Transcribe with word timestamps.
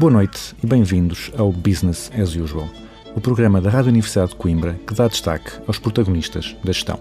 Boa 0.00 0.10
noite 0.10 0.56
e 0.64 0.66
bem-vindos 0.66 1.30
ao 1.36 1.52
Business 1.52 2.10
as 2.18 2.34
Usual, 2.34 2.66
o 3.14 3.20
programa 3.20 3.60
da 3.60 3.68
Rádio 3.68 3.90
Universidade 3.90 4.30
de 4.30 4.36
Coimbra 4.36 4.80
que 4.86 4.94
dá 4.94 5.06
destaque 5.06 5.52
aos 5.66 5.78
protagonistas 5.78 6.56
da 6.64 6.72
gestão. 6.72 6.98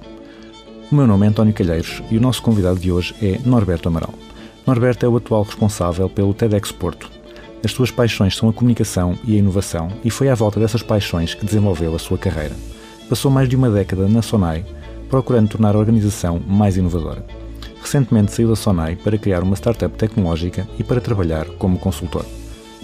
O 0.92 0.96
meu 0.96 1.08
nome 1.08 1.26
é 1.26 1.30
António 1.30 1.54
Calheiros 1.54 2.04
e 2.12 2.18
o 2.18 2.22
nosso 2.22 2.42
convidado 2.42 2.78
de 2.78 2.92
hoje 2.92 3.16
é 3.22 3.40
Norberto 3.46 3.88
Amaral. 3.88 4.14
Norberto 4.68 5.06
é 5.06 5.08
o 5.08 5.16
atual 5.16 5.44
responsável 5.44 6.10
pelo 6.10 6.34
TEDx 6.34 6.74
Porto. 6.74 7.10
As 7.64 7.72
suas 7.72 7.90
paixões 7.90 8.36
são 8.36 8.50
a 8.50 8.54
comunicação 8.54 9.18
e 9.24 9.34
a 9.34 9.40
inovação 9.40 9.88
e 10.04 10.12
foi 10.12 10.28
à 10.28 10.36
volta 10.36 10.60
dessas 10.60 10.84
paixões 10.84 11.34
que 11.34 11.46
desenvolveu 11.46 11.96
a 11.96 12.00
sua 12.00 12.18
carreira. 12.18 12.56
Passou 13.08 13.32
mais 13.32 13.48
de 13.48 13.56
uma 13.56 13.70
década 13.70 14.10
na 14.10 14.22
Sonai, 14.22 14.66
procurando 15.10 15.52
tornar 15.52 15.74
a 15.74 15.80
organização 15.80 16.38
mais 16.46 16.76
inovadora. 16.76 17.26
Recentemente 17.82 18.34
saiu 18.34 18.50
da 18.50 18.58
Sonai 18.58 18.98
para 18.98 19.18
criar 19.18 19.42
uma 19.42 19.56
startup 19.56 19.98
tecnológica 19.98 20.68
e 20.78 20.84
para 20.84 21.00
trabalhar 21.00 21.46
como 21.52 21.80
consultor. 21.80 22.26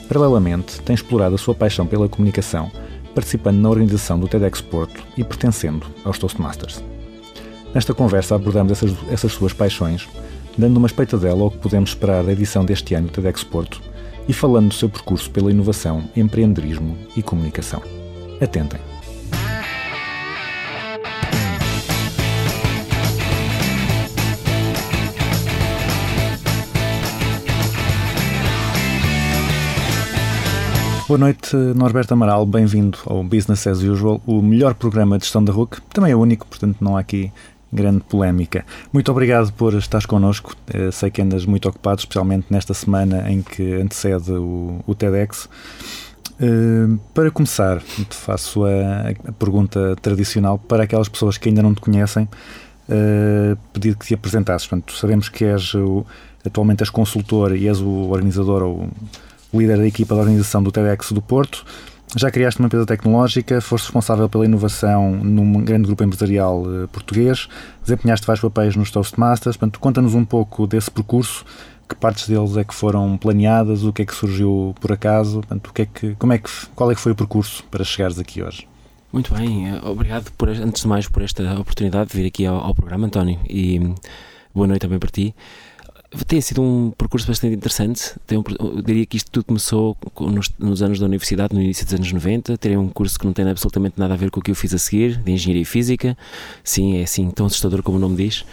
Paralelamente, 0.08 0.82
tem 0.82 0.94
explorado 0.94 1.36
a 1.36 1.38
sua 1.38 1.56
paixão 1.56 1.88
pela 1.88 2.08
comunicação, 2.08 2.72
participando 3.14 3.58
na 3.58 3.70
organização 3.70 4.20
do 4.20 4.28
TEDx 4.28 4.62
Porto 4.62 5.04
e 5.18 5.24
pertencendo 5.24 5.88
aos 6.04 6.20
Toastmasters. 6.20 6.84
Nesta 7.74 7.94
conversa 7.94 8.36
abordamos 8.36 8.72
essas, 8.72 8.94
essas 9.10 9.32
suas 9.32 9.54
paixões, 9.54 10.08
dando 10.58 10.78
uma 10.78 10.88
espreitadela 10.88 11.42
ao 11.42 11.52
que 11.52 11.58
podemos 11.58 11.90
esperar 11.90 12.24
da 12.24 12.32
edição 12.32 12.64
deste 12.64 12.94
ano 12.94 13.08
do 13.08 13.14
TEDx 13.14 13.44
Porto 13.44 13.82
e 14.28 14.34
falando 14.34 14.70
do 14.70 14.74
seu 14.74 14.90
percurso 14.90 15.30
pela 15.30 15.52
inovação, 15.52 16.04
empreendedorismo 16.16 16.98
e 17.16 17.22
comunicação. 17.22 17.82
Atentem! 18.42 18.95
Boa 31.08 31.20
noite, 31.20 31.56
Norberto 31.56 32.16
Amaral, 32.16 32.48
bem-vindo 32.48 32.98
ao 33.06 33.24
Business 33.24 33.68
as 33.68 33.78
Usual, 33.84 34.20
o 34.26 34.42
melhor 34.42 34.74
programa 34.74 35.20
de 35.20 35.26
gestão 35.26 35.44
da 35.44 35.54
RUC, 35.54 35.80
também 35.94 36.12
é 36.12 36.16
único, 36.16 36.48
portanto 36.48 36.78
não 36.82 36.98
há 36.98 37.02
aqui 37.02 37.32
grande 37.72 38.00
polémica. 38.00 38.66
Muito 38.92 39.12
obrigado 39.12 39.54
por 39.54 39.76
estares 39.76 40.08
connosco, 40.08 40.56
Eh, 40.74 40.90
sei 40.90 41.12
que 41.12 41.22
andas 41.22 41.46
muito 41.46 41.70
ocupado, 41.70 42.00
especialmente 42.00 42.48
nesta 42.50 42.74
semana 42.74 43.32
em 43.32 43.44
que 43.44 43.76
antecede 43.76 44.32
o, 44.32 44.80
o 44.88 44.96
TEDx. 44.96 45.48
Eh, 46.40 46.98
para 47.14 47.30
começar, 47.30 47.84
te 47.84 48.16
faço 48.16 48.66
a, 48.66 49.30
a 49.30 49.32
pergunta 49.32 49.96
tradicional 50.02 50.58
para 50.58 50.86
aquelas 50.86 51.08
pessoas 51.08 51.38
que 51.38 51.50
ainda 51.50 51.62
não 51.62 51.76
te 51.76 51.82
conhecem, 51.82 52.28
eh, 52.90 53.56
pedir 53.72 53.96
que 53.96 54.08
te 54.08 54.16
apresentasses. 54.16 54.68
Portanto, 54.68 54.92
sabemos 54.98 55.30
que 55.30 55.46
és 55.46 55.76
o, 55.76 56.04
atualmente 56.44 56.82
és 56.82 56.90
consultor 56.90 57.56
e 57.56 57.68
és 57.68 57.80
o 57.80 58.10
organizador 58.10 58.64
ou 58.64 58.90
líder 59.58 59.78
da 59.78 59.88
equipa 59.88 60.14
de 60.16 60.22
organização 60.22 60.62
do 60.62 60.72
TEDx 60.72 61.12
do 61.12 61.22
Porto. 61.22 61.66
Já 62.16 62.32
criaste 62.32 62.60
uma 62.60 62.68
empresa 62.68 62.86
tecnológica, 62.86 63.60
foste 63.60 63.86
responsável 63.86 64.30
pela 64.30 64.46
inovação 64.46 65.12
num 65.18 65.64
grande 65.64 65.88
grupo 65.88 66.04
empresarial 66.04 66.64
eh, 66.66 66.88
português, 66.88 67.50
desempenhaste 67.84 68.26
vários 68.26 68.42
papéis 68.42 68.76
nos 68.76 68.90
Toastmasters. 68.90 69.58
Portanto, 69.58 69.80
conta-nos 69.80 70.14
um 70.14 70.24
pouco 70.24 70.66
desse 70.66 70.90
percurso, 70.90 71.44
que 71.90 71.96
partes 71.96 72.30
deles 72.30 72.56
é 72.56 72.64
que 72.64 72.74
foram 72.74 73.18
planeadas, 73.18 73.84
o 73.84 73.92
que 73.92 74.04
é 74.04 74.06
que 74.06 74.16
surgiu 74.16 74.74
por 74.80 74.94
acaso, 74.94 75.42
portanto, 75.42 75.68
o 75.68 75.74
que 75.74 75.82
é 75.82 75.86
que, 75.86 76.16
como 76.16 76.32
é 76.32 76.38
que, 76.38 76.50
qual 76.74 76.90
é 76.90 76.96
que 76.96 77.02
foi 77.02 77.12
o 77.12 77.16
percurso 77.16 77.64
para 77.66 77.84
chegares 77.84 78.18
aqui 78.18 78.42
hoje? 78.42 78.66
Muito 79.12 79.34
bem, 79.34 79.70
eh, 79.70 79.82
obrigado 79.84 80.32
por, 80.38 80.48
antes 80.48 80.84
de 80.84 80.88
mais 80.88 81.08
por 81.10 81.22
esta 81.22 81.60
oportunidade 81.60 82.12
de 82.12 82.18
vir 82.18 82.28
aqui 82.28 82.46
ao, 82.46 82.58
ao 82.58 82.74
programa, 82.74 83.08
António, 83.08 83.40
e 83.50 83.80
boa 84.54 84.68
noite 84.68 84.82
também 84.82 85.00
para 85.00 85.10
ti. 85.10 85.36
Tem 86.28 86.40
sido 86.40 86.62
um 86.62 86.92
percurso 86.92 87.28
bastante 87.28 87.54
interessante. 87.56 88.14
Tem 88.26 88.38
um, 88.38 88.44
eu 88.60 88.82
diria 88.82 89.06
que 89.06 89.18
isto 89.18 89.30
tudo 89.32 89.46
começou 89.46 89.96
com- 90.14 90.30
nos, 90.30 90.50
nos 90.58 90.82
anos 90.82 91.00
da 91.00 91.06
universidade, 91.06 91.54
no 91.54 91.62
início 91.62 91.84
dos 91.84 91.94
anos 91.94 92.12
90. 92.12 92.58
Terei 92.58 92.78
um 92.78 92.88
curso 92.88 93.20
que 93.20 93.26
não 93.26 93.34
tem 93.34 93.48
absolutamente 93.50 94.00
nada 94.00 94.14
a 94.14 94.18
ver 94.18 94.32
com 94.32 94.40
o 94.40 94.44
que 94.44 94.52
eu 94.52 94.56
fiz 94.56 94.74
a 94.74 94.78
seguir, 94.78 95.18
de 95.18 95.32
Engenharia 95.32 95.66
Física. 95.66 96.18
Sim, 96.64 96.98
é 96.98 97.04
assim 97.04 97.30
tão 97.32 97.48
assustador 97.48 97.84
como 97.84 97.98
o 97.98 98.00
nome 98.00 98.16
diz. 98.16 98.46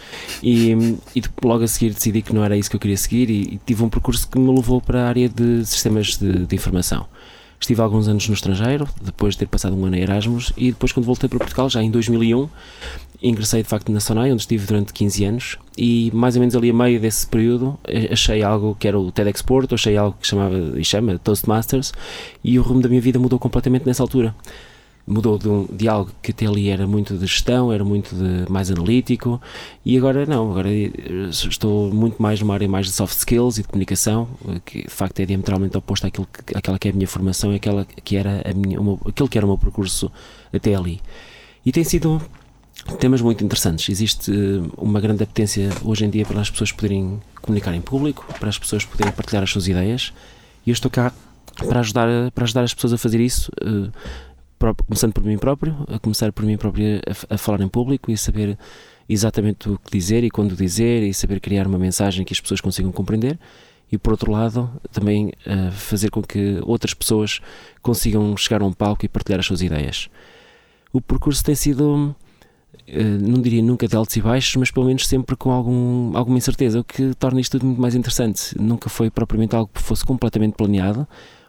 E, 0.42 0.72
e 1.14 1.22
logo 1.44 1.62
a 1.62 1.68
seguir 1.68 1.94
decidi 1.94 2.20
que 2.22 2.34
não 2.34 2.42
era 2.44 2.56
isso 2.56 2.68
que 2.68 2.76
eu 2.76 2.80
queria 2.80 2.96
seguir 2.96 3.30
e, 3.30 3.54
e 3.54 3.60
tive 3.64 3.84
um 3.84 3.88
percurso 3.88 4.28
que 4.28 4.38
me 4.38 4.52
levou 4.52 4.80
para 4.80 5.04
a 5.04 5.08
área 5.08 5.28
de 5.28 5.64
sistemas 5.64 6.16
de, 6.16 6.46
de 6.46 6.54
informação. 6.56 7.06
Estive 7.60 7.80
alguns 7.80 8.08
anos 8.08 8.26
no 8.26 8.34
estrangeiro, 8.34 8.88
depois 9.00 9.34
de 9.34 9.38
ter 9.38 9.46
passado 9.46 9.76
um 9.76 9.84
ano 9.84 9.94
em 9.94 10.00
Erasmus, 10.00 10.52
e 10.56 10.72
depois, 10.72 10.90
quando 10.90 11.06
voltei 11.06 11.28
para 11.28 11.38
Portugal, 11.38 11.70
já 11.70 11.80
em 11.80 11.92
2001, 11.92 12.48
ingressei 13.22 13.62
de 13.62 13.68
facto 13.68 13.92
na 13.92 14.00
Sonai, 14.00 14.32
onde 14.32 14.42
estive 14.42 14.66
durante 14.66 14.92
15 14.92 15.24
anos, 15.24 15.56
e 15.78 16.10
mais 16.12 16.34
ou 16.36 16.40
menos 16.40 16.56
ali 16.56 16.70
a 16.70 16.74
meio 16.74 16.98
desse 17.00 17.26
período 17.26 17.78
achei 18.10 18.42
algo 18.42 18.76
que 18.78 18.88
era 18.88 18.98
o 18.98 19.12
TEDx 19.12 19.40
Porto, 19.42 19.74
achei 19.74 19.96
algo 19.96 20.16
que 20.20 20.26
chamava 20.26 20.56
e 20.78 20.84
chama 20.84 21.18
Toastmasters, 21.18 21.92
e 22.42 22.58
o 22.58 22.62
rumo 22.62 22.80
da 22.82 22.88
minha 22.88 23.00
vida 23.00 23.18
mudou 23.18 23.38
completamente 23.38 23.86
nessa 23.86 24.02
altura. 24.02 24.34
Mudou 25.04 25.36
de, 25.36 25.48
um- 25.48 25.66
de 25.66 25.88
algo 25.88 26.12
que 26.22 26.30
até 26.30 26.46
ali 26.46 26.68
era 26.68 26.86
muito 26.86 27.14
de 27.14 27.26
gestão, 27.26 27.72
era 27.72 27.82
muito 27.84 28.14
de 28.14 28.50
mais 28.50 28.70
analítico, 28.70 29.40
e 29.84 29.96
agora 29.98 30.24
não, 30.26 30.50
agora 30.52 30.72
eh, 30.72 30.90
estou 31.28 31.92
muito 31.92 32.22
mais 32.22 32.38
numa 32.40 32.54
área 32.54 32.68
mais 32.68 32.86
de 32.86 32.92
soft 32.92 33.16
skills 33.18 33.58
e 33.58 33.62
de 33.62 33.68
comunicação, 33.68 34.28
eh, 34.48 34.60
que 34.64 34.82
de 34.84 34.90
facto 34.90 35.18
é 35.18 35.26
diametralmente 35.26 35.76
oposto 35.76 36.06
àquilo 36.06 36.26
que, 36.32 36.56
àquela 36.56 36.78
que 36.78 36.86
é 36.86 36.90
a 36.92 36.94
minha 36.94 37.08
formação 37.08 37.52
e 37.52 37.58
que 37.58 37.68
era 38.16 38.42
aquilo 39.08 39.28
que 39.28 39.36
era 39.36 39.44
o 39.44 39.48
meu 39.48 39.58
percurso 39.58 40.10
até 40.52 40.72
ali. 40.74 41.00
E 41.66 41.72
tem 41.72 41.82
sido 41.82 42.22
temas 42.98 43.20
muito 43.20 43.44
interessantes. 43.44 43.88
Existe 43.88 44.30
eh, 44.30 44.70
uma 44.76 45.00
grande 45.00 45.22
apetência 45.22 45.70
hoje 45.84 46.04
em 46.04 46.10
dia 46.10 46.24
para 46.24 46.40
as 46.40 46.50
pessoas 46.50 46.72
poderem 46.72 47.20
comunicar 47.40 47.74
em 47.74 47.80
público, 47.80 48.26
para 48.38 48.48
as 48.48 48.58
pessoas 48.58 48.84
poderem 48.84 49.12
partilhar 49.12 49.42
as 49.42 49.50
suas 49.50 49.68
ideias, 49.68 50.12
e 50.66 50.70
eu 50.70 50.72
estou 50.72 50.90
cá 50.90 51.12
para 51.68 51.80
ajudar, 51.80 52.30
para 52.32 52.44
ajudar 52.44 52.62
as 52.62 52.74
pessoas 52.74 52.92
a 52.92 52.98
fazer 52.98 53.20
isso, 53.20 53.50
eh, 53.60 53.90
começando 54.86 55.12
por 55.12 55.24
mim 55.24 55.38
próprio, 55.38 55.76
a 55.88 55.98
começar 55.98 56.32
por 56.32 56.44
mim 56.44 56.56
próprio 56.56 57.00
a, 57.30 57.34
a 57.34 57.38
falar 57.38 57.60
em 57.60 57.68
público 57.68 58.10
e 58.10 58.16
saber 58.16 58.56
exatamente 59.08 59.68
o 59.68 59.78
que 59.78 59.90
dizer 59.90 60.24
e 60.24 60.30
quando 60.30 60.54
dizer 60.54 61.02
e 61.02 61.12
saber 61.12 61.40
criar 61.40 61.66
uma 61.66 61.78
mensagem 61.78 62.24
que 62.24 62.32
as 62.32 62.40
pessoas 62.40 62.60
consigam 62.60 62.92
compreender. 62.92 63.38
E 63.90 63.98
por 63.98 64.12
outro 64.12 64.32
lado, 64.32 64.70
também 64.90 65.32
eh, 65.44 65.70
fazer 65.70 66.10
com 66.10 66.22
que 66.22 66.58
outras 66.62 66.94
pessoas 66.94 67.40
consigam 67.82 68.34
chegar 68.38 68.62
a 68.62 68.64
um 68.64 68.72
palco 68.72 69.04
e 69.04 69.08
partilhar 69.08 69.40
as 69.40 69.44
suas 69.44 69.60
ideias. 69.60 70.08
O 70.92 71.00
percurso 71.00 71.44
tem 71.44 71.54
sido 71.54 72.14
não 73.20 73.40
diria 73.40 73.62
nunca 73.62 73.86
de 73.86 73.96
altos 73.96 74.16
e 74.16 74.20
baixos, 74.20 74.56
mas 74.56 74.70
pelo 74.70 74.86
menos 74.86 75.06
sempre 75.06 75.36
com 75.36 75.50
algum, 75.50 76.16
alguma 76.16 76.38
incerteza, 76.38 76.80
o 76.80 76.84
que 76.84 77.14
torna 77.14 77.40
isto 77.40 77.52
tudo 77.52 77.66
muito 77.66 77.80
mais 77.80 77.94
interessante. 77.94 78.54
Nunca 78.60 78.88
foi 78.88 79.10
propriamente 79.10 79.54
algo 79.54 79.70
que 79.72 79.80
fosse 79.80 80.04
completamente 80.04 80.54
planeado. 80.54 81.06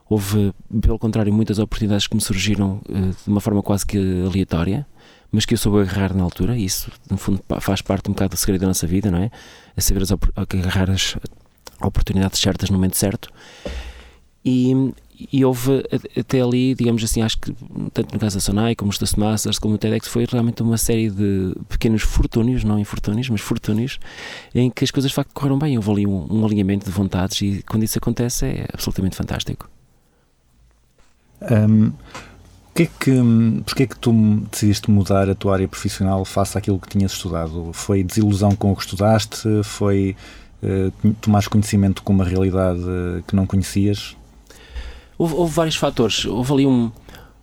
Houve, 0.09 0.53
pelo 0.81 0.99
contrário, 0.99 1.33
muitas 1.33 1.59
oportunidades 1.59 2.07
que 2.07 2.15
me 2.15 2.21
surgiram 2.21 2.81
eh, 2.89 3.11
de 3.25 3.27
uma 3.27 3.41
forma 3.41 3.61
quase 3.63 3.85
que 3.85 3.97
aleatória, 3.97 4.85
mas 5.31 5.45
que 5.45 5.55
eu 5.55 5.57
soube 5.57 5.79
agarrar 5.79 6.13
na 6.13 6.23
altura, 6.23 6.55
e 6.55 6.65
isso, 6.65 6.91
no 7.09 7.17
fundo, 7.17 7.41
faz 7.59 7.81
parte 7.81 8.09
um 8.09 8.13
bocado 8.13 8.35
do 8.35 8.37
segredo 8.37 8.61
da 8.61 8.67
nossa 8.67 8.85
vida, 8.85 9.09
não 9.09 9.17
é? 9.17 9.31
A 9.75 9.81
saber 9.81 10.03
as 10.03 10.11
agarrar 10.35 10.91
as 10.91 11.17
oportunidades 11.81 12.39
certas 12.39 12.69
no 12.69 12.75
momento 12.75 12.97
certo. 12.97 13.29
E, 14.45 14.93
e 15.31 15.45
houve 15.45 15.83
até 16.17 16.41
ali, 16.41 16.75
digamos 16.75 17.03
assim, 17.03 17.21
acho 17.21 17.37
que 17.37 17.53
tanto 17.93 18.13
no 18.13 18.19
caso 18.19 18.37
da 18.37 18.41
Sonai, 18.41 18.75
como 18.75 18.91
os 18.91 18.97
Toastmasters, 18.97 19.59
como 19.59 19.75
o 19.75 19.77
TEDx, 19.77 20.07
foi 20.07 20.25
realmente 20.29 20.61
uma 20.61 20.77
série 20.77 21.09
de 21.09 21.55
pequenos 21.69 22.01
fortúnios, 22.01 22.63
não 22.63 22.79
infortúnios, 22.79 23.29
mas 23.29 23.41
fortúnios, 23.41 23.99
em 24.53 24.69
que 24.69 24.83
as 24.83 24.91
coisas 24.91 25.11
de 25.11 25.15
facto 25.15 25.31
correram 25.33 25.57
bem. 25.57 25.77
Houve 25.77 25.91
ali 25.91 26.07
um, 26.07 26.27
um 26.29 26.45
alinhamento 26.45 26.85
de 26.85 26.91
vontades 26.91 27.41
e 27.41 27.63
quando 27.67 27.83
isso 27.83 27.97
acontece 27.97 28.45
é 28.45 28.67
absolutamente 28.73 29.15
fantástico. 29.15 29.69
O 31.41 32.75
que 32.75 32.83
é 32.83 32.85
que, 32.85 33.11
porque 33.65 33.83
é 33.83 33.85
que 33.87 33.97
tu 33.97 34.11
decidiste 34.49 34.89
mudar 34.89 35.29
a 35.29 35.35
tua 35.35 35.53
área 35.53 35.67
profissional 35.67 36.25
face 36.25 36.57
àquilo 36.57 36.79
que 36.79 36.89
tinhas 36.89 37.11
estudado? 37.11 37.71
Foi 37.73 38.03
desilusão 38.03 38.55
com 38.55 38.71
o 38.71 38.75
que 38.75 38.81
estudaste? 38.81 39.47
Foi 39.63 40.15
tomares 41.21 41.47
conhecimento 41.47 42.01
com 42.01 42.13
uma 42.13 42.23
realidade 42.23 42.81
que 43.27 43.35
não 43.35 43.45
conhecias? 43.45 44.15
Houve, 45.17 45.33
houve 45.35 45.53
vários 45.53 45.75
fatores. 45.75 46.25
Houve 46.25 46.53
ali 46.53 46.65
um, 46.65 46.91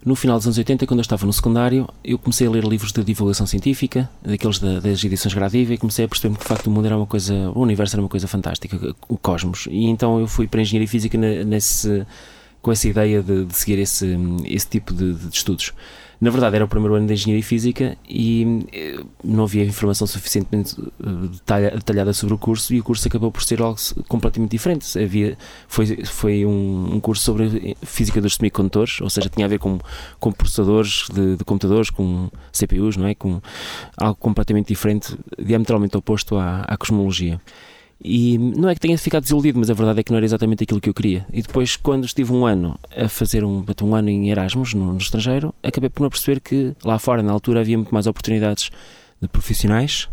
No 0.05 0.15
final 0.15 0.39
dos 0.39 0.47
anos 0.47 0.57
80, 0.57 0.87
quando 0.87 1.01
eu 1.01 1.03
estava 1.03 1.27
no 1.27 1.33
secundário, 1.33 1.87
eu 2.03 2.19
comecei 2.19 2.47
a 2.47 2.51
ler 2.51 2.65
livros 2.65 2.91
de 2.91 3.05
divulgação 3.05 3.47
científica, 3.47 4.09
daqueles 4.25 4.59
da- 4.59 4.81
das 4.81 5.05
edições 5.05 5.35
Gradiva, 5.35 5.75
e 5.75 5.79
comecei 5.79 6.07
a 6.07 6.09
perceber 6.09 6.37
que 6.37 6.43
de 6.43 6.49
facto 6.49 6.69
o 6.69 6.71
mundo 6.71 6.87
era 6.87 6.97
uma 6.97 7.07
coisa, 7.07 7.35
o 7.55 7.61
universo 7.61 7.97
era 7.97 8.03
uma 8.03 8.09
coisa 8.09 8.27
fantástica, 8.27 8.95
o 9.09 9.19
cosmos. 9.19 9.69
E 9.71 9.85
então 9.87 10.19
eu 10.19 10.27
fui 10.27 10.47
para 10.49 10.61
a 10.61 10.63
engenharia 10.63 10.89
física 10.89 11.19
ne- 11.19 11.45
nesse, 11.45 12.07
com 12.63 12.73
essa 12.73 12.89
ideia 12.89 13.23
de, 13.23 13.45
de 13.45 13.55
seguir 13.55 13.79
esse, 13.79 14.17
esse 14.47 14.67
tipo 14.69 14.95
de, 14.95 15.13
de 15.13 15.37
estudos. 15.37 15.73
Na 16.21 16.29
verdade, 16.29 16.57
era 16.57 16.65
o 16.67 16.69
primeiro 16.69 16.95
ano 16.97 17.07
de 17.07 17.15
engenharia 17.15 17.43
física 17.43 17.97
e 18.07 18.67
eh, 18.73 19.01
não 19.25 19.45
havia 19.45 19.65
informação 19.65 20.07
suficientemente 20.07 20.77
eh, 20.79 21.29
detalha- 21.33 21.71
detalhada 21.71 22.13
sobre 22.13 22.35
o 22.35 22.39
curso, 22.39 22.75
e 22.75 22.81
o 22.81 22.85
curso 22.85 23.09
acabou 23.09 23.33
por 23.33 23.43
ser 23.43 23.63
algo 23.63 23.79
completamente 24.07 24.51
diferente. 24.51 24.99
Havia, 24.99 25.39
foi, 25.67 26.05
foi 26.05 26.45
um, 26.45 26.97
um 26.97 27.01
curso 27.01 27.23
sobre 27.23 27.75
física 27.83 28.21
dos 28.21 28.35
semicondutores, 28.35 29.01
ou 29.01 29.09
seja, 29.09 29.31
tinha 29.31 29.47
a 29.47 29.49
ver 29.49 29.59
com, 29.59 29.79
com 30.19 30.31
processadores 30.31 31.07
de, 31.11 31.37
de 31.37 31.45
computadores, 31.45 31.89
com 31.89 32.29
CPUs, 32.53 32.99
não 32.99 33.07
é? 33.07 33.15
Com 33.15 33.41
algo 33.97 34.17
completamente 34.17 34.69
diferente, 34.69 35.17
diametralmente 35.43 35.97
oposto 35.97 36.37
à, 36.37 36.61
à 36.69 36.77
cosmologia. 36.77 37.41
E 38.03 38.39
não 38.39 38.69
é 38.69 38.75
que 38.75 38.81
tenha 38.81 38.97
ficado 38.97 39.23
desiludido, 39.23 39.59
mas 39.59 39.69
a 39.69 39.75
verdade 39.75 40.01
é 40.01 40.03
que 40.03 40.11
não 40.11 40.17
era 40.17 40.25
exatamente 40.25 40.65
aquilo 40.65 40.81
que 40.81 40.89
eu 40.89 40.95
queria. 40.95 41.27
E 41.33 41.43
depois, 41.43 41.77
quando 41.77 42.07
estive 42.07 42.33
um 42.33 42.47
ano 42.47 42.79
a 42.97 43.09
fazer 43.09 43.45
um, 43.45 43.63
um 43.83 43.95
ano 43.95 44.09
em 44.09 44.31
Erasmus, 44.31 44.73
no, 44.73 44.93
no 44.93 44.99
estrangeiro, 44.99 45.55
acabei 45.63 45.91
por 45.91 46.05
me 46.05 46.11
perceber 46.11 46.41
que 46.41 46.75
lá 46.83 46.99
fora, 46.99 47.23
na 47.23 47.31
altura, 47.31 47.61
havia 47.61 47.77
muito 47.77 47.93
mais 47.93 48.07
oportunidades 48.07 48.71
de 49.21 49.29
profissionais 49.29 50.09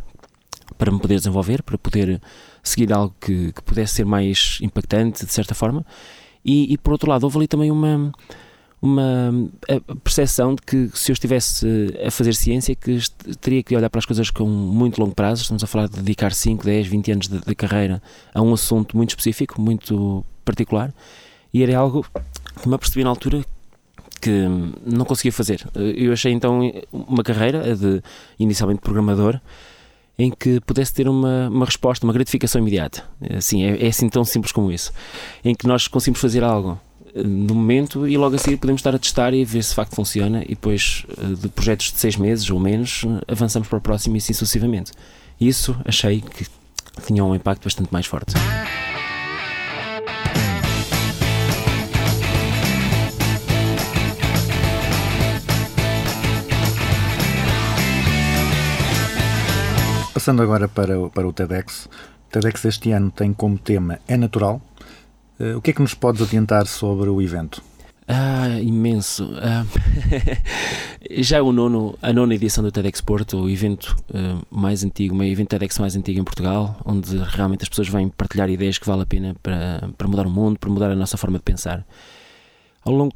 para 0.77 0.91
me 0.91 0.99
poder 0.99 1.15
desenvolver, 1.15 1.63
para 1.63 1.77
poder 1.77 2.21
seguir 2.61 2.91
algo 2.91 3.15
que, 3.21 3.53
que 3.53 3.61
pudesse 3.63 3.95
ser 3.95 4.05
mais 4.05 4.59
impactante, 4.61 5.25
de 5.25 5.31
certa 5.31 5.55
forma. 5.55 5.85
E, 6.43 6.73
e, 6.73 6.77
por 6.77 6.91
outro 6.91 7.09
lado, 7.09 7.23
houve 7.23 7.37
ali 7.37 7.47
também 7.47 7.71
uma, 7.71 8.11
uma 8.81 9.49
percepção 10.03 10.53
de 10.53 10.61
que 10.61 10.89
se 10.93 11.11
eu 11.11 11.13
estivesse 11.13 11.65
a 12.05 12.11
fazer 12.11 12.33
ciência, 12.35 12.75
que 12.75 12.99
teria 13.41 13.63
que 13.63 13.75
olhar 13.75 13.89
para 13.89 13.99
as 13.99 14.05
coisas 14.05 14.29
com 14.29 14.45
muito 14.45 14.99
longo 14.99 15.15
prazo. 15.15 15.41
Estamos 15.41 15.63
a 15.63 15.67
falar 15.67 15.87
de 15.87 15.95
dedicar 15.95 16.31
5, 16.31 16.63
10, 16.63 16.87
20 16.87 17.11
anos 17.11 17.27
de, 17.27 17.39
de 17.39 17.55
carreira 17.55 18.01
a 18.33 18.41
um 18.41 18.53
assunto 18.53 18.95
muito 18.95 19.09
específico, 19.09 19.59
muito 19.59 20.23
particular. 20.45 20.93
E 21.53 21.63
era 21.63 21.77
algo 21.77 22.05
que 22.61 22.69
me 22.69 22.75
apercebi 22.75 23.03
na 23.03 23.09
altura 23.09 23.43
que 24.21 24.45
não 24.85 25.05
conseguia 25.05 25.31
fazer. 25.31 25.67
Eu 25.75 26.13
achei 26.13 26.31
então 26.31 26.59
uma 26.91 27.23
carreira 27.23 27.75
de 27.75 28.01
inicialmente 28.39 28.81
programador 28.81 29.39
em 30.19 30.31
que 30.31 30.59
pudesse 30.61 30.93
ter 30.93 31.07
uma, 31.07 31.47
uma 31.49 31.65
resposta, 31.65 32.05
uma 32.05 32.13
gratificação 32.13 32.59
imediata. 32.59 33.03
Assim, 33.35 33.63
é, 33.63 33.85
é 33.85 33.87
assim 33.87 34.09
tão 34.09 34.25
simples 34.25 34.51
como 34.51 34.71
isso. 34.71 34.91
Em 35.43 35.53
que 35.53 35.67
nós 35.67 35.87
conseguimos 35.87 36.19
fazer 36.19 36.43
algo 36.43 36.79
no 37.25 37.55
momento 37.55 38.07
e 38.07 38.17
logo 38.17 38.35
a 38.35 38.39
seguir 38.39 38.57
podemos 38.57 38.79
estar 38.79 38.93
a 38.93 38.99
testar 38.99 39.33
e 39.33 39.43
ver 39.43 39.63
se 39.63 39.69
de 39.69 39.75
facto 39.75 39.95
funciona 39.95 40.43
e 40.43 40.49
depois 40.49 41.05
eh, 41.17 41.35
de 41.41 41.47
projetos 41.49 41.91
de 41.91 41.97
seis 41.97 42.15
meses 42.15 42.49
ou 42.49 42.59
menos 42.59 43.03
avançamos 43.27 43.67
para 43.67 43.77
o 43.77 43.81
próximo 43.81 44.15
e 44.15 44.19
assim 44.19 44.33
sucessivamente. 44.33 44.91
Isso 45.39 45.75
achei 45.85 46.21
que 46.21 46.45
tinha 47.05 47.23
um 47.23 47.35
impacto 47.35 47.63
bastante 47.63 47.91
mais 47.91 48.05
forte. 48.05 48.33
Passando 60.13 60.41
agora 60.41 60.67
para, 60.67 61.09
para 61.09 61.27
o 61.27 61.31
TEDx. 61.31 61.87
TEDx 62.31 62.65
este 62.65 62.91
ano 62.91 63.11
tem 63.11 63.31
como 63.31 63.57
tema 63.57 63.99
É 64.07 64.17
Natural. 64.17 64.59
Eh, 65.39 65.55
o 65.55 65.61
que 65.61 65.71
é 65.71 65.73
que 65.73 65.81
nos 65.81 65.93
podes 65.93 66.21
adiantar 66.21 66.67
sobre 66.67 67.09
o 67.09 67.21
evento? 67.21 67.61
Ah, 68.07 68.59
imenso. 68.61 69.29
Ah, 69.41 69.65
já 71.19 71.37
é 71.37 71.41
o 71.41 71.51
nono, 71.51 71.97
a 72.01 72.13
nona 72.13 72.35
edição 72.35 72.63
do 72.63 72.71
TEDx 72.71 73.01
Porto, 73.01 73.37
o 73.37 73.49
evento 73.49 73.95
ah, 74.13 74.41
mais 74.49 74.83
antigo, 74.83 75.15
o 75.15 75.23
evento 75.23 75.49
TEDx 75.49 75.77
mais 75.79 75.95
antigo 75.95 76.19
em 76.19 76.23
Portugal, 76.23 76.79
onde 76.85 77.17
realmente 77.17 77.63
as 77.63 77.69
pessoas 77.69 77.89
vêm 77.89 78.07
partilhar 78.09 78.49
ideias 78.49 78.77
que 78.77 78.87
vale 78.87 79.03
a 79.03 79.05
pena 79.05 79.35
para, 79.43 79.89
para 79.97 80.07
mudar 80.07 80.25
o 80.25 80.29
mundo, 80.29 80.57
para 80.57 80.69
mudar 80.69 80.89
a 80.89 80.95
nossa 80.95 81.17
forma 81.17 81.37
de 81.37 81.43
pensar. 81.43 81.85
Ao 82.85 82.93
longo, 82.93 83.13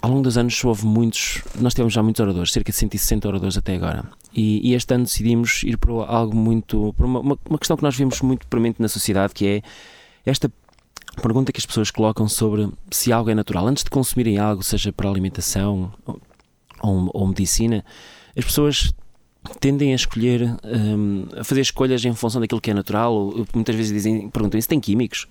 ao 0.00 0.10
longo 0.10 0.22
dos 0.22 0.38
anos 0.38 0.64
houve 0.64 0.86
muitos, 0.86 1.42
nós 1.60 1.74
tivemos 1.74 1.92
já 1.92 2.02
muitos 2.02 2.20
oradores, 2.20 2.52
cerca 2.52 2.72
de 2.72 2.78
160 2.78 3.28
oradores 3.28 3.58
até 3.58 3.74
agora. 3.74 4.04
E, 4.34 4.70
e 4.70 4.74
este 4.74 4.94
ano 4.94 5.04
decidimos 5.04 5.62
ir 5.64 5.76
para 5.76 5.92
algo 5.92 6.34
muito, 6.34 6.94
para 6.94 7.04
uma, 7.04 7.20
uma, 7.20 7.58
questão 7.58 7.76
que 7.76 7.82
nós 7.82 7.94
vemos 7.94 8.22
muito 8.22 8.46
premente 8.46 8.80
na 8.80 8.88
sociedade, 8.88 9.34
que 9.34 9.46
é 9.46 9.62
esta 10.24 10.50
pergunta 11.20 11.52
que 11.52 11.58
as 11.58 11.66
pessoas 11.66 11.90
colocam 11.90 12.28
sobre 12.28 12.68
se 12.90 13.12
algo 13.12 13.30
é 13.30 13.34
natural. 13.34 13.66
Antes 13.66 13.84
de 13.84 13.90
consumirem 13.90 14.38
algo, 14.38 14.62
seja 14.62 14.92
para 14.92 15.08
alimentação 15.08 15.92
ou, 16.82 17.10
ou, 17.12 17.26
medicina, 17.26 17.84
as 18.36 18.44
pessoas 18.44 18.94
tendem 19.58 19.92
a 19.92 19.96
escolher, 19.96 20.56
hum, 20.64 21.26
a 21.36 21.44
fazer 21.44 21.60
escolhas 21.60 22.04
em 22.04 22.14
função 22.14 22.40
daquilo 22.40 22.60
que 22.60 22.70
é 22.70 22.74
natural. 22.74 23.32
Muitas 23.54 23.74
vezes 23.74 23.92
dizem, 23.92 24.28
perguntam, 24.28 24.58
isso 24.58 24.68
tem 24.68 24.80
químicos? 24.80 25.26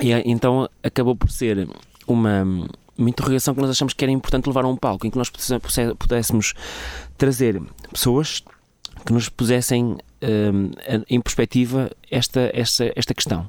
E 0.00 0.12
é- 0.12 0.22
então 0.26 0.68
acabou 0.82 1.14
por 1.14 1.30
ser 1.30 1.68
uma, 2.06 2.42
uma 2.96 3.10
interrogação 3.10 3.54
que 3.54 3.60
nós 3.60 3.70
achamos 3.70 3.94
que 3.94 4.04
era 4.04 4.12
importante 4.12 4.46
levar 4.46 4.64
a 4.64 4.68
um 4.68 4.76
palco, 4.76 5.06
em 5.06 5.10
que 5.10 5.18
nós 5.18 5.30
pudéssemos 5.98 6.54
trazer 7.16 7.60
pessoas 7.90 8.42
que 9.04 9.12
nos 9.12 9.28
pusessem 9.28 9.96
hum, 10.22 10.70
em 11.08 11.20
perspectiva 11.20 11.90
esta, 12.10 12.50
esta, 12.52 12.92
esta 12.94 13.14
questão 13.14 13.48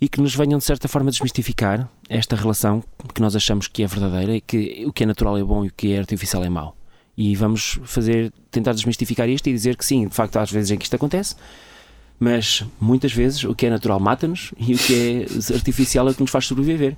e 0.00 0.08
que 0.08 0.20
nos 0.20 0.34
venham 0.34 0.58
de 0.58 0.64
certa 0.64 0.88
forma 0.88 1.10
desmistificar 1.10 1.88
esta 2.08 2.36
relação 2.36 2.82
que 3.14 3.20
nós 3.20 3.34
achamos 3.36 3.68
que 3.68 3.82
é 3.82 3.86
verdadeira 3.86 4.36
e 4.36 4.40
que 4.40 4.84
o 4.86 4.92
que 4.92 5.04
é 5.04 5.06
natural 5.06 5.38
é 5.38 5.42
bom 5.42 5.64
e 5.64 5.68
o 5.68 5.72
que 5.72 5.92
é 5.92 5.98
artificial 5.98 6.44
é 6.44 6.48
mau. 6.48 6.76
E 7.16 7.34
vamos 7.36 7.78
fazer, 7.84 8.32
tentar 8.50 8.72
desmistificar 8.72 9.28
isto 9.28 9.48
e 9.48 9.52
dizer 9.52 9.76
que 9.76 9.84
sim, 9.84 10.06
de 10.08 10.14
facto, 10.14 10.36
às 10.36 10.50
vezes 10.50 10.72
é 10.72 10.76
que 10.76 10.84
isto 10.84 10.96
acontece, 10.96 11.36
mas 12.18 12.64
muitas 12.80 13.12
vezes 13.12 13.44
o 13.44 13.54
que 13.54 13.66
é 13.66 13.70
natural 13.70 14.00
mata-nos 14.00 14.52
e 14.58 14.74
o 14.74 14.78
que 14.78 15.26
é 15.50 15.54
artificial 15.54 16.08
é 16.08 16.10
o 16.10 16.14
que 16.14 16.22
nos 16.22 16.30
faz 16.30 16.46
sobreviver. 16.46 16.96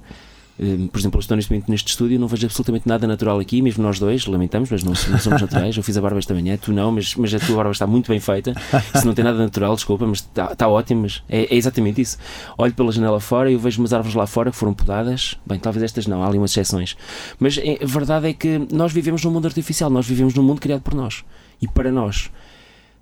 Hum, 0.59 0.87
Por 0.89 0.99
exemplo, 0.99 1.19
eu 1.19 1.21
estou 1.21 1.37
neste 1.37 1.51
momento 1.53 1.71
neste 1.71 1.89
estúdio 1.89 2.19
não 2.19 2.27
vejo 2.29 2.47
absolutamente 2.47 2.89
nada 2.89 3.07
natural 3.07 3.39
aqui, 3.39 3.61
mesmo 3.61 3.83
nós 3.83 3.99
dois, 3.99 4.25
lamentamos, 4.27 4.71
mas 4.71 4.83
não, 4.83 4.93
não 5.11 5.19
somos 5.19 5.43
naturais. 5.43 5.77
Eu 5.77 5.83
fiz 5.83 5.97
a 5.99 6.01
barba 6.01 6.19
esta 6.19 6.33
manhã, 6.33 6.57
tu 6.57 6.73
não, 6.73 6.91
mas, 6.91 7.15
mas 7.15 7.35
a 7.35 7.39
tua 7.39 7.57
barba 7.57 7.73
está 7.73 7.87
muito 7.87 8.09
bem 8.09 8.19
feita. 8.21 8.55
Isso 8.95 9.07
não 9.07 9.13
tem 9.13 9.23
nada 9.25 9.37
natural, 9.39 9.75
desculpa, 9.75 10.07
mas 10.07 10.21
está, 10.21 10.53
está 10.53 10.67
ótimo. 10.67 11.03
Mas 11.03 11.23
é, 11.29 11.55
é 11.55 11.57
exatamente 11.57 12.01
isso. 12.01 12.17
Olho 12.57 12.73
pela 12.73 12.91
janela 12.91 13.21
fora 13.21 13.51
e 13.51 13.55
eu 13.55 13.59
vejo 13.59 13.81
umas 13.83 13.93
árvores 13.93 14.15
lá 14.15 14.27
fora 14.27 14.51
que 14.51 14.57
foram 14.57 14.73
podadas. 14.73 15.37
Bem, 15.47 15.59
talvez 15.59 15.83
estas 15.83 16.07
não, 16.07 16.23
há 16.23 16.27
ali 16.29 16.39
umas 16.39 16.53
exceções. 16.53 16.97
Mas 17.39 17.59
a 17.59 17.87
verdade 17.87 18.29
é 18.29 18.33
que 18.33 18.67
nós 18.73 18.93
vivemos 18.93 19.23
num 19.25 19.31
mundo 19.31 19.47
artificial, 19.47 19.91
nós 19.91 20.07
vivemos 20.07 20.33
num 20.35 20.43
mundo 20.43 20.61
criado 20.61 20.81
por 20.81 20.95
nós 20.95 21.23
e 21.61 21.69
para 21.69 21.93
nós. 21.93 22.31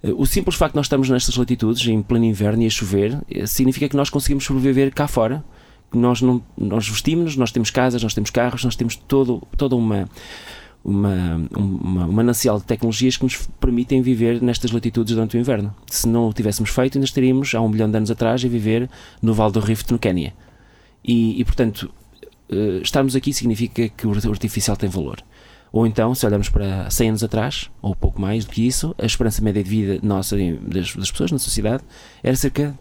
Eh, 0.03 0.13
O 0.13 0.27
simples 0.27 0.57
facto 0.57 0.73
de 0.73 0.77
nós 0.79 0.87
estarmos 0.87 1.09
nestas 1.09 1.37
latitudes, 1.37 1.87
em 1.87 2.03
pleno 2.03 2.25
inverno 2.25 2.65
e 2.65 2.67
a 2.67 2.71
chover, 2.71 3.17
eh, 3.31 3.47
significa 3.47 3.89
que 3.89 3.97
nós 3.97 4.11
conseguimos 4.11 4.43
sobreviver 4.45 4.93
cá 4.93 5.07
fora. 5.07 5.45
Nós, 5.95 6.21
não, 6.21 6.43
nós 6.57 6.89
vestimos, 6.89 7.37
nós 7.37 7.53
temos 7.53 7.71
casas, 7.71 8.03
nós 8.03 8.15
temos 8.15 8.31
carros, 8.31 8.65
nós 8.65 8.77
temos 8.77 8.97
todo, 8.97 9.43
toda 9.57 9.77
uma, 9.77 10.09
uma, 10.85 11.49
uma, 11.57 12.07
um 12.07 12.13
manancial 12.13 12.59
de 12.59 12.65
tecnologias 12.65 13.17
que 13.17 13.25
nos 13.25 13.49
permitem 13.59 14.03
viver 14.03 14.43
nestas 14.43 14.71
latitudes 14.71 15.15
durante 15.15 15.37
o 15.37 15.41
inverno. 15.41 15.75
Se 15.87 16.07
não 16.09 16.29
o 16.29 16.33
tivéssemos 16.33 16.71
feito, 16.71 16.99
ainda 16.99 17.07
estaríamos 17.07 17.55
há 17.55 17.61
um 17.61 17.69
milhão 17.69 17.91
de 17.91 17.97
anos 17.97 18.11
atrás 18.11 18.45
a 18.45 18.49
viver 18.49 18.91
no 19.23 19.33
Vale 19.33 19.53
do 19.53 19.61
Rift, 19.61 19.91
no 19.91 19.99
Quénia. 19.99 20.35
E, 21.05 21.41
e, 21.41 21.45
portanto, 21.45 21.91
eh, 22.49 22.81
estarmos 22.83 23.17
aqui 23.17 23.33
significa 23.33 23.89
que 23.89 24.07
o 24.07 24.13
artificial 24.13 24.77
tem 24.77 24.89
valor. 24.89 25.23
Ou 25.73 25.87
então, 25.87 26.15
se 26.15 26.25
olharmos 26.25 26.49
para 26.49 26.89
100 26.89 27.09
anos 27.09 27.25
atrás, 27.25 27.69
ou 27.83 27.97
pouco 27.97 28.21
mais 28.21 28.45
do 28.45 28.53
que 28.53 28.65
isso, 28.65 28.95
a 28.97 29.05
esperança 29.05 29.43
média 29.43 29.63
de 29.63 29.69
vida 29.69 29.99
nossa, 30.03 30.37
das, 30.63 30.95
das 30.95 31.11
pessoas 31.11 31.33
na 31.33 31.39
sociedade, 31.39 31.83
era 32.23 32.37
cerca 32.37 32.79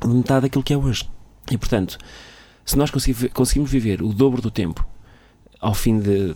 de 0.00 0.08
metade 0.08 0.42
daquilo 0.42 0.64
que 0.64 0.72
é 0.72 0.76
hoje. 0.76 1.08
E, 1.50 1.56
portanto, 1.56 1.98
se 2.64 2.76
nós 2.76 2.90
consegui- 2.90 3.28
conseguimos 3.30 3.70
viver 3.70 4.02
o 4.02 4.08
dobro 4.12 4.40
do 4.42 4.50
tempo 4.50 4.86
ao 5.60 5.74
fim 5.74 5.98
de, 6.00 6.34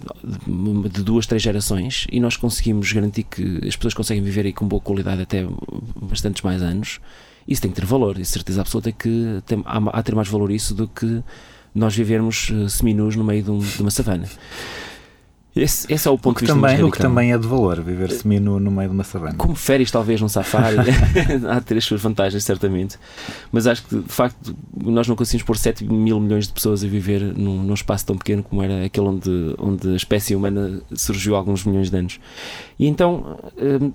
de- 0.90 1.02
duas, 1.02 1.26
três 1.26 1.42
gerações 1.42 2.06
e 2.12 2.20
nós 2.20 2.36
conseguimos 2.36 2.92
garantir 2.92 3.24
que 3.24 3.60
as 3.66 3.74
pessoas 3.74 3.92
conseguem 3.94 4.22
viver 4.22 4.46
aí 4.46 4.52
com 4.52 4.66
boa 4.68 4.80
qualidade 4.80 5.22
até 5.22 5.44
bastantes 6.00 6.42
mais 6.42 6.62
anos, 6.62 7.00
isso 7.46 7.60
tem 7.60 7.70
que 7.72 7.80
ter 7.80 7.86
valor. 7.86 8.18
E 8.18 8.24
certeza 8.24 8.60
absoluta 8.60 8.92
que 8.92 9.42
tem, 9.46 9.62
há, 9.66 9.78
há 9.98 10.02
ter 10.02 10.14
mais 10.14 10.28
valor 10.28 10.50
isso 10.52 10.74
do 10.74 10.86
que 10.86 11.22
nós 11.74 11.94
vivermos 11.96 12.50
eh, 12.52 12.68
seminus 12.68 13.16
no 13.16 13.24
meio 13.24 13.42
de, 13.42 13.50
um- 13.50 13.58
de 13.58 13.80
uma 13.82 13.90
savana. 13.90 14.28
Esse, 15.56 15.90
esse 15.90 16.06
é 16.06 16.10
o 16.10 16.14
O 16.14 16.18
ponto 16.18 16.36
que, 16.36 16.44
de 16.44 16.52
vista 16.52 16.60
mais 16.60 16.74
também, 16.74 16.88
o 16.88 16.92
que 16.92 16.98
também 16.98 17.32
é 17.32 17.38
de 17.38 17.46
valor, 17.46 17.80
viver 17.80 18.10
seminu 18.10 18.60
no 18.60 18.70
meio 18.70 18.90
de 18.90 18.94
uma 18.94 19.04
savana. 19.04 19.34
Como 19.36 19.54
férias, 19.54 19.90
talvez, 19.90 20.20
num 20.20 20.28
safari, 20.28 20.76
há 21.48 21.74
as 21.74 21.84
suas 21.84 22.02
vantagens, 22.02 22.44
certamente. 22.44 22.98
Mas 23.50 23.66
acho 23.66 23.82
que, 23.84 23.96
de 23.96 24.12
facto, 24.12 24.54
nós 24.84 25.08
não 25.08 25.16
conseguimos 25.16 25.46
pôr 25.46 25.56
7 25.56 25.82
mil 25.84 26.20
milhões 26.20 26.46
de 26.46 26.52
pessoas 26.52 26.84
a 26.84 26.86
viver 26.86 27.22
num, 27.22 27.62
num 27.62 27.74
espaço 27.74 28.04
tão 28.04 28.18
pequeno 28.18 28.42
como 28.42 28.62
era 28.62 28.84
aquele 28.84 29.06
onde, 29.06 29.54
onde 29.58 29.88
a 29.88 29.96
espécie 29.96 30.36
humana 30.36 30.82
surgiu 30.94 31.34
há 31.34 31.38
alguns 31.38 31.64
milhões 31.64 31.90
de 31.90 31.96
anos. 31.96 32.20
E 32.78 32.86
então. 32.86 33.38
hum, 33.56 33.92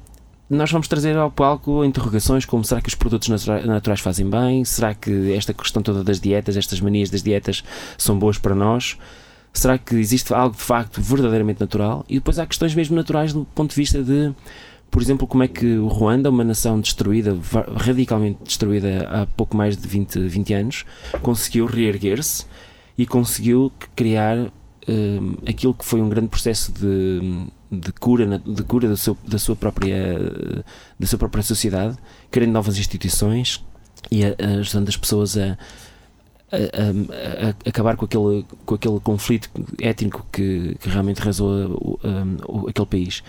nós 0.50 0.70
vamos 0.70 0.90
trazer 0.90 1.16
ao 1.16 1.32
palco 1.32 1.82
interrogações 1.86 2.44
como 2.44 2.66
será 2.66 2.82
que 2.82 2.90
os 2.90 2.96
produtos 2.96 3.30
natura- 3.30 3.66
naturais 3.66 4.02
fazem 4.02 4.30
bem? 4.30 4.66
Será 4.66 4.94
que 4.94 5.32
esta 5.32 5.54
questão 5.54 5.82
toda 5.82 6.04
das 6.04 6.20
dietas, 6.20 6.58
estas 6.58 6.82
manias 6.82 7.10
das 7.10 7.24
dietas, 7.24 7.64
são 7.98 8.20
boas 8.20 8.38
para 8.38 8.54
nós? 8.54 8.98
Será 9.54 9.78
que 9.78 9.96
existe 9.96 10.34
algo 10.34 10.56
de 10.56 10.62
facto 10.62 11.02
verdadeiramente 11.02 11.60
natural? 11.60 12.06
E 12.08 12.16
depois 12.16 12.40
há 12.40 12.46
questões 12.46 12.74
mesmo 12.74 12.96
naturais 12.96 13.34
do 13.34 13.44
ponto 13.54 13.72
de 13.72 13.76
vista 13.76 14.02
de, 14.02 14.34
por 14.90 15.02
exemplo, 15.02 15.28
como 15.28 15.44
é 15.44 15.48
que 15.48 15.78
o 15.78 15.88
Ruanda, 15.88 16.30
uma 16.30 16.44
nação 16.44 16.80
destruída, 16.80 17.38
radicalmente 17.76 18.40
destruída 18.44 19.08
há 19.10 19.26
pouco 19.26 19.56
mais 19.58 19.76
de 19.76 19.88
20, 19.88 20.20
20 20.28 20.54
anos, 20.54 20.86
conseguiu 21.22 21.66
reerguer-se 21.66 22.46
e 22.98 23.06
conseguiu 23.06 23.72
criar 23.96 24.38
hum, 24.88 25.36
aquilo 25.46 25.74
que 25.74 25.84
foi 25.86 26.02
um 26.02 26.08
grande 26.10 26.30
processo 26.30 26.72
de, 26.72 27.46
de 27.72 27.92
cura, 27.94 28.40
de 28.46 28.64
cura 28.64 28.88
do 28.88 28.98
seu- 28.98 29.18
da, 29.28 29.38
sua 29.38 29.56
própria, 29.56 30.18
da 31.00 31.06
sua 31.08 31.20
própria 31.20 31.44
sociedade, 31.44 31.98
criando 32.30 32.52
novas 32.54 32.78
instituições 32.78 33.64
e 34.10 34.22
ajudando 34.60 34.90
as 34.90 34.98
pessoas 34.98 35.38
a, 35.38 35.58
a- 36.52 37.48
a- 37.50 37.70
acabar 37.70 37.96
com 37.96 38.06
aquele, 38.06 38.46
com 38.66 38.76
aquele 38.76 39.00
conflito 39.00 39.50
étnico 39.80 40.26
que, 40.32 40.76
que 40.80 40.90
realmente 40.90 41.22
arrasou 41.22 41.98
um, 42.04 42.68
aquele 42.68 42.86
país. 42.88 43.24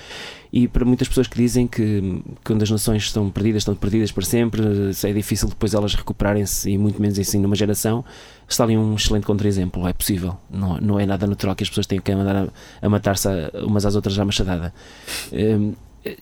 E 0.53 0.69
para 0.69 0.85
muitas 0.85 1.09
pessoas 1.09 1.27
que 1.27 1.37
dizem 1.37 1.67
que 1.67 2.23
quando 2.45 2.63
as 2.63 2.71
nações 2.71 3.05
estão 3.05 3.31
perdidas, 3.31 3.63
estão 3.63 3.75
perdidas 3.75 4.13
para 4.13 4.25
sempre, 4.25 4.61
é 5.05 5.13
difícil 5.13 5.49
depois 5.49 5.73
elas 5.73 5.95
recuperarem-se 5.95 6.71
e 6.71 6.77
muito 6.77 7.01
menos 7.01 7.19
assim 7.19 7.39
numa 7.41 7.55
geração, 7.57 8.05
está 8.49 8.65
ali 8.65 8.77
um 8.77 8.95
excelente 8.95 9.25
contra-exemplo. 9.25 9.87
É 9.89 9.93
possível, 9.95 10.37
não, 10.51 10.77
não 10.79 11.01
é 11.01 11.07
nada 11.07 11.27
natural 11.27 11.55
que 11.57 11.63
as 11.63 11.69
pessoas 11.71 11.87
tenham 11.87 12.03
que 12.03 12.13
andar 12.13 12.37
a, 12.37 12.49
a 12.87 12.89
matar-se 12.89 13.29
umas 13.65 13.87
às 13.87 13.95
outras 13.95 14.19
à 14.19 14.25
machadada. 14.25 14.75
Um, 15.33 15.73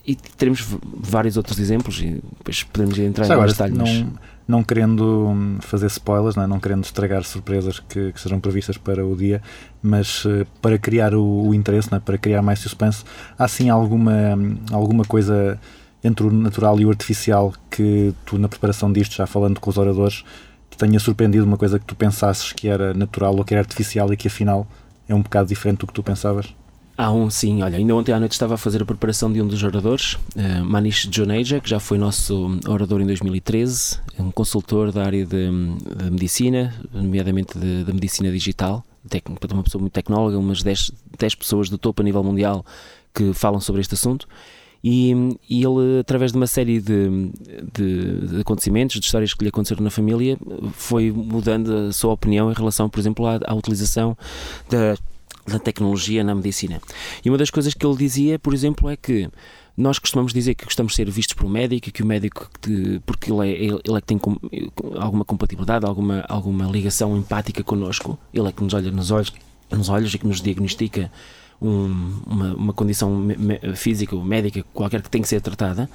e 0.05 0.15
teremos 0.15 0.63
vários 0.83 1.37
outros 1.37 1.57
exemplos 1.59 1.99
e 1.99 2.21
depois 2.37 2.61
podemos 2.63 2.99
entrar 2.99 3.25
Já 3.25 3.33
em 3.33 3.37
mais 3.39 3.51
detalhes. 3.53 3.75
não, 3.75 4.13
não 4.47 4.63
querendo 4.63 5.27
hum, 5.29 5.57
fazer 5.61 5.87
spoilers, 5.87 6.35
não, 6.35 6.43
é? 6.43 6.47
não 6.47 6.59
querendo 6.59 6.83
estragar 6.83 7.23
surpresas 7.23 7.79
que, 7.79 8.11
que 8.11 8.19
sejam 8.19 8.39
previstas 8.39 8.77
para 8.77 9.05
o 9.05 9.15
dia, 9.15 9.41
mas 9.81 10.23
eh, 10.25 10.45
para 10.61 10.77
criar 10.77 11.13
o, 11.13 11.47
o 11.47 11.53
interesse, 11.53 11.93
é? 11.93 11.99
para 11.99 12.17
criar 12.17 12.41
mais 12.41 12.59
suspense, 12.59 13.03
há 13.37 13.47
sim 13.47 13.69
alguma, 13.69 14.35
hum, 14.35 14.57
alguma 14.71 15.05
coisa 15.05 15.59
entre 16.03 16.25
o 16.25 16.31
natural 16.31 16.79
e 16.79 16.85
o 16.85 16.89
artificial 16.89 17.53
que 17.69 18.13
tu, 18.25 18.37
na 18.37 18.49
preparação 18.49 18.91
disto, 18.91 19.15
já 19.15 19.27
falando 19.27 19.59
com 19.59 19.69
os 19.69 19.77
oradores, 19.77 20.23
te 20.69 20.77
tenha 20.77 20.99
surpreendido 20.99 21.45
uma 21.45 21.57
coisa 21.57 21.79
que 21.79 21.85
tu 21.85 21.95
pensasses 21.95 22.51
que 22.51 22.67
era 22.67 22.93
natural 22.93 23.35
ou 23.35 23.43
que 23.45 23.53
era 23.53 23.61
artificial 23.61 24.11
e 24.11 24.17
que 24.17 24.27
afinal 24.27 24.67
é 25.07 25.13
um 25.13 25.21
bocado 25.21 25.49
diferente 25.49 25.79
do 25.79 25.87
que 25.87 25.93
tu 25.93 26.01
pensavas? 26.01 26.53
Há 27.01 27.11
um, 27.11 27.31
sim, 27.31 27.63
olha, 27.63 27.77
ainda 27.79 27.95
ontem 27.95 28.11
à 28.11 28.19
noite 28.19 28.33
estava 28.33 28.53
a 28.53 28.57
fazer 28.57 28.83
a 28.83 28.85
preparação 28.85 29.33
de 29.33 29.41
um 29.41 29.47
dos 29.47 29.63
oradores, 29.63 30.19
eh, 30.35 30.61
Manish 30.61 31.09
Joneja, 31.11 31.59
que 31.59 31.67
já 31.67 31.79
foi 31.79 31.97
nosso 31.97 32.59
orador 32.67 33.01
em 33.01 33.07
2013, 33.07 33.97
é 34.19 34.21
um 34.21 34.29
consultor 34.29 34.91
da 34.91 35.03
área 35.03 35.25
de, 35.25 35.49
de 35.49 36.11
medicina, 36.11 36.71
nomeadamente 36.93 37.57
da 37.57 37.91
medicina 37.91 38.31
digital, 38.31 38.85
tec- 39.09 39.27
uma 39.51 39.63
pessoa 39.63 39.81
muito 39.81 39.93
tecnóloga, 39.93 40.37
umas 40.37 40.61
10, 40.61 40.91
10 41.17 41.33
pessoas 41.33 41.69
do 41.69 41.77
topo 41.79 42.03
a 42.03 42.05
nível 42.05 42.23
mundial 42.23 42.63
que 43.15 43.33
falam 43.33 43.59
sobre 43.59 43.81
este 43.81 43.95
assunto. 43.95 44.27
E, 44.83 45.11
e 45.49 45.63
ele, 45.63 45.99
através 46.01 46.31
de 46.31 46.37
uma 46.37 46.45
série 46.47 46.79
de, 46.79 47.31
de- 47.73 48.27
de 48.27 48.41
acontecimentos, 48.41 48.99
de 48.99 49.05
histórias 49.07 49.33
que 49.33 49.43
lhe 49.43 49.49
aconteceram 49.49 49.83
na 49.83 49.89
família, 49.89 50.37
foi 50.73 51.11
mudando 51.11 51.73
a 51.89 51.91
sua 51.91 52.13
opinião 52.13 52.51
em 52.51 52.53
relação, 52.53 52.87
por 52.87 52.99
exemplo, 52.99 53.25
à, 53.25 53.39
à 53.47 53.55
utilização 53.55 54.15
da, 54.69 54.95
da 55.47 55.59
tecnologia 55.59 56.23
na 56.23 56.33
medicina. 56.35 56.81
E 57.23 57.29
uma 57.29 57.37
das 57.37 57.49
coisas 57.49 57.73
que 57.73 57.85
ele 57.85 57.95
dizia, 57.97 58.37
por 58.39 58.53
exemplo, 58.53 58.89
é 58.89 58.95
que 58.95 59.29
nós 59.77 59.97
costumamos 59.97 60.33
dizer 60.33 60.53
que 60.55 60.65
gostamos 60.65 60.91
de 60.93 60.97
ser 60.97 61.09
vistos 61.09 61.33
por 61.35 61.45
um 61.45 61.49
médico 61.49 61.91
que 61.91 62.03
o 62.03 62.05
médico, 62.05 62.49
que- 62.61 62.99
porque 63.05 63.31
ele 63.31 63.49
é, 63.49 63.51
ele 63.65 63.97
é 63.97 64.01
que 64.01 64.07
tem 64.07 64.17
com- 64.17 64.37
alguma 64.99 65.23
compatibilidade, 65.25 65.85
alguma, 65.85 66.23
alguma 66.27 66.65
ligação 66.65 67.17
empática 67.17 67.63
connosco, 67.63 68.19
ele 68.33 68.47
é 68.47 68.51
que 68.51 68.63
nos 68.63 68.73
olha 68.73 68.91
nos 68.91 69.09
olhos, 69.11 69.33
nos 69.71 69.89
olhos 69.89 70.13
e 70.13 70.19
que 70.19 70.27
nos 70.27 70.41
diagnostica 70.41 71.11
um- 71.61 72.13
uma, 72.25 72.53
uma 72.55 72.73
condição 72.73 73.23
física 73.75 74.15
ou 74.15 74.23
médica 74.23 74.63
qualquer 74.73 75.01
que 75.01 75.09
tem 75.09 75.21
que 75.21 75.27
ser 75.27 75.41
tratada. 75.41 75.89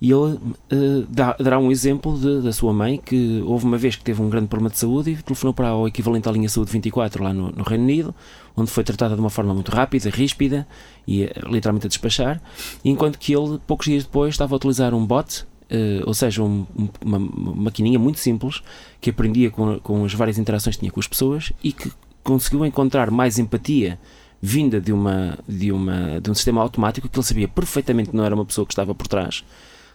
E 0.00 0.10
ele 0.12 0.38
eh, 0.70 1.04
dá- 1.10 1.36
dará 1.38 1.58
um 1.58 1.70
exemplo 1.70 2.18
de- 2.18 2.40
da 2.42 2.52
sua 2.52 2.72
mãe 2.72 2.96
que 3.04 3.42
houve 3.44 3.66
uma 3.66 3.76
vez 3.76 3.96
que 3.96 4.02
teve 4.04 4.22
um 4.22 4.30
grande 4.30 4.46
problema 4.46 4.70
de 4.70 4.78
saúde 4.78 5.10
e 5.10 5.16
telefonou 5.22 5.52
para 5.52 5.74
o 5.74 5.86
equivalente 5.86 6.26
à 6.28 6.32
linha 6.32 6.48
Saúde 6.48 6.70
24 6.72 7.22
lá 7.22 7.34
no, 7.34 7.50
no 7.50 7.62
Reino 7.64 7.84
Unido, 7.84 8.14
onde 8.56 8.70
foi 8.70 8.82
tratada 8.82 9.14
de 9.14 9.20
uma 9.20 9.28
forma 9.28 9.52
muito 9.52 9.70
rápida, 9.70 10.08
ríspida 10.08 10.66
e 11.06 11.24
eh, 11.24 11.32
literalmente 11.50 11.86
a 11.86 11.88
despachar, 11.88 12.40
enquanto 12.84 13.18
que 13.18 13.34
ele, 13.36 13.58
poucos 13.66 13.86
dias 13.86 14.04
depois, 14.04 14.30
estava 14.34 14.54
a 14.54 14.56
utilizar 14.56 14.94
um 14.94 15.04
bot, 15.04 15.44
eh, 15.68 16.00
ou 16.06 16.14
seja, 16.14 16.42
um- 16.42 16.64
uma, 17.04 17.18
uma 17.18 17.54
maquininha 17.56 17.98
muito 17.98 18.20
simples 18.20 18.62
que 19.02 19.10
aprendia 19.10 19.50
com, 19.50 19.78
com 19.80 20.04
as 20.04 20.14
várias 20.14 20.38
interações 20.38 20.76
que 20.76 20.80
tinha 20.80 20.92
com 20.92 21.00
as 21.00 21.06
pessoas 21.08 21.52
e 21.62 21.72
que 21.72 21.92
conseguiu 22.24 22.64
encontrar 22.64 23.10
mais 23.10 23.38
empatia 23.38 23.98
vinda 24.40 24.80
de, 24.80 24.92
uma, 24.92 25.38
de, 25.46 25.70
uma, 25.70 26.20
de 26.20 26.30
um 26.30 26.34
sistema 26.34 26.62
automático 26.62 27.08
que 27.08 27.18
ele 27.18 27.26
sabia 27.26 27.48
perfeitamente 27.48 28.10
que 28.10 28.16
não 28.16 28.24
era 28.24 28.34
uma 28.34 28.44
pessoa 28.44 28.66
que 28.66 28.72
estava 28.72 28.94
por 28.94 29.06
trás 29.06 29.44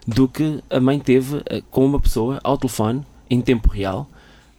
do 0.06 0.28
que 0.28 0.62
a 0.70 0.78
mãe 0.78 1.00
teve 1.00 1.42
eh, 1.46 1.62
com 1.70 1.84
uma 1.84 1.98
pessoa 1.98 2.38
ao 2.44 2.56
telefone 2.56 3.02
em 3.28 3.40
tempo 3.40 3.68
real 3.68 4.08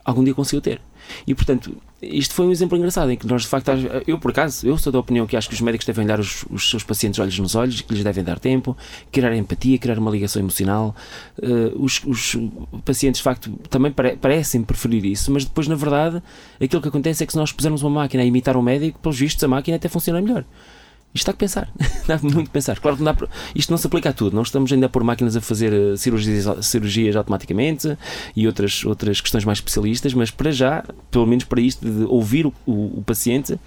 algum 0.08 0.24
dia 0.24 0.34
conseguiu 0.34 0.62
ter. 0.62 0.82
E 1.26 1.36
portanto, 1.36 1.76
isto 2.02 2.34
foi 2.36 2.46
um 2.46 2.52
exemplo 2.52 2.78
engraçado 2.78 3.10
em 3.12 3.18
que 3.18 3.26
nós 3.26 3.42
de 3.42 3.48
facto, 3.48 3.70
eu 4.06 4.20
por 4.20 4.32
acaso, 4.32 4.68
eu 4.68 4.78
sou 4.78 4.92
da 4.92 5.00
opinião 5.00 5.26
que 5.26 5.36
acho 5.36 5.48
que 5.50 5.56
os 5.56 5.62
médicos 5.62 5.86
devem 5.86 6.06
dar 6.06 6.20
os, 6.20 6.46
os 6.50 6.70
seus 6.70 6.84
pacientes 6.84 7.20
olhos 7.20 7.38
nos 7.40 7.56
olhos, 7.56 7.82
que 7.82 7.94
lhes 7.94 8.04
devem 8.04 8.24
dar 8.24 8.38
tempo, 8.40 8.78
criar 9.12 9.36
empatia, 9.36 9.78
criar 9.80 9.98
uma 9.98 10.12
ligação 10.12 10.40
emocional. 10.42 10.96
Eh, 11.42 11.72
os, 11.76 12.04
os 12.06 12.38
pacientes 12.86 13.20
de 13.20 13.24
facto 13.24 13.52
também 13.70 13.92
pare- 13.92 14.16
parecem 14.16 14.64
preferir 14.64 15.06
isso, 15.06 15.32
mas 15.32 15.44
depois 15.44 15.68
na 15.68 15.76
verdade 15.76 16.22
aquilo 16.62 16.82
que 16.82 16.88
acontece 16.88 17.24
é 17.24 17.26
que 17.26 17.34
se 17.34 17.38
nós 17.38 17.52
pusermos 17.52 17.82
uma 17.82 18.02
máquina 18.02 18.22
a 18.22 18.26
imitar 18.26 18.56
um 18.56 18.62
médico, 18.62 19.00
pelos 19.00 19.18
vistos 19.18 19.44
a 19.44 19.48
máquina 19.48 19.78
até 19.78 19.90
funciona 19.90 20.22
melhor. 20.22 20.46
Isto 21.18 21.28
dá 21.28 21.34
que 21.34 21.40
pensar, 21.40 21.70
dá 22.08 22.20
muito 22.22 22.44
que 22.44 22.50
pensar. 22.50 22.80
Claro 22.80 22.98
que 22.98 23.04
não 23.04 23.14
dá 23.14 23.28
isto 23.56 23.70
não 23.70 23.78
se 23.78 23.88
aplica 23.88 24.10
a 24.10 24.14
tudo, 24.14 24.36
não 24.36 24.44
estamos 24.44 24.72
ainda 24.72 24.86
a 24.86 24.90
pôr 24.90 25.04
máquinas 25.04 25.36
a 25.36 25.42
fazer 25.42 25.74
eh, 25.74 25.98
cirurgias, 25.98 26.66
cirurgias 26.66 27.16
automaticamente 27.16 27.98
e 28.36 28.48
outras, 28.48 28.86
outras 28.86 29.20
questões 29.20 29.44
mais 29.44 29.58
especialistas, 29.58 30.14
mas 30.14 30.32
para 30.32 30.52
já, 30.52 30.84
pelo 31.12 31.26
menos 31.26 31.44
para 31.44 31.60
isto 31.60 31.88
de 31.90 32.04
ouvir 32.06 32.46
o, 32.46 32.54
o, 32.66 33.00
o 33.00 33.04
paciente, 33.04 33.60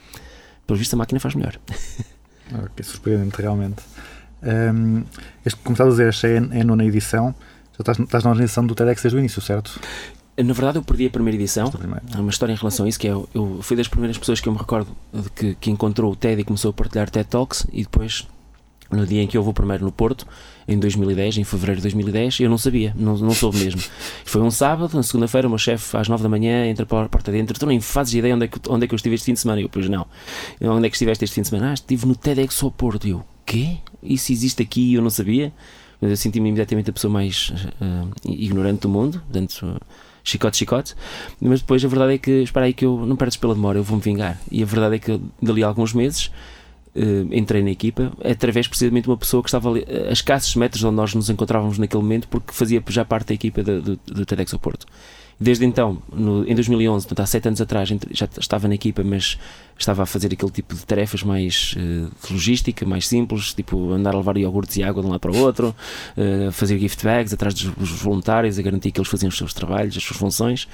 pelo 0.66 0.78
visto 0.78 0.94
a 0.94 0.96
máquina 0.96 1.20
faz 1.20 1.34
melhor. 1.34 1.58
Ok, 2.52 2.84
surpreendente, 2.84 3.40
realmente. 3.40 3.80
Hum, 4.42 5.04
este, 5.46 5.60
como 5.60 5.74
estás 5.74 5.88
a 5.88 5.90
dizer, 5.90 6.08
esta 6.08 6.26
é, 6.26 6.58
é 6.58 6.60
a 6.62 6.64
nona 6.64 6.84
edição. 6.84 7.34
Já 7.72 7.80
estás, 7.80 7.98
estás 8.00 8.24
na 8.24 8.30
organização 8.30 8.66
do 8.66 8.74
TEDx 8.74 9.02
desde 9.02 9.16
o 9.16 9.20
início, 9.20 9.40
certo? 9.40 9.80
Na 10.44 10.52
verdade, 10.52 10.78
eu 10.78 10.82
perdi 10.82 11.06
a 11.06 11.10
primeira 11.10 11.36
edição. 11.36 11.72
Há 12.14 12.20
uma 12.20 12.30
história 12.30 12.52
em 12.52 12.56
relação 12.56 12.86
a 12.86 12.88
isso 12.88 12.98
que 12.98 13.08
é, 13.08 13.10
eu 13.10 13.58
fui 13.62 13.76
das 13.76 13.88
primeiras 13.88 14.16
pessoas 14.18 14.40
que 14.40 14.48
eu 14.48 14.52
me 14.52 14.58
recordo 14.58 14.94
que, 15.34 15.54
que 15.54 15.70
encontrou 15.70 16.12
o 16.12 16.16
TED 16.16 16.40
e 16.40 16.44
começou 16.44 16.70
a 16.70 16.72
partilhar 16.72 17.10
TED 17.10 17.28
Talks 17.28 17.66
e 17.72 17.82
depois 17.82 18.26
no 18.90 19.06
dia 19.06 19.22
em 19.22 19.26
que 19.26 19.36
eu 19.36 19.42
vou 19.42 19.54
primeiro 19.54 19.84
no 19.84 19.92
Porto 19.92 20.26
em 20.66 20.78
2010, 20.78 21.38
em 21.38 21.44
fevereiro 21.44 21.76
de 21.76 21.82
2010 21.82 22.40
eu 22.40 22.50
não 22.50 22.58
sabia, 22.58 22.94
não, 22.96 23.16
não 23.16 23.32
soube 23.32 23.58
mesmo. 23.58 23.80
Foi 24.24 24.40
um 24.40 24.50
sábado, 24.50 24.94
na 24.94 25.02
segunda-feira 25.02 25.46
o 25.46 25.50
meu 25.50 25.58
chefe 25.58 25.96
às 25.96 26.08
9 26.08 26.22
da 26.22 26.28
manhã 26.28 26.66
entra 26.66 26.84
para 26.84 27.06
a 27.06 27.08
porta 27.08 27.30
dentro 27.30 27.58
tu 27.58 27.66
nem 27.66 27.80
fazes 27.80 28.14
ideia 28.14 28.34
onde 28.34 28.46
é, 28.46 28.48
que, 28.48 28.58
onde 28.68 28.84
é 28.84 28.88
que 28.88 28.94
eu 28.94 28.96
estive 28.96 29.14
este 29.14 29.26
fim 29.26 29.32
de 29.32 29.40
semana? 29.40 29.60
E 29.60 29.64
eu, 29.64 29.68
pois 29.68 29.88
não, 29.88 30.06
onde 30.62 30.86
é 30.86 30.90
que 30.90 30.96
estiveste 30.96 31.24
este 31.24 31.34
fim 31.34 31.42
de 31.42 31.48
semana? 31.48 31.70
Ah, 31.70 31.74
estive 31.74 32.06
no 32.06 32.16
TEDx 32.16 32.62
ao 32.62 32.70
Porto. 32.70 33.06
E 33.06 33.10
eu, 33.10 33.24
quê? 33.46 33.78
Isso 34.02 34.32
existe 34.32 34.62
aqui? 34.62 34.92
E 34.92 34.94
eu 34.94 35.02
não 35.02 35.10
sabia. 35.10 35.52
Mas 36.00 36.10
eu 36.10 36.16
senti-me 36.16 36.48
imediatamente 36.48 36.88
a 36.88 36.92
pessoa 36.92 37.12
mais 37.12 37.52
ah, 37.80 38.06
ignorante 38.24 38.82
do 38.82 38.88
mundo 38.88 39.22
portanto 39.30 39.80
chicote, 40.30 40.56
chicote. 40.56 40.94
Mas 41.40 41.60
depois 41.60 41.84
a 41.84 41.88
verdade 41.88 42.14
é 42.14 42.18
que, 42.18 42.42
espera 42.42 42.66
aí 42.66 42.72
que 42.72 42.84
eu 42.84 43.04
não 43.06 43.16
perdes 43.16 43.36
pela 43.36 43.54
demora, 43.54 43.78
eu 43.78 43.82
vou-me 43.82 44.02
vingar. 44.02 44.40
E 44.50 44.62
a 44.62 44.66
verdade 44.66 44.96
é 44.96 44.98
que 44.98 45.20
dali 45.40 45.62
a 45.62 45.66
alguns 45.66 45.92
meses 45.92 46.30
eh, 46.94 47.24
entrei 47.30 47.62
na 47.62 47.70
equipa 47.70 48.12
através 48.24 48.66
precisamente 48.66 49.04
de 49.04 49.10
uma 49.10 49.16
pessoa 49.16 49.42
que 49.42 49.48
estava 49.48 49.68
ali, 49.70 49.86
a 50.08 50.12
escassos 50.12 50.56
metros 50.56 50.80
de 50.80 50.86
onde 50.86 50.96
nós 50.96 51.14
nos 51.14 51.30
encontrávamos 51.30 51.78
naquele 51.78 52.02
momento, 52.02 52.28
porque 52.28 52.52
fazia 52.52 52.82
já 52.88 53.04
parte 53.04 53.28
da 53.28 53.34
equipa 53.34 53.62
do, 53.62 53.80
do, 53.80 54.00
do 54.06 54.26
TEDx 54.26 54.52
ao 54.52 54.60
Porto. 54.60 54.86
Desde 55.42 55.64
então, 55.64 56.02
no- 56.12 56.46
em 56.46 56.54
2011, 56.54 57.06
portanto 57.06 57.24
há 57.24 57.26
sete 57.26 57.48
anos 57.48 57.60
atrás, 57.62 57.88
já 58.12 58.28
estava 58.38 58.68
na 58.68 58.74
equipa, 58.74 59.02
mas 59.02 59.38
estava 59.78 60.02
a 60.02 60.06
fazer 60.06 60.30
aquele 60.30 60.50
tipo 60.52 60.74
de 60.74 60.84
tarefas 60.84 61.22
mais 61.22 61.74
de 61.74 62.08
logística, 62.30 62.84
mais 62.84 63.08
simples, 63.08 63.54
tipo 63.54 63.90
andar 63.90 64.14
a 64.14 64.18
levar 64.18 64.36
iogurtes 64.36 64.76
e 64.76 64.82
água 64.82 65.02
de 65.02 65.08
um 65.08 65.10
lado 65.12 65.20
para 65.20 65.32
o 65.32 65.36
outro, 65.38 65.74
eh, 66.14 66.50
fazer 66.52 66.78
gift 66.78 67.02
bags 67.02 67.32
atrás 67.32 67.54
dos, 67.54 67.90
voluntários, 68.02 68.58
a 68.58 68.62
garantir 68.62 68.90
que 68.90 69.00
eles 69.00 69.08
faziam 69.08 69.30
os 69.30 69.38
seus 69.38 69.54
trabalhos, 69.54 69.96
as 69.96 70.02
suas 70.04 70.18
funções. 70.18 70.68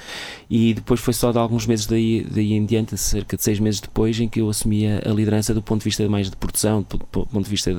E 0.51 0.75
depois 0.75 0.99
foi 0.99 1.15
só 1.15 1.31
de 1.31 1.39
alguns 1.39 1.65
meses 1.65 1.87
daí, 1.87 2.27
daí 2.29 2.53
em 2.53 2.67
diante, 2.67 2.97
cerca 2.97 3.37
de 3.37 3.45
seis 3.45 3.61
meses 3.61 3.81
depois, 3.81 4.19
em 4.19 4.29
que 4.29 4.41
eu 4.41 4.51
assumi 4.51 4.89
a, 4.89 5.13
liderança 5.13 5.55
do 5.55 5.63
ponto 5.63 5.83
de 5.83 5.85
vista 5.85 6.09
mais 6.09 6.29
de 6.29 6.35
produção, 6.37 6.85
do 6.91 6.99
po- 6.99 7.27
ponto 7.27 7.45
de 7.45 7.51
vista 7.51 7.73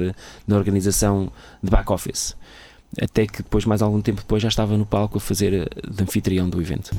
da 0.47 0.55
organização 0.55 1.29
de 1.61 1.69
back 1.69 1.91
office. 1.91 2.33
Até 3.01 3.27
que 3.27 3.43
depois, 3.43 3.65
mais 3.65 3.81
algum 3.81 4.01
tempo 4.01 4.21
depois, 4.21 4.41
já 4.41 4.49
estava 4.49 4.77
no 4.77 4.85
palco 4.85 5.17
a 5.17 5.21
fazer 5.21 5.53
eh, 5.53 5.65
de 5.89 6.03
anfitrião 6.03 6.49
do 6.49 6.61
evento. 6.61 6.91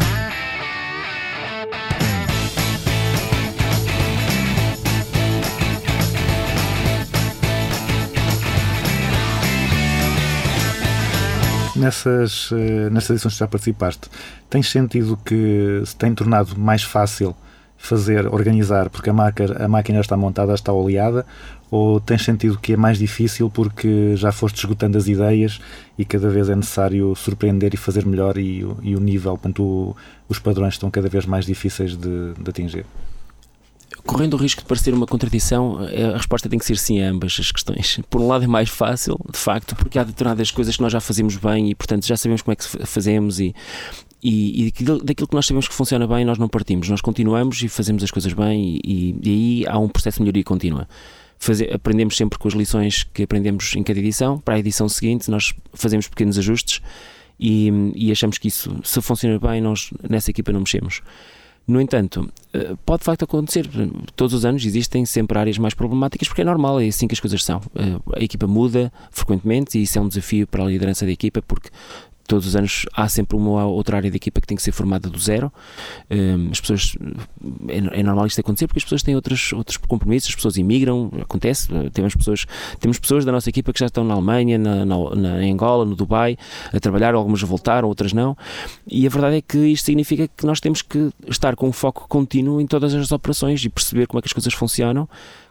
Nessas, 11.75 12.51
eh, 12.53 12.91
nessas 12.91 13.11
edições 13.11 13.35
que 13.35 13.41
já 13.41 13.47
participaste, 13.47 14.09
tens 14.51 14.69
sentido 14.69 15.17
que 15.25 15.83
se 15.87 15.97
tem 15.97 16.15
tornado 16.15 16.59
mais 16.59 16.83
fácil 16.83 17.35
fazer, 17.77 18.27
organizar, 18.27 18.91
porque 18.91 19.09
a, 19.09 19.13
marca, 19.13 19.65
a 19.65 19.69
máquina 19.69 20.01
está 20.01 20.17
montada, 20.17 20.53
está 20.53 20.73
oleada, 20.73 21.25
ou 21.71 22.01
tens 22.01 22.25
sentido 22.25 22.59
que 22.59 22.73
é 22.73 22.77
mais 22.77 22.99
difícil 22.99 23.51
porque 23.51 24.15
já 24.17 24.33
foste 24.33 24.57
esgotando 24.59 24.97
as 24.97 25.07
ideias 25.07 25.61
e 25.99 26.05
cada 26.05 26.29
vez 26.31 26.49
é 26.49 26.57
necessário 26.57 27.15
surpreender 27.15 27.75
e 27.75 27.77
fazer 27.77 28.07
melhor 28.07 28.39
e, 28.39 28.61
e 28.83 28.97
o 28.97 29.01
nível, 29.01 29.33
portanto, 29.33 29.63
o- 29.63 29.97
os 30.29 30.39
padrões 30.39 30.75
estão 30.75 30.91
cada 30.91 31.09
vez 31.09 31.27
mais 31.27 31.45
difíceis 31.45 31.97
de, 31.97 32.33
de 32.35 32.51
atingir? 32.51 32.87
Correndo 34.05 34.35
o 34.35 34.37
risco 34.37 34.63
de 34.63 34.67
parecer 34.69 34.95
uma 34.95 35.07
contradição, 35.07 35.87
eh, 35.87 36.05
a 36.15 36.17
resposta 36.17 36.49
tem 36.49 36.59
que 36.59 36.65
ser 36.65 36.79
sim 36.79 37.03
a 37.03 37.11
ambas 37.11 37.37
as 37.39 37.53
questões. 37.53 38.01
Por 38.09 38.21
um 38.23 38.29
lado 38.29 38.45
é 38.45 38.47
mais 38.47 38.69
fácil, 38.71 39.19
de 39.31 39.39
facto, 39.39 39.75
porque 39.77 39.99
há 39.99 40.05
determinadas 40.05 40.51
coisas 40.51 40.77
que 40.77 40.83
nós 40.83 40.93
já 40.93 41.01
fazemos 41.01 41.37
bem 41.37 41.71
e, 41.71 41.75
portanto, 41.75 42.07
já 42.07 42.17
sabemos 42.17 42.41
como 42.43 42.53
é 42.53 42.57
que 42.57 42.65
fazemos 42.87 43.39
e, 43.41 43.55
e, 44.23 44.69
e 44.69 44.83
daquilo 45.03 45.29
que 45.29 45.35
nós 45.35 45.45
sabemos 45.47 45.69
que 45.69 45.75
funciona 45.75 46.07
bem, 46.07 46.25
nós 46.25 46.39
não 46.39 46.49
partimos. 46.49 46.89
Nós 46.89 47.01
continuamos 47.03 47.63
e 47.63 47.69
fazemos 47.69 48.03
as 48.03 48.11
coisas 48.11 48.33
bem 48.33 48.79
e, 48.83 49.15
e 49.23 49.29
aí 49.31 49.67
há 49.67 49.79
um 49.79 49.89
processo 49.89 50.17
de 50.19 50.23
melhoria 50.23 50.45
contínua. 50.45 50.89
Fazer- 51.39 51.73
aprendemos 51.73 52.17
sempre 52.17 52.39
com 52.39 52.49
as 52.49 52.55
lições 52.55 53.05
que 53.15 53.23
aprendemos 53.23 53.75
em 53.77 53.83
cada 53.83 53.99
edição. 53.99 54.39
Para 54.39 54.55
a 54.55 54.59
edição 54.59 54.89
seguinte, 54.89 55.31
nós 55.31 55.55
fazemos 55.73 56.09
pequenos 56.09 56.37
ajustes 56.39 56.81
e, 57.39 57.71
e 57.95 58.11
achamos 58.11 58.39
que 58.39 58.49
isso, 58.49 58.75
se 58.85 59.01
funciona 59.01 59.39
bem, 59.39 59.61
nós 59.61 59.91
nessa 60.09 60.31
equipa 60.31 60.53
não 60.53 60.61
mexemos. 60.61 61.01
No 61.67 61.81
entanto, 61.83 62.27
eh, 62.55 62.75
pode 62.87 63.01
de 63.01 63.05
facto 63.05 63.25
acontecer. 63.25 63.69
Todos 64.17 64.33
os 64.33 64.47
anos 64.47 64.65
existem 64.65 65.05
sempre 65.05 65.39
áreas 65.39 65.59
mais 65.59 65.75
problemáticas 65.75 66.27
porque 66.27 66.41
é 66.41 66.45
normal, 66.45 66.81
é 66.81 66.87
assim 66.87 67.07
que 67.07 67.13
as 67.15 67.21
coisas 67.21 67.45
são. 67.45 67.61
Eh, 67.75 68.19
A 68.19 68.25
equipa 68.25 68.47
muda 68.47 68.91
frequentemente 69.11 69.79
e 69.79 69.83
isso 69.83 69.99
é 69.99 70.01
um 70.01 70.09
desafio 70.09 70.47
para 70.47 70.65
a 70.65 70.67
liderança 70.67 71.05
da 71.05 71.13
equipa 71.13 71.43
porque 71.43 71.69
todos 72.29 72.47
os 72.47 72.55
anos 72.55 72.87
há 72.95 73.09
sempre 73.09 73.37
uma 73.37 73.65
ou 73.65 73.75
outra 73.75 73.97
área 73.97 74.11
da 74.11 74.17
equipa 74.17 74.41
que 74.41 74.47
tem 74.47 74.57
que 74.57 74.63
ser 74.63 74.71
formada 74.71 75.09
do 75.09 75.19
zero. 75.19 75.53
Eh, 76.09 76.37
As 76.53 76.61
pessoas 76.61 76.97
é, 77.69 78.01
é 78.01 78.03
normal 78.03 78.27
isto 78.27 78.41
acontecer 78.41 78.67
porque 78.67 78.79
as 78.79 78.85
pessoas 78.85 79.03
têm 79.03 79.17
outros, 79.17 79.53
outros 79.55 79.77
compromissos, 79.79 80.29
as 80.29 80.37
pessoas 80.37 80.57
imigram, 80.59 81.11
acontece. 81.21 81.69
Temos 81.93 82.15
pessoas, 82.15 82.47
temos 82.79 82.99
pessoas 82.99 83.25
da 83.25 83.33
nossa 83.33 83.49
equipa 83.49 83.73
que 83.73 83.81
já 83.81 83.87
estão 83.87 84.05
na 84.05 84.15
Alemanha, 84.15 84.59
na, 84.59 84.85
na, 84.85 84.97
na 85.17 85.35
Angola, 85.37 85.85
no 85.85 85.97
Dubai, 85.97 86.37
a 86.73 86.79
trabalhar, 86.79 87.15
algumas 87.15 87.41
voltaram, 87.41 87.89
outras 87.89 88.13
não. 88.13 88.37
E 88.87 89.07
a 89.07 89.11
verdade 89.11 89.37
é 89.37 89.41
que 89.41 89.59
isto 89.59 89.87
significa 89.87 90.29
que 90.29 90.45
nós 90.47 90.61
temos 90.61 90.83
que 90.83 91.11
estar 91.29 91.57
com 91.57 91.67
um 91.67 91.73
foco 91.73 92.07
contínuo 92.09 92.61
em 92.61 92.67
todas 92.67 92.95
as 92.95 93.11
operações 93.11 93.65
e 93.65 93.71
perceber 93.71 94.07
como 94.07 94.19
é 94.19 94.23
que 94.23 94.29
as 94.29 94.33
coisas 94.33 94.53
funcionam, 94.53 95.09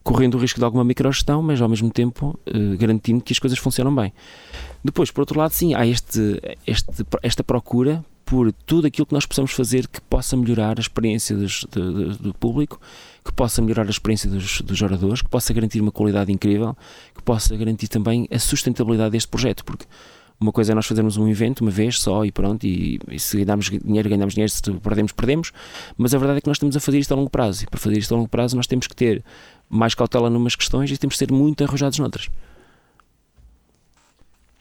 correndo 0.07 0.35
o 0.35 0.37
risco 0.37 0.57
de 0.57 0.63
alguma 0.63 0.85
microgestão, 0.85 1.41
mas 1.41 1.61
ao 1.61 1.67
mesmo 1.67 1.91
tempo 1.91 2.39
eh, 2.45 2.77
garantindo 2.77 3.21
que 3.21 3.33
as 3.33 3.39
coisas 3.39 3.59
funcionam 3.59 3.93
bem. 3.93 4.13
Depois, 4.81 5.11
por 5.11 5.19
outro 5.21 5.37
lado, 5.37 5.51
sim, 5.51 5.73
há 5.73 5.85
este, 5.85 6.39
este, 6.65 7.05
esta 7.21 7.43
procura 7.43 8.03
por 8.23 8.51
tudo 8.65 8.87
aquilo 8.87 9.05
que 9.05 9.13
nós 9.13 9.25
possamos 9.25 9.51
fazer 9.51 9.85
que 9.87 9.99
possa 10.01 10.37
melhorar 10.37 10.77
a 10.77 10.81
experiência 10.81 11.35
dos- 11.35 11.65
do, 11.71 12.15
do- 12.17 12.33
público, 12.33 12.79
que 13.23 13.33
possa 13.33 13.61
melhorar 13.61 13.85
a 13.85 13.89
experiência 13.89 14.29
dos, 14.29 14.61
dos 14.61 14.81
oradores, 14.81 15.21
que 15.21 15.29
possa 15.29 15.53
garantir 15.53 15.81
uma 15.81 15.91
qualidade 15.91 16.31
incrível, 16.31 16.75
que 17.13 17.21
possa 17.23 17.55
garantir 17.57 17.87
também 17.89 18.27
a 18.31 18.39
sustentabilidade 18.39 19.11
deste 19.11 19.27
projeto, 19.27 19.65
porque 19.65 19.85
uma 20.39 20.51
coisa 20.51 20.71
é 20.71 20.75
nós 20.75 20.85
fazermos 20.85 21.17
um 21.17 21.27
evento 21.27 21.61
uma 21.61 21.71
vez 21.71 21.99
só 21.99 22.23
e 22.23 22.31
pronto, 22.31 22.65
e, 22.65 22.99
e 23.09 23.19
se 23.19 23.37
ganharmos 23.43 23.69
dinheiro, 23.69 24.07
ganhamos 24.09 24.33
dinheiro, 24.35 24.51
se 24.51 24.61
perdemos, 24.61 25.11
perdemos, 25.11 25.51
mas 25.97 26.13
a 26.13 26.17
verdade 26.17 26.37
é 26.37 26.41
que 26.41 26.47
nós 26.47 26.57
estamos 26.57 26.77
a 26.77 26.79
fazer 26.79 26.99
isto 26.99 27.11
a 27.13 27.15
longo 27.17 27.29
prazo, 27.29 27.63
e 27.63 27.67
para 27.67 27.79
fazer 27.79 27.97
isto 27.97 28.13
a 28.13 28.17
longo 28.17 28.29
prazo 28.29 28.55
nós 28.55 28.67
temos 28.67 28.87
que 28.87 28.95
ter 28.95 29.23
mais 29.69 29.93
cautela 29.93 30.29
numas 30.29 30.55
questões 30.55 30.89
e 30.91 30.97
temos 30.97 31.15
que 31.15 31.19
ser 31.19 31.31
muito 31.31 31.63
arrojados 31.63 31.99
noutras. 31.99 32.29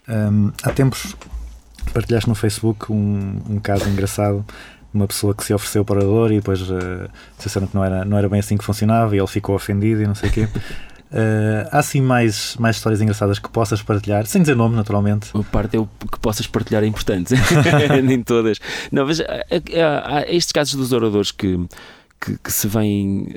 Hum, 0.09 0.53
há 0.63 0.71
tempos 0.71 1.17
partilhaste 1.93 2.29
no 2.29 2.35
Facebook 2.35 2.93
um, 2.93 3.41
um 3.49 3.59
caso 3.61 3.89
engraçado 3.89 4.45
de 4.47 4.95
uma 4.99 5.07
pessoa 5.07 5.35
que 5.35 5.45
se 5.45 5.53
ofereceu 5.53 5.85
para 5.85 5.97
orador 5.99 6.31
e 6.33 6.37
depois 6.37 6.61
uh, 6.63 7.09
disseram 7.43 7.67
que 7.67 7.75
não 7.75 7.85
era, 7.85 8.05
não 8.05 8.17
era 8.17 8.29
bem 8.29 8.41
assim 8.41 8.57
que 8.57 8.65
funcionava 8.65 9.15
e 9.15 9.19
ele 9.19 9.27
ficou 9.27 9.55
ofendido 9.55 10.03
e 10.03 10.07
não 10.07 10.15
sei 10.15 10.29
o 10.29 10.33
quê. 10.33 10.45
Uh, 10.45 11.69
há 11.71 11.79
assim 11.79 12.01
mais, 12.01 12.57
mais 12.57 12.77
histórias 12.77 13.01
engraçadas 13.01 13.39
que 13.39 13.49
possas 13.49 13.83
partilhar, 13.83 14.27
sem 14.27 14.41
dizer 14.43 14.55
nome, 14.57 14.77
naturalmente. 14.77 15.31
A 15.35 15.43
parte 15.43 15.77
é 15.77 15.81
o 15.81 15.87
que 15.87 16.19
possas 16.21 16.47
partilhar 16.47 16.83
é 16.85 16.87
importante, 16.87 17.35
nem 18.03 18.23
todas. 18.23 18.59
Não, 18.93 19.07
mas 19.07 19.21
há, 19.21 19.25
há- 19.25 20.17
há 20.19 20.23
estes 20.33 20.53
casos 20.53 20.75
dos 20.75 20.93
oradores 20.93 21.31
que, 21.33 21.67
que, 22.27 22.39
que 22.39 22.53
se 22.53 22.67
vêm 22.67 23.29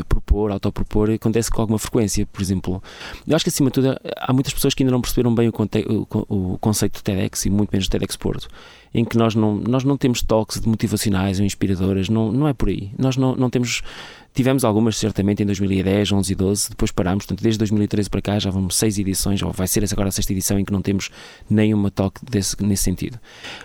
a 0.00 0.04
propor, 0.04 0.50
autopropor, 0.50 1.10
acontece 1.10 1.50
com 1.50 1.60
alguma 1.60 1.78
frequência. 1.78 2.26
Por 2.26 2.42
exemplo, 2.42 2.82
eu 3.26 3.36
acho 3.36 3.44
que 3.44 3.48
acima 3.48 3.70
de 3.70 3.74
tudo 3.74 3.96
há 4.16 4.32
muitas 4.32 4.52
pessoas 4.52 4.74
que 4.74 4.82
ainda 4.82 4.90
não 4.90 5.00
perceberam 5.00 5.34
bem 5.34 5.48
o, 5.48 5.52
conte- 5.52 5.86
o 5.88 6.06
o 6.28 6.58
conceito 6.58 6.98
do 7.00 7.02
TEDx 7.02 7.46
e 7.46 7.50
muito 7.50 7.70
menos 7.70 7.86
do 7.88 7.90
TEDx 7.90 8.16
Porto, 8.16 8.48
em 8.92 9.04
que 9.04 9.16
nós 9.16 9.34
não, 9.34 9.54
nós 9.56 9.84
não 9.84 9.96
temos 9.96 10.22
de 10.22 10.68
motivacionais 10.68 11.38
ou 11.40 11.46
inspiradoras, 11.46 12.08
não, 12.08 12.30
não 12.32 12.48
é 12.48 12.52
por 12.52 12.68
aí. 12.68 12.90
Nós 12.98 13.16
não, 13.16 13.34
não 13.36 13.48
temos. 13.48 13.82
Tivemos 14.34 14.64
algumas 14.64 14.96
certamente 14.96 15.42
em 15.42 15.46
2010, 15.46 16.10
11 16.12 16.32
e 16.32 16.34
12, 16.34 16.70
depois 16.70 16.90
parámos, 16.90 17.26
portanto, 17.26 17.42
desde 17.42 17.58
2013 17.58 18.08
para 18.08 18.22
cá 18.22 18.38
já 18.38 18.50
vamos 18.50 18.76
seis 18.76 18.98
edições, 18.98 19.42
ou 19.42 19.52
vai 19.52 19.66
ser 19.68 19.82
essa 19.82 19.94
agora 19.94 20.08
a 20.08 20.12
sexta 20.12 20.32
edição 20.32 20.58
em 20.58 20.64
que 20.64 20.72
não 20.72 20.80
temos 20.80 21.10
nenhuma 21.50 21.90
talk 21.90 22.18
desse, 22.24 22.56
nesse 22.62 22.82
sentido. 22.84 23.18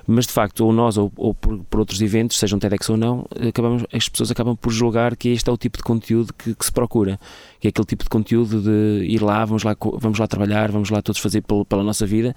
Mas 0.05 0.27
de 0.27 0.33
facto, 0.33 0.65
ou 0.65 0.73
nós, 0.73 0.97
ou, 0.97 1.09
ou 1.15 1.33
por, 1.33 1.57
por 1.69 1.79
outros 1.79 2.01
eventos, 2.01 2.37
sejam 2.37 2.59
TEDx 2.59 2.89
ou 2.89 2.97
não, 2.97 3.25
acabamos, 3.47 3.85
as 3.93 4.09
pessoas 4.09 4.29
acabam 4.29 4.57
por 4.57 4.71
julgar 4.71 5.15
que 5.15 5.29
este 5.29 5.49
é 5.49 5.53
o 5.53 5.57
tipo 5.57 5.77
de 5.77 5.83
conteúdo 5.83 6.33
que, 6.33 6.53
que 6.53 6.65
se 6.65 6.71
procura, 6.71 7.17
que 7.61 7.67
é 7.67 7.69
aquele 7.69 7.85
tipo 7.85 8.03
de 8.03 8.09
conteúdo 8.09 8.61
de 8.61 9.05
ir 9.05 9.21
lá, 9.21 9.45
vamos 9.45 9.63
lá, 9.63 9.73
vamos 9.99 10.19
lá 10.19 10.27
trabalhar, 10.27 10.69
vamos 10.69 10.89
lá 10.89 11.01
todos 11.01 11.21
fazer 11.21 11.41
pelo- 11.43 11.63
pela 11.65 11.81
nossa 11.83 12.05
vida, 12.05 12.35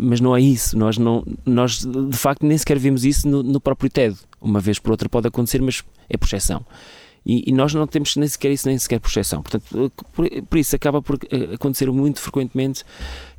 mas 0.00 0.20
não 0.20 0.34
é 0.34 0.40
isso. 0.40 0.76
Nós, 0.76 0.98
não, 0.98 1.24
nós 1.46 1.84
de 1.86 2.16
facto 2.16 2.44
nem 2.44 2.58
sequer 2.58 2.78
vemos 2.78 3.04
isso 3.04 3.28
no, 3.28 3.40
no 3.42 3.60
próprio 3.60 3.88
TED. 3.88 4.16
Uma 4.40 4.58
vez 4.58 4.80
por 4.80 4.90
outra 4.90 5.08
pode 5.08 5.28
acontecer, 5.28 5.62
mas 5.62 5.84
é 6.10 6.16
projeção. 6.16 6.64
E, 7.24 7.50
e 7.50 7.52
nós 7.52 7.72
não 7.72 7.86
temos 7.86 8.16
nem 8.16 8.28
sequer 8.28 8.50
isso, 8.50 8.66
nem 8.68 8.76
sequer 8.78 8.98
projeção. 8.98 9.42
Portanto, 9.42 9.92
por, 10.12 10.28
por 10.28 10.58
isso 10.58 10.74
acaba 10.74 11.00
por 11.00 11.16
eh, 11.30 11.54
acontecer 11.54 11.90
muito 11.92 12.20
frequentemente 12.20 12.82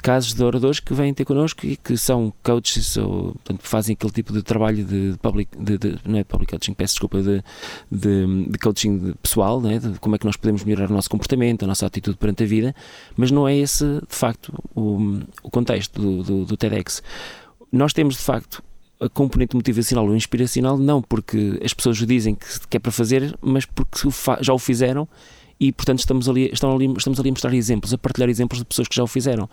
casos 0.02 0.34
de 0.34 0.44
oradores 0.44 0.80
que 0.80 0.94
vêm 0.94 1.14
ter 1.14 1.26
connosco 1.26 1.66
e 1.66 1.76
que 1.78 1.98
são 1.98 2.34
coaches 2.44 2.96
ou 2.98 3.34
portanto, 3.34 3.60
fazem 3.64 3.94
aquele 3.94 4.12
tipo 4.12 4.32
de 4.34 4.42
trabalho 4.42 4.84
de 4.86 5.16
public, 5.22 5.50
de, 5.58 5.78
de- 5.78 5.98
não 6.06 6.20
é 6.20 6.24
public 6.24 6.52
coaching, 6.52 6.74
peço 6.74 6.94
desculpa, 6.96 7.22
de, 7.22 7.44
de, 7.92 8.46
de 8.50 8.58
coaching 8.60 9.14
pessoal, 9.22 9.62
né, 9.62 9.80
de 9.80 10.00
como 10.00 10.16
é 10.16 10.18
que 10.18 10.26
nós 10.26 10.36
podemos 10.38 10.64
melhorar 10.64 10.90
o 10.90 10.94
nosso 10.94 11.10
comportamento, 11.10 11.64
a 11.64 11.68
nossa 11.68 11.86
atitude 11.86 12.18
perante 12.18 12.44
a 12.44 12.46
vida, 12.46 12.76
mas 13.16 13.32
não 13.32 13.48
é 13.48 13.56
esse 13.58 13.86
de 13.86 14.16
facto 14.16 14.54
o, 14.76 15.20
o 15.42 15.50
contexto 15.50 16.02
do, 16.02 16.24
do, 16.24 16.46
do 16.46 16.58
TEDx. 16.58 17.02
Nós 17.72 17.92
temos 17.94 18.16
de 18.16 18.22
facto 18.22 18.62
a 19.06 19.10
componente 19.10 19.56
motivacional 19.56 20.08
ou 20.08 20.16
inspiracional, 20.16 20.78
não 20.78 21.02
porque 21.02 21.60
as 21.64 21.74
pessoas 21.74 22.00
o 22.02 22.06
dizem 22.06 22.36
que, 22.70 22.78
é 22.78 22.80
para 22.80 22.92
fazer, 22.92 23.38
mas 23.42 23.66
porque 23.66 24.00
já 24.42 24.54
o 24.54 24.60
fizeram 24.60 25.08
e, 25.60 25.72
portanto, 25.72 26.00
estamos 26.00 26.28
ali, 26.28 26.50
estão 26.52 26.76
ali, 26.76 26.92
estamos 26.98 27.20
ali 27.20 27.30
a 27.30 27.32
mostrar 27.32 27.54
exemplos, 27.54 27.94
a 27.94 27.98
partilhar 27.98 28.30
exemplos 28.30 28.60
de 28.60 28.66
pessoas 28.66 28.88
que 28.88 28.96
já 28.96 29.04
o 29.04 29.08
fizeram. 29.08 29.50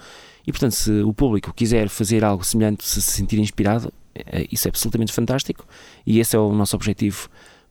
E, 0.46 0.50
portanto, 0.50 0.72
se 0.72 0.90
o 1.02 1.12
público 1.12 1.52
quiser 1.54 1.88
fazer 1.88 2.24
algo 2.24 2.44
semelhante, 2.44 2.86
se 2.86 3.00
se 3.02 3.12
sentir 3.12 3.38
inspirado, 3.38 3.92
eh, 4.14 4.46
isso 4.50 4.66
é 4.66 4.70
absolutamente 4.70 5.12
fantástico 5.12 5.64
e 6.06 6.18
esse 6.18 6.34
é 6.34 6.38
o 6.38 6.52
nosso 6.52 6.74
objetivo 6.74 7.28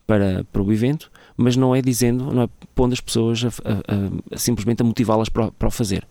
para, 0.07 0.43
para 0.51 0.61
o 0.61 0.71
evento, 0.71 1.11
mas 1.35 1.55
não 1.55 1.75
é 1.75 1.81
dizendo, 1.81 2.31
não 2.33 2.43
é 2.43 2.49
pondo 2.75 2.93
as 2.93 3.01
pessoas 3.01 3.43
a, 3.43 3.47
a- 3.47 4.33
a- 4.33 4.37
simplesmente 4.37 4.81
a 4.81 4.85
motivá-las 4.85 5.29
para, 5.29 5.51
para 5.51 5.67
o 5.67 5.71
fazer. 5.71 6.07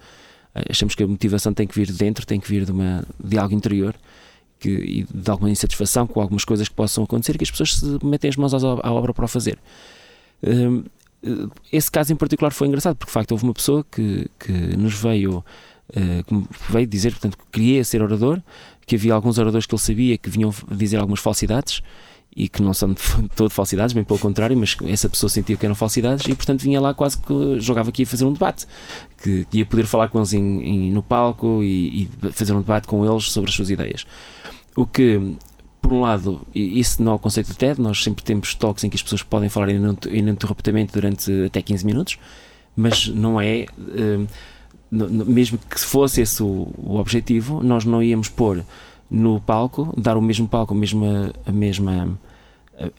Achamos 0.68 0.94
que 0.94 1.02
a 1.04 1.06
motivação 1.06 1.54
tem 1.54 1.66
que 1.66 1.74
vir 1.74 1.86
de 1.86 1.92
dentro, 1.92 2.26
tem 2.26 2.40
que 2.40 2.48
vir 2.48 2.64
de, 2.64 2.72
uma, 2.72 3.04
de 3.22 3.38
algo 3.38 3.54
interior 3.54 3.94
que, 4.58 4.68
e 4.70 5.06
de 5.12 5.30
alguma 5.30 5.50
insatisfação 5.50 6.06
com 6.06 6.20
algumas 6.20 6.44
coisas 6.44 6.68
que 6.68 6.74
possam 6.74 7.04
acontecer 7.04 7.36
que 7.38 7.44
as 7.44 7.50
pessoas 7.50 7.74
se 7.74 7.98
metem 8.04 8.28
as 8.28 8.36
mãos 8.36 8.52
à 8.54 8.92
obra 8.92 9.12
para 9.14 9.24
o 9.24 9.28
fazer. 9.28 9.58
Hum, 10.46 10.84
Esse 11.72 11.90
caso 11.90 12.12
em 12.12 12.16
particular 12.16 12.50
foi 12.52 12.68
engraçado 12.68 12.96
porque 12.96 13.10
de 13.10 13.14
facto 13.14 13.32
houve 13.32 13.44
uma 13.44 13.54
pessoa 13.54 13.84
que, 13.90 14.28
que 14.38 14.52
nos 14.52 14.94
veio, 14.94 15.44
eh, 15.92 16.22
que 16.26 16.44
veio 16.72 16.86
dizer 16.86 17.10
portanto, 17.12 17.36
que 17.36 17.44
queria 17.52 17.82
ser 17.84 18.02
orador, 18.02 18.40
que 18.86 18.94
havia 18.94 19.12
alguns 19.14 19.36
oradores 19.38 19.66
que 19.66 19.74
ele 19.74 19.82
sabia 19.82 20.16
que 20.16 20.30
vinham 20.30 20.54
dizer 20.70 20.96
algumas 20.98 21.18
falsidades 21.20 21.82
e 22.36 22.48
que 22.48 22.62
não 22.62 22.72
são 22.72 22.92
de 22.92 23.00
todo 23.34 23.50
falsidades, 23.50 23.92
bem 23.92 24.04
pelo 24.04 24.18
contrário, 24.18 24.56
mas 24.56 24.76
essa 24.86 25.08
pessoa 25.08 25.28
sentia 25.28 25.56
que 25.56 25.66
eram 25.66 25.74
falsidades 25.74 26.24
e 26.26 26.34
portanto 26.36 26.60
vinha 26.62 26.80
lá 26.80 26.94
quase 26.94 27.18
que 27.18 27.58
jogava 27.58 27.88
aqui 27.90 28.04
a 28.04 28.06
fazer 28.06 28.24
um 28.24 28.32
debate, 28.32 28.64
que, 29.20 29.44
que 29.46 29.58
ia 29.58 29.66
poder 29.66 29.86
falar 29.86 30.08
com 30.08 30.18
eles 30.18 30.32
em- 30.34 30.62
em- 30.62 30.92
no 30.92 31.02
palco 31.02 31.62
e, 31.64 32.08
e 32.24 32.32
fazer 32.32 32.52
um 32.54 32.60
debate 32.60 32.86
com 32.86 33.04
eles 33.04 33.24
sobre 33.32 33.50
as 33.50 33.56
suas 33.56 33.70
ideias. 33.70 34.06
O 34.80 34.86
que, 34.86 35.34
por 35.82 35.92
um 35.92 36.00
lado, 36.02 36.40
isso 36.54 37.02
não 37.02 37.12
é 37.12 37.14
o 37.16 37.18
conceito 37.18 37.48
do 37.48 37.54
TED, 37.56 37.80
nós 37.80 38.00
sempre 38.02 38.22
temos 38.22 38.54
talks 38.54 38.84
em 38.84 38.88
que 38.90 38.94
as 38.96 39.02
pessoas 39.02 39.22
podem 39.24 39.48
falar 39.48 39.70
ininter- 39.70 40.14
ininterruptamente 40.14 40.92
durante 40.92 41.32
até 41.46 41.60
15 41.60 41.84
minutos, 41.84 42.16
mas 42.76 43.08
não 43.08 43.40
é. 43.40 43.66
hum, 43.78 44.26
mesmo 44.90 45.58
que 45.58 45.80
fosse 45.80 46.20
esse 46.22 46.42
o, 46.42 46.68
objetivo, 46.98 47.60
nós 47.62 47.84
não 47.84 48.02
íamos 48.02 48.28
pôr 48.28 48.62
no 49.10 49.40
palco, 49.40 49.92
dar 50.00 50.16
o 50.16 50.22
mesmo 50.22 50.46
palco, 50.46 50.72
a 50.72 50.76
mesma, 50.76 51.32
a 51.44 51.50
mesma, 51.52 52.18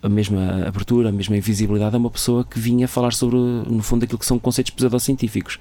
a- 0.03 0.09
mesma 0.09 0.67
abertura, 0.67 1.09
a 1.09 1.11
mesma 1.13 1.39
visibilidade 1.39 1.95
a 1.95 1.99
uma 1.99 2.09
pessoa 2.11 2.43
que 2.43 2.59
vinha 2.59 2.87
falar 2.87 3.13
sobre, 3.13 3.37
no 3.37 3.81
fundo, 3.81 4.03
aquilo 4.03 4.19
que 4.19 4.25
são 4.25 4.37
conceitos 4.37 4.71
pseudocientíficos. 4.71 5.59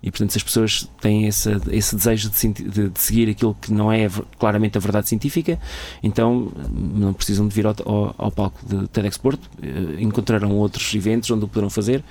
E 0.00 0.10
portanto, 0.12 0.30
se 0.30 0.38
as 0.38 0.44
pessoas 0.44 0.88
têm 1.00 1.26
esse, 1.26 1.50
esse 1.72 1.96
desejo 1.96 2.30
de, 2.30 2.48
de- 2.52 2.88
de 2.88 3.00
seguir 3.00 3.28
aquilo 3.28 3.56
que 3.60 3.72
não 3.72 3.90
é 3.90 4.08
claramente 4.38 4.78
a 4.78 4.80
verdade 4.80 5.08
científica, 5.08 5.58
então 6.02 6.52
não 6.72 7.12
precisam 7.12 7.48
de 7.48 7.54
vir 7.54 7.66
ao, 7.66 7.74
ao- 7.84 8.14
ao 8.16 8.30
palco 8.30 8.60
de 8.64 8.86
TEDx 8.88 9.16
Porto, 9.18 9.50
eh, 9.60 10.00
encontrarão 10.00 10.52
outros 10.52 10.94
eventos 10.94 11.28
onde 11.32 11.44
o 11.44 11.48
poderão 11.48 11.68
fazer, 11.68 12.04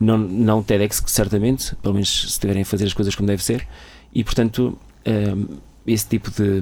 não, 0.00 0.18
não 0.18 0.62
TEDx 0.64 1.00
certamente, 1.06 1.76
pelo 1.76 1.94
menos 1.94 2.22
se 2.22 2.26
estiverem 2.26 2.62
a 2.62 2.64
fazer 2.64 2.86
as 2.86 2.92
coisas 2.94 3.14
como 3.14 3.28
deve 3.28 3.42
ser, 3.44 3.66
e 4.12 4.24
portanto 4.24 4.76
eh, 5.04 5.34
esse 5.86 6.08
tipo 6.08 6.30
de, 6.32 6.60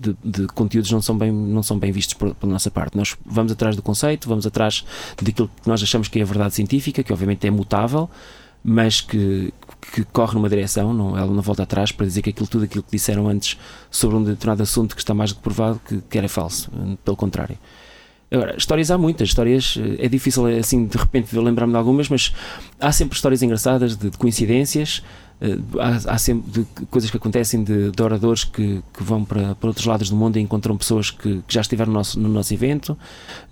de, 0.00 0.16
de 0.24 0.46
conteúdos 0.46 0.90
não 0.92 1.02
são 1.02 1.18
bem, 1.18 1.32
não 1.32 1.62
são 1.62 1.76
bem 1.76 1.90
vistos 1.90 2.14
por- 2.14 2.34
pela 2.36 2.52
nossa 2.52 2.70
parte. 2.70 2.96
Nós 2.96 3.16
vamos 3.26 3.50
atrás 3.52 3.74
do 3.74 3.82
conceito, 3.82 4.28
vamos 4.28 4.46
atrás 4.46 4.84
daquilo 5.20 5.50
que 5.60 5.68
nós 5.68 5.82
achamos 5.82 6.06
que 6.06 6.20
é 6.20 6.22
a 6.22 6.24
verdade 6.24 6.54
científica, 6.54 7.02
que 7.02 7.12
obviamente 7.12 7.46
é 7.46 7.50
mutável, 7.50 8.08
mas 8.66 9.02
que, 9.02 9.52
que 9.92 10.04
corre 10.04 10.34
numa 10.34 10.48
direção, 10.48 10.92
não, 10.92 11.16
ela 11.16 11.32
não 11.32 11.42
volta 11.42 11.62
atrás 11.62 11.92
para 11.92 12.06
dizer 12.06 12.22
que 12.22 12.30
aquilo, 12.30 12.46
tudo 12.46 12.64
aquilo 12.64 12.82
que 12.82 12.90
disseram 12.92 13.28
antes 13.28 13.58
sobre 13.90 14.16
um 14.16 14.22
determinado 14.22 14.62
assunto 14.62 14.94
que 14.94 15.00
está 15.00 15.14
mais 15.14 15.32
do 15.32 15.36
que 15.36 15.42
provado 15.42 15.80
que, 15.86 16.00
que 16.00 16.18
era 16.18 16.28
falso, 16.28 16.70
pelo 17.04 17.16
contrário. 17.16 17.58
Agora, 18.30 18.56
histórias 18.56 18.90
há 18.90 18.98
muitas, 18.98 19.28
histórias, 19.28 19.78
eh, 19.78 20.06
é 20.06 20.08
difícil 20.08 20.46
assim 20.46 20.86
de 20.86 20.96
repente 20.98 21.36
lembrar-me 21.38 21.72
de 21.72 21.78
algumas, 21.78 22.08
mas 22.08 22.34
há 22.80 22.90
sempre 22.90 23.14
histórias 23.14 23.42
engraçadas 23.42 23.96
de, 23.96 24.10
de 24.10 24.18
coincidências, 24.18 25.02
eh, 25.40 25.56
há, 25.78 26.14
há 26.14 26.18
sempre 26.18 26.50
de 26.50 26.86
coisas 26.86 27.10
que 27.10 27.16
acontecem 27.16 27.62
de, 27.62 27.92
de 27.92 28.02
oradores 28.02 28.42
que, 28.42 28.82
que 28.92 29.02
vão 29.02 29.24
para, 29.24 29.54
para 29.54 29.68
outros 29.68 29.86
lados 29.86 30.10
do 30.10 30.16
mundo 30.16 30.36
e 30.36 30.40
encontram 30.40 30.76
pessoas 30.76 31.10
que, 31.10 31.42
que 31.46 31.54
já 31.54 31.60
estiveram 31.60 31.92
no 31.92 31.98
nosso, 31.98 32.18
no 32.18 32.28
nosso 32.28 32.52
evento, 32.52 32.98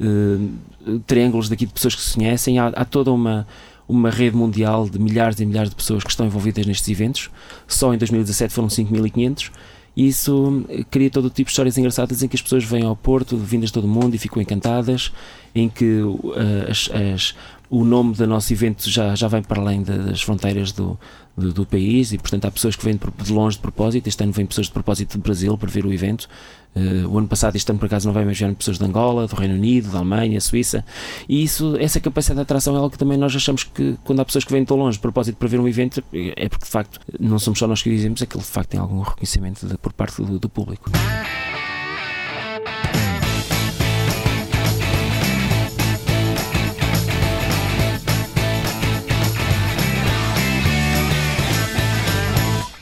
eh, 0.01 0.99
triângulos 1.07 1.49
daqui 1.49 1.67
de 1.67 1.73
pessoas 1.73 1.95
que 1.95 2.01
se 2.01 2.15
conhecem, 2.15 2.59
há, 2.59 2.69
há 2.69 2.85
toda 2.85 3.13
uma, 3.13 3.47
uma 3.93 4.11
rede 4.11 4.37
mundial 4.37 4.89
de 4.89 4.99
milhares 4.99 5.39
e 5.41 5.47
milhares 5.47 5.71
de 5.71 5.77
pessoas 5.77 6.03
que 6.03 6.11
estão 6.11 6.27
envolvidas 6.27 6.67
nestes 6.67 6.89
eventos. 6.89 7.31
Só 7.69 7.93
em 7.95 7.99
2017 7.99 8.53
foram 8.53 8.69
5.500 8.69 9.51
e 9.95 10.09
isso 10.09 10.65
eh, 10.71 10.85
cria 10.91 11.11
todo 11.11 11.29
tipo 11.29 11.47
de 11.49 11.53
histórias 11.53 11.77
engraçadas 11.77 12.23
em 12.23 12.29
que 12.29 12.35
as 12.37 12.43
pessoas 12.43 12.65
vêm 12.65 12.85
ao 12.85 12.97
Porto, 12.97 13.37
vindas 13.37 13.69
de 13.69 13.75
todo 13.75 13.85
o 13.85 13.89
mundo 13.89 14.15
e 14.15 14.19
ficam 14.19 14.41
encantadas, 14.41 15.13
em 15.55 15.69
que 15.69 16.01
eh, 16.37 16.71
as- 16.71 16.91
as- 17.15 17.35
o 17.73 17.85
nome 17.85 18.15
do 18.15 18.27
nosso 18.27 18.53
evento 18.53 18.89
já, 18.91 19.15
já 19.15 19.27
vem 19.29 19.43
para 19.43 19.61
além 19.61 19.83
da- 19.83 19.97
das 19.97 20.21
fronteiras 20.23 20.73
do, 20.73 20.99
do, 21.37 21.53
do 21.55 21.65
país 21.67 22.13
e, 22.13 22.19
portanto, 22.19 22.45
há 22.45 22.51
pessoas 22.51 22.77
que 22.77 22.85
vêm 22.85 22.95
de 22.97 23.25
de 23.25 23.33
longe 23.33 23.57
de 23.57 23.63
propósito. 23.63 24.07
Este 24.07 24.23
ano 24.23 24.33
vêm 24.33 24.45
pessoas 24.45 24.67
de 24.67 24.73
propósito 24.75 25.17
do 25.17 25.23
Brasil 25.23 25.57
para 25.57 25.71
ver 25.71 25.87
o 25.87 25.93
evento. 25.93 26.29
Eh, 26.75 27.07
o 27.07 27.17
ano 27.19 27.27
passado, 27.29 27.57
este 27.57 27.71
ano 27.71 27.79
por 27.79 27.87
acaso, 27.87 28.07
não 28.07 28.15
vem, 28.15 28.25
mas 28.27 28.37
vieram 28.39 28.55
pessoas 28.55 28.79
de 28.79 28.85
Angola, 28.85 29.27
do 29.27 29.35
Reino 29.35 29.55
Unido, 29.55 29.91
da 29.91 29.99
Alemanha, 29.99 30.39
Suíça. 30.41 30.85
E 31.29 31.43
isso, 31.43 31.75
essa 31.79 31.99
capacidade 31.99 32.37
de 32.37 32.43
atração 32.43 32.75
é 32.75 32.79
algo 32.79 32.91
que 32.91 32.99
também 32.99 33.17
nós 33.17 33.35
achamos 33.35 33.65
que, 33.65 33.97
quando 34.05 34.21
há 34.21 34.25
pessoas 34.27 34.45
que 34.45 34.53
vêm 34.53 34.65
tão 34.67 34.77
longe 34.77 34.99
de 34.99 35.03
propósito 35.03 35.37
para 35.37 35.49
ver 35.49 35.59
um 35.61 35.67
evento, 35.67 36.03
é 36.13 36.49
porque 36.51 36.65
de 36.67 36.71
facto 36.71 37.01
não 37.19 37.39
somos 37.39 37.59
só 37.59 37.67
nós 37.67 37.83
que 37.83 37.89
dizemos, 37.91 38.21
é 38.21 38.27
que 38.27 38.37
ele 38.37 38.45
de 38.45 38.51
facto 38.51 38.69
tem 38.71 38.81
algum 38.81 39.01
reconhecimento 39.01 39.67
de- 39.67 39.79
por 39.79 39.93
parte 39.95 40.23
do, 40.23 40.39
do 40.39 40.49
público. 40.49 40.91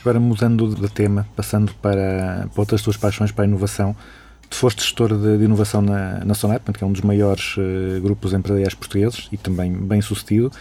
Agora 0.01 0.19
mudando 0.19 0.75
de 0.75 0.89
tema, 0.89 1.27
passando 1.35 1.71
para, 1.75 2.47
para 2.53 2.61
outras 2.61 2.81
tuas 2.81 2.97
paixões 2.97 3.31
para 3.31 3.45
a 3.45 3.47
inovação, 3.47 3.95
tu 4.49 4.55
foste 4.55 4.81
gestor 4.81 5.15
de, 5.15 5.37
de 5.37 5.45
inovação 5.45 5.81
na, 5.81 6.25
na 6.25 6.33
portanto, 6.33 6.77
que 6.77 6.83
é 6.83 6.87
um 6.87 6.91
dos 6.91 7.01
maiores 7.01 7.55
eh, 7.57 7.99
grupos 7.99 8.33
empresariais 8.33 8.73
portugueses 8.73 9.29
e 9.31 9.37
também 9.37 9.71
bem 9.71 10.01
sucedido, 10.01 10.51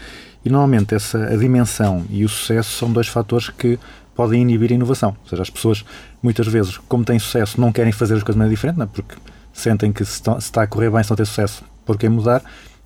e 0.44 0.50
normalmente 0.50 0.94
essa, 0.94 1.18
a 1.24 1.36
dimensão 1.36 2.04
e 2.10 2.24
o 2.24 2.28
sucesso 2.28 2.70
são 2.78 2.92
dois 2.92 3.08
fatores 3.08 3.48
que 3.48 3.78
podem 4.14 4.42
inibir 4.42 4.72
a 4.72 4.74
inovação, 4.74 5.16
ou 5.22 5.28
seja, 5.28 5.42
as 5.42 5.50
pessoas 5.50 5.84
muitas 6.22 6.46
vezes, 6.46 6.76
como 6.76 7.02
têm 7.02 7.18
sucesso, 7.18 7.58
não 7.58 7.72
querem 7.72 7.92
fazer 7.92 8.14
as 8.14 8.22
coisas 8.22 8.34
de 8.34 8.38
maneira 8.38 8.54
diferente, 8.54 8.76
não 8.76 8.84
é? 8.84 8.88
porque 8.88 9.14
sentem 9.54 9.90
que 9.90 10.04
se 10.04 10.22
se 10.22 10.38
está 10.38 10.62
a 10.62 10.66
correr 10.66 10.90
bem, 10.90 11.02
se 11.02 11.08
não 11.08 11.16
tem 11.16 11.26
sucesso, 11.26 11.64
por 11.86 11.96
que 11.96 12.08
mudar? 12.08 12.42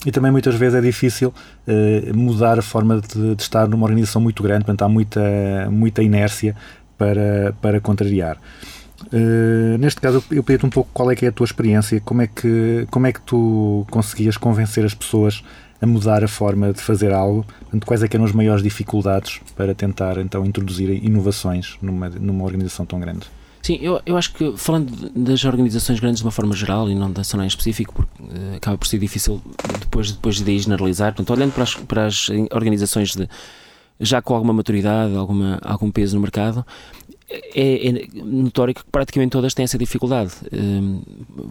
E 0.07 0.11
também 0.13 0.31
muitas 0.31 0.55
vezes 0.55 0.75
é 0.75 0.81
difícil 0.81 1.33
eh, 1.67 2.13
mudar 2.15 2.59
a 2.59 2.63
forma 2.63 3.01
de, 3.01 3.35
de 3.35 3.43
estar 3.43 3.67
numa 3.69 3.85
organização 3.85 4.21
muito 4.21 4.43
grande, 4.43 4.65
portanto 4.65 4.83
há 4.83 4.89
muita, 4.89 5.21
muita 5.71 6.03
inércia 6.03 6.55
para, 6.99 7.55
para 7.63 7.81
contrariar. 7.81 8.37
Eh, 9.13 9.77
neste 9.79 10.01
caso, 10.01 10.23
eu- 10.31 10.37
eu 10.39 10.43
pedi-te 10.43 10.67
um 10.67 10.71
pouco 10.71 10.91
qual 10.93 11.11
é 11.11 11.17
que 11.17 11.25
é 11.25 11.29
a 11.29 11.33
tua 11.33 11.45
experiência, 11.45 12.01
como 12.01 12.23
é, 12.23 12.27
que, 12.27 12.87
como 12.91 13.07
é 13.07 13.13
que 13.13 13.21
tu 13.23 13.87
conseguias 13.91 14.37
convencer 14.37 14.85
as 14.85 14.95
pessoas 14.95 15.43
a 15.81 15.87
mudar 15.87 16.23
a 16.25 16.29
forma 16.29 16.73
de 16.73 16.81
fazer 16.81 17.13
algo, 17.13 17.45
portanto, 17.61 17.85
quais 17.87 18.03
é 18.03 18.09
que 18.09 18.17
eram 18.17 18.25
as 18.25 18.33
maiores 18.33 18.63
dificuldades 18.63 19.41
para 19.57 19.75
tentar 19.75 20.19
então 20.19 20.45
introduzir 20.47 20.89
inovações 21.05 21.77
numa, 21.83 22.09
numa 22.09 22.45
organização 22.45 22.87
tão 22.87 23.01
grande? 23.01 23.27
Sim, 23.64 23.79
eu, 23.81 23.98
eu 24.05 24.18
acho 24.18 24.35
que 24.35 24.55
falando 24.59 24.90
das 25.16 25.42
organizações 25.46 25.98
grandes 25.98 26.18
de 26.18 26.27
uma 26.27 26.31
forma 26.31 26.55
geral 26.55 26.90
e 26.90 26.94
não 26.94 27.11
da 27.11 27.24
Sonai 27.24 27.46
em 27.46 27.48
específico, 27.48 27.94
porque 27.94 28.22
eh, 28.22 28.57
acaba 28.57 28.77
por 28.77 28.87
ser 28.87 28.98
difícil 28.98 29.40
depois, 29.81 30.12
depois 30.12 30.38
de 30.38 30.59
generalizar, 30.59 31.14
portanto, 31.14 31.35
olhando 31.35 31.55
para 31.55 31.62
as, 31.62 31.74
para 31.74 32.05
as 32.05 32.29
organizações 32.53 33.16
de, 33.16 33.27
já 33.98 34.20
com 34.20 34.35
alguma 34.35 34.53
maturidade, 34.53 35.16
alguma, 35.16 35.59
algum 35.64 35.90
peso 35.90 36.14
no 36.14 36.20
mercado, 36.20 36.62
é, 37.55 37.88
é 37.88 38.07
notório 38.22 38.74
que 38.74 38.85
praticamente 38.85 39.31
todas 39.31 39.55
têm 39.55 39.64
essa 39.64 39.79
dificuldade. 39.79 40.33
Hum, 40.53 41.00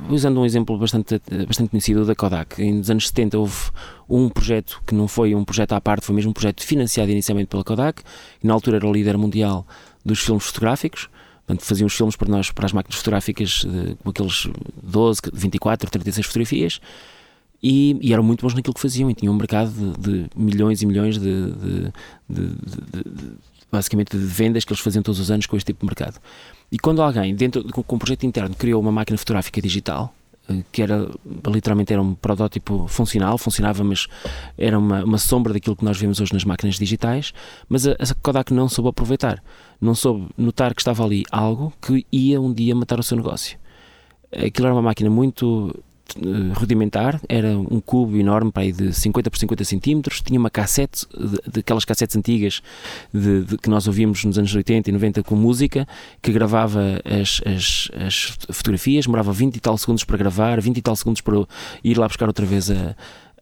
usando 0.08 0.40
um 0.40 0.46
exemplo 0.46 0.78
bastante, 0.78 1.20
bastante 1.48 1.72
conhecido 1.72 2.06
da 2.06 2.14
Kodak, 2.14 2.64
nos 2.72 2.92
anos 2.92 3.08
70 3.08 3.40
houve 3.40 3.72
um 4.08 4.30
projeto 4.30 4.84
que 4.86 4.94
não 4.94 5.08
foi 5.08 5.34
um 5.34 5.44
projeto 5.44 5.74
à 5.74 5.82
parte, 5.82 6.06
foi 6.06 6.14
mesmo 6.14 6.30
um 6.30 6.34
projeto 6.34 6.62
financiado 6.64 7.10
inicialmente 7.10 7.48
pela 7.48 7.64
Kodak, 7.64 8.04
que 8.40 8.46
na 8.46 8.54
altura 8.54 8.78
era 8.78 8.88
o 8.88 8.94
líder 8.94 9.18
mundial 9.18 9.66
dos 10.06 10.20
filmes 10.20 10.44
fotográficos. 10.44 11.10
Portanto, 11.46 11.66
faziam 11.66 11.88
os 11.88 11.94
filmes 11.94 12.16
para 12.16 12.30
nós, 12.30 12.52
para 12.52 12.66
as 12.66 12.72
máquinas 12.72 12.98
fotográficas, 12.98 13.66
eh, 13.68 13.96
com 14.02 14.10
aqueles 14.10 14.48
12, 14.82 15.22
24, 15.34 15.90
36 15.92 16.26
fotografias, 16.26 16.80
e, 17.62 17.98
e 18.02 18.14
eram 18.14 18.24
muito 18.24 18.42
bons 18.42 18.54
naquilo 18.54 18.74
que 18.74 18.80
faziam, 18.82 19.10
e 19.10 19.14
tinham 19.14 19.34
um 19.34 19.38
mercado 19.38 19.72
de, 20.00 20.24
de 20.24 20.30
milhões 20.36 20.82
e 20.82 20.86
milhões 20.86 21.18
de, 21.18 21.52
de- 21.52 21.92
de- 22.30 22.48
de- 22.48 23.10
de- 23.10 23.32
basicamente 23.72 24.18
de 24.18 24.24
vendas 24.24 24.64
que 24.64 24.72
eles 24.72 24.82
faziam 24.82 25.02
todos 25.04 25.20
os 25.20 25.32
anos 25.32 25.46
com 25.46 25.58
este 25.58 25.68
tipo 25.68 25.80
de 25.82 25.86
mercado. 25.86 26.20
E 26.72 26.78
quando 26.80 27.02
alguém, 27.02 27.36
dentro 27.36 27.64
com, 27.72 27.82
com 27.84 27.96
um 27.96 28.00
projeto 28.00 28.26
interno, 28.26 28.56
criou 28.56 28.80
uma 28.82 28.92
máquina 28.92 29.18
fotográfica 29.18 29.62
digital, 29.62 30.14
que 30.72 30.82
era 30.82 31.10
literalmente 31.48 31.94
era 31.94 32.02
um 32.02 32.14
protótipo 32.14 32.88
funcional, 32.88 33.38
funcionava, 33.38 33.84
mas 33.84 34.08
era 34.58 34.78
uma, 34.78 35.04
uma 35.04 35.18
sombra 35.18 35.54
daquilo 35.54 35.76
que 35.76 35.86
nós 35.86 35.98
vemos 35.98 36.20
hoje 36.20 36.34
nas 36.34 36.44
máquinas 36.44 36.76
digitais, 36.76 37.34
mas 37.70 37.88
a, 37.88 37.92
a 37.92 38.16
Kodak 38.22 38.54
não 38.54 38.68
soube 38.68 38.90
aproveitar, 38.90 39.42
não 39.80 39.96
soube 39.96 40.30
notar 40.38 40.74
que 40.74 40.82
estava 40.82 41.04
ali 41.04 41.24
algo 41.32 41.74
que 41.82 42.06
ia 42.12 42.42
um 42.42 42.54
dia 42.54 42.76
matar 42.76 43.00
o 43.00 43.04
seu 43.04 43.16
negócio. 43.16 43.58
Aquilo 44.32 44.68
era 44.68 44.76
uma 44.76 44.82
máquina 44.82 45.10
muito 45.10 45.74
eh, 45.76 45.80
rudimentar, 46.56 47.20
era 47.28 47.58
um 47.58 47.80
cubo 47.80 48.18
enorme 48.18 48.52
para 48.52 48.72
de 48.72 48.94
50 48.94 49.32
por 49.32 49.38
50 49.40 49.64
centímetros, 49.64 50.22
tinha 50.22 50.40
uma 50.40 50.50
cassete, 50.50 51.08
daquelas 51.52 51.86
cassetes 51.86 52.16
antigas 52.16 52.62
de, 53.14 53.44
de- 53.44 53.58
que 53.58 53.70
nós 53.70 53.88
ouvíamos 53.88 54.24
nos 54.24 54.38
anos 54.38 54.54
80 54.54 54.90
e 54.90 54.94
90 54.94 55.24
com 55.24 55.36
música, 55.36 55.88
que 56.22 56.32
gravava 56.32 57.02
as, 57.06 57.42
as, 57.46 57.90
as 58.06 58.38
fotografias, 58.52 59.06
demorava 59.06 59.32
20 59.34 59.56
e 59.56 59.60
tal 59.60 59.78
segundos 59.78 60.04
para 60.04 60.18
gravar, 60.18 60.62
20 60.62 60.78
e 60.78 60.82
tal 60.82 60.96
segundos 60.96 61.22
para 61.22 61.36
ir 61.84 61.98
lá 61.98 62.08
buscar 62.08 62.28
outra 62.28 62.46
vez 62.46 62.70
a, 62.70 62.96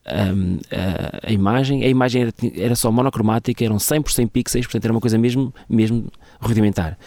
a, 0.06 0.24
a- 0.72 1.20
a 1.28 1.32
imagem. 1.32 1.84
A 1.84 1.88
imagem 1.88 2.22
era, 2.24 2.34
era 2.56 2.76
só 2.76 2.92
monocromática, 2.92 3.66
eram 3.66 3.80
100 3.80 4.02
por 4.02 4.12
100 4.12 4.28
pixels, 4.28 4.66
portanto 4.66 4.86
era 4.86 4.94
uma 4.94 5.02
coisa 5.02 5.18
mesmo, 5.18 5.54
mesmo 5.70 6.06
rudimentar. 6.40 6.98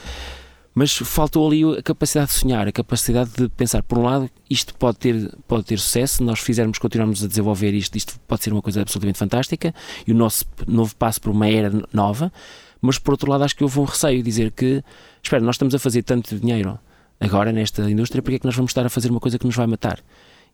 Mas 0.75 0.93
faltou 0.97 1.47
ali 1.47 1.63
a 1.79 1.83
capacidade 1.83 2.33
de 2.33 2.37
sonhar, 2.37 2.67
a 2.67 2.73
capacidade 2.73 3.31
de 3.31 3.49
pensar, 3.51 3.83
por 3.85 3.97
um 3.97 4.03
lado, 4.03 4.29
isto 4.51 4.75
pode 4.75 4.99
ter, 4.99 5.33
pode 5.47 5.65
ter 5.65 5.79
sucesso, 5.79 6.23
nós 6.25 6.41
fizermos, 6.41 6.79
continuarmos 6.79 7.23
a 7.23 7.29
desenvolver 7.29 7.73
isto, 7.73 7.97
isto 7.97 8.19
pode 8.27 8.43
ser 8.43 8.53
uma 8.53 8.61
coisa 8.61 8.83
absolutamente 8.83 9.17
fantástica 9.19 9.73
e 10.05 10.11
o 10.11 10.15
nosso 10.17 10.45
novo 10.67 10.97
passo 10.97 11.21
para 11.21 11.31
uma 11.31 11.47
era 11.49 11.71
nova, 11.93 12.33
mas 12.81 12.99
por 12.99 13.13
outro 13.13 13.31
lado 13.31 13.45
acho 13.45 13.55
que 13.55 13.63
houve 13.63 13.79
um 13.79 13.85
receio, 13.85 14.21
dizer 14.21 14.51
que, 14.51 14.83
espera, 15.23 15.41
nós 15.43 15.55
estamos 15.55 15.77
a 15.77 15.79
fazer 15.79 16.03
tanto 16.03 16.37
dinheiro 16.41 16.77
agora 17.21 17.53
nesta 17.53 17.89
indústria, 17.89 18.21
porque 18.21 18.37
é 18.37 18.39
que 18.41 18.45
nós 18.47 18.57
vamos 18.57 18.71
estar 18.71 18.85
a 18.85 18.91
fazer 18.91 19.11
uma 19.11 19.21
coisa 19.21 19.39
que 19.39 19.47
nos 19.47 19.55
vai 19.55 19.69
matar? 19.69 20.01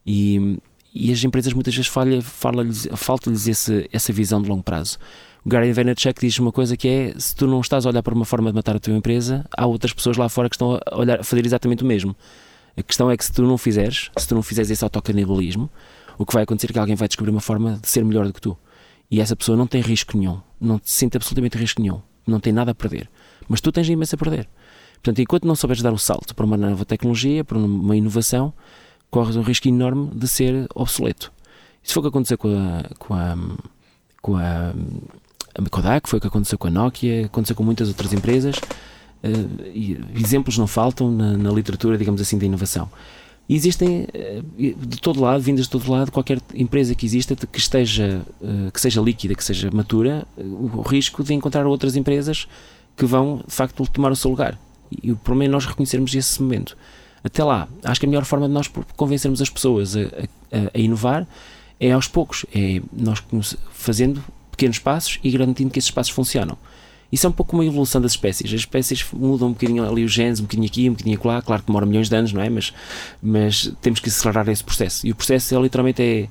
E, 0.06 0.58
e 0.94 1.10
as 1.12 1.24
empresas 1.24 1.54
muitas 1.54 1.74
vezes 1.74 1.90
falta-lhes 1.90 3.46
esse- 3.48 3.88
essa 3.90 4.12
visão 4.12 4.42
de 4.42 4.48
longo 4.50 4.62
prazo. 4.62 4.98
O 5.44 5.48
Gary 5.48 5.72
Vaynerchuk 5.72 6.20
diz 6.20 6.38
uma 6.38 6.52
coisa 6.52 6.76
que 6.76 6.88
é: 6.88 7.14
se 7.18 7.34
tu 7.34 7.46
não 7.46 7.60
estás 7.60 7.86
a 7.86 7.88
olhar 7.88 8.02
para 8.02 8.14
uma 8.14 8.24
forma 8.24 8.50
de 8.50 8.56
matar 8.56 8.76
a 8.76 8.80
tua 8.80 8.94
empresa, 8.94 9.44
há 9.56 9.66
outras 9.66 9.92
pessoas 9.92 10.16
lá 10.16 10.28
fora 10.28 10.48
que 10.48 10.56
estão 10.56 10.78
a, 10.84 10.98
olhar, 10.98 11.20
a 11.20 11.24
fazer 11.24 11.44
exatamente 11.46 11.82
o 11.82 11.86
mesmo. 11.86 12.14
A 12.76 12.82
questão 12.82 13.10
é 13.10 13.16
que 13.16 13.24
se 13.24 13.32
tu 13.32 13.42
não 13.42 13.58
fizeres, 13.58 14.10
se 14.16 14.28
tu 14.28 14.34
não 14.34 14.42
fizeres 14.42 14.70
esse 14.70 14.84
autocanibalismo, 14.84 15.70
o 16.18 16.26
que 16.26 16.34
vai 16.34 16.42
acontecer 16.42 16.70
é 16.70 16.72
que 16.74 16.78
alguém 16.78 16.94
vai 16.94 17.08
descobrir 17.08 17.30
uma 17.30 17.40
forma 17.40 17.78
de 17.80 17.88
ser 17.88 18.04
melhor 18.04 18.26
do 18.26 18.32
que 18.32 18.40
tu. 18.40 18.56
E 19.10 19.20
essa 19.20 19.34
pessoa 19.34 19.56
não 19.56 19.66
tem 19.66 19.80
risco 19.80 20.16
nenhum, 20.16 20.40
não 20.60 20.80
se 20.84 20.92
sente 20.92 21.16
absolutamente 21.16 21.58
risco 21.58 21.80
nenhum, 21.80 22.00
não 22.26 22.38
tem 22.38 22.52
nada 22.52 22.70
a 22.70 22.74
perder. 22.74 23.10
Mas 23.48 23.60
tu 23.60 23.72
tens 23.72 23.88
imenso 23.88 24.14
a 24.14 24.18
perder. 24.18 24.48
Portanto, 24.94 25.18
enquanto 25.20 25.46
não 25.46 25.56
souberes 25.56 25.82
dar 25.82 25.92
o 25.92 25.98
salto 25.98 26.34
para 26.34 26.44
uma 26.44 26.56
nova 26.56 26.84
tecnologia, 26.84 27.42
para 27.42 27.58
uma 27.58 27.96
inovação, 27.96 28.52
corres 29.10 29.34
um 29.34 29.42
risco 29.42 29.66
enorme 29.66 30.10
de 30.14 30.28
ser 30.28 30.68
obsoleto. 30.74 31.32
Isso 31.82 31.94
foi 31.94 32.00
o 32.00 32.04
que 32.04 32.08
aconteceu 32.08 32.38
com 32.38 32.48
a, 32.48 32.94
com 32.98 33.14
a, 33.14 33.36
com 34.20 34.36
a, 34.36 34.72
a 35.54 35.68
Kodak, 35.68 36.08
foi 36.08 36.18
o 36.18 36.20
que 36.20 36.26
aconteceu 36.28 36.58
com 36.58 36.68
a 36.68 36.70
Nokia, 36.70 37.26
aconteceu 37.26 37.56
com 37.56 37.62
muitas 37.62 37.88
outras 37.88 38.12
empresas. 38.12 38.56
e 39.74 39.98
exemplos 40.16 40.56
não 40.58 40.66
faltam 40.66 41.10
na, 41.10 41.36
na 41.36 41.50
literatura, 41.50 41.98
digamos 41.98 42.20
assim, 42.20 42.38
da 42.38 42.46
inovação. 42.46 42.88
E 43.48 43.54
existem 43.56 44.06
eh, 44.14 44.42
de 44.56 45.00
todo 45.00 45.20
lado, 45.20 45.42
vindas 45.42 45.64
de 45.64 45.70
todo 45.70 45.90
lado, 45.90 46.12
qualquer 46.12 46.40
empresa 46.54 46.94
que 46.94 47.04
exista 47.04 47.34
que 47.34 47.58
esteja, 47.58 48.22
eh, 48.42 48.70
que 48.72 48.80
seja 48.80 49.00
líquida, 49.00 49.34
que 49.34 49.42
seja 49.44 49.70
matura, 49.72 50.24
o 50.38 50.82
risco 50.82 51.24
de 51.24 51.34
encontrar 51.34 51.66
outras 51.66 51.96
empresas 51.96 52.46
que 52.96 53.04
vão, 53.04 53.42
de 53.46 53.52
facto, 53.52 53.84
tomar 53.90 54.12
o 54.12 54.16
seu 54.16 54.30
lugar. 54.30 54.56
E 55.02 55.10
o 55.10 55.16
problema 55.16 55.50
é 55.50 55.52
nós 55.52 55.66
reconhecermos 55.66 56.14
esse 56.14 56.40
momento. 56.40 56.76
Até 57.24 57.42
lá, 57.44 57.68
acho 57.84 57.98
que 58.00 58.06
a 58.06 58.08
melhor 58.08 58.24
forma 58.24 58.46
de 58.46 58.54
nós 58.54 58.70
convencermos 58.96 59.42
as 59.42 59.50
pessoas 59.50 59.96
a, 59.96 60.00
a- 60.00 60.70
a 60.74 60.78
inovar 60.78 61.26
é 61.78 61.90
aos 61.92 62.06
poucos, 62.06 62.46
é 62.54 62.80
nós 62.92 63.22
fazendo 63.72 64.22
pequenos 64.60 64.78
passos 64.78 65.18
e 65.24 65.30
garantindo 65.30 65.70
que 65.70 65.78
esses 65.78 65.90
passos 65.90 66.12
funcionam. 66.12 66.58
Isso 67.10 67.26
é 67.26 67.30
um 67.30 67.32
pouco 67.32 67.56
uma 67.56 67.64
evolução 67.64 68.00
das 68.00 68.12
espécies. 68.12 68.52
As 68.52 68.60
espécies 68.60 69.04
mudam 69.12 69.48
um 69.48 69.52
bocadinho 69.52 69.88
ali 69.88 70.04
os 70.04 70.12
genes, 70.12 70.38
um 70.38 70.42
bocadinho 70.42 70.68
aqui, 70.68 70.88
um 70.88 70.92
bocadinho 70.92 71.16
acolá. 71.16 71.42
Claro 71.42 71.62
que 71.62 71.66
demora 71.66 71.86
milhões 71.86 72.08
de 72.08 72.14
anos, 72.14 72.32
não 72.32 72.42
é? 72.42 72.48
Mas, 72.48 72.72
mas 73.20 73.72
temos 73.80 73.98
que 73.98 74.08
acelerar 74.08 74.48
esse 74.48 74.62
processo. 74.62 75.06
E 75.06 75.10
o 75.10 75.14
processo 75.14 75.56
é 75.56 75.60
literalmente 75.60 76.02
é 76.02 76.28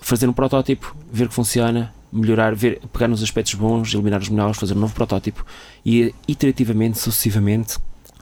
fazer 0.00 0.28
um 0.28 0.32
protótipo, 0.32 0.94
ver 1.10 1.28
que 1.28 1.34
funciona, 1.34 1.94
melhorar, 2.12 2.54
ver, 2.54 2.80
pegar 2.92 3.08
nos 3.08 3.22
aspectos 3.22 3.54
bons, 3.54 3.94
eliminar 3.94 4.20
os 4.20 4.28
maus, 4.28 4.58
fazer 4.58 4.74
um 4.74 4.80
novo 4.80 4.92
protótipo 4.92 5.46
e 5.86 6.14
iterativamente, 6.28 6.98
sucessivamente, 6.98 7.78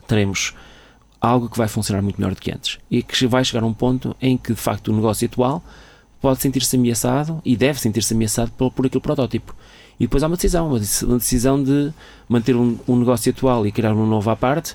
teremos 0.06 0.54
algo 1.20 1.48
que 1.48 1.58
vai 1.58 1.66
funcionar 1.66 2.02
muito 2.02 2.20
melhor 2.20 2.34
do 2.34 2.40
que 2.40 2.52
antes 2.52 2.78
e 2.90 3.02
que 3.02 3.26
vai 3.26 3.44
chegar 3.44 3.64
a 3.64 3.66
um 3.66 3.74
ponto 3.74 4.16
em 4.22 4.36
que 4.36 4.54
de 4.54 4.60
facto 4.60 4.88
o 4.88 4.94
negócio 4.94 5.26
atual 5.26 5.62
pode 6.20 6.40
sentir-se 6.40 6.76
ameaçado 6.76 7.40
e 7.44 7.56
deve 7.56 7.80
sentir-se 7.80 8.12
ameaçado 8.14 8.50
por, 8.52 8.70
por 8.70 8.86
aquele 8.86 9.00
protótipo. 9.02 9.54
E 9.98 10.04
depois 10.04 10.22
há 10.22 10.26
uma 10.26 10.36
decisão, 10.36 10.68
uma 10.68 10.78
deci- 10.78 11.04
uma 11.04 11.18
decisão 11.18 11.62
de 11.62 11.92
manter 12.28 12.56
um, 12.56 12.76
um 12.88 12.96
negócio 12.98 13.30
atual 13.32 13.66
e 13.66 13.72
criar 13.72 13.92
um 13.94 14.06
novo 14.06 14.30
à 14.30 14.36
parte 14.36 14.74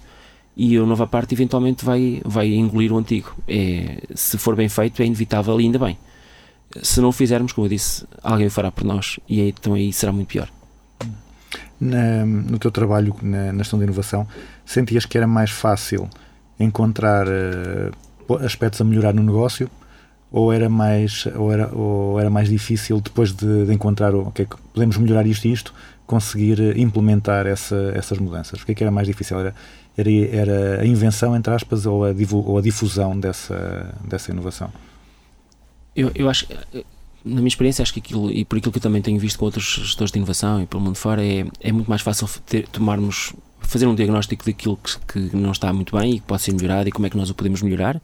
e 0.58 0.78
o 0.80 0.86
novo 0.86 1.04
à 1.04 1.08
parte 1.08 1.34
eventualmente 1.34 1.84
vai, 1.84 2.22
vai 2.24 2.48
engolir 2.54 2.92
o 2.94 2.98
antigo. 2.98 3.36
É, 3.48 4.02
se 4.16 4.38
for 4.38 4.56
bem 4.56 4.70
feito 4.70 5.02
é 5.02 5.06
inevitável 5.06 5.60
e 5.60 5.66
ainda 5.66 5.80
bem. 5.80 5.98
Se 6.82 7.00
não 7.02 7.10
o 7.10 7.12
fizermos, 7.12 7.54
como 7.54 7.66
eu 7.66 7.70
disse, 7.70 8.06
alguém 8.22 8.48
o 8.48 8.52
fará 8.52 8.72
por 8.72 8.84
nós 8.84 9.20
e 9.30 9.40
aí, 9.42 9.50
então 9.50 9.74
aí 9.74 9.92
será 9.94 10.12
muito 10.12 10.28
pior. 10.28 10.50
Na- 11.80 12.26
no 12.26 12.58
teu 12.58 12.72
trabalho 12.72 13.16
na, 13.22 13.52
na 13.52 13.58
gestão 13.60 13.78
de 13.80 13.86
inovação, 13.86 14.28
sentias 14.66 15.06
que 15.06 15.18
era 15.18 15.28
mais 15.28 15.52
fácil 15.52 16.10
encontrar 16.60 17.28
eh, 17.28 17.92
aspectos 18.46 18.80
a 18.80 18.84
melhorar 18.84 19.14
no 19.14 19.22
negócio 19.24 19.70
ou 20.32 20.52
era 20.52 20.70
mais, 20.70 21.26
ou 21.36 21.52
era, 21.52 21.74
ou 21.74 22.20
era 22.20 22.30
mais 22.30 22.50
difícil 22.50 23.00
depois 23.00 23.32
de, 23.32 23.66
de 23.66 23.74
encontrar 23.74 24.14
o 24.14 24.32
que 24.32 24.42
é 24.42 24.46
que 24.46 24.56
podemos 24.74 24.98
melhorar 24.98 25.26
isto 25.26 25.48
e 25.48 25.52
isto, 25.52 25.74
conseguir 26.06 26.60
eh, 26.60 26.74
implementar 26.80 27.48
essa, 27.48 27.92
essas 27.96 28.18
mudanças? 28.20 28.62
O 28.62 28.66
que 28.66 28.72
é 28.72 28.76
que 28.76 28.84
era 28.84 28.92
mais 28.92 29.08
difícil? 29.08 29.40
Era, 29.40 29.56
era, 29.98 30.12
era 30.12 30.82
a 30.82 30.86
invenção, 30.86 31.36
entre 31.36 31.54
aspas, 31.54 31.86
ou 31.86 32.06
a, 32.06 32.10
ou 32.32 32.58
a 32.58 32.62
difusão 32.62 33.20
dessa, 33.20 33.94
dessa 34.04 34.32
inovação? 34.32 34.72
Eu, 35.96 36.12
eu 36.14 36.30
acho, 36.30 36.46
na 37.24 37.38
minha 37.38 37.48
experiência, 37.48 37.82
acho 37.82 37.94
que 37.94 38.00
aquilo, 38.00 38.30
e 38.30 38.46
por 38.46 38.58
aquilo 38.58 38.72
que 38.72 38.78
eu 38.78 38.82
também 38.82 39.02
tenho 39.02 39.20
visto 39.20 39.40
com 39.40 39.46
outros 39.46 39.64
gestores 39.64 40.12
de 40.12 40.20
inovação 40.20 40.62
e 40.62 40.68
pelo 40.68 40.84
mundo 40.84 40.96
fora, 40.96 41.26
é, 41.26 41.46
é 41.60 41.72
muito 41.72 41.88
mais 41.88 42.02
fácil 42.02 42.28
ter, 42.46 42.68
tomarmos, 42.68 43.34
fazer 43.62 43.88
um 43.88 43.96
diagnóstico 43.96 44.46
daquilo 44.46 44.78
que, 44.78 45.30
que 45.30 45.36
não 45.36 45.52
está 45.52 45.72
muito 45.74 45.98
bem 45.98 46.16
e 46.16 46.20
que 46.20 46.26
pode 46.26 46.44
ser 46.44 46.54
melhorado 46.54 46.88
e 46.88 46.92
como 46.92 47.08
é 47.08 47.10
que 47.10 47.18
nós 47.18 47.30
o 47.30 47.34
podemos 47.34 47.62
melhorar, 47.62 48.00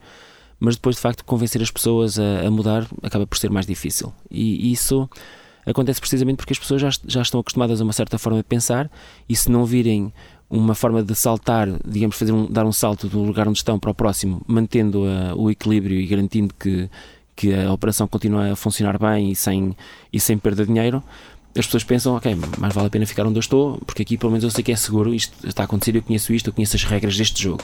mas 0.61 0.75
depois, 0.75 0.95
de 0.95 1.01
facto, 1.01 1.25
convencer 1.25 1.61
as 1.61 1.71
pessoas 1.71 2.17
a, 2.19 2.47
a 2.47 2.51
mudar 2.51 2.87
acaba 3.01 3.25
por 3.27 3.37
ser 3.37 3.49
mais 3.49 3.65
difícil. 3.65 4.13
E 4.29 4.71
isso 4.71 5.09
acontece 5.65 5.99
precisamente 5.99 6.37
porque 6.37 6.53
as 6.53 6.59
pessoas 6.59 6.79
já, 6.81 6.89
já 7.07 7.21
estão 7.21 7.39
acostumadas 7.39 7.81
a 7.81 7.83
uma 7.83 7.91
certa 7.93 8.17
forma 8.19 8.37
de 8.37 8.43
pensar 8.45 8.89
e 9.27 9.35
se 9.35 9.49
não 9.51 9.65
virem 9.65 10.13
uma 10.49 10.75
forma 10.75 11.01
de 11.01 11.15
saltar, 11.15 11.67
digamos, 11.87 12.15
fazer 12.15 12.31
um, 12.31 12.45
dar 12.45 12.65
um 12.65 12.71
salto 12.71 13.07
do 13.07 13.19
lugar 13.23 13.47
onde 13.47 13.57
estão 13.57 13.79
para 13.79 13.89
o 13.89 13.93
próximo, 13.93 14.41
mantendo 14.47 15.03
a- 15.05 15.33
o 15.35 15.49
equilíbrio 15.49 15.99
e 15.99 16.05
garantindo 16.05 16.53
que, 16.59 16.89
que 17.35 17.53
a 17.53 17.71
operação 17.73 18.07
continua 18.07 18.51
a 18.51 18.55
funcionar 18.55 18.99
bem 18.99 19.31
e 19.31 19.35
sem, 19.35 19.75
e 20.13 20.19
sem 20.19 20.37
perda 20.37 20.63
de 20.65 20.71
dinheiro, 20.73 21.01
as 21.57 21.65
pessoas 21.65 21.83
pensam, 21.83 22.15
ok, 22.15 22.35
mais 22.59 22.73
vale 22.73 22.87
a 22.87 22.89
pena 22.89 23.05
ficar 23.05 23.25
onde 23.25 23.37
eu 23.37 23.41
estou, 23.41 23.77
porque 23.85 24.01
aqui 24.03 24.17
pelo 24.17 24.31
menos 24.31 24.43
eu 24.43 24.49
sei 24.51 24.63
que 24.63 24.71
é 24.71 24.75
seguro, 24.75 25.13
isto 25.13 25.47
está 25.47 25.63
a 25.63 25.65
acontecer, 25.65 25.95
eu 25.95 26.01
conheço 26.01 26.33
isto, 26.33 26.47
eu 26.49 26.53
conheço 26.53 26.75
as 26.75 26.83
regras 26.83 27.17
deste 27.17 27.41
jogo. 27.43 27.63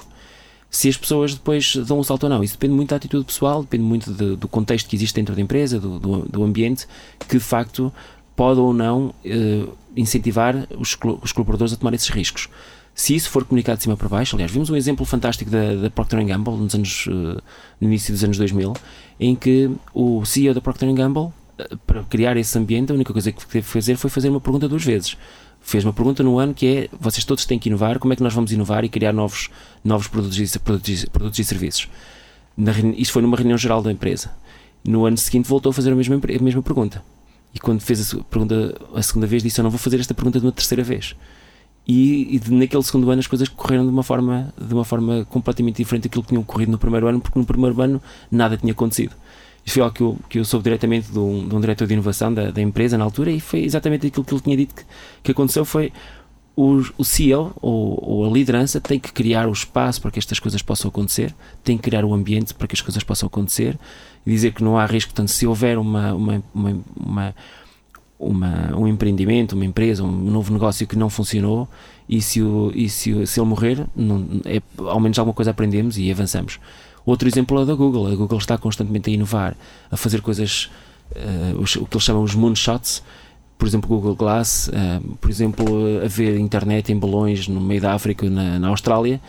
Se 0.70 0.90
as 0.90 0.98
pessoas 0.98 1.34
depois 1.34 1.76
dão 1.78 2.00
um 2.00 2.04
salto 2.04 2.24
ou 2.26 2.30
não, 2.30 2.44
isso 2.44 2.54
depende 2.56 2.74
muito 2.74 2.90
da 2.90 2.98
atitude 2.98 3.24
pessoal, 3.26 3.62
depende 3.62 3.84
muito 3.84 4.12
de- 4.14 4.36
do 4.36 4.48
contexto 4.48 4.90
que 4.90 4.96
existe 4.96 5.16
dentro 5.16 5.34
da 5.34 5.42
empresa, 5.42 5.80
do, 5.80 5.98
do, 6.00 6.20
do 6.28 6.44
ambiente, 6.44 6.86
que 7.28 7.38
de 7.38 7.44
facto 7.44 7.92
pode 8.36 8.60
ou 8.60 8.74
não 8.74 9.14
eh, 9.26 9.66
incentivar 9.96 10.68
os, 10.78 10.98
os 11.22 11.32
colaboradores 11.32 11.74
a 11.74 11.78
tomar 11.78 11.94
esses 11.94 12.10
riscos. 12.10 12.50
Se 12.94 13.16
isso 13.16 13.30
for 13.30 13.46
comunicado 13.46 13.78
de 13.78 13.84
cima 13.84 13.96
para 13.96 14.10
baixo, 14.10 14.36
aliás, 14.36 14.52
vimos 14.52 14.70
um 14.70 14.76
exemplo 14.76 15.06
fantástico 15.06 15.50
da, 15.50 15.76
da 15.76 15.90
Procter 15.90 16.24
Gamble 16.26 16.56
nos 16.58 16.76
anos, 16.76 17.06
eh, 17.08 17.42
no 17.82 17.88
início 17.88 18.14
dos 18.14 18.24
anos 18.24 18.38
2000, 18.38 18.74
em 19.20 19.36
que 19.36 19.72
o 19.94 20.24
CEO 20.26 20.54
da 20.54 20.60
Procter 20.62 20.92
Gamble, 20.94 21.30
eh, 21.58 21.76
para 21.88 22.04
criar 22.04 22.36
esse 22.38 22.58
ambiente, 22.60 22.92
a 22.92 22.96
única 22.96 23.14
coisa 23.14 23.32
que 23.32 23.40
teve 23.48 23.66
que 23.66 23.72
fazer 23.72 23.96
foi 23.96 24.10
fazer 24.10 24.30
uma 24.30 24.42
pergunta 24.42 24.68
duas 24.68 24.84
vezes. 24.84 25.16
Fez 25.68 25.84
uma 25.84 25.92
pergunta 25.92 26.24
no 26.24 26.40
ano 26.40 26.54
que 26.54 26.66
é: 26.66 26.90
vocês 26.98 27.26
todos 27.26 27.46
têm 27.46 27.60
que 27.60 27.68
inovar, 27.68 28.00
como 28.00 28.14
é 28.14 28.16
que 28.16 28.24
nós 28.24 28.34
vamos 28.34 28.54
inovar 28.54 28.86
e 28.86 28.90
criar 28.90 29.12
novos, 29.12 29.50
novos 29.84 30.08
produtos, 30.08 30.56
e, 30.56 30.60
produtos, 30.60 31.04
produtos 31.04 31.40
e 31.40 31.44
serviços? 31.44 31.90
Na, 32.56 32.72
isto 32.96 33.12
foi 33.12 33.22
numa 33.22 33.36
reunião 33.36 33.58
geral 33.58 33.82
da 33.82 33.92
empresa. 33.92 34.32
No 34.82 35.06
ano 35.06 35.18
seguinte 35.18 35.50
voltou 35.50 35.72
a 35.72 35.74
fazer 35.74 35.92
a 35.92 35.96
mesma, 35.96 36.16
a 36.16 36.42
mesma 36.42 36.62
pergunta. 36.62 37.04
E 37.54 37.60
quando 37.60 37.82
fez 37.82 38.14
a 38.14 38.24
pergunta 38.24 38.80
a 38.96 39.04
segunda 39.04 39.28
vez, 39.28 39.44
disse: 39.44 39.60
Eu 39.60 39.64
não 39.64 39.70
vou 39.70 39.78
fazer 39.78 40.00
esta 40.00 40.14
pergunta 40.14 40.40
de 40.40 40.46
uma 40.46 40.54
terceira 40.54 40.86
vez. 40.86 41.18
E, 41.86 42.38
e 42.38 42.50
naquele 42.50 42.84
segundo 42.84 43.12
ano 43.12 43.20
as 43.20 43.28
coisas 43.28 43.50
correram 43.50 43.84
de 43.84 43.92
uma 43.92 44.04
forma, 44.04 44.54
de 44.58 44.74
uma 44.74 44.86
forma 44.86 45.26
completamente 45.26 45.76
diferente 45.76 46.04
daquilo 46.04 46.24
que 46.24 46.30
tinham 46.30 46.44
corrido 46.44 46.72
no 46.72 46.78
primeiro 46.78 47.08
ano, 47.08 47.20
porque 47.20 47.38
no 47.38 47.46
primeiro 47.46 47.82
ano 47.82 48.02
nada 48.32 48.56
tinha 48.56 48.72
acontecido. 48.72 49.14
Isto 49.68 49.74
foi 49.74 49.84
algo 49.84 49.94
que 49.94 50.02
eu, 50.02 50.18
que 50.30 50.40
eu 50.40 50.46
soube 50.46 50.64
diretamente 50.64 51.12
de 51.12 51.20
um, 51.20 51.46
de 51.46 51.54
um 51.54 51.60
diretor 51.60 51.86
de 51.86 51.94
inovação 51.94 52.34
da, 52.34 52.52
da 52.52 52.62
empresa 52.62 52.98
na 52.98 53.04
altura 53.04 53.32
e 53.32 53.42
foi 53.42 53.66
exatamente 53.66 54.08
aquilo 54.08 54.24
que 54.24 54.34
ele 54.34 54.42
tinha 54.42 54.56
dito 54.56 54.74
que, 54.74 54.86
que 55.24 55.32
aconteceu 55.32 55.66
foi 55.66 55.92
o, 56.56 57.04
CEO 57.04 57.54
ou, 57.62 58.00
ou 58.02 58.26
a 58.26 58.34
liderança 58.34 58.80
tem 58.80 58.98
que 58.98 59.12
criar 59.12 59.46
o 59.46 59.52
espaço 59.52 60.02
para 60.02 60.10
que 60.10 60.20
estas 60.20 60.40
coisas 60.40 60.62
possam 60.62 60.88
acontecer, 60.88 61.36
tem 61.66 61.76
que 61.76 61.84
criar 61.84 62.06
o 62.06 62.14
ambiente 62.14 62.54
para 62.54 62.66
que 62.66 62.76
as 62.76 62.82
coisas 62.82 63.04
possam 63.04 63.28
acontecer 63.28 63.78
e 64.26 64.32
dizer 64.32 64.54
que 64.54 64.64
não 64.64 64.78
há 64.78 64.86
risco, 64.86 65.12
portanto, 65.12 65.30
se 65.30 65.46
houver 65.46 65.78
uma, 65.78 66.14
uma, 66.14 66.44
uma, 66.56 66.80
uma 66.96 67.36
uma, 68.20 68.76
um 68.76 68.88
empreendimento, 68.88 69.54
uma 69.54 69.66
empresa, 69.66 70.04
um 70.04 70.12
novo 70.12 70.52
negócio 70.52 70.88
que 70.88 70.96
não 70.96 71.08
funcionou 71.08 71.70
e 72.10 72.20
se, 72.20 72.42
o, 72.42 72.72
e 72.74 72.90
se, 72.90 73.28
se 73.28 73.40
ele 73.40 73.48
morrer, 73.48 73.86
não, 73.96 74.26
é, 74.44 74.60
ao 74.78 75.00
menos 75.00 75.20
alguma 75.20 75.36
coisa 75.36 75.52
aprendemos 75.52 76.00
e 76.00 76.10
avançamos. 76.10 76.60
Outro 77.08 77.26
exemplo 77.28 77.58
é 77.58 77.62
o 77.62 77.66
da 77.66 77.74
Google. 77.74 78.06
A 78.08 78.16
Google 78.16 78.38
está 78.38 78.58
constantemente 78.58 79.10
a 79.10 79.14
inovar, 79.14 79.56
a 79.90 79.96
fazer 79.96 80.22
coisas, 80.22 80.70
eh, 81.16 81.54
os- 81.58 81.78
o 81.78 81.86
que 81.86 81.96
eles 81.96 82.04
chamam 82.04 82.22
os 82.22 82.36
moonshots, 82.36 83.02
por 83.58 83.66
exemplo, 83.66 83.88
Google 83.88 84.14
Glass, 84.14 84.70
eh, 84.74 85.00
por 85.22 85.30
exemplo, 85.32 85.66
a 86.04 86.08
ver 86.08 86.38
internet 86.38 86.92
em 86.92 87.00
balões 87.00 87.48
no 87.48 87.62
meio 87.62 87.80
da 87.82 87.94
África, 87.94 88.30
na, 88.30 88.60
na 88.60 88.68
Austrália, 88.68 89.22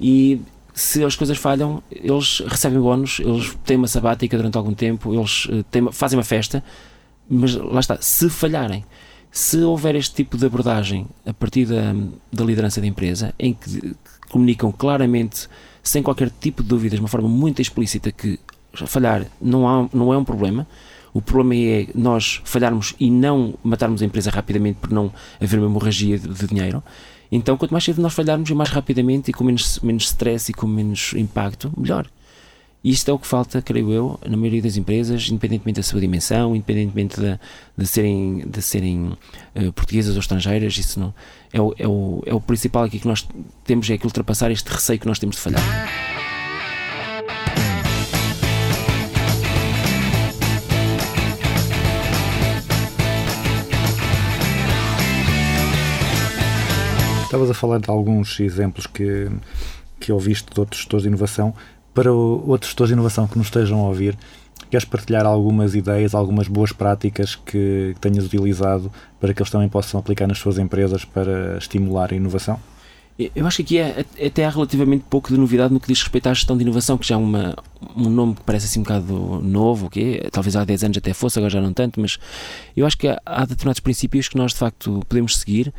e 0.00 0.40
se 0.72 1.02
as 1.04 1.16
coisas 1.16 1.36
falham, 1.36 1.82
eles 1.90 2.40
recebem 2.46 2.78
bónus, 2.80 3.18
eles 3.20 3.52
têm 3.64 3.76
uma 3.76 3.88
sabática 3.88 4.36
durante 4.36 4.56
algum 4.56 4.72
tempo, 4.72 5.12
eles 5.12 5.48
eh, 5.50 5.64
têm 5.72 5.90
fazem 5.90 6.16
uma 6.16 6.24
festa, 6.24 6.62
mas 7.28 7.56
lá 7.56 7.80
está, 7.80 7.98
se 8.00 8.30
falharem, 8.30 8.84
se 9.30 9.58
houver 9.58 9.96
este 9.96 10.14
tipo 10.14 10.36
de 10.38 10.46
abordagem 10.46 11.06
a 11.26 11.32
partir 11.34 11.66
da, 11.66 11.92
da 12.32 12.44
liderança 12.44 12.80
da 12.80 12.86
empresa, 12.86 13.34
em 13.40 13.52
que 13.54 13.92
comunicam 14.30 14.70
claramente, 14.70 15.48
sem 15.84 16.02
qualquer 16.02 16.30
tipo 16.40 16.62
de 16.62 16.68
dúvidas, 16.68 16.98
de 16.98 17.02
uma 17.02 17.08
forma 17.08 17.28
muito 17.28 17.62
explícita, 17.62 18.10
que 18.10 18.40
falhar 18.86 19.26
não, 19.40 19.68
há, 19.68 19.88
não 19.92 20.12
é 20.12 20.18
um 20.18 20.24
problema, 20.24 20.66
o 21.12 21.22
problema 21.22 21.54
é 21.54 21.86
nós 21.94 22.40
falharmos 22.44 22.94
e 22.98 23.08
não 23.08 23.54
matarmos 23.62 24.02
a 24.02 24.04
empresa 24.04 24.30
rapidamente 24.30 24.78
por 24.80 24.90
não 24.90 25.12
haver 25.40 25.60
uma 25.60 25.68
hemorragia 25.68 26.18
de, 26.18 26.26
de 26.26 26.46
dinheiro. 26.48 26.82
Então, 27.30 27.56
quanto 27.56 27.70
mais 27.70 27.84
cedo 27.84 28.02
nós 28.02 28.14
falharmos 28.14 28.50
e 28.50 28.54
mais 28.54 28.70
rapidamente 28.70 29.30
e 29.30 29.34
com 29.34 29.44
menos, 29.44 29.78
menos 29.80 30.06
stress 30.06 30.50
e 30.50 30.54
com 30.54 30.66
menos 30.66 31.12
impacto, 31.14 31.72
melhor. 31.76 32.08
E 32.84 32.90
isto 32.90 33.10
é 33.10 33.14
o 33.14 33.18
que 33.18 33.26
falta, 33.26 33.62
creio 33.62 33.90
eu, 33.90 34.20
na 34.28 34.36
maioria 34.36 34.60
das 34.60 34.76
empresas, 34.76 35.26
independentemente 35.30 35.76
da 35.76 35.82
sua 35.82 35.98
dimensão, 35.98 36.54
independentemente 36.54 37.18
de, 37.18 37.40
de 37.78 37.86
serem, 37.86 38.46
de 38.46 38.60
serem 38.60 39.16
eh, 39.54 39.70
portuguesas 39.70 40.16
ou 40.16 40.20
estrangeiras, 40.20 40.76
isso 40.76 41.00
não, 41.00 41.14
é, 41.50 41.58
o, 41.58 41.74
é, 41.78 41.88
o, 41.88 42.22
é 42.26 42.34
o 42.34 42.40
principal 42.42 42.84
aqui 42.84 42.98
que 42.98 43.08
nós 43.08 43.26
temos, 43.64 43.88
é 43.88 43.96
que 43.96 44.04
ultrapassar 44.04 44.50
este 44.50 44.70
receio 44.70 44.98
que 44.98 45.06
nós 45.06 45.18
temos 45.18 45.36
de 45.36 45.40
falhar. 45.40 45.62
Estavas 57.24 57.50
a 57.50 57.54
falar 57.54 57.78
de 57.78 57.88
alguns 57.88 58.38
exemplos 58.40 58.86
que, 58.86 59.30
que 59.98 60.12
ouviste 60.12 60.52
de 60.52 60.60
outros 60.60 60.82
gestores 60.82 61.04
de 61.04 61.08
inovação. 61.08 61.54
Para 61.94 62.12
outros 62.12 62.70
gestores 62.70 62.88
de 62.88 62.94
inovação 62.94 63.26
que 63.26 63.38
nos 63.38 63.46
estejam 63.46 63.78
a 63.78 63.88
ouvir, 63.88 64.18
Queres 64.70 64.84
partilhar 64.84 65.26
algumas 65.26 65.74
ideias, 65.74 66.14
algumas 66.14 66.48
boas 66.48 66.72
práticas 66.72 67.36
que, 67.36 67.94
tenhas 68.00 68.24
utilizado 68.26 68.90
para 69.20 69.32
que 69.32 69.40
eles 69.40 69.50
também 69.50 69.68
possam 69.68 70.00
aplicar 70.00 70.26
nas 70.26 70.38
suas 70.38 70.58
empresas 70.58 71.04
para 71.04 71.58
estimular 71.58 72.12
a 72.12 72.16
inovação? 72.16 72.58
Eu 73.36 73.46
acho 73.46 73.58
que 73.58 73.62
aqui 73.62 73.78
é, 73.78 74.26
até 74.26 74.44
há 74.44 74.50
relativamente 74.50 75.04
pouco 75.08 75.28
de 75.28 75.38
novidade 75.38 75.72
no 75.72 75.78
que 75.78 75.86
diz 75.86 76.02
respeito 76.02 76.26
à 76.26 76.34
gestão 76.34 76.56
de 76.56 76.64
inovação, 76.64 76.98
que 76.98 77.06
já 77.06 77.14
é 77.14 77.18
uma, 77.18 77.54
um 77.96 78.08
nome 78.08 78.34
que 78.34 78.42
parece 78.42 78.66
assim 78.66 78.80
um 78.80 78.82
bocado 78.82 79.40
novo, 79.40 79.88
que 79.88 80.26
talvez 80.32 80.56
há 80.56 80.64
10 80.64 80.82
anos 80.82 80.98
até 80.98 81.14
fosse, 81.14 81.38
agora 81.38 81.50
já 81.50 81.60
não 81.60 81.72
tanto, 81.72 82.00
mas 82.00 82.18
eu 82.76 82.84
acho 82.84 82.98
que 82.98 83.06
há 83.06 83.44
determinados 83.46 83.78
princípios 83.78 84.26
que 84.26 84.36
nós 84.36 84.50
de 84.50 84.58
facto 84.58 85.00
podemos 85.08 85.36
seguir 85.36 85.72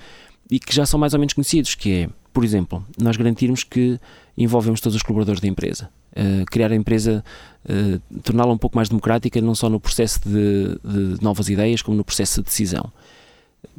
e 0.49 0.57
que 0.57 0.73
já 0.73 0.85
são 0.85 0.97
mais 0.97 1.13
ou 1.13 1.19
menos 1.19 1.33
conhecidos, 1.33 1.75
que 1.75 1.91
é, 1.91 2.09
por 2.31 2.45
exemplo, 2.45 2.85
nós 2.97 3.17
garantirmos 3.17 3.65
que 3.65 3.99
envolvemos 4.37 4.79
todos 4.79 4.95
os 4.95 5.03
colaboradores 5.03 5.41
da 5.41 5.47
empresa. 5.49 5.89
Uh, 6.15 6.45
criar 6.45 6.71
a 6.71 6.75
empresa, 6.75 7.23
uh, 7.65 8.21
torná-la 8.21 8.53
um 8.53 8.57
pouco 8.57 8.77
mais 8.77 8.87
democrática, 8.87 9.41
não 9.41 9.53
só 9.53 9.69
no 9.69 9.79
processo 9.79 10.21
de, 10.23 10.79
de 10.83 11.21
novas 11.21 11.49
ideias, 11.49 11.81
como 11.81 11.97
no 11.97 12.05
processo 12.05 12.41
de 12.41 12.45
decisão. 12.45 12.91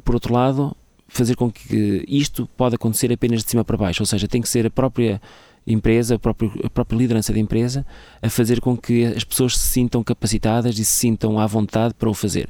Por 0.03 0.13
outro 0.13 0.33
lado, 0.33 0.75
fazer 1.07 1.35
com 1.35 1.51
que 1.51 2.05
isto 2.07 2.47
pode 2.55 2.75
acontecer 2.75 3.11
apenas 3.11 3.43
de 3.43 3.49
cima 3.49 3.63
para 3.63 3.77
baixo, 3.77 4.03
ou 4.03 4.05
seja, 4.05 4.27
tem 4.27 4.41
que 4.41 4.49
ser 4.49 4.65
a 4.67 4.69
própria 4.69 5.21
empresa, 5.65 6.15
a 6.15 6.19
própria, 6.19 6.51
a 6.63 6.69
própria 6.69 6.97
liderança 6.97 7.33
da 7.33 7.39
empresa, 7.39 7.85
a 8.21 8.29
fazer 8.29 8.61
com 8.61 8.77
que 8.77 9.05
as 9.05 9.23
pessoas 9.23 9.57
se 9.57 9.67
sintam 9.67 10.03
capacitadas 10.03 10.77
e 10.77 10.85
se 10.85 10.95
sintam 10.95 11.39
à 11.39 11.45
vontade 11.45 11.93
para 11.93 12.09
o 12.09 12.13
fazer. 12.13 12.49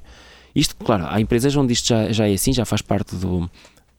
Isto, 0.56 0.76
claro, 0.76 1.06
há 1.08 1.22
empresas 1.22 1.56
onde 1.56 1.74
isto 1.74 1.88
já, 1.88 2.12
já 2.12 2.28
é 2.28 2.34
assim, 2.34 2.52
já 2.52 2.66
faz 2.66 2.82
parte 2.82 3.16
do, 3.16 3.50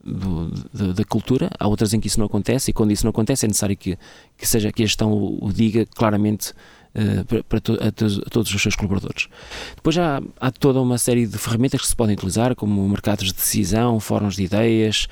do, 0.09 0.49
do, 0.73 0.95
da 0.95 1.05
cultura, 1.05 1.51
há 1.59 1.69
outras 1.69 1.93
em 1.93 2.01
que 2.01 2.07
isso 2.07 2.19
não 2.19 2.27
acontece, 2.27 2.71
e 2.71 2.75
quando 2.75 2.93
isso 2.93 3.05
não 3.05 3.11
acontece 3.11 3.47
é 3.47 3.49
necessário 3.49 3.77
que, 3.77 3.99
que, 4.37 4.47
seja, 4.47 4.73
que 4.73 4.83
a 4.83 4.87
gestão 4.87 5.13
o, 5.13 5.47
o 5.47 5.53
diga 5.53 5.87
claramente 5.87 6.53
uh, 6.95 7.25
para, 7.25 7.43
para 7.45 7.61
to, 7.61 7.79
a, 7.81 7.89
a, 7.89 8.31
todos 8.31 8.55
os 8.55 8.63
seus 8.63 8.75
colaboradores. 8.75 9.29
Depois 9.77 9.97
há, 9.99 10.21
há 10.41 10.51
toda 10.51 10.81
uma 10.81 10.99
série 10.99 11.27
de 11.27 11.39
ferramentas 11.39 11.81
que 11.81 11.87
se 11.87 11.97
podem 11.97 12.15
utilizar, 12.15 12.55
como 12.55 12.89
mercados 12.89 13.27
de 13.27 13.35
decisão, 13.35 14.01
fóruns 14.01 14.37
de 14.37 14.45
ideias, 14.45 15.09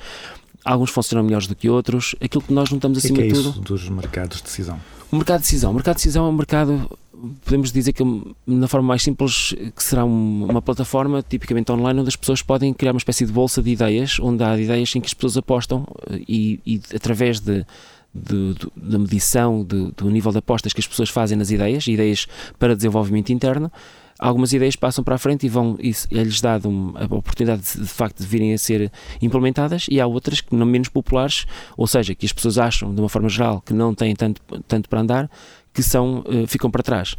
alguns 0.67 0.89
funcionam 0.89 1.23
melhores 1.23 1.47
do 1.47 1.55
que 1.55 1.69
outros. 1.69 2.15
Aquilo 2.21 2.43
que 2.43 2.53
nós 2.53 2.69
notamos 2.69 2.97
acima 2.97 3.17
que 3.17 3.23
é 3.23 3.27
de 3.27 3.33
isso 3.33 3.53
tudo. 3.53 3.61
dos 3.61 3.89
mercados 3.89 4.37
de 4.37 4.43
decisão? 4.43 4.79
O 5.11 5.15
mercado 5.15 5.37
de 5.37 5.43
decisão. 5.43 5.71
O 5.71 5.73
mercado 5.73 5.95
de 5.95 5.99
decisão 5.99 6.25
é 6.25 6.29
um 6.29 6.33
mercado, 6.33 6.99
podemos 7.43 7.71
dizer 7.71 7.93
que 7.93 8.03
na 8.45 8.67
forma 8.67 8.87
mais 8.87 9.03
simples, 9.03 9.53
que 9.75 9.83
será 9.83 10.05
um, 10.05 10.45
uma 10.45 10.61
plataforma 10.61 11.23
tipicamente 11.23 11.71
online 11.71 11.99
onde 11.99 12.09
as 12.09 12.15
pessoas 12.15 12.41
podem 12.41 12.73
criar 12.73 12.91
uma 12.91 12.99
espécie 12.99 13.25
de 13.25 13.31
bolsa 13.31 13.61
de 13.61 13.71
ideias, 13.71 14.19
onde 14.19 14.43
há 14.43 14.57
ideias 14.57 14.95
em 14.95 15.01
que 15.01 15.07
as 15.07 15.13
pessoas 15.13 15.37
apostam 15.37 15.85
e, 16.27 16.59
e 16.65 16.81
através 16.95 17.39
de, 17.39 17.65
da 18.13 18.99
medição 18.99 19.63
de, 19.63 19.91
do 19.91 20.09
nível 20.09 20.31
de 20.31 20.37
apostas 20.39 20.73
que 20.73 20.79
as 20.79 20.87
pessoas 20.87 21.09
fazem 21.09 21.37
nas 21.37 21.51
ideias, 21.51 21.87
ideias 21.87 22.27
para 22.57 22.75
desenvolvimento 22.75 23.31
interno, 23.31 23.71
algumas 24.19 24.53
ideias 24.53 24.75
passam 24.75 25.03
para 25.03 25.15
a 25.15 25.17
frente 25.17 25.45
e 25.45 25.49
vão 25.49 25.77
e 25.79 25.93
é-lhes 26.11 26.41
dado 26.41 26.93
a 26.95 27.05
oportunidade 27.05 27.61
de, 27.61 27.81
de, 27.81 27.87
facto 27.87 28.19
de 28.19 28.25
virem 28.25 28.53
a 28.53 28.57
ser 28.57 28.91
implementadas 29.21 29.85
e 29.89 30.01
há 30.01 30.07
outras 30.07 30.41
que 30.41 30.55
não 30.55 30.65
menos 30.65 30.89
populares, 30.89 31.45
ou 31.75 31.85
seja, 31.85 32.15
que 32.15 32.25
as 32.25 32.33
pessoas 32.33 32.57
acham 32.57 32.93
de 32.93 32.99
uma 32.99 33.09
forma 33.09 33.29
geral 33.29 33.61
que 33.61 33.73
não 33.73 33.93
têm 33.93 34.15
tanto, 34.15 34.41
tanto 34.67 34.89
para 34.89 35.01
andar, 35.01 35.29
que 35.77 35.83
são, 35.83 36.21
uh, 36.21 36.47
ficam 36.47 36.71
para 36.71 36.81
trás. 36.81 37.15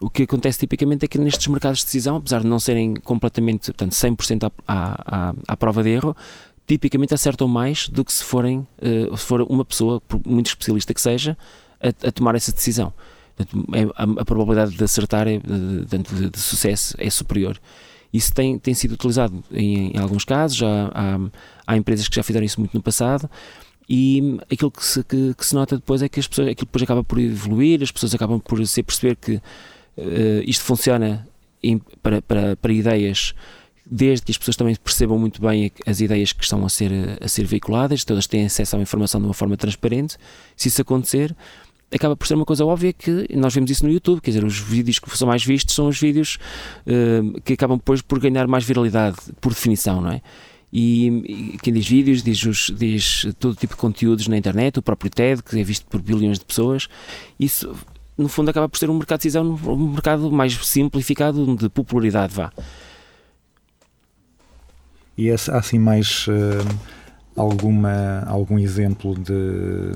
O 0.00 0.10
que 0.10 0.24
acontece 0.24 0.58
tipicamente 0.58 1.04
é 1.04 1.08
que 1.08 1.18
nestes 1.18 1.46
mercados 1.46 1.78
de 1.78 1.84
decisão, 1.84 2.16
apesar 2.16 2.40
de 2.40 2.48
não 2.48 2.58
serem 2.58 2.94
completamente, 2.94 3.66
portanto, 3.66 3.92
100% 3.92 4.52
à, 4.66 5.28
à, 5.28 5.34
à 5.46 5.56
prova 5.56 5.84
de 5.84 5.90
erro, 5.90 6.16
tipicamente 6.66 7.14
acertam 7.14 7.46
mais 7.46 7.88
do 7.88 8.04
que 8.04 8.12
se 8.12 8.24
forem 8.24 8.66
uh, 8.82 9.16
se 9.16 9.24
for 9.24 9.42
uma 9.42 9.64
pessoa, 9.64 10.02
muito 10.26 10.48
especialista 10.48 10.92
que 10.92 11.00
seja, 11.00 11.38
a, 11.80 12.08
a 12.08 12.10
tomar 12.10 12.34
essa 12.34 12.50
decisão. 12.50 12.92
É, 13.72 13.84
a, 13.94 14.22
a, 14.22 14.24
probabilidade 14.24 14.76
de 14.76 14.82
acertar, 14.82 15.28
é, 15.28 15.38
de, 15.38 15.98
de, 15.98 16.30
de, 16.30 16.38
sucesso, 16.40 16.96
é 16.98 17.08
superior. 17.08 17.56
Isso 18.12 18.34
tem, 18.34 18.58
tem 18.58 18.74
sido 18.74 18.94
utilizado 18.94 19.44
em, 19.52 19.92
em 19.96 19.98
alguns 19.98 20.24
casos, 20.24 20.56
já 20.56 20.90
há, 20.92 21.20
há, 21.64 21.76
empresas 21.76 22.08
que 22.08 22.16
já 22.16 22.24
fizeram 22.24 22.44
isso 22.44 22.58
muito 22.60 22.74
no 22.74 22.82
passado, 22.82 23.30
e 23.88 24.38
aquilo 24.50 24.70
que 24.70 24.84
se, 24.84 25.02
que, 25.04 25.34
que 25.34 25.44
se 25.44 25.54
nota 25.54 25.76
depois 25.76 26.02
é 26.02 26.08
que 26.08 26.20
as 26.20 26.26
pessoas, 26.26 26.48
aquilo 26.48 26.66
depois 26.66 26.82
acaba 26.82 27.02
por 27.02 27.18
evoluir, 27.18 27.82
as 27.82 27.90
pessoas 27.90 28.14
acabam 28.14 28.40
por 28.40 28.64
se 28.66 28.82
perceber 28.82 29.16
que 29.16 29.34
uh, 29.34 29.42
isto 30.46 30.64
funciona 30.64 31.26
em, 31.62 31.80
para, 32.02 32.22
para, 32.22 32.56
para 32.56 32.72
ideias 32.72 33.34
desde 33.84 34.24
que 34.24 34.32
as 34.32 34.38
pessoas 34.38 34.56
também 34.56 34.74
percebam 34.76 35.18
muito 35.18 35.42
bem 35.42 35.70
as 35.86 36.00
ideias 36.00 36.32
que 36.32 36.42
estão 36.42 36.64
a 36.64 36.68
ser, 36.68 36.90
a 37.20 37.28
ser 37.28 37.44
veiculadas, 37.44 38.04
todas 38.04 38.26
têm 38.26 38.46
acesso 38.46 38.76
à 38.76 38.80
informação 38.80 39.20
de 39.20 39.26
uma 39.26 39.34
forma 39.34 39.56
transparente. 39.56 40.16
Se 40.56 40.68
isso 40.68 40.80
acontecer, 40.80 41.36
acaba 41.92 42.16
por 42.16 42.26
ser 42.26 42.34
uma 42.34 42.44
coisa 42.44 42.64
óbvia 42.64 42.92
que 42.92 43.26
nós 43.34 43.54
vemos 43.54 43.70
isso 43.70 43.84
no 43.84 43.92
YouTube, 43.92 44.20
quer 44.20 44.30
dizer, 44.30 44.44
os 44.44 44.58
vídeos 44.58 44.98
que 44.98 45.16
são 45.16 45.28
mais 45.28 45.44
vistos 45.44 45.74
são 45.74 45.88
os 45.88 46.00
vídeos 46.00 46.38
uh, 46.86 47.40
que 47.42 47.52
acabam 47.52 47.76
depois 47.76 48.00
por 48.00 48.18
ganhar 48.18 48.46
mais 48.46 48.64
viralidade, 48.64 49.16
por 49.40 49.52
definição, 49.52 50.00
não 50.00 50.10
é? 50.10 50.22
E, 50.72 51.06
e 51.54 51.58
quem 51.58 51.74
diz 51.74 51.86
vídeos 51.86 52.22
diz, 52.22 52.42
os, 52.44 52.72
diz 52.74 53.26
todo 53.38 53.54
tipo 53.54 53.74
de 53.74 53.80
conteúdos 53.80 54.26
na 54.26 54.38
internet, 54.38 54.78
o 54.78 54.82
próprio 54.82 55.10
TED, 55.10 55.42
que 55.42 55.60
é 55.60 55.62
visto 55.62 55.84
por 55.86 56.00
bilhões 56.00 56.38
de 56.38 56.44
pessoas. 56.44 56.88
Isso, 57.38 57.76
no 58.16 58.28
fundo, 58.28 58.48
acaba 58.50 58.68
por 58.68 58.78
ser 58.78 58.88
um 58.88 58.94
mercado 58.94 59.18
de 59.18 59.24
decisão, 59.24 59.58
um 59.66 59.90
mercado 59.90 60.32
mais 60.32 60.54
simplificado, 60.66 61.56
de 61.56 61.68
popularidade, 61.68 62.34
vá. 62.34 62.50
E 65.16 65.30
há 65.30 65.34
assim 65.34 65.78
mais 65.78 66.26
uh, 66.26 66.32
alguma, 67.36 68.24
algum 68.26 68.58
exemplo 68.58 69.14
de, 69.14 69.92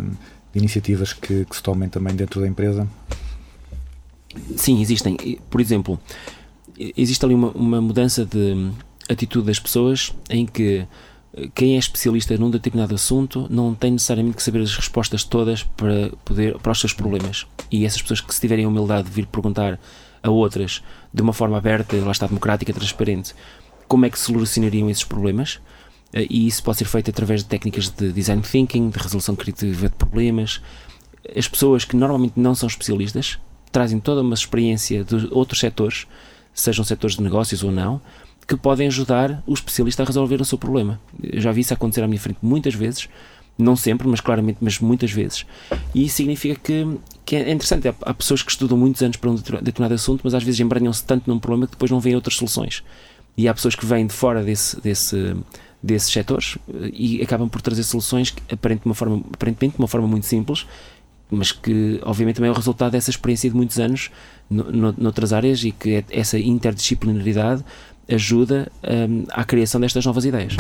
de 0.53 0.59
iniciativas 0.59 1.15
que, 1.15 1.47
que, 1.47 1.57
se 1.57 1.62
tomem 1.62 1.89
também 1.89 2.15
dentro 2.15 2.39
da 2.39 2.47
empresa? 2.47 2.87
Sim, 4.57 4.83
existem. 4.83 5.17
Por 5.49 5.59
exemplo, 5.59 5.99
existe 6.79 7.25
ali 7.25 7.35
uma, 7.35 7.49
uma 7.53 7.81
mudança 7.81 8.27
de 8.27 8.71
atitude 9.09 9.47
das 9.47 9.59
pessoas 9.59 10.12
em 10.29 10.47
que 10.47 10.87
eh, 11.35 11.49
quem 11.55 11.77
é 11.77 11.79
especialista 11.79 12.37
num 12.37 12.51
determinado 12.51 12.95
assunto 12.95 13.47
não 13.51 13.75
tem 13.75 13.92
necessariamente 13.92 14.37
que 14.37 14.42
saber 14.42 14.62
as 14.62 14.75
respostas 14.75 15.25
todas 15.25 15.62
para, 15.62 16.11
poder, 16.25 16.59
para 16.59 16.73
os 16.73 16.81
seus 16.81 16.92
problemas. 16.92 17.47
E 17.71 17.85
essas 17.85 18.03
pessoas 18.03 18.21
que 18.21 18.35
se 18.35 18.40
tiverem 18.40 18.64
a 18.64 18.69
humildade 18.69 19.09
de 19.09 19.14
vir 19.14 19.27
perguntar 19.27 19.79
a 20.23 20.31
outras 20.31 20.83
de 21.12 21.23
uma 21.23 21.33
forma 21.33 21.57
aberta, 21.57 21.97
lá 21.97 22.12
está, 22.12 22.27
democrática, 22.27 22.73
transparente, 22.73 23.35
como 23.87 24.07
é 24.07 24.11
que 24.11 24.19
solucionariam 24.19 24.90
esses 24.90 25.05
problemas. 25.05 25.61
Eh, 26.12 26.27
e 26.29 26.47
isso 26.47 26.62
pode 26.62 26.79
ser 26.79 26.87
feito 26.87 27.11
através 27.11 27.42
de 27.42 27.49
técnicas 27.49 27.88
de 27.88 28.12
design 28.12 28.42
thinking, 28.42 28.90
de 28.90 28.99
resolução 28.99 29.37
criativa 29.37 29.88
de 29.88 29.95
problemas. 29.95 30.61
As 31.37 31.49
pessoas 31.49 31.85
que 31.85 31.97
normalmente 31.97 32.38
não 32.38 32.55
são 32.55 32.69
especialistas 32.69 33.38
trazem 33.73 34.01
toda 34.01 34.23
uma 34.23 34.35
experiência 34.35 35.05
de 35.05 35.29
outros 35.31 35.61
setores, 35.61 36.07
sejam 36.55 36.85
setores 36.85 37.16
de 37.16 37.23
negócios 37.23 37.62
ou 37.62 37.71
não, 37.71 38.01
que 38.47 38.57
podem 38.57 38.87
ajudar 38.87 39.43
o 39.47 39.55
especialista 39.55 40.03
a 40.03 40.07
resolver 40.07 40.41
o 40.41 40.45
seu 40.45 40.57
problema. 40.57 41.01
Eu 41.23 41.41
já 41.41 41.51
vi 41.53 41.63
isso 41.63 41.75
acontecer 41.75 42.03
à 42.03 42.07
minha 42.07 42.21
frente 42.21 42.39
muitas 42.41 42.75
vezes, 42.75 43.09
não 43.59 43.75
sempre, 43.75 44.07
mas 44.07 44.21
claramente, 44.21 44.59
mas 44.61 44.79
muitas 44.79 45.11
vezes. 45.11 45.47
E 45.95 46.05
isso 46.05 46.17
significa 46.17 46.61
que, 46.63 46.87
que 47.25 47.37
é 47.37 47.51
interessante. 47.51 47.89
Há, 47.89 47.95
há 48.03 48.15
pessoas 48.15 48.43
que 48.43 48.51
estudam 48.51 48.77
muitos 48.79 49.03
anos 49.03 49.17
para 49.17 49.31
um 49.31 49.35
determinado 49.35 49.95
assunto, 49.95 50.21
mas 50.23 50.35
às 50.35 50.45
vezes 50.45 50.61
embranham-se 50.61 51.03
tanto 51.05 51.29
num 51.29 51.39
problema 51.39 51.67
que 51.67 51.73
depois 51.73 51.91
não 51.91 51.99
veem 51.99 52.15
outras 52.15 52.37
soluções 52.37 52.83
e 53.37 53.49
há 53.49 53.55
pessoas 53.55 53.75
que 53.75 53.85
vêm 53.85 54.07
de 54.07 54.13
fora 54.13 54.43
desse, 54.43 54.81
desse, 54.81 55.37
desses 55.83 56.11
setores 56.11 56.57
eh, 56.69 56.91
e 56.93 57.23
acabam 57.23 57.49
por 57.49 57.61
trazer 57.61 57.83
soluções 57.83 58.31
que, 58.31 58.43
aparentemente, 58.53 58.83
de 58.83 58.89
uma 58.89 58.95
forma, 58.95 59.23
aparentemente 59.33 59.77
de 59.77 59.79
uma 59.83 59.89
forma 59.89 60.07
muito 60.07 60.27
simples, 60.27 60.67
mas 61.31 61.53
que 61.53 62.01
obviamente 62.03 62.37
também 62.37 62.49
é 62.49 62.53
o 62.53 62.57
resultado 62.57 62.93
dessa 62.93 63.11
experiência 63.11 63.51
de 63.51 63.57
muitos 63.57 63.79
anos 63.79 64.11
no, 64.49 64.71
no, 64.71 64.95
noutras 64.97 65.33
áreas 65.33 65.63
e 65.65 65.73
que 65.73 65.97
é, 65.97 66.05
essa 66.11 66.39
interdisciplinaridade 66.39 67.65
ajuda 68.09 68.71
um, 68.83 69.25
à 69.31 69.45
criação 69.45 69.81
destas 69.81 70.05
novas 70.05 70.25
ideias. 70.25 70.57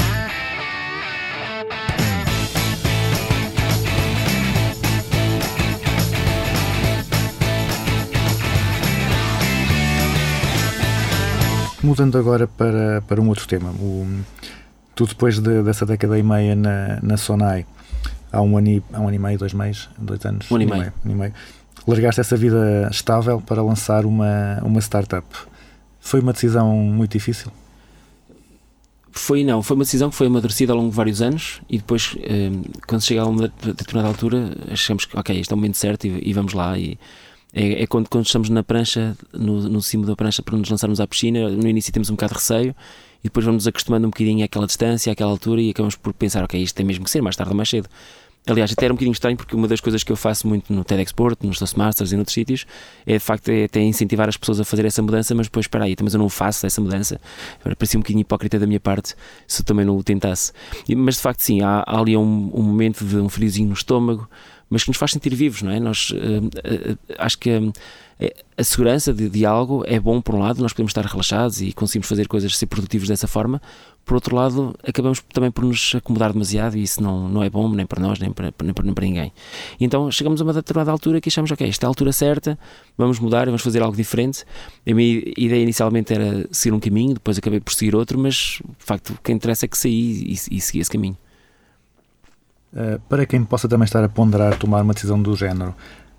Mudando 11.82 12.18
agora 12.18 12.48
para, 12.48 13.00
para 13.02 13.20
um 13.20 13.28
outro 13.28 13.46
tema. 13.46 13.70
O, 13.70 14.04
tu, 14.96 15.06
depois 15.06 15.38
de, 15.38 15.62
dessa 15.62 15.86
década 15.86 16.18
e 16.18 16.22
meia 16.22 16.56
na, 16.56 16.98
na 17.00 17.16
Sonai, 17.16 17.64
há 18.32 18.42
um 18.42 18.58
ano, 18.58 18.68
e, 18.68 18.82
há 18.92 19.00
um 19.00 19.06
ano 19.06 19.14
e 19.14 19.18
meio, 19.20 19.38
dois 19.38 19.52
meses, 19.52 19.88
dois 19.96 20.24
anos, 20.26 20.50
um 20.50 20.56
ano 20.56 20.64
e 20.64 20.66
meio. 20.66 20.82
Um 20.82 20.84
ano 20.84 20.92
e 21.04 21.14
meio, 21.14 21.34
largaste 21.86 22.20
essa 22.20 22.36
vida 22.36 22.88
estável 22.90 23.40
para 23.40 23.62
lançar 23.62 24.04
uma, 24.04 24.58
uma 24.64 24.80
startup. 24.80 25.24
Foi 26.06 26.20
uma 26.20 26.32
decisão 26.32 26.72
muito 26.72 27.10
difícil? 27.10 27.50
Foi 29.10 29.42
não, 29.42 29.60
foi 29.60 29.74
uma 29.74 29.82
decisão 29.82 30.08
que 30.08 30.14
foi 30.14 30.28
amadurecida 30.28 30.72
ao 30.72 30.78
longo 30.78 30.90
de 30.90 30.96
vários 30.96 31.20
anos 31.20 31.60
e 31.68 31.78
depois, 31.78 32.16
eh, 32.20 32.52
quando 32.86 33.02
chega 33.02 33.22
a 33.22 33.26
uma 33.26 33.48
determinada 33.48 34.06
altura, 34.06 34.56
achamos 34.70 35.04
que, 35.04 35.18
ok, 35.18 35.36
este 35.36 35.52
é 35.52 35.54
o 35.54 35.56
momento 35.56 35.76
certo 35.76 36.06
e, 36.06 36.30
e 36.30 36.32
vamos 36.32 36.52
lá. 36.52 36.78
E, 36.78 36.96
é, 37.52 37.82
é 37.82 37.86
quando, 37.88 38.08
quando, 38.08 38.24
estamos 38.24 38.48
na 38.50 38.62
prancha, 38.62 39.16
no, 39.32 39.68
no 39.68 39.82
cimo 39.82 40.06
da 40.06 40.14
prancha 40.14 40.44
para 40.44 40.56
nos 40.56 40.70
lançarmos 40.70 41.00
à 41.00 41.08
piscina, 41.08 41.48
no 41.48 41.66
início 41.66 41.92
temos 41.92 42.08
um 42.08 42.14
bocado 42.14 42.34
de 42.34 42.38
receio 42.38 42.76
e 43.18 43.24
depois 43.24 43.44
vamos 43.44 43.64
nos 43.64 43.66
acostumando 43.66 44.06
um 44.06 44.10
bocadinho 44.10 44.44
àquela 44.44 44.66
distância, 44.68 45.12
àquela 45.12 45.32
altura 45.32 45.60
e 45.60 45.70
acabamos 45.70 45.96
por 45.96 46.12
pensar, 46.12 46.44
ok, 46.44 46.62
isto 46.62 46.76
tem 46.76 46.86
mesmo 46.86 47.04
que 47.04 47.10
ser, 47.10 47.20
mais 47.20 47.34
tarde 47.34 47.50
ou 47.50 47.56
mais 47.56 47.68
cedo. 47.68 47.88
Aliás, 48.48 48.72
até 48.72 48.84
era 48.84 48.94
um 48.94 48.96
bocadinho 48.96 49.12
estranho 49.12 49.36
porque 49.36 49.56
uma 49.56 49.66
das 49.66 49.80
coisas 49.80 50.04
que 50.04 50.12
eu 50.12 50.16
faço 50.16 50.46
muito 50.46 50.72
no 50.72 50.84
TEDx 50.84 51.10
Porto, 51.10 51.44
nos 51.44 51.58
Toastmasters 51.58 52.12
e 52.12 52.16
noutros 52.16 52.32
sítios 52.32 52.64
é 53.04 53.14
de 53.14 53.18
facto 53.18 53.48
é 53.48 53.64
até 53.64 53.80
incentivar 53.80 54.28
as 54.28 54.36
pessoas 54.36 54.60
a 54.60 54.64
fazer 54.64 54.84
essa 54.84 55.02
mudança, 55.02 55.34
mas 55.34 55.48
depois, 55.48 55.64
espera 55.64 55.84
aí, 55.84 55.96
mas 56.00 56.14
eu 56.14 56.18
não 56.18 56.28
faço 56.28 56.64
essa 56.64 56.80
mudança. 56.80 57.20
Parecia 57.62 57.98
um 57.98 58.02
bocadinho 58.02 58.20
hipócrita 58.20 58.58
da 58.58 58.66
minha 58.66 58.78
parte 58.78 59.14
se 59.48 59.62
eu 59.62 59.66
também 59.66 59.84
não 59.84 59.96
o 59.96 60.02
tentasse. 60.04 60.52
Mas 60.96 61.16
de 61.16 61.22
facto, 61.22 61.40
sim, 61.40 61.60
há, 61.60 61.82
há 61.84 61.98
ali 61.98 62.16
um, 62.16 62.50
um 62.54 62.62
momento 62.62 63.04
de 63.04 63.16
um 63.16 63.28
friozinho 63.28 63.68
no 63.68 63.74
estômago, 63.74 64.28
mas 64.68 64.82
que 64.82 64.90
nos 64.90 64.96
faz 64.96 65.12
sentir 65.12 65.34
vivos, 65.34 65.62
não 65.62 65.70
é? 65.70 65.78
Nós 65.78 66.12
eh, 66.14 66.40
eh, 66.64 66.96
eh, 67.08 67.14
acho 67.18 67.38
que 67.38 67.50
hum, 67.50 67.72
é- 68.18 68.34
a 68.56 68.64
segurança 68.64 69.12
de, 69.12 69.28
de 69.28 69.44
algo 69.44 69.84
é 69.86 70.00
bom 70.00 70.20
por 70.20 70.34
um 70.34 70.38
lado, 70.40 70.62
nós 70.62 70.72
podemos 70.72 70.90
estar 70.90 71.04
relaxados 71.04 71.60
e 71.60 71.72
conseguimos 71.72 72.08
fazer 72.08 72.26
coisas, 72.26 72.56
ser 72.56 72.66
produtivos 72.66 73.08
dessa 73.08 73.28
forma. 73.28 73.60
Por 74.04 74.14
outro 74.14 74.34
lado, 74.36 74.74
acabamos 74.86 75.20
também 75.32 75.50
por 75.50 75.64
nos 75.64 75.94
acomodar 75.96 76.32
demasiado 76.32 76.76
e 76.76 76.82
isso 76.82 77.02
não, 77.02 77.28
não 77.28 77.42
é 77.42 77.50
bom 77.50 77.68
nem 77.68 77.84
para 77.84 78.00
nós, 78.00 78.18
nem 78.18 78.32
para, 78.32 78.52
nem 78.62 78.72
para, 78.72 78.84
nem 78.84 78.94
para 78.94 79.04
ninguém. 79.04 79.32
E 79.78 79.84
então 79.84 80.10
chegamos 80.10 80.40
a 80.40 80.44
uma 80.44 80.52
determinada 80.52 80.90
altura 80.92 81.20
que 81.20 81.28
achamos, 81.28 81.50
ok, 81.50 81.68
esta 81.68 81.84
é 81.84 81.86
a 81.86 81.90
altura 81.90 82.12
certa, 82.12 82.58
vamos 82.96 83.18
mudar, 83.18 83.46
vamos 83.46 83.62
fazer 83.62 83.82
algo 83.82 83.96
diferente. 83.96 84.44
A 84.88 84.94
minha 84.94 85.22
ideia 85.36 85.62
inicialmente 85.62 86.14
era 86.14 86.48
seguir 86.50 86.74
um 86.74 86.80
caminho, 86.80 87.14
depois 87.14 87.36
acabei 87.36 87.60
por 87.60 87.74
seguir 87.74 87.94
outro, 87.94 88.18
mas 88.18 88.60
de 88.78 88.84
facto 88.84 89.10
o 89.10 89.18
que 89.22 89.32
interessa 89.32 89.66
é 89.66 89.68
que 89.68 89.76
saí 89.76 90.22
e, 90.22 90.56
e 90.56 90.60
segui 90.60 90.80
esse 90.80 90.90
caminho. 90.90 91.16
Uh, 92.72 93.00
para 93.08 93.24
quem 93.24 93.44
possa 93.44 93.68
também 93.68 93.84
estar 93.84 94.04
a 94.04 94.08
ponderar 94.08 94.58
tomar 94.58 94.82
uma 94.82 94.92
decisão 94.92 95.20
do 95.20 95.34
género, 95.34 95.74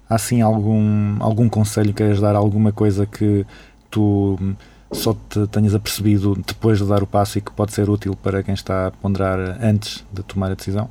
há 0.10 0.16
assim 0.16 0.42
algum, 0.42 1.22
algum 1.22 1.48
conselho 1.48 1.90
que 1.90 1.96
queiras 1.96 2.20
dar, 2.20 2.36
alguma 2.36 2.72
coisa 2.72 3.06
que 3.06 3.46
tu 3.92 4.38
hum, 4.42 4.56
só 4.92 5.14
te 5.14 5.46
tenhas 5.48 5.76
apercebido 5.76 6.36
depois 6.46 6.80
de 6.80 6.86
dar 6.86 7.04
o 7.04 7.08
passo 7.08 7.38
e 7.38 7.42
que 7.42 7.52
pode 7.52 7.74
ser 7.74 7.90
útil 7.90 8.16
para 8.16 8.42
quem 8.42 8.54
está 8.54 8.88
a 8.88 8.92
ponderar 8.92 9.58
antes 9.62 10.04
de 10.12 10.24
tomar 10.24 10.52
a 10.52 10.56
decisão? 10.56 10.90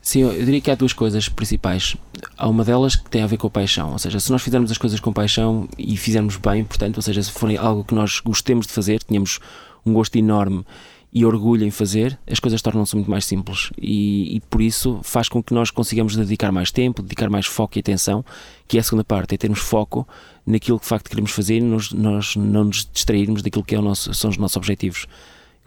Sim, 0.00 0.20
eu 0.20 0.44
diria 0.44 0.60
que 0.60 0.70
há 0.70 0.76
duas 0.76 0.92
coisas 0.92 1.28
principais. 1.28 1.96
Há 2.38 2.48
uma 2.48 2.64
delas 2.64 2.94
que 2.94 3.10
tem 3.10 3.24
a 3.24 3.26
ver 3.26 3.38
com 3.38 3.48
a 3.48 3.50
paixão, 3.50 3.90
ou 3.90 3.98
seja, 3.98 4.20
se 4.20 4.30
nós 4.30 4.40
fizermos 4.40 4.70
as 4.70 4.78
coisas 4.78 5.00
com 5.00 5.12
paixão 5.12 5.68
e 5.76 5.96
fizermos 5.96 6.36
bem, 6.36 6.62
portanto, 6.62 6.98
ou 6.98 7.02
seja, 7.02 7.20
se 7.20 7.32
forem 7.32 7.56
algo 7.56 7.82
que 7.82 7.92
nós 7.92 8.20
gostemos 8.20 8.68
de 8.68 8.72
fazer, 8.72 9.02
tenhamos 9.02 9.40
um 9.84 9.92
gosto 9.92 10.14
enorme 10.16 10.64
e 11.12 11.24
orgulho 11.24 11.64
em 11.64 11.70
fazer, 11.70 12.18
as 12.30 12.38
coisas 12.38 12.60
tornam-se 12.60 12.94
muito 12.94 13.10
mais 13.10 13.24
simples 13.24 13.70
e, 13.80 14.36
e 14.36 14.40
por 14.40 14.60
isso 14.60 15.00
faz 15.02 15.28
com 15.28 15.42
que 15.42 15.54
nós 15.54 15.70
consigamos 15.70 16.14
dedicar 16.14 16.52
mais 16.52 16.70
tempo, 16.70 17.02
dedicar 17.02 17.30
mais 17.30 17.46
foco 17.46 17.78
e 17.78 17.80
atenção, 17.80 18.24
que 18.68 18.76
é 18.76 18.80
a 18.80 18.82
segunda 18.82 19.04
parte, 19.04 19.34
é 19.34 19.38
termos 19.38 19.60
foco 19.60 20.06
naquilo 20.46 20.78
que 20.78 20.84
de 20.84 20.88
facto 20.88 21.08
queremos 21.08 21.30
fazer 21.30 21.56
e 21.56 21.60
nos, 21.60 21.92
nós 21.92 22.36
não 22.36 22.64
nos 22.64 22.88
distrairmos 22.92 23.42
daquilo 23.42 23.64
que 23.64 23.74
é 23.74 23.80
nosso, 23.80 24.12
são 24.12 24.30
os 24.30 24.36
nossos 24.36 24.56
objetivos. 24.56 25.06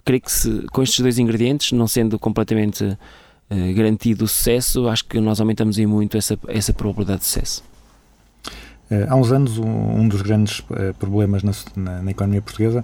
Creio 0.06 0.22
que 0.22 0.32
se, 0.32 0.66
com 0.72 0.84
estes 0.84 1.00
dois 1.00 1.18
ingredientes, 1.18 1.72
não 1.72 1.88
sendo 1.88 2.20
completamente 2.20 2.98
eh, 3.50 3.74
garantido 3.74 4.26
o 4.26 4.28
sucesso, 4.28 4.88
acho 4.88 5.06
que 5.06 5.20
nós 5.20 5.40
aumentamos 5.40 5.80
em 5.80 5.86
muito 5.88 6.16
essa, 6.16 6.38
essa 6.48 6.72
probabilidade 6.72 7.22
de 7.22 7.26
sucesso. 7.26 7.64
Uh, 8.92 9.06
há 9.08 9.16
uns 9.16 9.32
anos, 9.32 9.58
um, 9.58 10.08
dos 10.08 10.22
grandes 10.22 10.60
uh, 10.60 10.94
problemas 10.98 11.44
na, 11.44 11.52
na, 11.76 12.02
na, 12.02 12.12
economia 12.12 12.42
portuguesa 12.42 12.84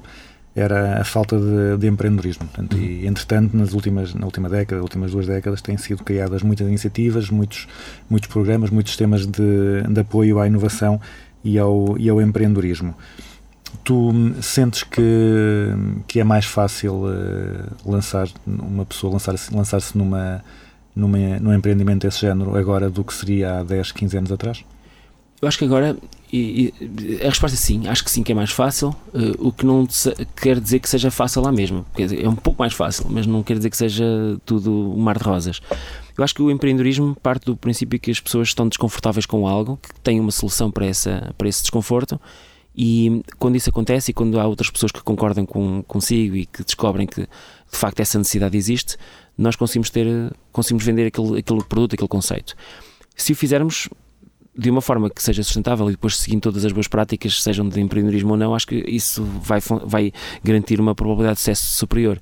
era 0.55 1.01
a 1.01 1.03
falta 1.03 1.37
de, 1.37 1.77
de 1.77 1.87
empreendedorismo. 1.87 2.47
Portanto, 2.47 2.77
E, 2.77 3.05
entretanto, 3.05 3.55
nas 3.57 3.73
últimas, 3.73 4.13
na 4.13 4.25
última 4.25 4.47
década, 4.47 4.77
nas 4.77 4.83
últimas 4.83 5.11
duas 5.11 5.27
décadas, 5.27 5.61
têm 5.61 5.75
sido 5.75 6.03
criadas 6.03 6.41
muitas 6.41 6.65
iniciativas, 6.67 7.29
muitos, 7.29 7.67
muitos 8.09 8.29
programas, 8.29 8.69
muitos 8.69 8.93
sistemas 8.93 9.27
de, 9.27 9.83
de 9.89 9.99
apoio 9.99 10.39
à 10.39 10.47
inovação 10.47 10.99
e 11.43 11.59
ao, 11.59 11.97
e 11.97 12.09
ao 12.09 12.21
empreendedorismo. 12.21 12.95
Tu 13.83 14.11
sentes 14.41 14.83
que, 14.83 15.01
que 16.07 16.21
é 16.21 16.23
mais 16.23 16.45
fácil 16.45 17.03
uh, 17.03 17.91
lançar 17.91 18.27
uma 18.47 18.85
pessoa 18.85 19.11
lançar-se 19.11 19.53
lançar 19.53 19.81
numa, 19.93 20.41
numa, 20.95 21.17
num 21.41 21.53
empreendimento 21.53 22.07
desse 22.07 22.21
género 22.21 22.55
agora 22.55 22.89
do 22.89 23.03
que 23.03 23.13
seria 23.13 23.59
há 23.59 23.63
10, 23.63 23.91
15 23.91 24.17
anos 24.17 24.31
atrás? 24.31 24.63
Eu 25.41 25.47
acho 25.49 25.57
que 25.57 25.65
agora 25.65 25.97
e, 26.31 26.73
a 27.21 27.29
resposta 27.29 27.55
é 27.55 27.59
sim, 27.59 27.87
acho 27.87 28.03
que 28.03 28.11
sim 28.11 28.23
que 28.23 28.31
é 28.31 28.35
mais 28.35 28.51
fácil, 28.51 28.89
uh, 29.13 29.47
o 29.47 29.51
que 29.51 29.65
não 29.65 29.87
quer 30.35 30.59
dizer 30.59 30.79
que 30.79 30.89
seja 30.89 31.11
fácil 31.11 31.41
lá 31.41 31.51
mesmo. 31.51 31.85
Dizer, 31.95 32.23
é 32.23 32.29
um 32.29 32.35
pouco 32.35 32.61
mais 32.61 32.73
fácil, 32.73 33.05
mas 33.09 33.25
não 33.25 33.43
quer 33.43 33.57
dizer 33.57 33.69
que 33.69 33.77
seja 33.77 34.05
tudo 34.45 34.71
um 34.71 34.99
mar 34.99 35.17
de 35.17 35.23
rosas. 35.23 35.61
Eu 36.17 36.23
acho 36.23 36.33
que 36.33 36.41
o 36.41 36.49
empreendedorismo 36.49 37.15
parte 37.21 37.45
do 37.45 37.55
princípio 37.55 37.99
que 37.99 38.11
as 38.11 38.19
pessoas 38.19 38.49
estão 38.49 38.67
desconfortáveis 38.67 39.25
com 39.25 39.47
algo, 39.47 39.77
que 39.81 39.99
têm 40.01 40.19
uma 40.19 40.31
solução 40.31 40.71
para, 40.71 40.85
essa, 40.85 41.33
para 41.37 41.47
esse 41.47 41.61
desconforto 41.61 42.19
e 42.75 43.23
quando 43.39 43.55
isso 43.55 43.69
acontece 43.69 44.11
e 44.11 44.13
quando 44.13 44.39
há 44.39 44.45
outras 44.45 44.69
pessoas 44.69 44.91
que 44.91 45.01
concordam 45.01 45.45
com, 45.45 45.81
consigo 45.83 46.35
e 46.35 46.45
que 46.45 46.63
descobrem 46.63 47.07
que 47.07 47.21
de 47.21 47.77
facto 47.77 48.01
essa 48.01 48.17
necessidade 48.17 48.57
existe, 48.57 48.97
nós 49.37 49.55
conseguimos 49.55 49.89
ter, 49.89 50.07
conseguimos 50.51 50.83
vender 50.83 51.07
aquele, 51.07 51.39
aquele 51.39 51.63
produto, 51.63 51.93
aquele 51.93 52.09
conceito. 52.09 52.55
Se 53.15 53.31
o 53.31 53.35
fizermos 53.35 53.87
de 54.57 54.69
uma 54.69 54.81
forma 54.81 55.09
que 55.09 55.21
seja 55.21 55.43
sustentável 55.43 55.87
e 55.89 55.91
depois 55.91 56.17
seguindo 56.17 56.41
todas 56.41 56.63
as 56.63 56.71
boas 56.71 56.87
práticas, 56.87 57.41
sejam 57.41 57.67
de 57.67 57.81
empreendedorismo 57.81 58.31
ou 58.31 58.37
não, 58.37 58.55
acho 58.55 58.67
que 58.67 58.75
isso 58.87 59.23
vai, 59.23 59.59
vai 59.85 60.13
garantir 60.43 60.79
uma 60.79 60.95
probabilidade 60.95 61.35
de 61.35 61.39
sucesso 61.41 61.75
superior. 61.75 62.21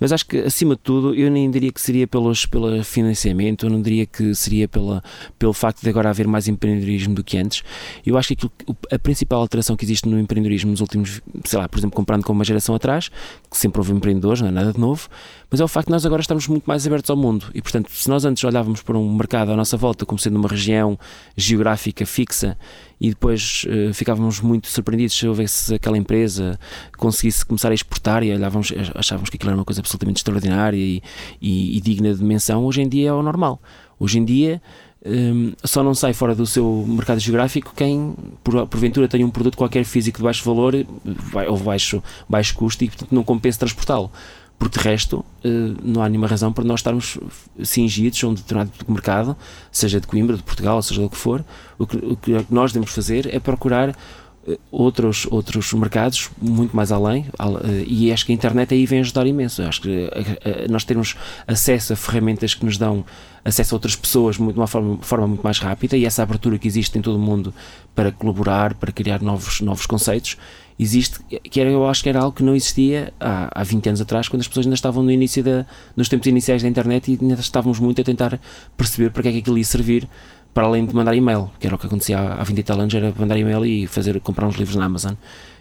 Mas 0.00 0.10
acho 0.10 0.24
que, 0.26 0.38
acima 0.38 0.74
de 0.74 0.80
tudo, 0.80 1.14
eu 1.14 1.30
nem 1.30 1.50
diria 1.50 1.70
que 1.70 1.80
seria 1.80 2.06
pelos, 2.06 2.46
pelo 2.46 2.82
financiamento, 2.82 3.66
eu 3.66 3.70
não 3.70 3.82
diria 3.82 4.06
que 4.06 4.34
seria 4.34 4.66
pela, 4.66 5.02
pelo 5.38 5.52
facto 5.52 5.82
de 5.82 5.88
agora 5.90 6.08
haver 6.08 6.26
mais 6.26 6.48
empreendedorismo 6.48 7.14
do 7.14 7.22
que 7.22 7.36
antes. 7.36 7.62
Eu 8.04 8.16
acho 8.16 8.28
que 8.28 8.34
aquilo, 8.34 8.52
a 8.90 8.98
principal 8.98 9.40
alteração 9.40 9.76
que 9.76 9.84
existe 9.84 10.08
no 10.08 10.18
empreendedorismo 10.18 10.70
nos 10.70 10.80
últimos, 10.80 11.20
sei 11.44 11.58
lá, 11.58 11.68
por 11.68 11.78
exemplo, 11.78 11.94
comparando 11.94 12.24
com 12.24 12.32
uma 12.32 12.44
geração 12.44 12.74
atrás, 12.74 13.10
que 13.50 13.58
sempre 13.58 13.78
houve 13.80 13.92
empreendedores, 13.92 14.40
não 14.40 14.48
é 14.48 14.52
nada 14.52 14.72
de 14.72 14.80
novo, 14.80 15.08
mas 15.50 15.60
é 15.60 15.64
o 15.64 15.68
facto 15.68 15.88
de 15.88 15.92
nós 15.92 16.06
agora 16.06 16.22
estamos 16.22 16.48
muito 16.48 16.64
mais 16.64 16.86
abertos 16.86 17.10
ao 17.10 17.16
mundo 17.16 17.46
e, 17.54 17.60
portanto, 17.60 17.90
se 17.92 18.08
nós 18.08 18.24
antes 18.24 18.42
olhávamos 18.42 18.80
para 18.80 18.96
um 18.96 19.14
mercado 19.14 19.52
à 19.52 19.56
nossa 19.56 19.76
volta 19.76 20.06
como 20.06 20.18
sendo 20.18 20.36
uma 20.36 20.48
região 20.48 20.98
geográfica 21.36 21.73
fixa 21.76 22.56
e 23.00 23.10
depois 23.10 23.64
uh, 23.66 23.92
ficávamos 23.92 24.40
muito 24.40 24.68
surpreendidos 24.68 25.16
se 25.16 25.26
houvesse 25.26 25.74
aquela 25.74 25.98
empresa 25.98 26.58
conseguisse 26.96 27.44
começar 27.44 27.70
a 27.70 27.74
exportar 27.74 28.22
e 28.22 28.32
olhávamos, 28.32 28.72
achávamos 28.94 29.30
que 29.30 29.36
aquilo 29.36 29.50
era 29.50 29.58
uma 29.58 29.64
coisa 29.64 29.80
absolutamente 29.80 30.18
extraordinária 30.18 30.76
e, 30.76 31.02
e, 31.40 31.76
e 31.76 31.80
digna 31.80 32.14
de 32.14 32.22
menção, 32.22 32.64
hoje 32.64 32.82
em 32.82 32.88
dia 32.88 33.10
é 33.10 33.12
o 33.12 33.22
normal. 33.22 33.60
Hoje 33.98 34.18
em 34.18 34.24
dia 34.24 34.60
um, 35.06 35.52
só 35.62 35.82
não 35.82 35.94
sai 35.94 36.14
fora 36.14 36.34
do 36.34 36.46
seu 36.46 36.84
mercado 36.88 37.20
geográfico 37.20 37.74
quem 37.76 38.14
por, 38.42 38.66
porventura 38.66 39.06
tem 39.06 39.22
um 39.22 39.28
produto 39.28 39.56
qualquer 39.56 39.84
físico 39.84 40.18
de 40.18 40.24
baixo 40.24 40.42
valor 40.44 40.74
ou 41.46 41.58
baixo, 41.58 42.02
baixo 42.26 42.54
custo 42.54 42.84
e 42.84 42.88
portanto 42.88 43.12
não 43.12 43.22
compensa 43.22 43.58
transportá-lo 43.58 44.10
porque 44.58 44.78
de 44.78 44.84
resto 44.84 45.24
não 45.82 46.02
há 46.02 46.08
nenhuma 46.08 46.26
razão 46.26 46.52
para 46.52 46.64
nós 46.64 46.80
estarmos 46.80 47.18
cingidos 47.62 48.22
a 48.24 48.28
um 48.28 48.34
determinado 48.34 48.70
mercado, 48.88 49.36
seja 49.70 50.00
de 50.00 50.06
Coimbra, 50.06 50.36
de 50.36 50.42
Portugal, 50.42 50.80
seja 50.82 51.02
do 51.02 51.10
que 51.10 51.16
for. 51.16 51.44
O 51.78 51.86
que, 51.86 51.96
o 51.96 52.16
que 52.16 52.46
nós 52.50 52.72
devemos 52.72 52.94
fazer 52.94 53.32
é 53.34 53.38
procurar 53.38 53.94
outros, 54.70 55.26
outros 55.30 55.72
mercados 55.72 56.30
muito 56.40 56.76
mais 56.76 56.92
além 56.92 57.26
e 57.86 58.12
acho 58.12 58.26
que 58.26 58.32
a 58.32 58.34
internet 58.34 58.74
aí 58.74 58.86
vem 58.86 59.00
ajudar 59.00 59.26
imenso. 59.26 59.62
Acho 59.62 59.82
que 59.82 60.10
nós 60.68 60.84
temos 60.84 61.16
acesso 61.46 61.92
a 61.92 61.96
ferramentas 61.96 62.54
que 62.54 62.64
nos 62.64 62.76
dão 62.76 63.04
acesso 63.44 63.74
a 63.74 63.76
outras 63.76 63.96
pessoas 63.96 64.36
de 64.36 64.42
uma 64.42 64.66
forma, 64.66 64.98
forma 65.02 65.26
muito 65.26 65.42
mais 65.42 65.58
rápida 65.58 65.96
e 65.96 66.04
essa 66.04 66.22
abertura 66.22 66.58
que 66.58 66.66
existe 66.66 66.98
em 66.98 67.02
todo 67.02 67.16
o 67.16 67.20
mundo 67.20 67.52
para 67.94 68.10
colaborar, 68.10 68.74
para 68.74 68.92
criar 68.92 69.20
novos, 69.20 69.60
novos 69.60 69.86
conceitos 69.86 70.36
existe, 70.78 71.20
que 71.24 71.60
era, 71.60 71.70
eu 71.70 71.86
acho 71.86 72.02
que 72.02 72.08
era 72.08 72.20
algo 72.20 72.36
que 72.36 72.42
não 72.42 72.54
existia 72.54 73.12
há, 73.20 73.60
há 73.60 73.62
20 73.62 73.88
anos 73.88 74.00
atrás, 74.00 74.28
quando 74.28 74.40
as 74.40 74.48
pessoas 74.48 74.66
ainda 74.66 74.74
estavam 74.74 75.02
no 75.02 75.10
início 75.10 75.42
da, 75.42 75.66
nos 75.96 76.08
tempos 76.08 76.26
iniciais 76.26 76.62
da 76.62 76.68
internet 76.68 77.12
e 77.12 77.18
ainda 77.20 77.34
estávamos 77.34 77.78
muito 77.78 78.00
a 78.00 78.04
tentar 78.04 78.40
perceber 78.76 79.10
para 79.10 79.22
que 79.22 79.28
é 79.28 79.32
que 79.32 79.38
aquilo 79.38 79.56
ia 79.56 79.64
servir, 79.64 80.08
para 80.52 80.66
além 80.66 80.84
de 80.84 80.94
mandar 80.94 81.14
e-mail, 81.14 81.50
que 81.58 81.66
era 81.66 81.76
o 81.76 81.78
que 81.78 81.86
acontecia 81.86 82.18
há, 82.18 82.40
há 82.40 82.44
20 82.44 82.58
e 82.58 82.62
tal 82.62 82.80
anos, 82.80 82.94
era 82.94 83.12
mandar 83.16 83.38
e-mail 83.38 83.64
e 83.64 83.86
fazer, 83.86 84.18
comprar 84.20 84.46
uns 84.46 84.56
livros 84.56 84.76
na 84.76 84.84
Amazon. 84.84 85.14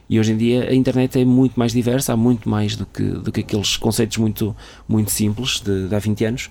E 0.09 0.20
hoje 0.20 0.34
em 0.34 0.38
dia 0.38 0.70
a 0.70 0.74
internet 0.74 1.20
é 1.20 1.26
muito 1.26 1.57
mais 1.57 1.72
diversa, 1.72 2.14
há 2.14 2.18
muito 2.18 2.49
mais 2.49 2.76
do 2.76 2.86
que, 2.86 3.03
do 3.03 3.32
que 3.32 3.41
aqueles 3.41 3.78
conceitos 3.78 4.18
muito, 4.18 4.55
muito 4.88 5.11
simples 5.11 5.61
de, 5.61 5.88
de 5.88 5.95
há 5.95 5.99
20 5.99 6.26
anos. 6.26 6.49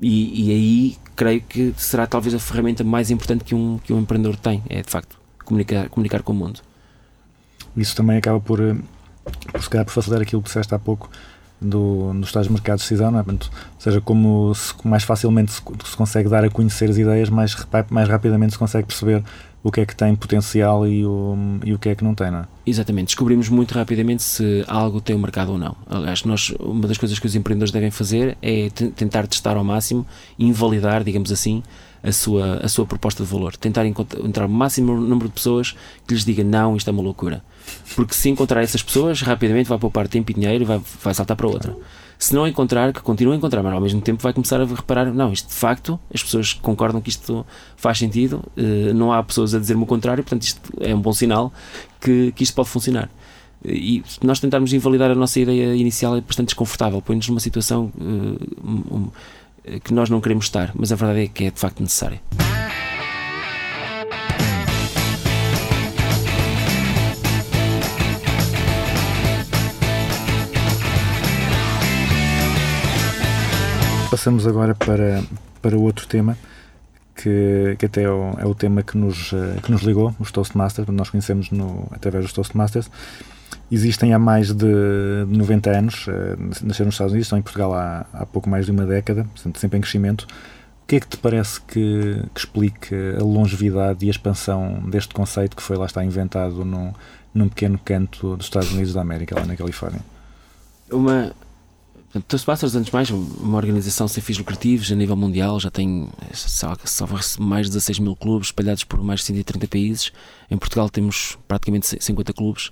E, 0.00 0.48
e 0.48 0.50
aí 0.50 0.96
creio 1.14 1.42
que 1.42 1.74
será 1.76 2.06
talvez 2.06 2.34
a 2.34 2.38
ferramenta 2.38 2.82
mais 2.84 3.10
importante 3.10 3.44
que 3.44 3.54
um, 3.54 3.78
que 3.78 3.92
um 3.92 4.00
empreendedor 4.00 4.36
tem, 4.36 4.62
é 4.68 4.82
de 4.82 4.90
facto 4.90 5.18
comunicar, 5.44 5.88
comunicar 5.88 6.22
com 6.22 6.32
o 6.32 6.36
mundo 6.36 6.60
isso 7.76 7.94
também 7.96 8.16
acaba 8.16 8.40
por, 8.40 8.58
por 9.52 9.62
se 9.62 9.70
calhar, 9.70 9.84
por 9.84 9.92
facilitar 9.92 10.22
aquilo 10.22 10.42
que 10.42 10.48
disseste 10.48 10.74
há 10.74 10.78
pouco 10.78 11.10
do, 11.62 12.12
dos 12.14 12.32
tais 12.32 12.48
mercados 12.48 12.82
de 12.82 12.90
decisão, 12.90 13.08
é? 13.08 13.22
Portanto, 13.22 13.50
ou 13.52 13.80
seja, 13.80 14.00
como 14.00 14.54
se, 14.54 14.74
mais 14.84 15.04
facilmente 15.04 15.52
se, 15.52 15.62
se, 15.84 15.96
consegue 15.96 16.28
dar 16.28 16.44
a 16.44 16.50
conhecer 16.50 16.90
as 16.90 16.98
ideias, 16.98 17.30
mais, 17.30 17.56
mais 17.88 18.08
rapidamente 18.08 18.52
se 18.52 18.58
consegue 18.58 18.86
perceber 18.86 19.22
o 19.62 19.70
que 19.70 19.80
é 19.80 19.86
que 19.86 19.94
tem 19.94 20.14
potencial 20.16 20.86
e 20.86 21.06
o, 21.06 21.36
e 21.64 21.72
o 21.72 21.78
que 21.78 21.88
é 21.90 21.94
que 21.94 22.02
não 22.02 22.14
tem, 22.14 22.32
não 22.32 22.40
é? 22.40 22.44
Exatamente, 22.66 23.06
descobrimos 23.06 23.48
muito 23.48 23.72
rapidamente 23.72 24.22
se 24.22 24.64
algo 24.66 25.00
tem 25.00 25.14
um 25.14 25.20
mercado 25.20 25.52
ou 25.52 25.58
não. 25.58 25.76
Aliás, 25.88 26.24
nós, 26.24 26.52
uma 26.58 26.88
das 26.88 26.98
coisas 26.98 27.18
que 27.18 27.26
os 27.26 27.36
empreendedores 27.36 27.72
devem 27.72 27.90
fazer 27.90 28.36
é 28.42 28.68
tentar 28.70 29.26
testar 29.28 29.56
ao 29.56 29.62
máximo, 29.62 30.04
invalidar, 30.36 31.04
digamos 31.04 31.30
assim, 31.30 31.62
a 32.02 32.10
sua, 32.10 32.56
a 32.56 32.68
sua 32.68 32.84
proposta 32.84 33.22
de 33.22 33.30
valor. 33.30 33.56
Tentar 33.56 33.86
encontrar 33.86 34.46
o 34.46 34.48
máximo 34.48 35.00
número 35.00 35.28
de 35.28 35.34
pessoas 35.34 35.76
que 36.06 36.14
lhes 36.14 36.24
diga 36.24 36.42
não, 36.42 36.76
isto 36.76 36.88
é 36.88 36.92
uma 36.92 37.02
loucura. 37.02 37.42
Porque 37.94 38.14
se 38.14 38.28
encontrar 38.30 38.62
essas 38.62 38.82
pessoas, 38.82 39.20
rapidamente 39.20 39.68
vai 39.68 39.78
poupar 39.78 40.08
tempo 40.08 40.30
e 40.30 40.34
dinheiro 40.34 40.64
e 40.64 40.66
vai, 40.66 40.80
vai 41.02 41.12
saltar 41.14 41.36
para 41.36 41.46
outra. 41.46 41.76
Se 42.18 42.34
não 42.34 42.46
encontrar, 42.46 42.92
que 42.92 43.00
continue 43.00 43.34
a 43.34 43.36
encontrar, 43.36 43.62
mas 43.64 43.72
ao 43.72 43.80
mesmo 43.80 44.00
tempo 44.00 44.22
vai 44.22 44.32
começar 44.32 44.60
a 44.60 44.64
reparar, 44.64 45.06
não, 45.12 45.32
isto 45.32 45.48
de 45.48 45.54
facto, 45.54 45.98
as 46.14 46.22
pessoas 46.22 46.52
concordam 46.52 47.00
que 47.00 47.10
isto 47.10 47.44
faz 47.76 47.98
sentido, 47.98 48.44
eh, 48.56 48.92
não 48.94 49.12
há 49.12 49.20
pessoas 49.22 49.54
a 49.54 49.58
dizer-me 49.58 49.82
o 49.82 49.86
contrário, 49.86 50.22
portanto 50.22 50.42
isto 50.44 50.60
é 50.80 50.94
um 50.94 51.00
bom 51.00 51.12
sinal 51.12 51.52
que, 52.00 52.32
que 52.36 52.44
isto 52.44 52.54
pode 52.54 52.68
funcionar. 52.68 53.10
E 53.64 54.02
se 54.06 54.24
nós 54.24 54.38
tentarmos 54.40 54.72
invalidar 54.72 55.10
a 55.10 55.14
nossa 55.16 55.38
ideia 55.40 55.74
inicial 55.74 56.16
é 56.16 56.20
bastante 56.20 56.46
desconfortável, 56.48 57.02
põe-nos 57.02 57.28
numa 57.28 57.40
situação 57.40 57.92
eh, 58.00 58.04
um- 58.64 58.96
um- 58.96 59.10
que 59.80 59.92
nós 59.92 60.08
não 60.08 60.20
queremos 60.20 60.44
estar, 60.46 60.70
mas 60.74 60.90
a 60.92 60.96
verdade 60.96 61.20
é 61.24 61.26
que 61.28 61.44
é 61.44 61.50
de 61.50 61.58
facto 61.60 61.80
necessária. 61.80 62.20
Passamos 74.12 74.46
agora 74.46 74.74
para, 74.74 75.22
para 75.62 75.74
outro 75.78 76.06
tema, 76.06 76.36
que, 77.16 77.74
que 77.78 77.86
até 77.86 78.02
é 78.02 78.10
o, 78.10 78.34
é 78.38 78.44
o 78.44 78.54
tema 78.54 78.82
que 78.82 78.98
nos, 78.98 79.32
eh, 79.32 79.58
que 79.62 79.72
nos 79.72 79.80
ligou, 79.80 80.14
os 80.20 80.30
Toastmasters, 80.30 80.86
nós 80.88 81.08
conhecemos 81.08 81.50
no, 81.50 81.88
através 81.90 82.26
dos 82.26 82.34
Toastmasters. 82.34 82.90
Existem 83.70 84.12
há 84.12 84.18
mais 84.18 84.52
de 84.52 84.66
90 85.26 85.70
anos, 85.70 86.06
eh, 86.08 86.36
nasceram 86.62 86.88
nos 86.88 86.94
Estados 86.94 87.12
Unidos, 87.12 87.24
estão 87.24 87.38
em 87.38 87.42
Portugal 87.42 87.72
há, 87.72 88.04
há 88.12 88.26
pouco 88.26 88.50
mais 88.50 88.66
de 88.66 88.72
uma 88.72 88.84
década, 88.84 89.26
sempre 89.34 89.78
em 89.78 89.80
crescimento. 89.80 90.26
O 90.82 90.86
que 90.88 90.96
é 90.96 91.00
que 91.00 91.08
te 91.08 91.16
parece 91.16 91.58
que, 91.62 92.22
que 92.34 92.38
explique 92.38 92.94
a 93.18 93.24
longevidade 93.24 94.04
e 94.04 94.08
a 94.08 94.10
expansão 94.10 94.78
deste 94.90 95.14
conceito 95.14 95.56
que 95.56 95.62
foi 95.62 95.78
lá 95.78 95.86
está 95.86 96.04
inventado 96.04 96.66
num, 96.66 96.92
num 97.32 97.48
pequeno 97.48 97.80
canto 97.82 98.36
dos 98.36 98.44
Estados 98.44 98.70
Unidos 98.74 98.92
da 98.92 99.00
América, 99.00 99.34
lá 99.40 99.46
na 99.46 99.56
Califórnia? 99.56 100.02
Uma. 100.90 101.32
Toastmasters, 102.20 102.74
antes 102.74 102.90
de 102.90 102.94
mais, 102.94 103.10
uma 103.10 103.56
organização 103.56 104.06
sem 104.06 104.22
fins 104.22 104.36
lucrativos 104.36 104.92
a 104.92 104.94
nível 104.94 105.16
mundial, 105.16 105.58
já 105.58 105.70
tem 105.70 106.10
só 106.34 106.74
mais 107.38 107.66
de 107.66 107.72
16 107.72 108.00
mil 108.00 108.14
clubes 108.14 108.48
espalhados 108.48 108.84
por 108.84 109.02
mais 109.02 109.20
de 109.20 109.26
130 109.26 109.66
países. 109.66 110.12
Em 110.50 110.58
Portugal 110.58 110.90
temos 110.90 111.38
praticamente 111.48 111.96
50 111.98 112.34
clubes 112.34 112.70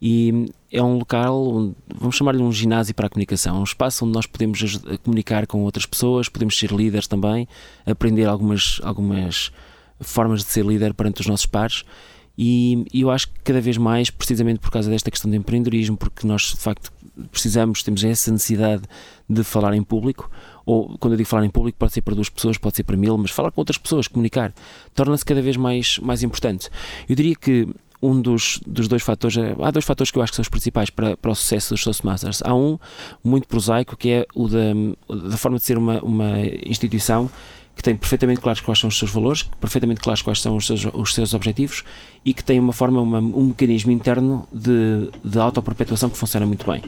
e 0.00 0.50
é 0.70 0.82
um 0.82 0.98
local, 0.98 1.72
vamos 1.94 2.16
chamar-lhe 2.16 2.42
um 2.42 2.52
ginásio 2.52 2.94
para 2.94 3.06
a 3.06 3.08
comunicação, 3.08 3.60
um 3.60 3.64
espaço 3.64 4.04
onde 4.04 4.12
nós 4.12 4.26
podemos 4.26 4.78
comunicar 5.02 5.46
com 5.46 5.62
outras 5.62 5.86
pessoas, 5.86 6.28
podemos 6.28 6.58
ser 6.58 6.70
líderes 6.70 7.06
também, 7.06 7.48
aprender 7.86 8.26
algumas, 8.26 8.78
algumas 8.82 9.52
formas 10.00 10.40
de 10.40 10.50
ser 10.50 10.66
líder 10.66 10.92
perante 10.92 11.22
os 11.22 11.26
nossos 11.26 11.46
pares. 11.46 11.84
E, 12.36 12.84
e 12.92 13.02
eu 13.02 13.10
acho 13.10 13.28
que 13.28 13.40
cada 13.44 13.60
vez 13.60 13.78
mais, 13.78 14.10
precisamente 14.10 14.58
por 14.58 14.70
causa 14.70 14.90
desta 14.90 15.10
questão 15.10 15.30
do 15.30 15.36
empreendedorismo, 15.36 15.96
porque 15.96 16.26
nós 16.26 16.42
de 16.42 16.56
facto 16.56 16.92
precisamos, 17.30 17.82
temos 17.82 18.02
essa 18.04 18.30
necessidade 18.30 18.82
de 19.28 19.44
falar 19.44 19.74
em 19.74 19.82
público, 19.82 20.30
ou 20.64 20.96
quando 20.98 21.14
eu 21.14 21.16
digo 21.16 21.28
falar 21.28 21.44
em 21.44 21.50
público, 21.50 21.78
pode 21.78 21.92
ser 21.92 22.02
para 22.02 22.14
duas 22.14 22.28
pessoas, 22.28 22.58
pode 22.58 22.76
ser 22.76 22.84
para 22.84 22.96
mil, 22.96 23.16
mas 23.18 23.30
falar 23.30 23.50
com 23.50 23.60
outras 23.60 23.78
pessoas, 23.78 24.08
comunicar, 24.08 24.52
torna-se 24.94 25.24
cada 25.24 25.42
vez 25.42 25.56
mais, 25.56 25.98
mais 25.98 26.22
importante. 26.22 26.68
Eu 27.08 27.16
diria 27.16 27.34
que 27.34 27.68
um 28.02 28.20
dos, 28.20 28.58
dos 28.66 28.88
dois 28.88 29.02
fatores, 29.02 29.36
há 29.38 29.70
dois 29.70 29.84
fatores 29.84 30.10
que 30.10 30.18
eu 30.18 30.22
acho 30.22 30.32
que 30.32 30.36
são 30.36 30.42
os 30.42 30.48
principais 30.48 30.90
para, 30.90 31.16
para 31.16 31.30
o 31.30 31.34
sucesso 31.34 31.72
dos 31.72 31.84
Toastmasters. 31.84 32.42
Há 32.44 32.52
um 32.52 32.76
muito 33.22 33.46
prosaico 33.46 33.96
que 33.96 34.10
é 34.10 34.26
o 34.34 34.48
da, 34.48 34.72
da 35.28 35.36
forma 35.36 35.58
de 35.58 35.64
ser 35.64 35.78
uma, 35.78 36.02
uma 36.02 36.40
instituição 36.66 37.30
que 37.74 37.82
tem 37.82 37.96
perfeitamente 37.96 38.40
claros 38.40 38.60
quais 38.60 38.78
são 38.78 38.88
os 38.88 38.98
seus 38.98 39.10
valores, 39.10 39.44
perfeitamente 39.60 40.00
claros 40.00 40.20
quais 40.20 40.40
são 40.40 40.56
os 40.56 40.66
seus, 40.66 40.84
os 40.92 41.14
seus 41.14 41.32
objetivos 41.32 41.82
e 42.24 42.34
que 42.34 42.44
tem 42.44 42.60
uma 42.60 42.72
forma, 42.72 43.00
uma- 43.00 43.18
um 43.18 43.46
mecanismo 43.46 43.90
interno 43.90 44.46
de, 44.52 45.10
de 45.24 45.38
autoperpetuação 45.38 46.10
que 46.10 46.16
funciona 46.18 46.44
muito 46.46 46.70
bem. 46.70 46.82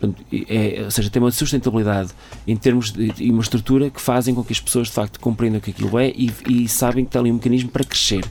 Portanto, 0.00 0.24
é, 0.48 0.82
ou 0.84 0.90
seja, 0.90 1.10
tem 1.10 1.20
uma 1.22 1.30
sustentabilidade 1.30 2.10
em 2.46 2.56
termos 2.56 2.90
de 2.92 3.12
e 3.18 3.30
uma 3.30 3.42
estrutura 3.42 3.90
que 3.90 4.00
fazem 4.00 4.34
com 4.34 4.42
que 4.42 4.52
as 4.52 4.60
pessoas 4.60 4.88
de 4.88 4.94
facto 4.94 5.20
compreendam 5.20 5.58
o 5.58 5.62
que 5.62 5.70
aquilo 5.70 5.98
é 5.98 6.08
e, 6.08 6.32
e 6.48 6.66
sabem 6.68 7.04
que 7.04 7.10
tem 7.10 7.20
ali 7.20 7.30
um 7.30 7.34
mecanismo 7.34 7.68
para 7.70 7.84
crescer. 7.84 8.24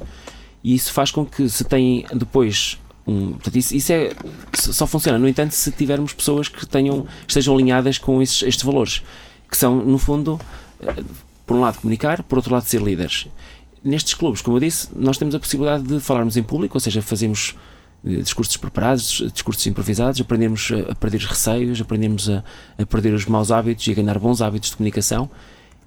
E 0.64 0.74
isso 0.74 0.92
faz 0.92 1.12
com 1.12 1.24
que 1.26 1.48
se 1.50 1.64
têm 1.64 2.06
depois 2.14 2.78
um, 3.06 3.32
portanto, 3.34 3.56
isso, 3.58 3.76
isso 3.76 3.92
é, 3.94 4.12
só 4.54 4.86
funciona, 4.86 5.18
no 5.18 5.28
entanto, 5.28 5.52
se 5.52 5.72
tivermos 5.72 6.14
pessoas 6.14 6.48
que 6.48 6.66
tenham, 6.68 7.06
estejam 7.28 7.54
alinhadas 7.56 7.98
com 7.98 8.22
esses, 8.22 8.44
estes 8.44 8.64
valores, 8.64 9.02
que 9.50 9.58
são, 9.58 9.76
no 9.84 9.98
fundo, 9.98 10.40
eh, 10.80 11.04
por 11.52 11.58
um 11.58 11.60
lado 11.60 11.80
comunicar, 11.82 12.24
por 12.24 12.38
outro 12.38 12.54
lado 12.54 12.64
ser 12.64 12.82
líderes. 12.82 13.28
Nestes 13.84 14.14
clubes, 14.14 14.42
como 14.42 14.56
eu 14.56 14.62
disse, 14.62 14.88
nós 14.96 15.18
temos 15.18 15.36
a 15.36 15.40
possibilidade 15.40 15.84
de 15.84 16.00
falarmos 16.00 16.38
em 16.38 16.44
público, 16.44 16.78
ou 16.78 16.80
seja, 16.80 17.02
fazemos 17.02 17.56
eh, 18.06 18.22
discursos 18.22 18.56
preparados, 18.56 19.22
discursos 19.34 19.68
improvisados, 19.68 20.22
aprendemos 20.22 20.72
a, 20.90 20.96
perder 20.96 21.18
os 21.18 21.26
receios, 21.26 21.82
aprendemos 21.82 22.30
a, 22.30 22.42
a 22.78 22.86
perder 22.86 23.14
os 23.14 23.26
maus 23.26 23.52
hábitos 23.52 23.86
e 23.88 23.92
a 23.92 23.94
ganhar 23.94 24.18
bons 24.18 24.42
hábitos 24.42 24.70
de 24.70 24.78
comunicação. 24.78 25.30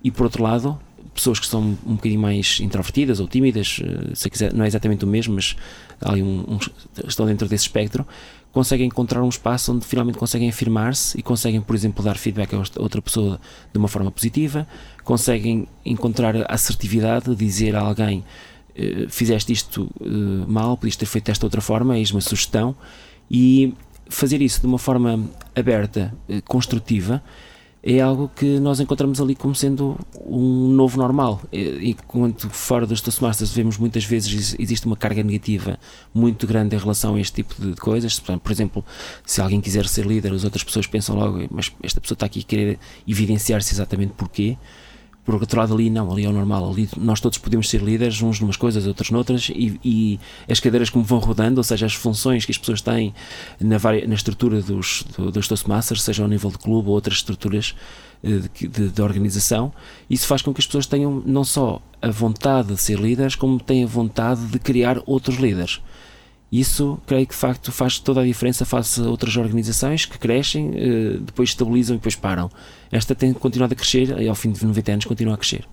E 0.03 0.11
por 0.11 0.25
outro 0.25 0.43
lado, 0.43 0.79
pessoas 1.15 1.39
que 1.39 1.47
são 1.47 1.63
um 1.87 1.95
bocadinho 1.95 2.21
mais 2.21 2.59
introvertidas 2.61 3.19
ou 3.21 3.27
tímidas, 3.27 3.81
eh, 3.83 4.11
se 4.15 4.29
quiser, 4.29 4.53
não 4.53 4.65
é 4.67 4.69
exatamente 4.69 5.03
o 5.07 5.09
mesmo, 5.09 5.35
mas 5.35 5.57
ali 6.03 6.23
um, 6.23 6.45
um- 6.47 6.59
estão 7.09 7.25
dentro 7.25 7.49
desse 7.49 7.65
espectro, 7.65 8.07
conseguem 8.55 8.87
encontrar 8.87 9.21
um 9.23 9.29
espaço 9.29 9.73
onde 9.73 9.85
finalmente 9.85 10.17
conseguem 10.17 10.49
afirmar-se 10.49 11.19
e 11.19 11.23
conseguem, 11.23 11.61
por 11.61 11.75
exemplo, 11.75 12.05
dar 12.05 12.17
feedback 12.17 12.55
a 12.55 12.59
outra- 12.79 13.03
pessoa 13.03 13.41
de 13.73 13.79
uma 13.79 13.89
forma 13.89 14.13
positiva, 14.13 14.65
conseguem 15.03 15.67
encontrar 15.85 16.35
assertividade 16.49 17.27
de 17.31 17.35
dizer 17.35 17.75
a 17.75 17.81
alguém 17.81 18.25
eh, 18.77 19.07
fizeste 19.09 19.53
isto 19.53 19.91
eh, 20.01 20.07
mal, 20.47 20.77
podias 20.77 20.95
ter 20.95 21.07
feito 21.07 21.27
desta 21.27 21.45
outra 21.45 21.61
forma, 21.61 21.99
eis 21.99 22.13
uma 22.13 22.21
sugestão, 22.21 22.77
e 23.29 23.75
fazer 24.09 24.41
isso 24.41 24.61
de 24.61 24.67
uma 24.67 24.79
forma 24.79 25.29
aberta, 25.57 26.15
eh, 26.29 26.41
construtiva, 26.47 27.21
é 27.87 28.01
algo 28.01 28.31
que 28.35 28.59
nós 28.59 28.81
encontramos 28.81 29.21
ali 29.21 29.35
como 29.35 29.55
sendo 29.55 29.99
um 30.25 30.69
novo 30.69 30.97
normal. 30.97 31.43
E, 31.53 31.95
quando 32.07 32.49
fora 32.49 32.87
dos 32.87 33.03
Toastmasters 33.03 33.53
vemos 33.53 33.77
muitas 33.77 34.05
vezes 34.05 34.33
ex- 34.33 34.57
existe 34.59 34.87
uma 34.87 34.97
carga 34.97 35.23
negativa 35.23 35.79
muito 36.15 36.47
grande 36.47 36.75
em 36.75 36.79
relação 36.79 37.15
a 37.15 37.21
este 37.21 37.43
tipo 37.43 37.55
de 37.61 37.75
coisas. 37.77 38.19
Por 38.19 38.51
exemplo, 38.51 38.83
se 39.27 39.43
alguém 39.43 39.61
quiser 39.61 39.87
ser 39.87 40.07
líder, 40.07 40.33
as 40.33 40.45
outras 40.45 40.65
pessoas 40.65 40.87
pensam 40.87 41.15
logo, 41.15 41.47
mas 41.51 41.71
esta 41.83 42.01
pessoa 42.01 42.17
está 42.17 42.25
aqui 42.25 42.41
a 42.41 42.43
querer 42.43 42.79
evidenciar-se 43.07 43.75
exatamente 43.75 44.15
porquê. 44.15 44.57
Por 45.25 45.37
outro 45.37 45.59
lado, 45.59 45.73
ali 45.73 45.89
não, 45.89 46.13
ali 46.13 46.25
é 46.25 46.29
o 46.29 46.33
normal. 46.33 46.71
Ali 46.71 46.87
nós 46.99 47.19
todos 47.19 47.39
podemos 47.39 47.71
ser 47.71 47.81
líderes, 47.81 48.21
uns 48.21 48.41
numas 48.41 48.57
coisas, 48.59 48.87
outros 48.87 49.11
noutras, 49.11 49.49
e, 49.49 49.81
e 49.83 50.21
as 50.49 50.61
cadeiras 50.61 50.91
como 50.91 51.03
vão 51.03 51.19
rodando, 51.19 51.59
ou 51.59 51.65
seja, 51.65 51.87
as 51.87 51.95
funções 51.95 52.45
que 52.45 52.53
as 52.53 52.59
pessoas 52.59 52.83
têm 52.83 53.15
na, 53.59 53.79
vari- 53.79 54.07
na 54.07 54.15
estrutura 54.15 54.61
dos, 54.61 55.03
do- 55.17 55.31
dos 55.31 55.49
Toastmasters, 55.49 56.03
seja 56.03 56.23
ao 56.23 56.29
nível 56.29 56.51
de 56.51 56.59
clube 56.59 56.89
ou 56.89 56.95
outras 56.95 57.17
estruturas 57.17 57.75
eh, 58.23 58.41
de, 58.55 58.69
de- 58.69 58.89
de 58.91 59.03
organização, 59.03 59.73
isso 60.11 60.27
faz 60.27 60.43
com 60.43 60.53
que 60.53 60.61
as 60.61 60.67
pessoas 60.67 60.85
tenham 60.87 61.23
não 61.25 61.43
só 61.43 61.81
a 62.03 62.11
vontade 62.11 62.75
de 62.75 62.81
ser 62.81 62.99
líderes, 63.01 63.35
como 63.35 63.59
têm 63.59 63.85
a 63.85 63.87
vontade 63.87 64.45
de 64.47 64.59
criar 64.59 64.99
outros 65.07 65.37
líderes. 65.39 65.81
Isso, 66.51 67.01
creio 67.07 67.27
que 67.27 67.35
de 67.35 67.41
facto 67.41 67.73
faz 67.73 67.99
toda 67.99 68.21
a 68.21 68.25
diferença 68.25 68.65
face 68.65 69.01
a 69.01 69.05
outras 69.05 69.37
organizações 69.37 70.05
que 70.05 70.19
crescem, 70.19 70.73
eh, 70.77 71.19
depois 71.21 71.49
estabilizam 71.49 71.97
e 71.97 71.99
depois 71.99 72.15
param. 72.15 72.49
Esta 72.93 73.15
tem 73.15 73.33
continuado 73.33 73.73
a 73.73 73.77
crescer 73.77 74.21
e 74.21 74.29
ao 74.29 74.35
fim 74.35 74.53
de 74.53 74.65
90 74.65 74.93
anos 74.93 75.05
continua 75.05 75.35
a 75.35 75.37
crescer. 75.37 75.67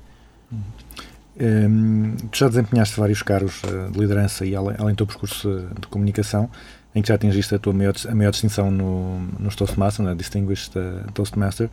Hum, 1.39 2.15
tu 2.32 2.38
já 2.38 2.47
desempenhaste 2.47 2.99
vários 2.99 3.22
cargos 3.22 3.61
eh, 3.63 3.91
de 3.91 3.99
liderança 3.99 4.45
e 4.45 4.55
além, 4.55 4.76
além 4.80 4.93
do 4.93 4.97
teu 4.97 5.07
percurso 5.07 5.49
eh, 5.49 5.80
de 5.80 5.88
comunicação, 5.88 6.49
em 6.95 7.01
que 7.01 7.07
já 7.07 7.15
atingiste 7.15 7.53
a 7.53 7.59
tua 7.59 7.74
maior, 7.74 7.93
a 8.09 8.15
maior 8.15 8.32
distinção 8.32 8.72
no, 8.72 9.19
nos 9.39 9.55
Toastmasters, 9.55 10.07
na 10.07 10.13
Distinguished 10.15 10.74
Toastmaster. 11.13 11.69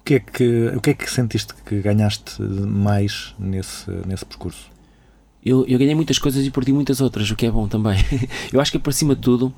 O 0.00 0.02
que, 0.04 0.14
é 0.14 0.20
que, 0.20 0.72
o 0.76 0.80
que 0.80 0.90
é 0.90 0.94
que 0.94 1.08
sentiste 1.10 1.54
que 1.64 1.80
ganhaste 1.80 2.42
mais 2.42 3.34
nesse, 3.38 3.90
nesse 4.06 4.24
percurso? 4.24 4.70
Eu, 5.44 5.64
eu 5.66 5.78
ganhei 5.78 5.94
muitas 5.94 6.18
coisas 6.18 6.44
e 6.44 6.50
perdi 6.50 6.72
muitas 6.72 7.00
outras, 7.00 7.30
o 7.30 7.36
que 7.36 7.46
é 7.46 7.50
bom 7.50 7.66
também. 7.66 7.98
eu 8.52 8.60
acho 8.60 8.70
que 8.70 8.78
por 8.78 8.92
cima 8.92 9.14
de 9.14 9.22
tudo, 9.22 9.52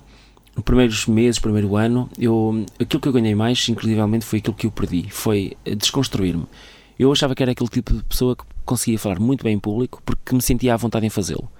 nos 0.54 0.64
primeiros 0.64 1.06
meses, 1.06 1.38
primeiro 1.38 1.76
ano, 1.76 2.08
eu, 2.18 2.64
aquilo 2.78 3.00
que 3.00 3.08
eu 3.08 3.12
ganhei 3.12 3.34
mais, 3.34 3.68
inclusivelmente, 3.68 4.24
foi 4.24 4.38
aquilo 4.38 4.54
que 4.54 4.66
eu 4.66 4.70
perdi, 4.70 5.06
foi 5.10 5.56
eh, 5.64 5.74
desconstruir-me. 5.74 6.46
Eu 6.98 7.10
achava 7.10 7.34
que 7.34 7.42
era 7.42 7.52
aquele 7.52 7.68
tipo 7.68 7.94
de 7.94 8.04
pessoa 8.04 8.36
que 8.36 8.44
conseguia 8.64 8.98
falar 8.98 9.18
muito 9.18 9.42
bem 9.42 9.54
em 9.54 9.58
público 9.58 10.00
porque 10.04 10.34
me 10.34 10.42
sentia 10.42 10.74
à 10.74 10.76
vontade 10.76 11.04
em 11.04 11.10
fazê-lo. 11.10 11.50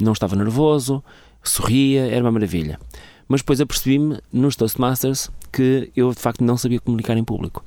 Não 0.00 0.12
estava 0.12 0.34
nervoso, 0.34 1.04
sorria, 1.42 2.06
era 2.06 2.24
uma 2.24 2.32
maravilha. 2.32 2.80
Mas 3.28 3.42
depois 3.42 3.60
apercebi-me 3.60 4.18
nos 4.32 4.56
Toastmasters 4.56 5.30
que 5.52 5.92
eu 5.94 6.12
de 6.12 6.18
facto 6.18 6.42
não 6.42 6.56
sabia 6.56 6.80
comunicar 6.80 7.16
em 7.16 7.24
público. 7.24 7.64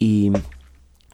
E 0.00 0.32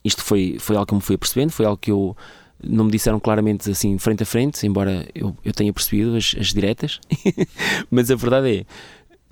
isto 0.04 0.22
foi, 0.22 0.56
foi 0.58 0.76
algo 0.76 0.86
que 0.86 0.94
me 0.94 1.00
fui 1.00 1.16
apercebendo, 1.16 1.52
foi 1.52 1.66
algo 1.66 1.76
que 1.76 1.90
eu 1.90 2.16
não 2.62 2.84
me 2.84 2.90
disseram 2.90 3.18
claramente 3.18 3.70
assim 3.70 3.98
frente 3.98 4.22
a 4.22 4.26
frente, 4.26 4.66
embora 4.66 5.06
eu, 5.14 5.36
eu 5.44 5.52
tenha 5.52 5.72
percebido 5.72 6.16
as, 6.16 6.34
as 6.38 6.48
diretas, 6.48 7.00
mas 7.90 8.10
a 8.10 8.14
verdade 8.14 8.58
é 8.58 8.66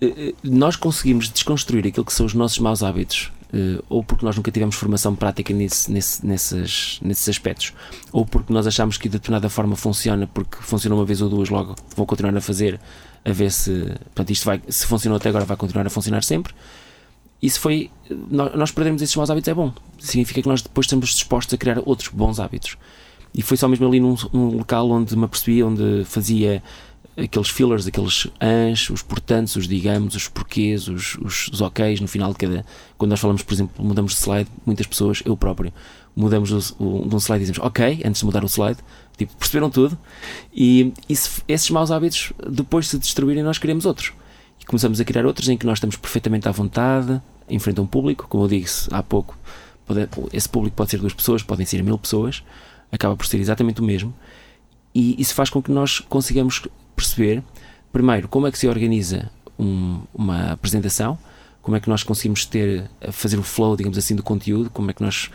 eh, 0.01 0.35
nós 0.45 0.77
conseguimos 0.77 1.29
desconstruir 1.29 1.87
aquilo 1.87 2.05
que 2.05 2.13
são 2.13 2.25
os 2.25 2.35
nossos 2.35 2.59
maus 2.59 2.83
hábitos, 2.83 3.33
eh, 3.53 3.83
ou 3.89 4.05
porque 4.05 4.25
nós 4.25 4.37
nunca 4.37 4.51
tivemos 4.51 4.77
formação 4.77 5.15
prática 5.15 5.53
nesse, 5.53 5.91
nesse, 5.91 6.25
nessas, 6.25 7.01
nesses 7.03 7.29
aspectos, 7.29 7.73
ou 8.13 8.25
porque 8.25 8.53
nós 8.53 8.67
achamos 8.67 8.97
que 8.97 9.09
de 9.09 9.19
determinada 9.19 9.49
forma 9.49 9.75
funciona, 9.75 10.27
porque 10.27 10.59
funcionou 10.61 11.01
uma 11.01 11.05
vez 11.05 11.21
ou 11.21 11.29
duas, 11.29 11.49
logo 11.49 11.75
vou 11.97 12.07
continuar 12.07 12.37
a 12.37 12.41
fazer, 12.41 12.81
a 13.25 13.33
ver 13.33 13.51
se 13.51 13.87
portanto, 14.15 14.31
isto 14.31 14.45
vai, 14.45 14.63
se 14.69 14.87
funcionou 14.87 15.17
até 15.17 15.29
agora, 15.31 15.45
vai 15.45 15.57
continuar 15.57 15.87
a 15.87 15.91
funcionar 15.91 16.23
sempre. 16.23 16.55
isso 17.43 17.61
foi. 17.61 17.91
Nós, 18.31 18.55
nós 18.55 18.71
perdermos 18.71 19.03
esses 19.03 19.17
maus 19.17 19.31
hábitos 19.31 19.49
é 19.49 19.55
bom. 19.55 19.73
Significa 19.99 20.43
que 20.43 20.49
nós 20.49 20.63
depois 20.63 20.87
estamos 20.87 21.11
dispostos 21.11 21.55
a 21.55 21.59
criar 21.59 21.81
outros 21.85 22.09
bons 22.09 22.39
hábitos. 22.39 22.77
E 23.35 23.43
foi 23.43 23.57
só 23.57 23.69
mesmo 23.69 23.87
ali 23.87 24.01
num, 24.01 24.17
num 24.33 24.57
local 24.57 24.91
onde 24.91 25.17
me 25.17 25.25
apercebi, 25.25 25.63
onde 25.63 26.05
fazia 26.05 26.63
aqueles 27.17 27.49
fillers, 27.49 27.87
aqueles 27.87 28.29
ans, 28.41 28.91
os 28.91 29.03
portantos, 29.03 29.57
os 29.57 29.67
digamos, 29.67 30.15
os 30.15 30.29
porquês, 30.29 30.89
os, 30.89 31.17
os, 31.17 31.49
os 31.49 31.61
oks 31.61 32.01
no 32.01 32.09
final 32.09 32.33
de 32.33 32.39
cada. 32.39 32.65
Quando 32.97 33.11
nós 33.11 33.21
falamos, 33.21 33.43
por 33.43 33.53
exemplo, 33.55 33.85
mudamos 33.85 34.13
de 34.13 34.19
slide, 34.19 34.49
muitas 34.65 34.87
pessoas, 34.87 35.23
eu 35.25 35.37
próprio, 35.37 35.73
mudamos 36.15 36.73
o, 36.79 37.05
de 37.09 37.15
um 37.15 37.19
slide 37.19 37.43
e 37.43 37.47
dizemos 37.47 37.59
ok, 37.67 38.03
antes 38.05 38.21
de 38.21 38.25
mudar 38.25 38.45
o 38.45 38.49
slide, 38.49 38.79
tipo, 39.17 39.35
perceberam 39.37 39.69
tudo. 39.69 39.99
E 40.55 40.93
esses 41.49 41.71
maus 41.71 41.91
hábitos, 41.91 42.33
depois 42.49 42.85
de 42.87 42.93
se 42.93 42.99
destruírem, 42.99 43.43
nós 43.43 43.59
queremos 43.59 43.85
outros. 43.85 44.13
E 44.61 44.65
começamos 44.65 45.01
a 45.01 45.05
criar 45.05 45.27
outros 45.27 45.49
em 45.49 45.57
que 45.57 45.67
nós 45.67 45.79
estamos 45.79 45.97
perfeitamente 45.97 46.49
à 46.49 46.53
vontade, 46.53 47.21
em 47.49 47.59
frente 47.59 47.81
a 47.81 47.83
um 47.83 47.87
público, 47.87 48.27
como 48.29 48.45
eu 48.45 48.49
disse 48.49 48.89
há 48.93 49.03
pouco, 49.03 49.37
pode- 49.87 50.09
esse 50.33 50.49
público 50.49 50.77
pode 50.77 50.91
ser 50.91 50.99
duas 50.99 51.15
pessoas, 51.15 51.43
podem 51.43 51.67
ser 51.67 51.83
mil 51.83 51.99
pessoas, 51.99 52.45
acaba 52.91 53.17
por 53.17 53.27
ser 53.27 53.39
exatamente 53.39 53.81
o 53.81 53.85
mesmo. 53.85 54.15
E 54.95 55.21
isso 55.21 55.35
faz 55.35 55.51
com 55.51 55.63
que 55.63 55.71
nós 55.71 56.01
consigamos 56.01 56.63
perceber, 56.97 57.43
primeiro, 57.93 58.29
como 58.29 58.47
é 58.47 58.51
que 58.53 58.59
se 58.59 58.67
organiza 58.69 59.31
um- 59.59 60.01
uma 60.15 60.53
apresentação, 60.53 61.19
como 61.63 61.77
é 61.77 61.81
que 61.81 61.89
nós 61.89 62.03
conseguimos 62.03 62.45
ter, 62.47 62.89
a 63.07 63.13
fazer 63.13 63.39
o 63.39 63.43
flow, 63.43 63.77
digamos 63.77 63.99
assim, 63.99 64.17
do 64.17 64.23
conteúdo, 64.23 64.71
como 64.71 64.91
é 64.91 64.95
que 64.95 65.03
nós 65.03 65.31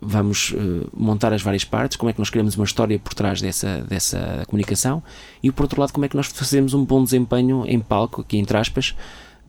vamos 0.00 0.54
eh, 0.56 0.86
montar 0.92 1.32
as 1.32 1.42
várias 1.42 1.64
partes, 1.64 1.96
como 1.96 2.08
é 2.08 2.12
que 2.12 2.18
nós 2.20 2.30
criamos 2.30 2.54
uma 2.56 2.64
história 2.64 2.98
por 2.98 3.14
trás 3.14 3.40
dessa, 3.40 3.82
dessa 3.82 4.44
comunicação 4.46 5.02
e, 5.42 5.50
por 5.50 5.64
outro 5.64 5.80
lado, 5.80 5.92
como 5.92 6.04
é 6.04 6.08
que 6.08 6.16
nós 6.16 6.26
fazemos 6.28 6.72
um 6.72 6.84
bom 6.84 7.02
desempenho 7.02 7.64
em 7.66 7.80
palco, 7.80 8.20
aqui 8.20 8.38
entre 8.38 8.56
aspas, 8.56 8.94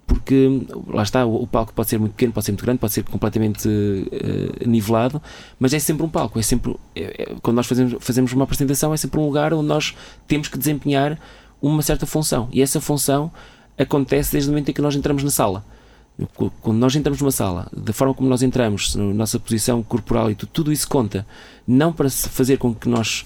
porque 0.09 0.65
lá 0.87 1.03
está, 1.03 1.25
o, 1.25 1.43
o 1.43 1.47
palco 1.47 1.71
pode 1.73 1.87
ser 1.89 1.97
muito 1.99 2.11
pequeno, 2.13 2.33
pode 2.33 2.45
ser 2.47 2.51
muito 2.51 2.65
grande, 2.65 2.79
pode 2.79 2.91
ser 2.93 3.03
completamente 3.03 3.69
eh, 4.11 4.65
nivelado, 4.67 5.21
mas 5.59 5.73
é 5.73 5.79
sempre 5.79 6.03
um 6.03 6.09
palco, 6.09 6.39
é 6.39 6.41
sempre 6.41 6.75
é- 6.95 7.23
é- 7.31 7.35
quando 7.41 7.55
nós 7.55 7.67
fazemos, 7.67 7.95
fazemos 7.99 8.33
uma 8.33 8.43
apresentação 8.43 8.93
é 8.93 8.97
sempre 8.97 9.19
um 9.19 9.25
lugar 9.25 9.53
onde 9.53 9.67
nós 9.67 9.95
temos 10.27 10.47
que 10.49 10.57
desempenhar 10.57 11.17
uma 11.61 11.81
certa 11.81 12.05
função 12.05 12.49
e 12.51 12.61
essa 12.61 12.81
função 12.81 13.31
acontece 13.77 14.31
desde 14.31 14.49
o 14.49 14.51
momento 14.51 14.69
em 14.69 14.73
que 14.73 14.81
nós 14.81 14.95
entramos 14.95 15.23
na 15.23 15.29
sala. 15.31 15.63
Qu- 16.35 16.51
Quando 16.61 16.77
nós 16.79 16.93
entramos 16.95 17.21
numa 17.21 17.31
sala, 17.31 17.67
da 17.71 17.93
forma 17.93 18.13
como 18.13 18.27
nós 18.27 18.41
entramos, 18.41 18.93
nossa 18.95 19.39
posição 19.39 19.81
corporal 19.83 20.29
e 20.31 20.35
tudo, 20.35 20.49
tudo 20.51 20.71
isso 20.73 20.85
conta, 20.87 21.25
não 21.65 21.93
para 21.93 22.09
fazer 22.09 22.57
com 22.57 22.73
que 22.75 22.89
nós 22.89 23.25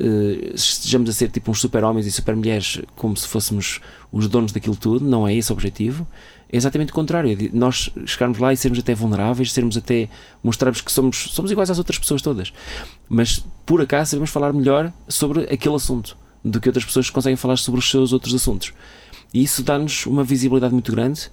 eh, 0.00 0.52
estejamos 0.54 1.10
a 1.10 1.12
ser 1.12 1.30
tipo 1.30 1.50
uns 1.50 1.60
super-homens 1.60 2.06
e 2.06 2.10
super-mulheres 2.10 2.80
como 2.96 3.14
se 3.14 3.28
fôssemos 3.28 3.80
os 4.10 4.26
donos 4.28 4.50
daquilo 4.50 4.74
tudo, 4.74 5.04
não 5.04 5.28
é 5.28 5.34
esse 5.34 5.52
o 5.52 5.54
objetivo. 5.54 6.06
É 6.50 6.56
exatamente 6.56 6.90
o 6.90 6.94
contrário, 6.94 7.30
é 7.30 7.50
nós 7.52 7.90
chegarmos 8.06 8.38
lá 8.38 8.52
e 8.52 8.56
sermos 8.56 8.78
até 8.78 8.94
vulneráveis, 8.94 9.52
sermos 9.52 9.76
até 9.76 10.08
mostrarmos 10.42 10.80
que 10.80 10.90
somos, 10.90 11.28
somos 11.30 11.50
iguais 11.50 11.70
às 11.70 11.78
outras 11.78 11.98
pessoas 11.98 12.22
todas, 12.22 12.52
mas 13.08 13.44
por 13.64 13.80
acaso 13.80 14.12
sabemos 14.12 14.30
falar 14.30 14.52
melhor 14.52 14.92
sobre 15.06 15.44
aquele 15.44 15.76
assunto 15.76 16.16
do 16.44 16.60
que 16.60 16.68
outras 16.68 16.84
pessoas 16.84 17.10
conseguem 17.10 17.36
falar 17.36 17.56
sobre 17.56 17.78
os 17.78 17.88
seus 17.88 18.12
outros 18.12 18.34
assuntos. 18.34 18.72
E 19.32 19.42
isso 19.42 19.62
dá-nos 19.62 20.06
uma 20.06 20.24
visibilidade 20.24 20.72
muito 20.72 20.90
grande. 20.90 21.30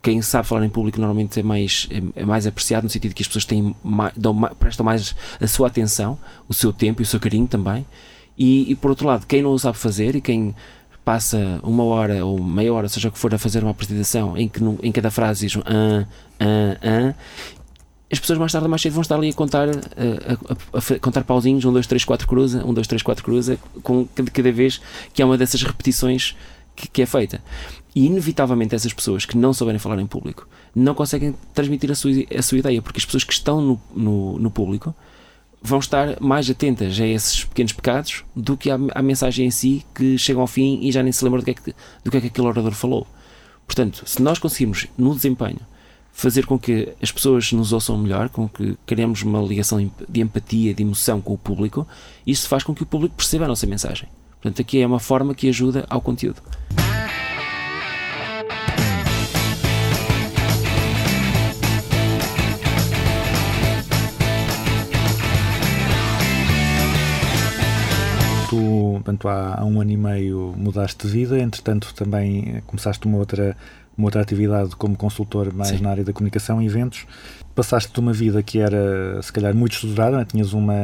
Eh, 0.00 0.02
Quem 0.02 0.22
sabe 0.22 0.46
falar 0.48 0.64
em 0.64 0.68
público 0.70 0.98
normalmente 1.00 1.38
é 1.38 1.42
mais, 1.42 1.88
é, 1.90 2.22
é 2.22 2.24
mais 2.24 2.46
apreciado 2.46 2.84
no 2.84 2.90
sentido 2.90 3.14
que 3.14 3.22
as 3.22 3.28
pessoas 3.28 3.44
têm 3.44 3.74
dão 4.16 4.34
prestam 4.58 4.84
mais 4.84 5.14
a 5.40 5.46
sua 5.46 5.66
atenção, 5.68 6.18
o 6.48 6.54
seu 6.54 6.72
tempo 6.72 7.02
e 7.02 7.04
o 7.04 7.06
seu 7.06 7.20
carinho 7.20 7.46
também. 7.46 7.84
E, 8.38 8.70
e 8.70 8.74
por 8.74 8.90
outro 8.90 9.06
lado, 9.06 9.26
quem 9.26 9.42
não 9.42 9.52
o 9.52 9.58
sabe 9.58 9.76
fazer 9.76 10.16
e 10.16 10.20
quem 10.20 10.54
passa 11.04 11.60
uma 11.62 11.82
hora 11.84 12.24
ou 12.24 12.42
meia 12.42 12.72
hora, 12.72 12.88
seja 12.88 13.08
o 13.08 13.12
que 13.12 13.18
for, 13.18 13.34
a 13.34 13.38
fazer 13.38 13.62
uma 13.62 13.70
apresentação 13.72 14.36
em 14.36 14.48
que 14.48 14.62
no- 14.62 14.78
em 14.82 14.92
cada 14.92 15.10
frase 15.10 15.46
diz 15.46 15.56
um 15.56 15.60
ah, 15.66 16.06
ah, 16.38 16.78
ah, 16.82 17.14
as 18.12 18.18
pessoas 18.18 18.38
mais 18.38 18.52
tarde 18.52 18.64
ou 18.64 18.70
mais 18.70 18.82
cedo 18.82 18.92
vão 18.92 19.02
estar 19.02 19.14
ali 19.16 19.28
a 19.30 19.32
contar, 19.32 19.68
a, 19.68 19.72
a- 19.72 20.78
a 20.78 20.80
fa- 20.80 20.98
contar 20.98 21.24
pauzinhos, 21.24 21.64
1, 21.64 21.72
2, 21.72 21.86
3, 21.86 22.04
4 22.04 22.26
cruza, 22.26 22.64
1, 22.64 22.74
2, 22.74 22.86
3, 22.86 23.02
4 23.02 23.24
cruza, 23.24 23.58
com 23.82 24.06
cada, 24.32 24.52
vez 24.52 24.80
que 25.12 25.22
há 25.22 25.26
uma 25.26 25.38
dessas 25.38 25.62
repetições 25.62 26.36
que, 26.76 26.88
que 26.88 27.02
é 27.02 27.06
feita. 27.06 27.42
E 27.94 28.06
inevitavelmente 28.06 28.74
essas 28.74 28.92
pessoas 28.92 29.24
que 29.24 29.36
não 29.36 29.52
souberem 29.52 29.78
falar 29.78 30.00
em 30.00 30.06
público 30.06 30.48
não 30.74 30.94
conseguem 30.94 31.34
transmitir 31.52 31.90
a 31.90 31.94
sua, 31.94 32.12
a 32.36 32.42
sua 32.42 32.58
ideia, 32.58 32.80
porque 32.80 32.98
as 32.98 33.04
pessoas 33.04 33.24
que 33.24 33.32
estão 33.32 33.60
no, 33.60 33.80
no, 33.94 34.38
no 34.38 34.50
público 34.50 34.94
vão 35.62 35.78
estar 35.78 36.20
mais 36.20 36.48
atentas 36.48 36.98
a 37.00 37.06
esses 37.06 37.44
pequenos 37.44 37.72
pecados 37.72 38.24
do 38.34 38.56
que 38.56 38.70
à, 38.70 38.78
à 38.94 39.02
mensagem 39.02 39.46
em 39.46 39.50
si, 39.50 39.84
que 39.94 40.16
chegam 40.16 40.40
ao 40.40 40.46
fim 40.46 40.78
e 40.82 40.90
já 40.90 41.02
nem 41.02 41.12
se 41.12 41.22
lembram 41.24 41.40
do 41.40 41.44
que 41.44 41.50
é 41.50 41.54
que, 41.54 41.74
do 42.04 42.10
que, 42.10 42.16
é 42.16 42.20
que 42.20 42.26
aquele 42.28 42.46
orador 42.46 42.72
falou. 42.72 43.06
Portanto, 43.66 44.02
se 44.06 44.22
nós 44.22 44.38
conseguirmos, 44.38 44.86
no 44.96 45.14
desempenho, 45.14 45.60
fazer 46.12 46.46
com 46.46 46.58
que 46.58 46.88
as 47.00 47.12
pessoas 47.12 47.52
nos 47.52 47.72
ouçam 47.72 47.96
melhor, 47.96 48.28
com 48.28 48.48
que 48.48 48.76
criemos 48.86 49.22
uma 49.22 49.40
ligação 49.40 49.90
de 50.08 50.20
empatia, 50.20 50.74
de 50.74 50.82
emoção 50.82 51.20
com 51.20 51.34
o 51.34 51.38
público, 51.38 51.86
isso 52.26 52.48
faz 52.48 52.62
com 52.62 52.74
que 52.74 52.82
o 52.82 52.86
público 52.86 53.14
perceba 53.14 53.44
a 53.44 53.48
nossa 53.48 53.66
mensagem. 53.66 54.08
Portanto, 54.40 54.60
aqui 54.60 54.80
é 54.80 54.86
uma 54.86 54.98
forma 54.98 55.34
que 55.34 55.48
ajuda 55.48 55.84
ao 55.88 56.00
conteúdo. 56.00 56.42
Tu, 68.90 68.94
portanto, 68.94 69.28
há, 69.28 69.60
há 69.60 69.64
um 69.64 69.80
ano 69.80 69.90
e 69.90 69.96
meio 69.96 70.54
mudaste 70.56 71.06
de 71.06 71.12
vida, 71.12 71.38
entretanto 71.38 71.94
também 71.94 72.56
eh, 72.56 72.62
começaste 72.66 73.06
uma 73.06 73.18
outra, 73.18 73.56
uma 73.96 74.06
outra 74.06 74.20
atividade 74.20 74.74
como 74.76 74.96
consultor 74.96 75.52
mais 75.52 75.70
Sim. 75.70 75.82
na 75.82 75.90
área 75.90 76.04
da 76.04 76.12
comunicação 76.12 76.60
e 76.60 76.66
eventos. 76.66 77.06
Passaste 77.54 77.92
de 77.92 78.00
uma 78.00 78.12
vida 78.12 78.42
que 78.42 78.58
era, 78.58 79.20
se 79.22 79.32
calhar, 79.32 79.54
muito 79.54 79.74
estruturada, 79.74 80.18
né? 80.18 80.24
tinhas 80.24 80.52
uma, 80.52 80.74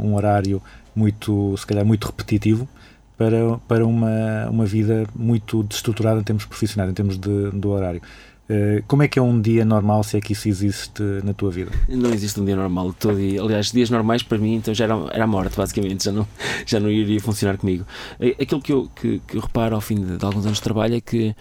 um 0.00 0.14
horário 0.14 0.62
muito, 0.94 1.56
se 1.56 1.66
calhar, 1.66 1.84
muito 1.84 2.06
repetitivo, 2.06 2.68
para, 3.16 3.58
para 3.66 3.84
uma, 3.84 4.48
uma 4.48 4.64
vida 4.64 5.04
muito 5.14 5.64
destruturada 5.64 6.20
em 6.20 6.22
termos 6.22 6.44
profissionais, 6.44 6.90
em 6.90 6.94
termos 6.94 7.18
de, 7.18 7.50
do 7.50 7.70
horário. 7.70 8.00
Eh, 8.48 8.82
Como 8.86 9.02
é 9.02 9.08
que 9.08 9.18
é 9.18 9.22
um 9.22 9.40
dia 9.40 9.64
normal, 9.64 10.02
se 10.02 10.16
é 10.16 10.20
que 10.20 10.32
isso 10.32 10.48
existe 10.48 11.02
na 11.22 11.34
tua 11.34 11.50
vida? 11.50 11.70
Não 11.88 12.10
existe 12.10 12.40
um 12.40 12.44
dia 12.44 12.56
normal 12.56 12.94
todo 12.98 13.16
dia. 13.16 13.42
Aliás, 13.42 13.70
dias 13.72 13.90
normais 13.90 14.22
para 14.22 14.38
mim 14.38 14.54
então 14.54 14.72
já 14.72 14.84
era, 14.84 14.94
era 15.12 15.24
a 15.24 15.26
morte, 15.26 15.56
basicamente, 15.56 16.04
já 16.04 16.12
não, 16.12 16.26
já 16.66 16.80
não 16.80 16.90
iria 16.90 17.20
funcionar 17.20 17.58
comigo. 17.58 17.84
Eh, 18.18 18.36
Aquilo 18.40 18.60
que 18.62 18.72
eu, 18.72 18.88
que, 18.96 19.20
que 19.26 19.36
eu 19.36 19.40
reparo 19.40 19.74
ao 19.74 19.80
fim 19.80 19.96
de, 19.96 20.16
de 20.16 20.24
alguns 20.24 20.46
anos 20.46 20.58
de 20.58 20.64
trabalho 20.64 20.94
é 20.96 21.00
que 21.00 21.34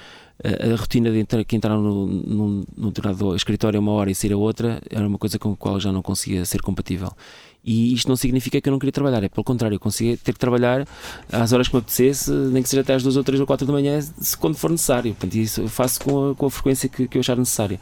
a, 0.43 0.73
a 0.73 0.75
rotina 0.75 1.09
de 1.09 1.19
entrar, 1.19 1.43
que 1.45 1.55
entraram 1.55 1.81
no, 1.81 2.05
no, 2.07 2.65
no 2.77 2.87
determinado 2.91 3.35
escritório 3.35 3.79
uma 3.79 3.91
hora 3.93 4.11
e 4.11 4.15
sair 4.15 4.33
a 4.33 4.37
outra 4.37 4.81
era 4.89 5.07
uma 5.07 5.17
coisa 5.17 5.39
com 5.39 5.53
a 5.53 5.55
qual 5.55 5.79
já 5.79 5.91
não 5.91 6.01
conseguia 6.01 6.43
ser 6.45 6.61
compatível. 6.61 7.11
E 7.63 7.93
isto 7.93 8.07
não 8.07 8.15
significa 8.15 8.61
que 8.61 8.69
eu 8.69 8.71
não 8.71 8.79
queria 8.79 8.93
trabalhar, 8.93 9.21
é 9.23 9.27
pelo 9.27 9.43
contrário, 9.43 9.75
eu 9.75 9.79
conseguia 9.79 10.15
ter 10.15 10.31
que 10.31 10.39
trabalhar 10.39 10.87
às 11.29 11.51
horas 11.51 11.67
que 11.67 11.75
me 11.75 11.79
apetecesse, 11.79 12.31
nem 12.31 12.63
que 12.63 12.69
seja 12.69 12.81
até 12.81 12.93
às 12.93 13.03
duas 13.03 13.17
ou 13.17 13.23
três 13.25 13.41
ou 13.41 13.45
quatro 13.45 13.67
da 13.67 13.73
manhã, 13.73 13.99
se 13.99 14.37
quando 14.37 14.55
for 14.55 14.71
necessário. 14.71 15.13
Portanto, 15.13 15.35
isso 15.35 15.61
eu 15.61 15.67
faço 15.67 15.99
com 15.99 16.31
a, 16.31 16.35
com 16.35 16.45
a 16.45 16.49
frequência 16.49 16.87
que, 16.87 17.07
que 17.09 17.17
eu 17.17 17.19
achar 17.19 17.35
necessária. 17.35 17.79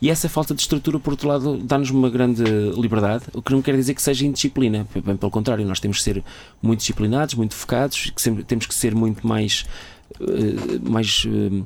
E 0.00 0.08
essa 0.08 0.28
falta 0.28 0.54
de 0.54 0.62
estrutura, 0.62 0.98
por 0.98 1.12
outro 1.12 1.28
lado, 1.28 1.58
dá-nos 1.58 1.90
uma 1.90 2.08
grande 2.08 2.44
liberdade, 2.80 3.24
o 3.34 3.42
que 3.42 3.52
não 3.52 3.60
quer 3.60 3.76
dizer 3.76 3.92
que 3.94 4.00
seja 4.02 4.24
indisciplina. 4.26 4.86
Bem 5.04 5.16
pelo 5.16 5.30
contrário, 5.30 5.66
nós 5.66 5.80
temos 5.80 5.98
que 5.98 6.04
ser 6.04 6.24
muito 6.62 6.78
disciplinados, 6.80 7.34
muito 7.34 7.54
focados, 7.54 8.10
que 8.10 8.22
sempre, 8.22 8.42
temos 8.42 8.64
que 8.66 8.74
ser 8.74 8.94
muito 8.94 9.26
mais. 9.26 9.66
eh, 10.20 10.78
mais 10.88 11.26
eh, 11.26 11.62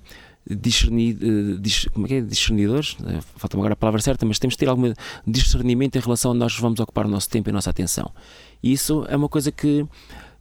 discerni, 0.55 1.11
eh, 1.21 1.57
dis- 1.61 1.87
como 1.93 2.07
é 2.07 2.09
que 2.09 2.15
é? 2.17 2.21
discernidores, 2.21 2.97
Eh, 3.07 3.21
falta-me 3.37 3.61
agora 3.63 3.73
a 3.75 3.77
palavra 3.77 4.01
certa, 4.01 4.25
mas 4.27 4.39
temos 4.39 4.55
que 4.55 4.59
ter 4.61 4.69
algum 4.69 4.93
discernimento 5.27 5.97
em 5.97 6.01
relação 6.01 6.31
a 6.33 6.35
nós 6.35 6.57
vamos 6.59 6.81
ocupar 6.81 7.07
o 7.07 7.09
nosso 7.09 7.29
tempo 7.29 7.49
e 7.49 7.51
a 7.51 7.53
nossa 7.53 7.71
atenção. 7.71 8.11
E 8.63 8.73
isso 8.73 9.05
é 9.09 9.17
uma 9.17 9.29
coisa 9.29 9.51
que 9.53 9.87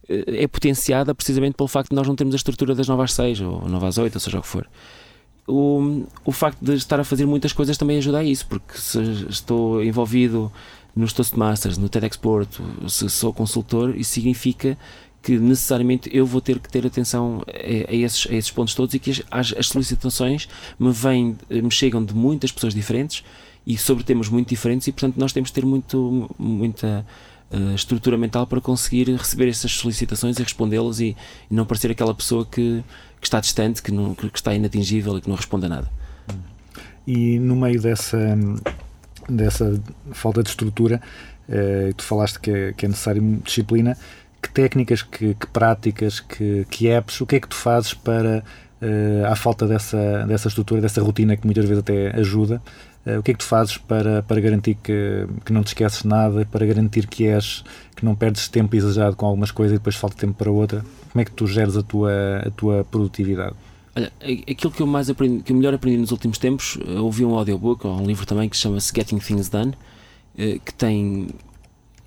eh, 0.08 0.44
é 0.44 0.46
potenciada 0.48 1.14
precisamente 1.14 1.54
pelo 1.54 1.68
facto 1.68 1.90
de 1.90 1.96
nós 1.96 2.06
não 2.06 2.16
termos 2.16 2.34
a 2.34 2.36
estrutura 2.36 2.74
das 2.74 2.88
9 2.88 3.02
às 3.02 3.12
6 3.12 3.40
ou 3.40 3.68
9 3.68 3.86
às 3.86 3.98
8, 3.98 4.14
ou 4.14 4.20
seja 4.20 4.38
o 4.38 4.42
que 4.42 4.48
for. 4.48 4.66
O, 5.46 6.04
o 6.24 6.30
facto 6.32 6.58
de 6.64 6.74
estar 6.74 7.00
a 7.00 7.04
fazer 7.04 7.26
muitas 7.26 7.52
coisas 7.52 7.76
também 7.76 7.98
ajuda 7.98 8.18
a 8.18 8.24
isso, 8.24 8.46
porque 8.46 8.78
se 8.78 9.00
estou 9.28 9.82
envolvido 9.82 10.50
nos 10.94 11.12
Toastmasters, 11.12 11.76
no 11.78 11.88
TEDx 11.88 12.16
Porto, 12.16 12.62
se 12.88 13.08
sou 13.08 13.32
consultor, 13.32 13.96
isso 13.96 14.12
significa 14.12 14.76
que 15.22 15.38
necessariamente 15.38 16.08
eu 16.12 16.24
vou 16.24 16.40
ter 16.40 16.58
que 16.58 16.68
ter 16.68 16.86
atenção 16.86 17.42
a, 17.46 17.90
a 17.90 17.94
esses, 17.94 18.26
a 18.30 18.34
esses 18.34 18.50
pontos 18.50 18.74
todos 18.74 18.94
e 18.94 18.98
que 18.98 19.10
as, 19.30 19.52
as- 19.56 19.66
solicitações 19.66 20.48
me 20.78 20.90
vêm, 20.92 21.36
me 21.50 21.70
chegam 21.70 22.02
de 22.04 22.14
muitas 22.14 22.50
pessoas 22.50 22.74
diferentes 22.74 23.22
e 23.66 23.76
sobre 23.76 24.02
temas 24.02 24.28
muito 24.28 24.48
diferentes 24.48 24.86
e 24.88 24.92
portanto 24.92 25.16
nós 25.18 25.32
temos 25.32 25.50
que 25.50 25.54
ter 25.60 25.66
muito, 25.66 26.30
muita 26.38 27.04
eh, 27.52 27.74
estrutura 27.74 28.16
mental 28.16 28.46
para 28.46 28.60
conseguir 28.62 29.10
receber 29.10 29.48
essas 29.48 29.72
solicitações 29.72 30.38
e 30.38 30.42
respondê-las 30.42 31.00
e, 31.00 31.14
e 31.50 31.54
não 31.54 31.66
parecer 31.66 31.90
aquela 31.90 32.14
pessoa 32.14 32.46
que, 32.46 32.82
que 33.20 33.26
está 33.26 33.38
distante, 33.40 33.82
que, 33.82 33.92
não, 33.92 34.14
que 34.14 34.26
está 34.34 34.54
inatingível 34.54 35.18
e 35.18 35.20
que 35.20 35.28
não 35.28 35.36
responde 35.36 35.66
a 35.66 35.68
nada. 35.68 35.90
E 37.06 37.38
no 37.38 37.56
meio 37.56 37.80
dessa, 37.80 38.38
dessa 39.28 39.80
falta 40.12 40.42
de 40.42 40.48
estrutura, 40.50 41.00
eh, 41.48 41.92
tu 41.96 42.04
falaste 42.04 42.38
que 42.40 42.50
é, 42.50 42.72
que 42.72 42.86
é 42.86 42.88
necessário 42.88 43.40
disciplina. 43.44 43.96
Que 44.42 44.48
técnicas, 44.48 45.02
que, 45.02 45.34
que 45.34 45.46
práticas, 45.46 46.20
que, 46.20 46.66
que 46.70 46.88
apps, 46.88 47.20
o 47.20 47.26
que 47.26 47.36
é 47.36 47.40
que 47.40 47.48
tu 47.48 47.56
fazes 47.56 47.92
para 47.92 48.42
eh, 48.80 49.22
à 49.26 49.36
falta 49.36 49.66
dessa, 49.66 50.24
dessa 50.26 50.48
estrutura, 50.48 50.80
dessa 50.80 51.02
rotina 51.02 51.36
que 51.36 51.46
muitas 51.46 51.64
vezes 51.64 51.80
até 51.80 52.16
ajuda. 52.18 52.62
Eh, 53.04 53.18
o 53.18 53.22
que 53.22 53.30
é 53.30 53.34
que 53.34 53.40
tu 53.40 53.44
fazes 53.44 53.76
para, 53.76 54.22
para 54.22 54.40
garantir 54.40 54.74
que, 54.74 55.26
que 55.44 55.52
não 55.52 55.62
te 55.62 55.68
esqueces 55.68 56.04
nada, 56.04 56.46
para 56.50 56.64
garantir 56.64 57.06
que 57.06 57.26
és, 57.26 57.62
que 57.94 58.04
não 58.04 58.14
perdes 58.14 58.48
tempo 58.48 58.74
exagerado 58.74 59.16
com 59.16 59.26
algumas 59.26 59.50
coisas 59.50 59.74
e 59.74 59.78
depois 59.78 59.96
falta 59.96 60.16
tempo 60.16 60.34
para 60.34 60.50
outra? 60.50 60.84
Como 61.12 61.20
é 61.20 61.24
que 61.24 61.32
tu 61.32 61.46
geres 61.46 61.76
a 61.76 61.82
tua, 61.82 62.12
a 62.46 62.50
tua 62.50 62.84
produtividade? 62.84 63.54
Olha, 63.94 64.12
aquilo 64.48 64.72
que 64.72 64.80
eu 64.80 64.86
mais 64.86 65.10
aprendi, 65.10 65.42
que 65.42 65.52
eu 65.52 65.56
melhor 65.56 65.74
aprendi 65.74 65.98
nos 65.98 66.12
últimos 66.12 66.38
tempos, 66.38 66.78
eu 66.86 67.04
ouvi 67.04 67.24
um 67.24 67.34
audiobook 67.34 67.86
ou 67.86 68.00
um 68.00 68.06
livro 68.06 68.24
também 68.24 68.48
que 68.48 68.56
chama-se 68.56 68.92
Getting 68.94 69.18
Things 69.18 69.48
Done, 69.48 69.74
eh, 70.38 70.58
que 70.64 70.72
tem 70.72 71.28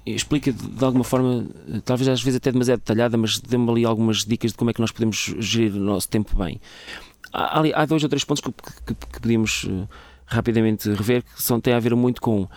explica 0.05 0.51
de, 0.51 0.83
alguma 0.83 1.03
forma, 1.03 1.45
eh, 1.69 1.81
talvez 1.83 2.07
às 2.07 2.21
vezes 2.21 2.37
até 2.37 2.51
demasiado 2.51 2.79
detalhada, 2.79 3.17
mas 3.17 3.39
dê-me 3.39 3.69
ali 3.69 3.85
algumas 3.85 4.25
dicas 4.25 4.51
de 4.51 4.57
como 4.57 4.69
é 4.69 4.73
que 4.73 4.81
nós 4.81 4.91
podemos 4.91 5.33
gerir 5.39 5.73
o 5.73 5.79
nosso 5.79 6.09
tempo 6.09 6.35
bem. 6.37 6.59
Há, 7.31 7.61
há 7.73 7.85
dois 7.85 8.03
ou 8.03 8.09
três 8.09 8.23
pontos 8.23 8.43
que, 8.43 8.51
que, 8.85 8.93
que 8.93 9.19
podíamos 9.21 9.65
eh, 9.69 9.87
rapidamente 10.25 10.89
rever 10.89 11.23
que 11.23 11.41
são, 11.41 11.59
têm 11.59 11.73
a 11.73 11.79
ver 11.79 11.95
muito 11.95 12.21
com 12.21 12.47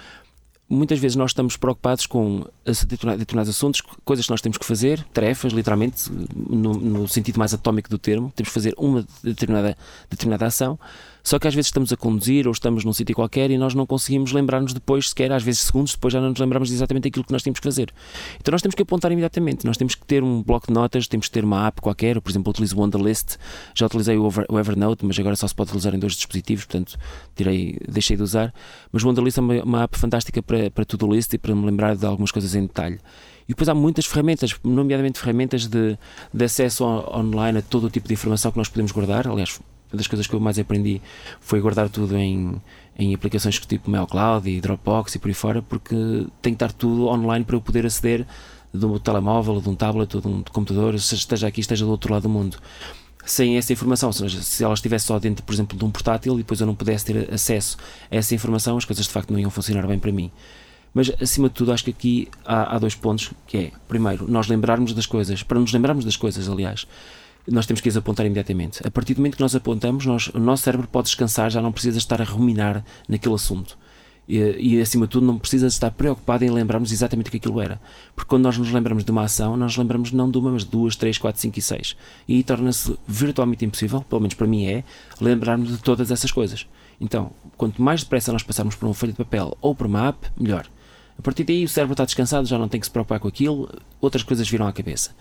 muitas 0.69 0.99
vezes 0.99 1.17
nós 1.17 1.31
estamos 1.31 1.57
preocupados 1.57 2.07
com 2.07 2.45
determinados 2.65 3.49
assuntos, 3.49 3.81
coisas 4.05 4.27
que 4.27 4.31
nós 4.33 4.41
temos 4.41 4.59
que 4.59 4.67
fazer, 4.67 5.03
tarefas, 5.13 5.53
literalmente, 5.53 6.11
no, 6.35 6.75
no 6.75 7.09
sentido 7.09 7.39
mais 7.39 7.55
atómico 7.55 7.89
do 7.89 7.99
termo, 7.99 8.33
temos 8.35 8.49
que 8.49 8.55
fazer 8.55 8.75
uma 8.77 9.07
determinada, 9.23 9.77
determinada 10.11 10.47
ação, 10.47 10.79
só 11.27 11.41
que 11.41 11.49
às 11.49 11.55
vezes 11.57 11.66
estamos 11.66 11.93
a 11.93 11.97
conduzir 11.97 12.47
ou 12.47 12.53
estamos 12.53 12.85
num 12.85 12.93
sítio 12.93 13.12
qualquer 13.12 13.51
e 13.51 13.59
nós 13.59 13.74
não 13.74 13.85
conseguimos 13.85 14.31
lembrar-nos 14.31 14.72
depois, 14.72 15.09
sequer, 15.09 15.33
às 15.33 15.43
vezes 15.43 15.62
segundos 15.62 15.91
depois 15.93 16.12
já 16.12 16.20
não 16.20 16.29
nos 16.29 16.39
lembramos 16.39 16.68
de 16.68 16.74
exatamente 16.77 17.09
aquilo 17.09 17.24
que 17.24 17.33
nós 17.33 17.43
temos 17.43 17.59
que 17.59 17.64
fazer. 17.64 17.93
Então 18.41 18.53
nós 18.53 18.62
temos 18.62 18.77
que 18.77 18.83
apontar 18.83 19.11
imediatamente, 19.11 19.66
nós 19.66 19.77
temos 19.77 19.97
que 19.97 20.07
ter 20.07 20.22
um 20.22 20.41
bloco 20.41 20.68
de 20.68 20.72
notas, 20.72 21.09
temos 21.09 21.27
que 21.27 21.33
ter 21.33 21.43
uma 21.43 21.66
app 21.66 21.81
qualquer, 21.81 22.20
por 22.20 22.31
exemplo, 22.31 22.51
utilizo 22.51 22.77
o 22.77 22.81
Wonderlist, 22.81 23.39
já 23.74 23.87
utilizei 23.87 24.16
o, 24.16 24.29
Evernote, 24.57 25.05
mas 25.05 25.18
agora 25.18 25.35
só 25.35 25.49
se 25.49 25.55
pode 25.57 25.70
utilizar 25.70 25.93
em 25.97 25.99
dois 25.99 26.12
dispositivos, 26.14 26.64
portanto 26.64 26.97
tirei, 27.35 27.77
deixei 27.89 28.16
de 28.16 28.22
usar, 28.22 28.55
mas 28.93 29.03
o 29.03 29.09
Wonderlist 29.09 29.39
é 29.39 29.41
uma, 29.41 29.62
uma 29.64 29.83
app 29.83 29.99
fantástica 29.99 30.41
para, 30.41 30.70
para 30.70 30.85
to-do 30.85 31.12
list 31.12 31.33
e 31.33 31.39
para 31.39 31.53
me 31.57 31.66
lembrar 31.66 31.97
de 31.97 32.07
algumas 32.07 32.31
coisas 32.31 32.55
em 32.55 32.62
detalhe. 32.62 33.01
E 33.49 33.49
depois 33.49 33.68
há 33.68 33.74
muitas 33.74 34.07
ferramentas, 34.07 34.55
nomeadamente 34.62 35.18
ferramentas 35.18 35.66
de, 35.66 35.99
de 36.33 36.45
acesso 36.45 36.85
on- 36.85 37.20
online 37.20 37.59
a 37.59 37.62
todo 37.62 37.89
o 37.89 37.91
tipo 37.91 38.07
de 38.07 38.14
informação 38.14 38.53
que 38.53 38.59
nós 38.59 38.68
podemos 38.68 38.93
guardar. 38.93 39.27
Aliás, 39.27 39.61
uma 39.93 39.97
das 39.99 40.07
coisas 40.07 40.26
que 40.26 40.34
eu 40.34 40.41
mais 40.41 40.59
aprendi 40.59 41.01
foi 41.41 41.61
guardar 41.61 41.89
tudo 41.89 42.16
em, 42.16 42.61
em 42.99 43.14
aplicações 43.14 43.59
tipo 43.59 43.91
MailCloud 43.91 44.49
e 44.49 44.61
Dropbox 44.61 45.14
e 45.14 45.18
por 45.18 45.28
aí 45.28 45.34
fora, 45.34 45.62
porque 45.62 45.95
tem 46.43 46.55
que 46.55 46.64
estar 46.64 46.72
tudo 46.72 47.07
online 47.09 47.45
para 47.45 47.57
eu 47.57 47.61
poder 47.61 47.87
aceder 47.87 48.26
de 48.72 48.84
um 48.84 48.99
telemóvel, 48.99 49.61
de 49.61 49.68
um 49.68 49.74
tablet 49.74 50.14
ou 50.14 50.20
de 50.20 50.28
um 50.28 50.43
computador, 50.43 50.99
seja 50.99 51.20
esteja 51.20 51.47
aqui, 51.47 51.61
esteja 51.61 51.84
do 51.84 51.91
outro 51.91 52.12
lado 52.12 52.22
do 52.22 52.28
mundo. 52.28 52.59
Sem 53.24 53.57
essa 53.57 53.72
informação, 53.72 54.12
se 54.12 54.62
ela 54.62 54.74
estivesse 54.74 55.07
só 55.07 55.18
dentro, 55.18 55.45
por 55.45 55.53
exemplo, 55.53 55.76
de 55.76 55.84
um 55.84 55.91
portátil 55.91 56.34
e 56.34 56.39
depois 56.39 56.61
eu 56.61 56.66
não 56.66 56.74
pudesse 56.74 57.07
ter 57.07 57.32
acesso 57.32 57.76
a 58.11 58.16
essa 58.16 58.34
informação, 58.34 58.76
as 58.76 58.84
coisas 58.84 59.05
de 59.05 59.12
facto 59.12 59.32
não 59.32 59.39
iam 59.39 59.51
funcionar 59.51 59.87
bem 59.87 59.99
para 59.99 60.12
mim. 60.12 60.30
Mas, 60.95 61.11
acima 61.20 61.49
de 61.49 61.55
tudo, 61.55 61.72
acho 61.72 61.84
que 61.84 61.91
aqui 61.91 62.28
há, 62.45 62.74
há 62.74 62.78
dois 62.78 62.95
pontos, 62.95 63.32
que 63.47 63.59
é, 63.59 63.72
primeiro, 63.89 64.30
nós 64.30 64.47
lembrarmos 64.47 64.95
das 64.95 65.07
coisas, 65.07 65.43
para 65.43 65.59
nos 65.59 65.72
lembrarmos 65.72 66.05
das 66.05 66.16
coisas, 66.16 66.49
aliás, 66.49 66.87
nós 67.49 67.67
temos 67.67 67.81
que 67.81 67.89
as 67.89 67.97
apontar 67.97 68.27
imediatamente. 68.27 68.87
A 68.87 68.91
partir 68.91 69.15
do 69.15 69.19
momento 69.19 69.37
que 69.37 69.43
nós 69.43 69.55
apontamos, 69.55 70.05
nós, 70.07 70.29
o 70.29 70.39
nosso 70.39 70.65
cérebro 70.65 70.89
pode 70.89 71.07
descansar, 71.07 71.51
já 71.51 71.61
não 71.61 71.73
precisa 71.73 71.99
estar 71.99 72.21
a 72.21 72.25
ruminar 72.25 72.85
naquele 73.09 73.35
assunto. 73.35 73.79
E, 74.29 74.39
e, 74.39 74.81
acima 74.81 75.07
de 75.07 75.13
tudo, 75.13 75.27
não 75.27 75.39
precisa 75.39 75.69
estar 75.69 75.91
preocupado 75.93 76.45
em 76.45 76.51
lembrarmos 76.51 76.91
exatamente 76.91 77.29
o 77.29 77.31
que 77.31 77.37
aquilo 77.37 77.61
era. 77.61 77.81
Porque 78.15 78.29
quando 78.29 78.43
nós 78.43 78.59
nos 78.59 78.73
lembramos 78.73 79.05
de 79.05 79.11
uma 79.11 79.23
ação, 79.23 79.57
nós 79.57 79.73
nos 79.73 79.77
lembramos 79.77 80.11
não 80.11 80.29
de 80.29 80.37
uma, 80.37 80.51
mas 80.51 80.65
de 80.65 80.71
duas, 80.71 80.97
três, 80.97 81.17
quatro, 81.17 81.41
cinco 81.41 81.59
e 81.59 81.63
seis. 81.63 81.97
E 82.27 82.35
aí 82.35 82.43
torna-se 82.43 82.99
virtualmente 83.07 83.65
impossível, 83.65 84.01
pelo 84.03 84.21
menos 84.21 84.35
para 84.35 84.47
mim 84.47 84.67
é, 84.67 84.83
lembrarmos 85.21 85.69
de 85.69 85.79
todas 85.79 86.11
essas 86.11 86.33
coisas. 86.33 86.67
Então, 87.01 87.31
quanto 87.57 87.81
mais 87.81 88.03
depressa 88.03 88.33
nós 88.33 88.43
passarmos 88.43 88.75
por 88.75 88.87
uma 88.87 88.95
folha 88.95 89.13
de 89.13 89.19
papel 89.19 89.57
ou 89.61 89.75
por 89.75 89.87
uma 89.87 90.09
app, 90.09 90.29
melhor. 90.37 90.67
A 91.19 91.23
partir 91.23 91.45
daí 91.45 91.65
o 91.65 91.69
cérebro 91.69 91.93
está 91.93 92.05
descansado, 92.05 92.47
já 92.47 92.59
não 92.59 92.69
tem 92.69 92.81
que 92.81 92.87
se 92.87 92.91
preocupar 92.91 93.21
com 93.21 93.29
aquilo, 93.29 93.71
outras 94.01 94.23
coisas 94.23 94.49
viram 94.49 94.67
à 94.67 94.73
cabeça. 94.73 95.13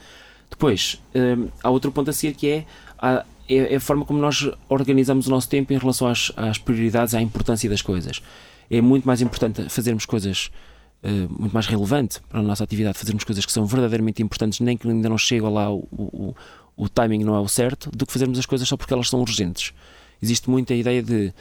Depois, 0.49 1.01
hum, 1.13 1.47
há 1.63 1.69
outro 1.69 1.91
ponto 1.91 2.09
a 2.09 2.13
seguir 2.13 2.35
que 2.35 2.49
é 2.49 2.65
a, 2.97 3.25
é 3.47 3.75
a 3.75 3.79
forma 3.79 4.05
como 4.05 4.19
nós 4.19 4.49
organizamos 4.69 5.27
o 5.27 5.29
nosso 5.29 5.49
tempo 5.49 5.73
em 5.73 5.77
relação 5.77 6.07
às, 6.07 6.31
às 6.35 6.57
prioridades, 6.57 7.13
à 7.13 7.21
importância 7.21 7.69
das 7.69 7.81
coisas. 7.81 8.21
É 8.69 8.81
muito 8.81 9.05
mais 9.05 9.21
importante 9.21 9.67
fazermos 9.69 10.05
coisas 10.05 10.49
uh, 11.03 11.41
muito 11.41 11.53
mais 11.53 11.67
relevante 11.67 12.19
para 12.29 12.39
a 12.39 12.43
nossa 12.43 12.63
atividade, 12.63 12.97
fazermos 12.97 13.23
coisas 13.23 13.45
que 13.45 13.51
são 13.51 13.65
verdadeiramente 13.65 14.23
importantes, 14.23 14.59
nem 14.59 14.75
que 14.75 14.87
ainda 14.87 15.09
não 15.09 15.17
chega 15.17 15.47
lá 15.47 15.71
o, 15.71 15.87
o, 15.91 16.35
o 16.75 16.89
timing 16.89 17.23
não 17.23 17.35
é 17.35 17.39
o 17.39 17.47
certo, 17.47 17.91
do 17.91 18.05
que 18.05 18.13
fazermos 18.13 18.39
as 18.39 18.45
coisas 18.45 18.67
só 18.67 18.75
porque 18.75 18.93
elas 18.93 19.09
são 19.09 19.19
urgentes. 19.21 19.73
Existe 20.21 20.49
muita 20.49 20.73
ideia 20.73 21.03
de 21.03 21.33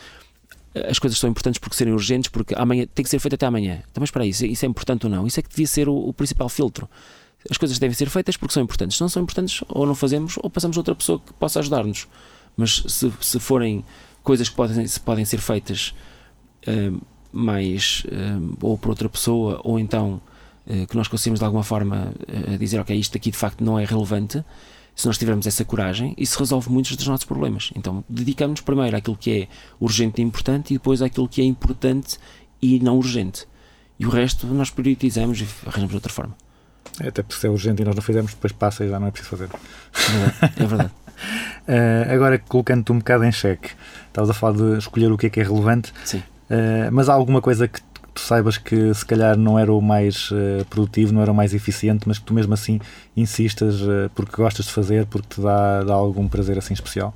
as 0.89 0.99
coisas 0.99 1.19
são 1.19 1.31
importantes 1.31 1.59
porque 1.59 1.77
serem 1.77 1.93
urgentes, 1.93 2.29
porque 2.29 2.55
amanhã 2.57 2.85
tem 2.93 3.05
que 3.05 3.09
ser 3.09 3.21
feito 3.21 3.35
até 3.35 3.47
amanhã. 3.47 3.83
Então, 3.91 4.01
mas 4.01 4.11
aí, 4.17 4.29
isso, 4.29 4.45
isso 4.45 4.65
é 4.65 4.69
importante 4.69 5.07
ou 5.07 5.11
não? 5.11 5.25
Isso 5.27 5.39
é 5.39 5.43
que 5.43 5.49
devia 5.49 5.67
ser 5.67 5.89
o, 5.89 5.95
o 5.95 6.13
principal 6.13 6.49
filtro. 6.49 6.89
As 7.51 7.57
coisas 7.57 7.79
devem 7.79 7.95
ser 7.95 8.09
feitas 8.09 8.37
porque 8.37 8.55
são 8.55 8.63
importantes. 8.63 8.97
Se 8.97 9.03
não 9.03 9.09
são 9.09 9.23
importantes, 9.23 9.63
ou 9.69 9.87
não 9.87 9.95
fazemos, 9.95 10.37
ou 10.43 10.49
passamos 10.49 10.77
a 10.77 10.81
outra 10.81 10.95
pessoa 10.95 11.19
que 11.19 11.33
possa 11.35 11.61
ajudar-nos. 11.61 12.09
Mas 12.57 12.83
se, 12.87 13.13
se 13.21 13.39
forem 13.39 13.85
coisas 14.23 14.49
que 14.49 14.55
podem, 14.55 14.87
se 14.87 15.01
podem 15.01 15.25
ser 15.25 15.39
feitas 15.39 15.95
uh, 16.67 17.01
mais 17.33 18.05
uh, 18.07 18.57
ou 18.63 18.79
por 18.79 18.91
outra 18.91 19.09
pessoa, 19.09 19.61
ou 19.63 19.79
então 19.79 20.21
uh, 20.67 20.87
que 20.87 20.97
nós 20.97 21.09
conseguimos 21.09 21.41
de 21.41 21.45
alguma 21.45 21.65
forma 21.65 22.15
dizer, 22.59 22.81
ok, 22.81 22.97
isto 22.97 23.17
aqui 23.17 23.31
de 23.31 23.37
facto 23.37 23.63
não 23.63 23.79
é 23.79 23.85
relevante, 23.85 24.43
se 24.95 25.07
nós 25.07 25.19
tivermos 25.19 25.47
essa 25.47 25.65
coragem, 25.65 26.15
isso 26.17 26.39
resolve 26.39 26.71
muitos 26.71 26.95
dos 26.97 27.07
nossos 27.07 27.27
problemas. 27.27 27.71
Então, 27.75 28.05
dedicamos-nos 28.09 28.61
primeiro 28.61 28.97
àquilo 28.97 29.17
que 29.17 29.43
é 29.43 29.49
urgente 29.81 30.23
e 30.23 30.25
importante 30.25 30.73
e 30.73 30.79
depois 30.79 31.03
àquilo 31.03 31.29
que 31.29 31.41
é 31.41 31.45
importante 31.45 32.17
e 32.63 32.79
não 32.79 32.97
urgente. 32.97 33.47
E 33.99 34.07
o 34.07 34.09
resto 34.09 34.47
nós 34.47 34.71
priorizamos 34.71 35.41
e 35.41 35.47
arranjamos 35.67 35.91
de 35.91 35.97
outra 35.97 36.13
forma. 36.13 36.37
É, 37.01 37.09
até 37.09 37.23
porque 37.23 37.41
se 37.41 37.47
é 37.47 37.51
urgente 37.51 37.83
e 37.83 37.85
nós 37.85 37.95
não 37.95 38.03
fizermos, 38.03 38.33
depois 38.35 38.53
passa 38.53 38.85
e 38.85 38.89
já 38.89 39.01
não 39.01 39.09
é 39.09 39.11
preciso 39.11 39.31
fazer. 39.31 39.49
É 40.57 40.67
verdade. 40.67 40.91
uh, 40.91 42.13
agora, 42.13 42.39
colocando-te 42.39 42.93
um 42.93 42.99
bocado 42.99 43.25
em 43.25 43.33
xeque, 43.33 43.71
estavas 44.09 44.31
a 44.31 44.35
falar 44.35 44.57
de 44.57 44.79
escolher 44.79 45.11
o 45.11 45.19
que 45.19 45.27
é 45.27 45.31
que 45.31 45.41
é 45.41 45.43
relevante, 45.43 45.93
Sim. 46.05 46.19
Uh, 46.51 46.93
mas 46.93 47.09
há 47.09 47.15
alguma 47.15 47.41
coisa 47.41 47.67
que 47.67 47.81
tu 48.13 48.21
saibas 48.21 48.59
que 48.59 48.95
se 48.95 49.05
calhar 49.05 49.37
não 49.37 49.59
era 49.59 49.73
o 49.73 49.81
mais 49.81 50.31
uh, 50.31 50.65
produtivo, 50.69 51.13
não 51.13 51.23
era 51.23 51.33
o 51.33 51.35
mais 51.35 51.55
eficiente, 51.55 52.07
mas 52.07 52.19
que 52.19 52.25
tu 52.25 52.35
mesmo 52.35 52.55
assim 52.55 52.81
insistas 53.17 53.81
porque 54.15 54.37
gostas 54.37 54.67
de 54.67 54.73
fazer, 54.73 55.07
porque 55.07 55.35
te 55.35 55.41
dá, 55.41 55.83
dá 55.83 55.95
algum 55.95 56.29
prazer 56.29 56.59
assim 56.59 56.75
especial? 56.75 57.15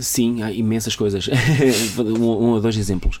Sim, 0.00 0.42
há 0.42 0.52
imensas 0.52 0.96
coisas. 0.96 1.28
um, 1.98 2.24
um 2.24 2.50
ou 2.50 2.60
dois 2.60 2.76
exemplos. 2.76 3.20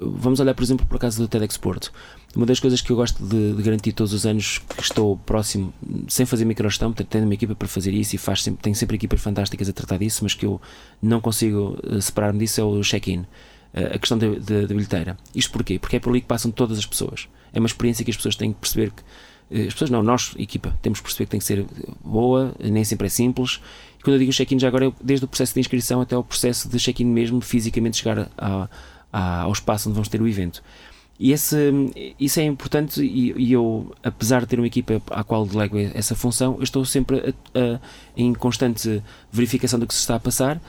Vamos 0.00 0.40
olhar, 0.40 0.54
por 0.54 0.62
exemplo, 0.62 0.86
para 0.86 0.96
o 0.96 0.98
caso 0.98 1.18
do 1.18 1.28
TEDx 1.28 1.56
Porto. 1.56 1.92
Uma 2.34 2.46
das 2.46 2.60
coisas 2.60 2.80
que 2.80 2.90
eu 2.90 2.96
gosto 2.96 3.22
de, 3.22 3.54
de, 3.54 3.62
garantir 3.62 3.92
todos 3.92 4.12
os 4.12 4.24
anos 4.24 4.58
que 4.58 4.82
estou 4.82 5.16
próximo, 5.18 5.72
sem 6.08 6.24
fazer 6.24 6.44
microgestão, 6.44 6.90
portanto, 6.90 7.08
tendo 7.08 7.24
uma 7.24 7.34
equipa 7.34 7.54
para 7.54 7.68
fazer 7.68 7.92
isso 7.92 8.14
e 8.14 8.18
faz 8.18 8.42
sempre, 8.42 8.62
tenho 8.62 8.74
sempre 8.74 8.96
equipas 8.96 9.20
fantásticas 9.20 9.68
a 9.68 9.72
tratar 9.72 9.98
disso, 9.98 10.20
mas 10.22 10.34
que 10.34 10.46
eu 10.46 10.60
não 11.00 11.20
consigo 11.20 11.78
separar-me 12.00 12.38
disso, 12.38 12.60
é 12.60 12.64
o 12.64 12.80
check-in. 12.80 13.26
A 13.74 13.98
questão 13.98 14.18
da 14.18 14.28
bilheteira. 14.66 15.16
Isto 15.34 15.52
porquê? 15.52 15.78
Porque 15.78 15.96
é 15.96 16.00
por 16.00 16.10
ali 16.10 16.20
que 16.20 16.26
passam 16.26 16.50
todas 16.50 16.78
as 16.78 16.84
pessoas. 16.84 17.28
É 17.54 17.58
uma 17.58 17.66
experiência 17.66 18.04
que 18.04 18.10
as 18.10 18.16
pessoas 18.16 18.36
têm 18.36 18.52
que 18.52 18.60
perceber 18.60 18.90
que. 18.90 19.02
As 19.66 19.74
pessoas 19.74 19.90
não, 19.90 20.02
nós, 20.02 20.34
equipa, 20.38 20.74
temos 20.80 21.00
que 21.00 21.04
perceber 21.04 21.26
que 21.26 21.30
tem 21.30 21.40
que 21.40 21.44
ser 21.44 21.66
boa, 22.02 22.54
nem 22.58 22.84
sempre 22.84 23.06
é 23.06 23.10
simples. 23.10 23.60
Quando 24.02 24.14
eu 24.14 24.18
digo 24.18 24.32
check-in, 24.32 24.58
já 24.58 24.68
agora 24.68 24.88
é 24.88 24.92
desde 25.02 25.24
o 25.24 25.28
processo 25.28 25.54
de 25.54 25.60
inscrição 25.60 26.00
até 26.00 26.16
o 26.16 26.24
processo 26.24 26.68
de 26.68 26.78
check-in 26.78 27.04
mesmo, 27.04 27.40
fisicamente 27.40 27.98
chegar 27.98 28.28
a, 28.36 28.68
a, 29.12 29.42
ao 29.42 29.52
espaço 29.52 29.88
onde 29.88 29.94
vamos 29.94 30.08
ter 30.08 30.20
o 30.20 30.26
evento. 30.26 30.62
E 31.20 31.30
esse, 31.30 31.56
isso 32.18 32.40
é 32.40 32.44
importante 32.44 33.00
e, 33.00 33.32
e, 33.36 33.52
eu, 33.52 33.94
apesar 34.02 34.40
de 34.40 34.48
ter 34.48 34.58
uma 34.58 34.66
equipa 34.66 35.00
à 35.10 35.22
qual 35.22 35.46
delego 35.46 35.78
essa 35.78 36.16
função, 36.16 36.56
eu 36.56 36.64
estou 36.64 36.84
sempre 36.84 37.18
a, 37.18 37.58
a, 37.58 37.80
em 38.16 38.34
constante 38.34 39.00
verificação 39.30 39.78
do 39.78 39.86
que 39.86 39.94
se 39.94 40.00
está 40.00 40.16
a 40.16 40.20
passar, 40.20 40.60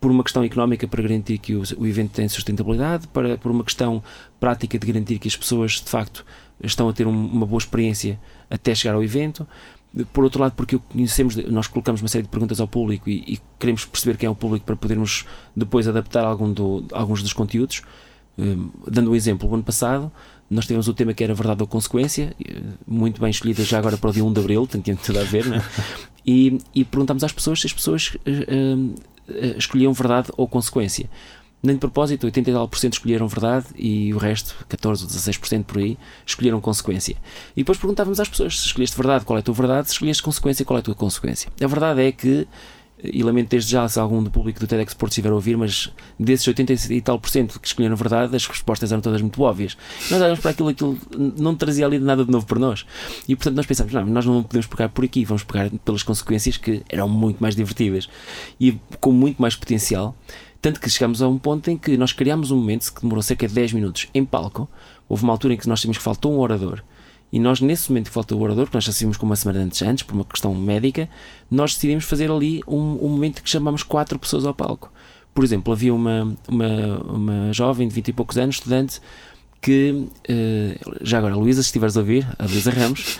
por 0.00 0.10
uma 0.10 0.24
questão 0.24 0.42
económica 0.42 0.88
para 0.88 1.02
garantir 1.02 1.38
que 1.38 1.54
o, 1.54 1.62
o 1.78 1.86
evento 1.86 2.12
tem 2.12 2.28
sustentabilidade, 2.28 3.06
para, 3.08 3.36
por 3.36 3.52
uma 3.52 3.62
questão 3.62 4.02
prática 4.40 4.78
de 4.78 4.86
garantir 4.86 5.18
que 5.18 5.28
as 5.28 5.36
pessoas 5.36 5.72
de 5.72 5.88
facto 5.90 6.24
estão 6.62 6.88
a 6.88 6.92
ter 6.92 7.06
um, 7.06 7.26
uma 7.26 7.46
boa 7.46 7.58
experiência 7.58 8.18
até 8.48 8.74
chegar 8.74 8.94
ao 8.94 9.04
evento. 9.04 9.46
Por 10.12 10.22
outro 10.22 10.40
lado, 10.40 10.52
porque 10.52 10.78
conhecemos, 10.78 11.34
nós 11.36 11.66
colocamos 11.66 12.00
uma 12.00 12.08
série 12.08 12.22
de 12.22 12.28
perguntas 12.28 12.60
ao 12.60 12.68
público 12.68 13.10
e, 13.10 13.34
e 13.34 13.40
queremos 13.58 13.84
perceber 13.84 14.16
quem 14.16 14.26
é 14.26 14.30
o 14.30 14.34
público 14.36 14.64
para 14.64 14.76
podermos 14.76 15.24
depois 15.54 15.88
adaptar 15.88 16.24
algum 16.24 16.52
do, 16.52 16.84
alguns 16.92 17.22
dos 17.22 17.32
conteúdos. 17.32 17.82
Um, 18.38 18.70
dando 18.86 19.10
um 19.10 19.14
exemplo, 19.14 19.48
o 19.48 19.54
ano 19.54 19.64
passado 19.64 20.12
nós 20.50 20.66
tivemos 20.66 20.88
o 20.88 20.94
tema 20.94 21.14
que 21.14 21.22
era 21.22 21.32
verdade 21.32 21.62
ou 21.62 21.66
consequência, 21.66 22.34
muito 22.86 23.20
bem 23.20 23.30
escolhido 23.30 23.62
já 23.62 23.78
agora 23.78 23.96
para 23.96 24.10
o 24.10 24.12
dia 24.12 24.24
1 24.24 24.32
de 24.32 24.40
Abril, 24.40 24.66
tem 24.66 24.82
tudo 24.96 25.20
a 25.20 25.22
ver, 25.22 25.46
né? 25.46 25.62
e, 26.26 26.58
e 26.74 26.84
perguntámos 26.84 27.22
às 27.22 27.32
pessoas 27.32 27.60
se 27.60 27.68
as 27.68 27.72
pessoas 27.72 28.16
uh, 28.26 28.76
uh, 28.76 29.56
escolhiam 29.56 29.92
verdade 29.92 30.28
ou 30.36 30.48
consequência. 30.48 31.08
Nem 31.62 31.74
de 31.74 31.80
propósito, 31.80 32.24
80 32.24 32.50
e 32.50 32.52
tal 32.52 32.68
por 32.68 32.78
cento 32.78 32.94
escolheram 32.94 33.28
verdade 33.28 33.66
e 33.76 34.14
o 34.14 34.18
resto, 34.18 34.56
14 34.68 35.04
ou 35.04 35.10
16% 35.10 35.64
por 35.64 35.78
aí, 35.78 35.98
escolheram 36.24 36.60
consequência. 36.60 37.16
E 37.54 37.60
depois 37.60 37.76
perguntávamos 37.78 38.18
às 38.18 38.28
pessoas: 38.28 38.58
se 38.58 38.66
escolheste 38.66 38.96
verdade, 38.96 39.24
qual 39.24 39.36
é 39.36 39.40
a 39.40 39.42
tua 39.42 39.54
verdade? 39.54 39.88
Se 39.88 39.94
escolheste 39.94 40.22
consequência, 40.22 40.64
qual 40.64 40.78
é 40.78 40.80
a 40.80 40.82
tua 40.82 40.94
consequência? 40.94 41.50
A 41.62 41.66
verdade 41.66 42.02
é 42.02 42.12
que 42.12 42.48
e 43.02 43.22
lamento 43.22 43.48
desde 43.50 43.72
já 43.72 43.88
se 43.88 43.98
algum 43.98 44.22
do 44.22 44.30
público 44.30 44.60
do 44.60 44.66
TEDx 44.66 44.92
Sport 44.92 45.10
estiver 45.10 45.30
a 45.30 45.34
ouvir, 45.34 45.56
mas 45.56 45.92
desses 46.18 46.46
80 46.46 46.92
e 46.92 47.00
tal 47.00 47.18
por 47.18 47.30
cento 47.30 47.58
que 47.58 47.66
escolheram 47.66 47.96
verdade, 47.96 48.34
as 48.34 48.46
respostas 48.46 48.92
eram 48.92 49.00
todas 49.00 49.20
muito 49.20 49.40
óbvias. 49.42 49.76
Nós 50.10 50.20
olhamos 50.20 50.40
para 50.40 50.50
aquilo, 50.50 50.68
aquilo 50.68 50.98
não 51.16 51.54
trazia 51.54 51.86
ali 51.86 51.98
nada 51.98 52.24
de 52.24 52.30
novo 52.30 52.46
para 52.46 52.58
nós. 52.58 52.84
E 53.28 53.34
portanto 53.34 53.56
nós 53.56 53.66
pensámos, 53.66 53.92
não, 53.92 54.06
nós 54.06 54.26
não 54.26 54.42
podemos 54.42 54.66
pegar 54.66 54.88
por 54.88 55.04
aqui, 55.04 55.24
vamos 55.24 55.44
pegar 55.44 55.70
pelas 55.84 56.02
consequências 56.02 56.56
que 56.56 56.82
eram 56.88 57.08
muito 57.08 57.38
mais 57.40 57.54
divertidas 57.56 58.08
e 58.60 58.78
com 59.00 59.12
muito 59.12 59.40
mais 59.40 59.56
potencial. 59.56 60.14
Tanto 60.60 60.80
que 60.80 60.90
chegámos 60.90 61.22
a 61.22 61.28
um 61.28 61.38
ponto 61.38 61.70
em 61.70 61.78
que 61.78 61.96
nós 61.96 62.12
criámos 62.12 62.50
um 62.50 62.56
momento 62.56 62.92
que 62.92 63.00
demorou 63.00 63.22
cerca 63.22 63.48
de 63.48 63.54
10 63.54 63.72
minutos 63.72 64.08
em 64.12 64.24
palco. 64.24 64.68
Houve 65.08 65.22
uma 65.22 65.32
altura 65.32 65.54
em 65.54 65.56
que 65.56 65.68
nós 65.68 65.80
tínhamos 65.80 65.98
que 65.98 66.04
faltou 66.04 66.34
um 66.34 66.38
orador. 66.38 66.82
E 67.32 67.38
nós, 67.38 67.60
nesse 67.60 67.90
momento 67.90 68.08
que 68.08 68.12
faltou 68.12 68.38
o 68.38 68.42
orador, 68.42 68.66
que 68.66 68.74
nós 68.74 68.84
já 68.84 68.92
sabíamos 68.92 69.16
com 69.16 69.24
uma 69.24 69.36
semana 69.36 69.60
antes, 69.60 69.80
antes, 69.82 70.02
por 70.02 70.14
uma 70.14 70.24
questão 70.24 70.54
médica, 70.54 71.08
nós 71.50 71.74
decidimos 71.74 72.04
fazer 72.04 72.30
ali 72.30 72.60
um, 72.66 72.98
um 73.04 73.08
momento 73.08 73.42
que 73.42 73.48
chamámos 73.48 73.82
quatro 73.82 74.18
pessoas 74.18 74.44
ao 74.44 74.52
palco. 74.52 74.92
Por 75.32 75.44
exemplo, 75.44 75.72
havia 75.72 75.94
uma, 75.94 76.36
uma, 76.48 76.98
uma 77.04 77.52
jovem 77.52 77.86
de 77.86 77.94
20 77.94 78.08
e 78.08 78.12
poucos 78.12 78.36
anos, 78.36 78.56
estudante, 78.56 79.00
que, 79.60 80.06
eh, 80.26 80.78
já 81.02 81.18
agora, 81.18 81.36
Luísa, 81.36 81.62
se 81.62 81.68
estiveres 81.68 81.96
a 81.96 82.00
ouvir, 82.00 82.26
a 82.38 82.44
Luísa 82.44 82.70
Ramos, 82.70 83.18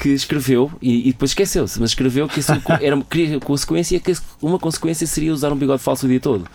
que 0.00 0.10
escreveu, 0.10 0.70
e, 0.80 1.08
e 1.08 1.12
depois 1.12 1.32
esqueceu-se, 1.32 1.80
mas 1.80 1.90
escreveu 1.90 2.28
que 2.28 2.40
isso 2.40 2.52
era 2.80 2.96
consequência, 3.40 3.98
que 3.98 4.14
uma 4.40 4.58
consequência 4.58 5.06
seria 5.06 5.32
usar 5.32 5.52
um 5.52 5.56
bigode 5.56 5.82
falso 5.82 6.06
o 6.06 6.08
dia 6.08 6.20
todo. 6.20 6.46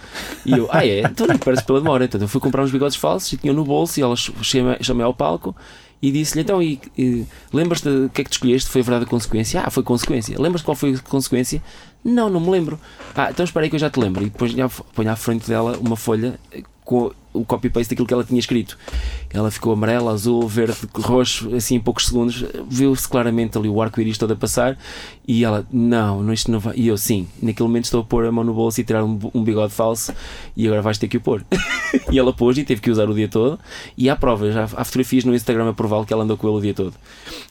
E 0.46 0.52
eu, 0.52 0.70
ah 0.72 0.86
é? 0.86 1.02
Então 1.02 1.28
não 1.28 1.38
pela 1.38 1.80
demora. 1.80 2.06
Então 2.06 2.22
eu 2.22 2.28
fui 2.28 2.40
comprar 2.40 2.64
uns 2.64 2.72
bigodes 2.72 2.96
falsos 2.96 3.34
e 3.34 3.38
tinha 3.38 3.52
no 3.52 3.66
bolso 3.66 4.00
e 4.00 4.04
ela 4.04 4.16
chamei, 4.16 5.04
ao 5.04 5.14
palco 5.14 5.56
e 6.02 6.12
disse-lhe 6.12 6.42
então, 6.42 6.62
e, 6.62 6.80
e 6.98 7.26
lembras-te 7.54 7.88
o 7.88 8.10
que 8.10 8.22
é 8.22 8.24
que 8.24 8.30
tu 8.30 8.34
escolheste? 8.34 8.70
Foi 8.70 8.82
a 8.82 8.84
verdade 8.84 9.06
a 9.06 9.08
consequência? 9.08 9.62
Ah, 9.62 9.70
foi 9.70 9.84
consequência. 9.84 10.40
Lembras-te 10.40 10.66
qual 10.66 10.76
foi 10.76 10.96
a 10.96 11.00
consequência? 11.00 11.62
Não, 12.04 12.30
não 12.30 12.40
me 12.40 12.50
lembro. 12.50 12.80
Ah, 13.16 13.30
então 13.30 13.44
espera 13.44 13.66
aí 13.66 13.70
que 13.70 13.76
eu 13.76 13.80
já 13.80 13.90
te 13.90 14.00
lembro. 14.00 14.24
E 14.24 14.30
depois 14.30 14.54
ponho 14.96 15.12
à 15.12 15.16
frente 15.16 15.48
dela 15.48 15.78
uma 15.80 15.96
folha 15.96 16.40
com 16.84 17.12
o 17.34 17.46
copy-paste 17.46 17.92
daquilo 17.92 18.08
que 18.08 18.14
ela 18.14 18.24
tinha 18.24 18.40
escrito. 18.40 18.78
Ela 19.34 19.50
ficou 19.50 19.74
amarela, 19.74 20.12
azul, 20.12 20.48
verde, 20.48 20.78
roxo, 20.94 21.54
assim 21.56 21.76
em 21.76 21.80
poucos 21.80 22.08
segundos. 22.08 22.44
Viu-se 22.70 23.08
claramente 23.08 23.58
ali 23.58 23.70
o 23.70 23.82
arco-íris 23.82 24.18
todo 24.18 24.34
a 24.34 24.36
passar 24.36 24.78
e 25.28 25.44
ela, 25.44 25.66
não, 25.72 26.32
isto 26.34 26.52
não 26.52 26.60
vai. 26.60 26.76
E 26.76 26.88
eu, 26.88 26.98
sim, 26.98 27.28
naquele 27.42 27.68
momento 27.68 27.86
estou 27.86 28.02
a 28.02 28.04
pôr 28.04 28.26
a 28.26 28.32
mão 28.32 28.44
no 28.44 28.54
bolso 28.54 28.82
e 28.82 28.84
tirar 28.84 29.04
um, 29.04 29.44
bigode 29.44 29.74
falso 29.74 30.14
e 30.56 30.66
agora 30.68 30.82
vais 30.82 30.98
ter 30.98 31.08
que 31.08 31.18
o 31.18 31.22
pôr. 31.22 31.44
e 32.12 32.20
ela 32.20 32.34
pôs 32.34 32.58
e 32.58 32.64
teve 32.64 32.82
que 32.82 32.92
usar 32.92 33.10
o 33.10 33.14
dia 33.14 33.28
todo. 33.28 33.60
E 33.98 34.10
há 34.10 34.16
provas, 34.16 34.56
há, 34.56 34.68
fotografias 34.68 35.24
no 35.24 35.34
Instagram 35.34 35.70
a 35.70 35.74
provar 35.74 36.06
que 36.06 36.14
ela 36.14 36.24
andou 36.24 36.38
com 36.38 36.48
ele 36.48 36.58
o 36.58 36.62
dia 36.62 36.74
todo. 36.74 36.94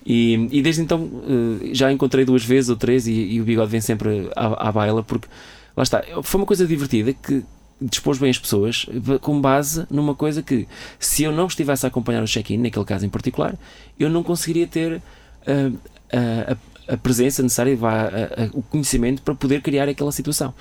E, 0.05 0.49
e 0.51 0.62
desde 0.62 0.83
então 0.83 1.09
eh, 1.26 1.70
já 1.72 1.93
encontrei 1.93 2.24
duas 2.24 2.45
vezes 2.45 2.70
ou 2.70 2.76
três 2.76 3.07
e, 3.07 3.12
e 3.12 3.41
o 3.41 3.45
bigode 3.45 3.70
vem 3.70 3.81
sempre 3.81 4.31
à, 4.37 4.68
à 4.68 4.72
baila 4.72 5.03
porque 5.03 5.28
lá 5.76 5.83
está, 5.83 6.03
foi 6.22 6.41
uma 6.41 6.47
coisa 6.47 6.66
divertida 6.66 7.12
que 7.12 7.45
dispôs 7.81 8.18
bem 8.18 8.31
as 8.31 8.39
pessoas 8.39 8.87
com 9.20 9.41
base 9.41 9.87
numa 9.91 10.14
coisa 10.14 10.43
que, 10.43 10.68
se 10.99 11.22
eu 11.22 11.33
não 11.33 11.47
estivesse 11.47 11.87
a 11.87 11.89
acompanhar 11.89 12.22
o 12.22 12.26
check-in, 12.26 12.59
naquele 12.59 12.85
caso 12.85 13.07
em 13.07 13.09
particular, 13.09 13.57
eu 13.99 14.11
não 14.11 14.22
conseguiria 14.22 14.66
ter 14.66 14.97
uh, 14.97 15.78
a, 16.12 16.93
a, 16.95 16.97
presença 16.97 17.43
necessária, 17.43 17.74
vá, 17.76 18.09
a, 18.09 18.11
o 18.53 18.62
conhecimento 18.62 19.22
para 19.22 19.35
poder 19.35 19.62
criar 19.62 19.89
aquela 19.89 20.12
situação. 20.12 20.53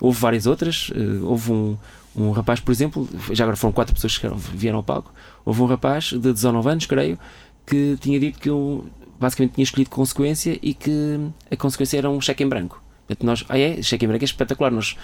Houve 0.00 0.18
várias 0.20 0.46
outras, 0.46 0.90
uh, 0.90 1.26
houve 1.26 1.52
um, 1.52 1.76
um 2.14 2.30
rapaz, 2.30 2.60
por 2.60 2.70
exemplo, 2.70 3.08
já 3.32 3.44
agora 3.44 3.56
foram 3.56 3.72
quatro 3.72 3.94
pessoas 3.94 4.16
que 4.16 4.28
vieram 4.54 4.78
ao 4.78 4.84
palco, 4.84 5.12
houve 5.44 5.60
um 5.62 5.66
rapaz 5.66 6.06
de 6.06 6.32
19 6.32 6.68
anos, 6.68 6.86
creio, 6.86 7.18
que 7.66 7.96
tinha 8.00 8.18
dito 8.18 8.38
que 8.38 8.48
eu 8.48 8.86
basicamente 9.18 9.54
tinha 9.54 9.64
escolhido 9.64 9.90
consequência 9.90 10.58
e 10.62 10.72
que 10.72 11.18
a 11.50 11.56
consequência 11.56 11.98
era 11.98 12.08
um 12.08 12.20
cheque 12.20 12.42
em 12.42 12.48
branco. 12.48 12.82
Nós, 13.22 13.44
ah 13.48 13.58
é, 13.58 13.82
cheque 13.82 14.04
em 14.04 14.08
branco 14.08 14.24
é 14.24 14.26
espetacular. 14.26 14.70
Nós, 14.70 14.96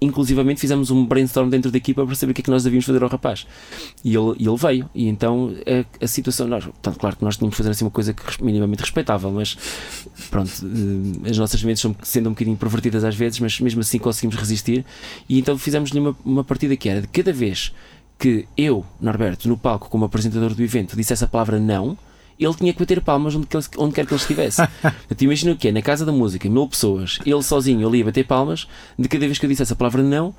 inclusivamente, 0.00 0.60
fizemos 0.60 0.90
um 0.90 1.04
brainstorm 1.04 1.48
dentro 1.48 1.70
da 1.70 1.78
equipa 1.78 2.04
para 2.04 2.14
saber 2.14 2.32
o 2.32 2.34
que 2.34 2.40
é 2.40 2.44
que 2.44 2.50
nós 2.50 2.62
devíamos 2.62 2.84
fazer 2.84 3.02
ao 3.02 3.08
rapaz. 3.08 3.46
E 4.04 4.14
ele, 4.14 4.32
ele 4.38 4.56
veio. 4.56 4.90
E 4.94 5.08
então 5.08 5.54
a, 5.66 6.04
a 6.04 6.06
situação, 6.06 6.46
nós, 6.46 6.64
portanto, 6.64 6.98
claro 6.98 7.16
que 7.16 7.24
nós 7.24 7.36
tínhamos 7.36 7.54
que 7.54 7.58
fazer 7.58 7.70
assim 7.70 7.84
uma 7.84 7.90
coisa 7.90 8.12
que, 8.12 8.42
minimamente 8.42 8.80
respeitável, 8.80 9.30
mas 9.30 9.56
pronto, 10.30 10.50
eh, 10.50 11.30
as 11.30 11.38
nossas 11.38 11.62
mentes 11.62 11.82
são 11.82 11.94
sendo 12.02 12.28
um 12.28 12.32
bocadinho 12.32 12.56
pervertidas 12.56 13.04
às 13.04 13.14
vezes, 13.14 13.40
mas 13.40 13.60
mesmo 13.60 13.80
assim 13.80 13.98
conseguimos 13.98 14.36
resistir. 14.36 14.84
E 15.28 15.38
então 15.38 15.56
fizemos-lhe 15.58 16.00
uma, 16.00 16.16
uma 16.24 16.44
partida 16.44 16.76
que 16.76 16.88
era 16.88 17.00
de 17.00 17.08
cada 17.08 17.32
vez 17.32 17.72
que 18.18 18.46
eu, 18.56 18.84
Norberto, 19.00 19.48
no 19.48 19.56
palco 19.56 19.88
como 19.88 20.04
apresentador 20.04 20.54
do 20.54 20.62
evento, 20.62 20.96
dissesse 20.96 21.24
a 21.24 21.26
palavra 21.26 21.58
não 21.58 21.98
ele 22.44 22.54
tinha 22.54 22.72
que 22.72 22.78
bater 22.78 23.00
palmas 23.00 23.34
onde, 23.34 23.46
quer, 23.46 23.60
onde 23.78 23.94
quer 23.94 24.06
que 24.06 24.12
ele 24.12 24.20
estivesse. 24.20 24.62
te 25.16 25.24
imagino 25.24 25.52
o 25.52 25.56
que 25.56 25.68
é, 25.68 25.72
na 25.72 25.82
casa 25.82 26.04
da 26.04 26.12
música, 26.12 26.48
mil 26.48 26.66
pessoas, 26.68 27.18
ele 27.24 27.42
sozinho 27.42 27.86
ali 27.86 28.02
a 28.02 28.06
bater 28.06 28.26
palmas, 28.26 28.66
de 28.98 29.08
cada 29.08 29.26
vez 29.26 29.38
que 29.38 29.46
eu 29.46 29.50
dissesse 29.50 29.72
a 29.72 29.76
palavra 29.76 30.02
não, 30.02 30.34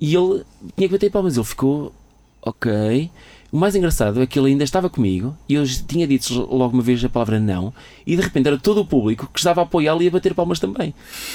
e 0.00 0.14
ele 0.14 0.44
tinha 0.76 0.88
que 0.88 0.94
bater 0.94 1.10
palmas. 1.10 1.36
Ele 1.36 1.44
ficou, 1.44 1.92
ok. 2.40 3.10
O 3.52 3.58
mais 3.58 3.76
engraçado 3.76 4.22
é 4.22 4.26
que 4.26 4.38
ele 4.38 4.48
ainda 4.48 4.64
estava 4.64 4.88
comigo 4.88 5.36
e 5.46 5.52
eu 5.52 5.64
tinha 5.86 6.06
dito 6.06 6.32
logo 6.32 6.72
uma 6.72 6.82
vez 6.82 7.04
a 7.04 7.08
palavra 7.10 7.38
não, 7.38 7.70
e 8.06 8.16
de 8.16 8.22
repente 8.22 8.46
era 8.48 8.56
todo 8.56 8.80
o 8.80 8.86
público 8.86 9.28
que 9.30 9.38
estava 9.38 9.60
a 9.60 9.64
apoiá-lo 9.64 10.02
e 10.02 10.08
a 10.08 10.10
bater 10.10 10.32
palmas 10.32 10.58
também. 10.58 10.94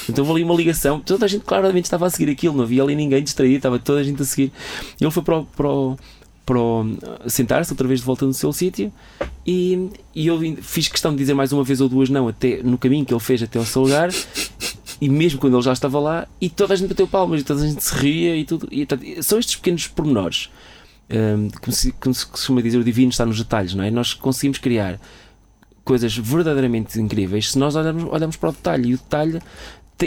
Então 0.10 0.26
houve 0.26 0.38
ali 0.38 0.44
uma 0.44 0.56
ligação, 0.56 1.00
toda 1.00 1.26
a 1.26 1.28
gente 1.28 1.46
claramente 1.46 1.86
estava 1.86 2.08
a 2.08 2.10
seguir 2.10 2.32
aquilo, 2.32 2.56
não 2.56 2.64
havia 2.64 2.82
ali 2.82 2.96
ninguém 2.96 3.22
distraído, 3.22 3.58
estava 3.58 3.78
toda 3.78 4.00
a 4.00 4.04
gente 4.04 4.20
a 4.20 4.26
seguir. 4.26 4.52
Ele 5.00 5.12
foi 5.12 5.22
para 5.22 5.38
o, 5.38 5.46
para 5.46 5.70
o, 5.70 5.96
para 6.48 7.30
sentar-se 7.30 7.74
outra 7.74 7.86
vez 7.86 8.00
de 8.00 8.06
volta 8.06 8.26
no 8.26 8.34
seu 8.34 8.54
sítio 8.54 8.92
e, 9.46 9.90
e 10.16 10.28
eu 10.28 10.40
fiz 10.62 10.88
questão 10.88 11.12
de 11.12 11.18
dizer 11.18 11.34
mais 11.34 11.52
uma 11.52 11.62
vez 11.62 11.82
ou 11.82 11.90
duas 11.90 12.10
não 12.10 12.30
até 12.30 12.64
no 12.64 12.78
caminho 12.78 13.06
que 13.06 13.14
ele 13.14 13.20
fez 13.20 13.44
até 13.44 13.60
ao 13.60 13.66
seu 13.66 13.82
lugar 13.82 14.10
e 15.02 15.10
mesmo 15.10 15.42
quando 15.42 15.58
ele 15.58 15.62
já 15.62 15.74
estava 15.74 16.00
lá 16.00 16.26
e 16.40 16.50
toda 16.50 16.74
a 16.74 16.78
gente 16.78 16.88
bateu 16.88 17.06
palmas 17.06 17.42
e 17.42 17.44
toda 17.44 17.62
a 17.62 17.68
gente 17.68 17.84
se 17.84 17.94
ria 17.96 18.34
e 18.38 18.46
tudo 18.46 18.66
e, 18.72 18.88
são 19.22 19.38
estes 19.38 19.58
pequenos 19.58 19.88
pormenores 19.88 20.50
um, 21.10 21.50
como, 21.62 21.74
se, 21.74 21.92
como 21.92 22.16
se 22.16 22.26
costuma 22.26 22.62
dizer 22.62 22.78
o 22.78 22.84
divino 22.84 23.10
está 23.10 23.26
nos 23.26 23.38
detalhes 23.38 23.74
não 23.74 23.84
é? 23.84 23.92
nós 23.92 24.14
conseguimos 24.14 24.58
criar 24.58 24.98
coisas 25.84 26.16
verdadeiramente 26.16 26.98
incríveis 26.98 27.52
se 27.52 27.60
nós 27.60 27.76
olharmos, 27.76 28.06
olharmos 28.06 28.38
para 28.38 28.50
o 28.50 28.54
detalhe 28.54 28.92
e 28.92 28.94
o 28.94 28.98
detalhe 28.98 29.42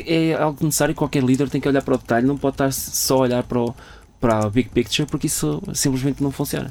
é 0.06 0.32
algo 0.34 0.64
necessário 0.64 0.94
qualquer 0.94 1.22
líder 1.22 1.50
tem 1.50 1.60
que 1.60 1.68
olhar 1.68 1.82
para 1.82 1.96
o 1.96 1.98
detalhe 1.98 2.26
não 2.26 2.38
pode 2.38 2.54
estar 2.54 2.72
só 2.72 3.16
a 3.16 3.20
olhar 3.20 3.42
para 3.42 3.60
o 3.60 3.74
para 4.20 4.44
a 4.44 4.50
big 4.50 4.68
picture 4.68 5.08
porque 5.08 5.26
isso 5.26 5.62
simplesmente 5.72 6.22
não 6.22 6.30
funciona. 6.30 6.70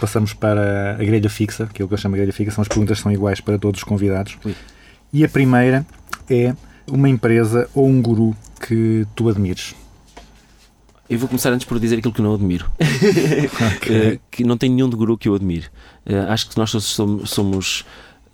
Passamos 0.00 0.34
para 0.34 0.92
a 0.92 1.04
grelha 1.04 1.30
fixa, 1.30 1.64
aquilo 1.64 1.88
que 1.88 1.94
eu 1.94 1.98
chamo 1.98 2.14
de 2.14 2.20
grelha 2.20 2.32
fixa, 2.32 2.52
são 2.52 2.62
as 2.62 2.68
perguntas 2.68 2.98
que 2.98 3.02
são 3.02 3.12
iguais 3.12 3.40
para 3.40 3.58
todos 3.58 3.80
os 3.80 3.84
convidados. 3.84 4.36
E 5.12 5.24
a 5.24 5.28
primeira 5.28 5.86
é 6.28 6.54
uma 6.86 7.08
empresa 7.08 7.68
ou 7.74 7.86
um 7.86 8.00
guru 8.02 8.36
que 8.60 9.06
tu 9.14 9.28
admires. 9.28 9.74
Eu 11.08 11.18
vou 11.18 11.28
começar 11.28 11.52
antes 11.52 11.64
por 11.64 11.78
dizer 11.78 11.98
aquilo 11.98 12.12
que 12.12 12.20
eu 12.20 12.24
não 12.24 12.34
admiro. 12.34 12.70
Eh, 13.88 14.18
que 14.30 14.42
não 14.42 14.56
tem 14.56 14.68
nenhum 14.68 14.88
de 14.88 14.96
guru 14.96 15.16
que 15.16 15.28
eu 15.28 15.34
admire. 15.34 15.66
Uh, 16.06 16.30
acho 16.30 16.48
que 16.48 16.58
nós 16.58 16.70
somos. 16.70 17.30
somos 17.30 17.84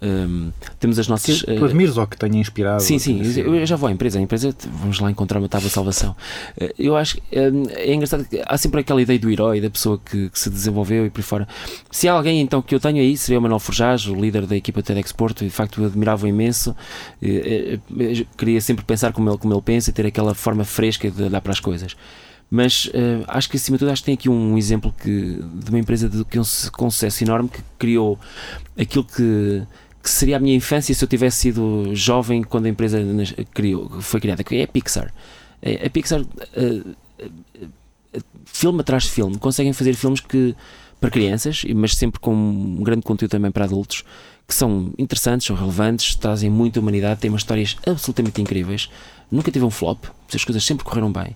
um, 0.01 0.51
temos 0.81 0.99
as 0.99 1.07
nossas. 1.07 1.43
Que 1.43 1.55
tu 1.55 1.65
admires 1.65 1.97
ou 1.97 2.07
que 2.07 2.17
tenha 2.17 2.39
inspirado? 2.39 2.83
Sim, 2.83 2.99
sim, 2.99 3.21
eu 3.23 3.65
já 3.65 3.77
vou 3.77 3.89
à 3.89 3.93
empresa. 3.93 4.19
A 4.19 4.23
empresa, 4.23 4.55
vamos 4.81 4.99
lá 4.99 5.11
encontrar 5.11 5.39
uma 5.39 5.49
tábua 5.49 5.69
de 5.69 5.75
salvação. 5.75 6.17
Uh, 6.61 6.71
eu 6.79 6.97
acho 6.97 7.17
que 7.17 7.23
um, 7.39 7.65
é 7.71 7.95
engraçado 7.95 8.25
que 8.25 8.43
há 8.45 8.59
sempre 8.59 8.81
aquela 8.81 9.01
ideia 9.01 9.19
do 9.19 9.31
herói, 9.31 9.61
da 9.61 9.71
pessoa 9.71 10.01
que, 10.05 10.31
que, 10.31 10.39
se 10.39 10.51
desenvolveu 10.51 11.07
e 11.07 11.11
por 11.11 11.21
aí 11.21 11.25
fora. 11.25 11.49
Se 11.91 12.09
há 12.09 12.13
alguém 12.13 12.41
então 12.41 12.61
que 12.61 12.75
eu 12.75 12.81
tenho 12.81 12.99
aí, 12.99 13.17
seria 13.17 13.39
o 13.39 13.43
Manuel 13.43 13.61
Forjage, 13.61 14.11
o 14.11 14.15
líder 14.15 14.47
da 14.47 14.57
equipa 14.57 14.83
TEDx 14.83 15.13
Porto. 15.13 15.45
De 15.45 15.51
facto, 15.51 15.81
eu 15.81 15.87
admirava 15.87 16.29
imenso. 16.29 16.75
Uh, 17.23 18.27
queria 18.37 18.61
sempre 18.61 18.85
pensar 18.85 19.13
como 19.13 19.31
ele, 19.31 19.39
como 19.39 19.55
ele 19.55 19.63
pensa 19.63 19.91
e 19.91 19.93
ter 19.93 20.07
aquela 20.07 20.35
forma 20.35 20.65
fresca 20.65 21.11
de 21.11 21.23
olhar 21.23 21.41
para 21.41 21.53
as 21.53 21.61
coisas. 21.61 21.95
Mas 22.55 22.85
uh, 22.85 23.25
acho 23.29 23.49
que 23.49 23.57
acima 23.57 23.79
de 23.79 23.79
tudo 23.79 23.91
acho 23.91 24.03
que 24.03 24.05
tem 24.05 24.13
aqui 24.13 24.29
um 24.29 24.59
exemplo 24.59 24.95
que, 25.03 25.43
de 25.55 25.71
uma 25.71 25.79
empresa 25.79 26.07
de, 26.07 26.23
que 26.23 26.39
um, 26.39 26.43
com 26.71 26.91
sucesso 26.91 27.25
enorme 27.25 27.49
que 27.49 27.63
criou 27.79 28.21
aquilo 28.79 29.05
que, 29.05 29.63
que 30.03 30.11
seria 30.11 30.37
a 30.37 30.39
minha 30.39 30.55
infância 30.55 30.95
se 30.95 31.03
eu 31.03 31.09
tivesse 31.09 31.39
sido 31.39 31.95
jovem 31.95 32.43
quando 32.43 32.67
a 32.67 32.69
empresa 32.69 32.99
criou, 33.55 33.89
foi 34.03 34.21
criada, 34.21 34.45
que 34.45 34.55
é 34.57 34.65
a 34.65 34.69
Pixar. 34.69 35.15
A 35.83 35.89
Pixar, 35.89 36.21
uh, 36.21 36.97
filme 38.45 38.83
atrás 38.83 39.05
de 39.05 39.13
filme, 39.13 39.39
conseguem 39.39 39.73
fazer 39.73 39.95
filmes 39.95 40.21
que 40.21 40.55
para 41.01 41.09
crianças, 41.11 41.65
mas 41.75 41.95
sempre 41.95 42.21
com 42.21 42.35
um 42.35 42.83
grande 42.83 43.01
conteúdo 43.01 43.31
também 43.31 43.51
para 43.51 43.65
adultos, 43.65 44.05
que 44.47 44.55
são 44.55 44.93
interessantes, 44.99 45.47
são 45.47 45.57
relevantes, 45.57 46.17
trazem 46.17 46.51
muita 46.51 46.81
humanidade, 46.81 47.19
têm 47.19 47.31
umas 47.31 47.41
histórias 47.41 47.79
absolutamente 47.87 48.43
incríveis. 48.43 48.91
Nunca 49.31 49.51
tive 49.51 49.65
um 49.65 49.71
flop, 49.71 50.05
as 50.35 50.45
coisas 50.45 50.63
sempre 50.63 50.85
correram 50.85 51.11
bem 51.11 51.35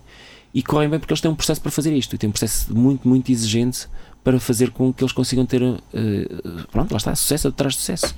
e 0.53 0.63
correm 0.63 0.89
bem 0.89 0.99
porque 0.99 1.13
eles 1.13 1.21
têm 1.21 1.29
um 1.29 1.35
processo 1.35 1.61
para 1.61 1.71
fazer 1.71 1.93
isto 1.93 2.15
e 2.15 2.17
têm 2.17 2.29
um 2.29 2.31
processo 2.31 2.73
muito, 2.75 3.07
muito 3.07 3.31
exigente 3.31 3.87
para 4.23 4.39
fazer 4.39 4.71
com 4.71 4.91
que 4.91 5.03
eles 5.03 5.13
consigam 5.13 5.45
ter, 5.45 5.61
uh, 5.63 5.77
pronto, 6.71 6.91
lá 6.91 6.97
está, 6.97 7.15
sucesso 7.15 7.47
atrás 7.47 7.73
de 7.73 7.79
sucesso. 7.79 8.15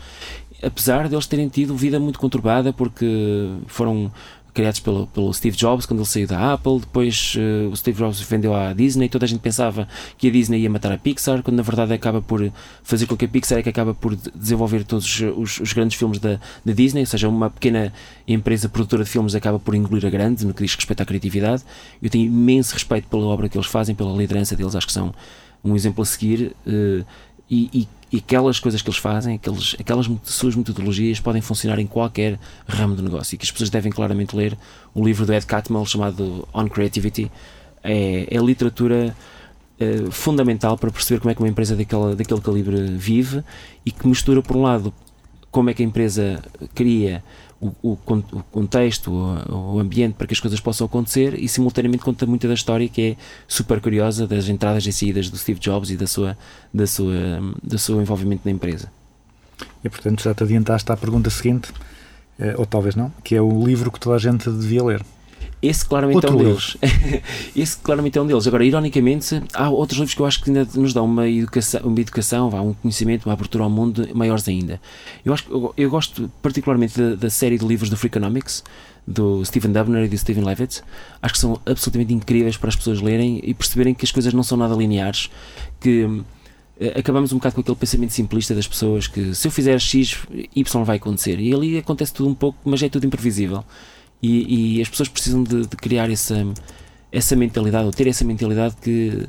Apesar 0.61 1.07
de 1.07 1.15
eles 1.15 1.27
terem 1.27 1.47
tido 1.47 1.75
vida 1.75 1.99
muito 1.99 2.19
conturbada 2.19 2.73
porque 2.73 3.05
foram 3.67 4.11
criados 4.53 4.79
pelo, 4.79 5.07
pelo 5.07 5.33
Steve 5.33 5.55
Jobs 5.55 5.85
quando 5.85 5.99
ele 5.99 6.07
saiu 6.07 6.27
da 6.27 6.53
Apple. 6.53 6.79
Depois 6.79 7.33
eh, 7.37 7.67
o 7.71 7.75
Steve 7.75 7.97
Jobs 7.97 8.19
vendeu 8.21 8.55
à 8.55 8.73
Disney. 8.73 9.07
Toda 9.09 9.25
a 9.25 9.27
gente 9.27 9.39
pensava 9.39 9.87
que 10.17 10.27
a 10.27 10.31
Disney 10.31 10.59
ia 10.61 10.69
matar 10.69 10.91
a 10.91 10.97
Pixar, 10.97 11.41
quando 11.43 11.57
na 11.57 11.63
verdade 11.63 11.93
acaba 11.93 12.21
por 12.21 12.51
fazer 12.83 13.05
com 13.05 13.15
que 13.15 13.25
a 13.25 13.27
Pixar 13.27 13.59
é 13.59 13.63
que 13.63 13.69
acaba 13.69 13.93
por 13.93 14.15
de- 14.15 14.31
desenvolver 14.35 14.83
todos 14.83 15.05
os, 15.37 15.59
os 15.59 15.73
grandes 15.73 15.97
filmes 15.97 16.19
da, 16.19 16.39
da 16.65 16.73
Disney. 16.73 17.01
Ou 17.01 17.05
seja, 17.07 17.29
uma 17.29 17.49
pequena 17.49 17.93
empresa 18.27 18.67
produtora 18.69 19.03
de 19.03 19.09
filmes 19.09 19.35
acaba 19.35 19.59
por 19.59 19.75
engolir 19.75 20.05
a 20.05 20.09
grande 20.09 20.45
no 20.45 20.53
que 20.53 20.63
diz 20.63 20.75
respeito 20.75 21.01
à 21.01 21.05
criatividade. 21.05 21.63
Eu 22.01 22.09
tenho 22.09 22.25
imenso 22.25 22.73
respeito 22.73 23.07
pela 23.07 23.25
obra 23.25 23.47
que 23.49 23.57
eles 23.57 23.67
fazem, 23.67 23.93
pela 23.95 24.15
liderança 24.15 24.55
deles. 24.55 24.75
Acho 24.75 24.87
que 24.87 24.93
são 24.93 25.13
um 25.63 25.75
exemplo 25.75 26.01
a 26.01 26.05
seguir. 26.05 26.55
eh, 26.67 27.03
e, 27.51 27.69
e- 27.73 27.87
e 28.11 28.17
aquelas 28.17 28.59
coisas 28.59 28.81
que 28.81 28.89
eles 28.89 28.97
fazem, 28.97 29.35
aqueles, 29.35 29.75
aquelas 29.79 30.09
suas 30.23 30.55
metodologias 30.55 31.19
podem 31.19 31.41
funcionar 31.41 31.79
em 31.79 31.85
qualquer 31.85 32.39
ramo 32.67 32.95
de 32.95 33.03
negócio 33.03 33.35
e 33.35 33.37
que 33.37 33.45
as 33.45 33.51
pessoas 33.51 33.69
devem 33.69 33.91
claramente 33.91 34.35
ler 34.35 34.57
o 34.93 35.05
livro 35.05 35.25
do 35.25 35.33
Ed 35.33 35.45
Catmull 35.45 35.85
chamado 35.85 36.47
On 36.53 36.67
Creativity. 36.67 37.31
É, 37.83 38.27
é 38.29 38.37
literatura 38.39 39.15
eh, 39.79 40.11
fundamental 40.11 40.77
para 40.77 40.91
perceber 40.91 41.21
como 41.21 41.31
é 41.31 41.35
que 41.35 41.41
uma 41.41 41.47
empresa 41.47 41.73
daquela, 41.73 42.13
daquele 42.13 42.41
calibre 42.41 42.81
vive 42.97 43.43
e 43.85 43.91
que 43.91 44.05
mistura, 44.07 44.41
por 44.41 44.57
um 44.57 44.63
lado, 44.63 44.93
como 45.49 45.69
é 45.69 45.73
que 45.73 45.81
a 45.81 45.85
empresa 45.85 46.43
cria 46.75 47.23
o, 47.61 47.73
o 47.81 47.91
o 47.91 48.43
contexto, 48.51 49.11
o, 49.11 49.75
o 49.75 49.79
ambiente 49.79 50.13
para 50.13 50.27
que 50.27 50.33
as 50.33 50.39
coisas 50.39 50.59
possam 50.59 50.85
acontecer 50.85 51.33
e 51.37 51.47
simultaneamente 51.47 52.03
conta 52.03 52.25
muita 52.25 52.47
da 52.47 52.53
história 52.53 52.87
que 52.87 53.01
é 53.01 53.15
super 53.47 53.81
curiosa 53.81 54.25
das 54.25 54.47
entradas 54.47 54.85
e 54.85 54.93
saídas 54.93 55.29
do 55.29 55.37
Steve 55.37 55.59
Jobs 55.59 55.89
e 55.89 55.97
da 55.97 56.07
sua, 56.07 56.37
da 56.73 56.87
sua, 56.87 57.13
do 57.61 57.77
seu 57.77 58.01
envolvimento 58.01 58.41
na 58.45 58.51
empresa. 58.51 58.91
E 59.83 59.89
portanto 59.89 60.23
já 60.23 60.33
te 60.33 60.43
adiantaste 60.43 60.91
à 60.91 60.97
pergunta 60.97 61.29
seguinte, 61.29 61.71
eh, 62.39 62.55
ou 62.57 62.65
talvez 62.65 62.95
não, 62.95 63.11
que 63.23 63.35
é 63.35 63.41
o 63.41 63.65
livro 63.65 63.91
que 63.91 63.99
toda 63.99 64.15
a 64.15 64.19
gente 64.19 64.49
devia 64.49 64.83
ler. 64.83 65.05
Esse 65.61 65.85
claramente 65.85 66.15
Outro 66.15 66.29
é 66.31 66.33
um 66.33 66.37
deles. 66.37 66.77
Esse 67.55 67.77
claramente 67.77 68.17
é 68.17 68.21
um 68.21 68.25
deles. 68.27 68.47
Agora, 68.47 68.63
ironicamente, 68.63 69.41
há 69.53 69.69
outros 69.69 69.99
livros 69.99 70.15
que 70.15 70.21
eu 70.21 70.25
acho 70.25 70.41
que 70.41 70.49
ainda 70.49 70.65
nos 70.75 70.93
dão 70.93 71.03
uma 71.05 71.27
educação, 71.27 71.81
uma 71.83 71.99
educação 71.99 72.47
um 72.63 72.73
conhecimento, 72.73 73.25
uma 73.25 73.33
abertura 73.33 73.65
ao 73.65 73.69
mundo 73.69 74.07
maiores 74.13 74.47
ainda. 74.47 74.79
Eu, 75.25 75.33
acho, 75.33 75.43
que- 75.43 75.51
eu, 75.51 75.73
eu 75.75 75.89
gosto 75.89 76.31
particularmente 76.41 76.97
da, 76.97 77.15
da 77.15 77.29
série 77.29 77.57
de 77.57 77.65
livros 77.65 77.89
do 77.89 77.97
Freakonomics, 77.97 78.63
do 79.05 79.43
Stephen 79.43 79.71
Dubner 79.73 80.05
e 80.05 80.07
do 80.07 80.17
Stephen 80.17 80.45
Levitt. 80.45 80.81
Acho 81.21 81.33
que 81.33 81.39
são 81.39 81.59
absolutamente 81.65 82.13
incríveis 82.13 82.55
para 82.55 82.69
as 82.69 82.75
pessoas 82.77 83.01
lerem 83.01 83.41
e 83.43 83.53
perceberem 83.53 83.93
que 83.93 84.05
as 84.05 84.11
coisas 84.11 84.33
não 84.33 84.43
são 84.43 84.57
nada 84.57 84.73
lineares, 84.75 85.29
que 85.81 86.21
eh, 86.79 86.93
acabamos 86.97 87.33
um 87.33 87.37
bocado 87.37 87.55
com 87.55 87.61
aquele 87.61 87.75
pensamento 87.75 88.13
simplista 88.13 88.55
das 88.55 88.67
pessoas 88.67 89.07
que 89.07 89.35
se 89.35 89.45
eu 89.47 89.51
fizer 89.51 89.77
X, 89.79 90.15
Y 90.55 90.83
vai 90.85 90.95
acontecer. 90.95 91.37
E 91.39 91.53
ali 91.53 91.77
acontece 91.77 92.13
tudo 92.13 92.29
um 92.29 92.33
pouco, 92.35 92.57
mas 92.63 92.81
é 92.81 92.87
tudo 92.87 93.05
imprevisível. 93.05 93.65
E, 94.21 94.77
e 94.77 94.81
as 94.81 94.89
pessoas 94.89 95.07
precisam 95.07 95.43
de, 95.43 95.65
de 95.65 95.75
criar 95.77 96.09
essa, 96.09 96.45
essa 97.11 97.35
mentalidade, 97.35 97.85
ou 97.85 97.91
ter 97.91 98.07
essa 98.07 98.25
mentalidade 98.25 98.75
que 98.81 99.27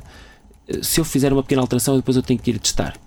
eh, 0.67 0.79
se 0.81 0.99
eu 0.99 1.05
fizer 1.05 1.31
uma 1.31 1.43
pequena 1.43 1.61
alteração, 1.61 1.95
depois 1.95 2.17
eu 2.17 2.23
tenho 2.23 2.39
que 2.39 2.51
ir 2.51 2.59
testar. 2.59 2.97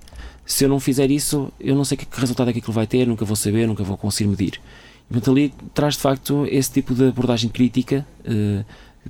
Se 0.47 0.65
eu 0.65 0.69
não 0.69 0.81
fizer 0.81 1.11
isso, 1.11 1.53
eu 1.61 1.75
não 1.75 1.85
sei 1.85 1.97
que, 1.97 2.07
que 2.07 2.21
resultado 2.21 2.51
é 2.51 2.53
que 2.53 2.59
aquilo 2.59 2.73
vai 2.73 2.87
ter, 2.87 3.07
nunca 3.07 3.25
vou 3.25 3.37
saber, 3.37 3.67
nunca 3.67 3.83
vou 3.83 3.97
conseguir 3.97 4.31
medir. 4.31 4.61
Portanto, 5.09 5.31
ali 5.31 5.53
traz 5.75 5.95
de 5.95 6.01
facto 6.01 6.47
esse 6.51 6.73
tipo 6.73 6.95
de 6.95 7.09
abordagem 7.09 7.51
crítica 7.51 8.07
eh, 8.25 8.65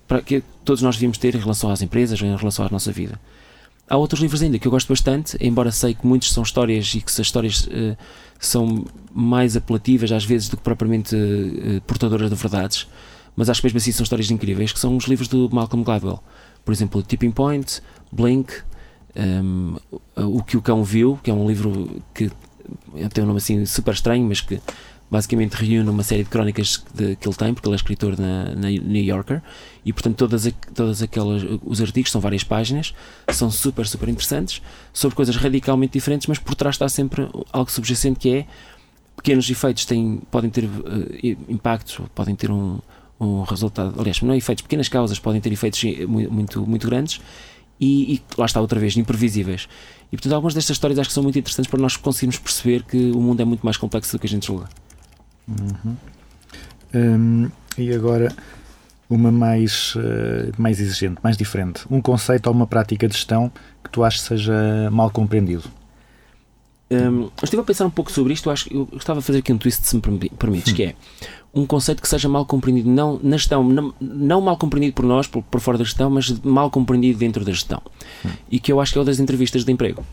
para 0.07 0.21
que 0.21 0.43
todos 0.65 0.83
nós 0.83 0.97
devíamos 0.97 1.19
ter 1.19 1.35
em 1.35 1.39
relação 1.39 1.71
às 1.71 1.83
empresas 1.83 2.21
em 2.21 2.37
relação 2.37 2.67
à 2.67 2.69
nossa 2.71 2.93
vida. 2.93 3.19
Há 3.89 3.97
outros 3.97 4.21
livros 4.21 4.43
ainda 4.43 4.59
que 4.59 4.67
eu 4.67 4.71
gosto 4.71 4.89
bastante, 4.89 5.37
embora 5.41 5.71
sei 5.71 5.95
que 5.95 6.07
muitos 6.07 6.33
são 6.33 6.43
histórias 6.43 6.95
e 6.95 7.01
que 7.01 7.11
essas 7.11 7.27
histórias 7.27 7.69
eh, 7.71 7.97
são 8.39 8.85
mais 9.13 9.57
apelativas 9.57 10.11
às 10.11 10.25
vezes 10.25 10.49
do 10.49 10.57
que 10.57 10.63
propriamente 10.63 11.15
eh, 11.15 11.81
portadoras 11.87 12.31
de 12.31 12.37
verdades, 12.37 12.87
mas 13.37 13.51
acho 13.51 13.61
que 13.61 13.67
mesmo 13.67 13.77
assim 13.79 13.93
são 13.93 14.03
histórias 14.05 14.31
incríveis, 14.31 14.73
que 14.73 14.79
são 14.81 14.97
os 14.97 15.05
livros 15.05 15.29
do 15.29 15.51
Malcolm 15.53 15.85
Gladwell. 15.85 16.23
Por 16.65 16.73
exemplo, 16.73 17.03
Tipping 17.03 17.31
Point, 17.31 17.83
Blink, 18.11 18.53
um, 19.17 19.77
O 20.17 20.43
que 20.43 20.57
o 20.57 20.63
Cão 20.63 20.83
Viu, 20.83 21.19
que 21.23 21.31
é 21.31 21.35
um 21.35 21.47
livro 21.47 22.03
que 22.15 22.31
tem 23.13 23.23
um 23.23 23.27
nome 23.27 23.39
assim 23.39 23.67
super 23.67 23.93
estranho, 23.93 24.25
mas 24.27 24.41
que 24.41 24.59
basicamente 25.11 25.53
reúne 25.55 25.89
uma 25.91 26.03
série 26.03 26.25
de 26.25 26.31
crónicas 26.31 26.83
de- 26.95 27.15
que 27.17 27.29
ele 27.29 27.37
tem, 27.37 27.53
porque 27.53 27.69
ele 27.69 27.75
é 27.75 27.77
escritor 27.77 28.19
na, 28.19 28.55
na 28.55 28.71
New 28.71 29.05
Yorker, 29.05 29.43
e 29.85 29.93
portanto 29.93 30.17
todas, 30.17 30.51
todas 30.75 31.03
aquelas, 31.03 31.43
os 31.63 31.81
artigos 31.81 32.11
são 32.11 32.21
várias 32.21 32.43
páginas, 32.43 32.95
são 33.29 33.51
super, 33.51 33.87
super 33.87 34.09
interessantes, 34.09 34.63
sobre 34.93 35.15
coisas 35.15 35.37
radicalmente 35.37 35.93
diferentes, 35.93 36.27
mas 36.27 36.39
por 36.39 36.55
trás 36.55 36.75
está 36.77 36.89
sempre 36.89 37.29
algo 37.53 37.71
subjacente 37.71 38.19
que 38.19 38.29
é 38.31 38.47
pequenos 39.17 39.49
efeitos 39.49 39.85
têm, 39.85 40.21
podem 40.31 40.51
ter 40.51 40.65
eh, 40.65 41.37
impactos, 41.49 42.01
podem 42.15 42.35
ter 42.35 42.51
um, 42.51 42.79
um 43.21 43.43
resultado, 43.43 43.95
aliás, 43.99 44.21
não 44.23 44.33
é 44.35 44.37
efeitos, 44.37 44.63
pequenas 44.63 44.89
causas 44.89 45.19
podem 45.19 45.41
ter 45.41 45.53
efeitos 45.53 45.83
eh, 45.85 46.05
mu- 46.07 46.31
muito, 46.31 46.67
muito 46.67 46.87
grandes 46.87 47.21
e, 47.81 48.15
e 48.15 48.23
lá 48.39 48.47
está 48.47 48.61
outra 48.61 48.79
vez, 48.81 48.97
imprevisíveis. 48.97 49.69
E 50.13 50.17
portanto, 50.17 50.33
algumas 50.33 50.55
destas 50.55 50.77
histórias 50.77 50.99
acho 50.99 51.09
que 51.11 51.15
são 51.15 51.23
muito 51.23 51.39
interessantes 51.39 51.71
para 51.71 51.81
nós 51.81 51.97
conseguirmos 51.97 52.39
perceber 52.39 52.83
que 52.85 53.11
o 53.13 53.21
mundo 53.21 53.41
é 53.41 53.45
muito 53.45 53.63
mais 53.63 53.77
complexo 53.77 54.13
do 54.17 54.19
que 54.21 54.27
a 54.27 54.31
gente 54.31 54.47
julga. 54.47 54.69
Hum, 56.95 57.51
e 57.77 57.93
agora 57.93 58.35
uma 59.09 59.31
mais, 59.31 59.95
eh, 59.97 60.51
mais 60.59 60.81
exigente, 60.81 61.17
mais 61.23 61.37
diferente. 61.37 61.83
Um 61.91 62.01
conceito 62.01 62.47
ou 62.47 62.53
uma 62.53 62.67
prática 62.67 63.07
de 63.07 63.15
gestão 63.15 63.51
que 63.83 63.91
tu 63.91 64.03
achas 64.05 64.23
seja 64.23 64.89
mal 64.91 65.11
compreendido. 65.11 65.65
Hum, 66.91 67.23
eu 67.23 67.31
estive 67.45 67.61
a 67.63 67.65
pensar 67.65 67.87
um 67.87 67.91
pouco 67.91 68.13
sobre 68.13 68.33
isto. 68.35 68.49
Eu 68.49 68.53
acho 68.53 68.73
eu 68.73 68.87
gostava 68.87 69.21
de 69.21 69.27
fazer 69.27 69.39
aqui 69.39 69.53
um 69.53 69.59
twist, 69.59 69.87
se 69.87 69.97
me 69.97 70.03
permi- 70.03 70.31
permites, 70.39 70.73
que 70.73 70.83
é 70.85 70.95
um 71.55 71.67
conceito 71.67 72.01
que 72.03 72.09
seja 72.09 72.29
mal 72.29 72.45
compreendido, 72.45 72.89
não 72.91 73.19
na 73.23 73.37
gestão, 73.37 73.65
não, 73.65 73.95
não 74.01 74.41
mal 74.41 74.57
compreendido 74.57 74.95
por 74.95 75.05
nós, 75.05 75.27
por, 75.27 75.43
por 75.43 75.61
fora 75.61 75.79
da 75.79 75.85
gestão, 75.85 76.11
mas 76.11 76.31
mal 76.41 76.71
compreendido 76.71 77.19
dentro 77.19 77.45
da 77.45 77.53
gestão. 77.53 77.81
E 78.51 78.59
que 78.61 78.71
eu 78.71 78.81
acho 78.81 78.93
que 78.93 78.99
é 78.99 79.03
o 79.03 79.05
das 79.05 79.19
entrevistas 79.19 79.65
de 79.65 79.73
emprego. 79.73 80.05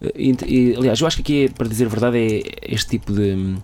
Eh, 0.00 0.12
e- 0.16 0.36
e, 0.46 0.76
aliás, 0.76 1.00
eu 1.00 1.06
acho 1.06 1.16
que 1.16 1.22
aqui, 1.22 1.44
é, 1.46 1.48
para 1.48 1.68
dizer 1.68 1.86
a 1.86 1.88
verdade, 1.88 2.16
é 2.18 2.42
este 2.74 2.90
tipo 2.90 3.12
de, 3.12 3.56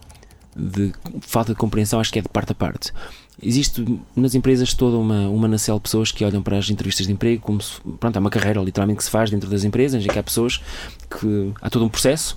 de 0.56 0.92
falta 1.20 1.52
de 1.52 1.58
compreensão, 1.58 2.00
acho 2.00 2.12
que 2.12 2.18
é 2.18 2.22
de 2.22 2.28
parte 2.28 2.52
a 2.52 2.54
parte. 2.54 2.92
Existe 3.40 3.84
nas 4.16 4.34
empresas 4.34 4.74
toda 4.74 4.96
uma, 4.96 5.28
uma 5.28 5.46
nacel 5.46 5.76
de 5.76 5.82
pessoas 5.82 6.10
que 6.10 6.24
olham 6.24 6.42
para 6.42 6.58
as 6.58 6.68
entrevistas 6.70 7.06
de 7.06 7.12
emprego 7.12 7.40
como 7.40 7.60
se, 7.60 7.80
pronto, 8.00 8.16
é 8.16 8.18
uma 8.18 8.30
carreira 8.30 8.60
literalmente 8.60 8.98
que 8.98 9.04
se 9.04 9.10
faz 9.10 9.30
dentro 9.30 9.48
das 9.48 9.62
empresas, 9.62 10.04
em 10.04 10.08
que 10.08 10.18
há 10.18 10.22
pessoas 10.22 10.60
que 11.08 11.52
há 11.62 11.70
todo 11.70 11.84
um 11.84 11.88
processo 11.88 12.36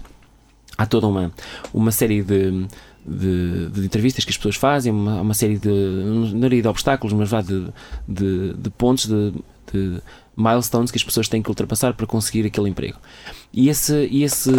há 0.77 0.85
toda 0.85 1.07
uma, 1.07 1.31
uma 1.73 1.91
série 1.91 2.23
de, 2.23 2.65
de, 3.05 3.69
de 3.69 3.85
entrevistas 3.85 4.25
que 4.25 4.31
as 4.31 4.37
pessoas 4.37 4.55
fazem, 4.55 4.91
uma, 4.91 5.21
uma 5.21 5.33
série 5.33 5.57
de, 5.57 5.69
não 5.69 6.39
diria 6.39 6.61
de 6.61 6.67
obstáculos, 6.67 7.13
mas 7.13 7.29
vá 7.29 7.41
de, 7.41 7.67
de, 8.07 8.53
de 8.53 8.69
pontos, 8.71 9.05
de, 9.05 9.33
de 9.71 10.01
milestones 10.35 10.91
que 10.91 10.97
as 10.97 11.03
pessoas 11.03 11.27
têm 11.27 11.41
que 11.41 11.49
ultrapassar 11.49 11.93
para 11.93 12.07
conseguir 12.07 12.45
aquele 12.45 12.69
emprego. 12.69 12.97
E 13.53 13.69
esse, 13.69 14.07
e 14.09 14.23
esse 14.23 14.51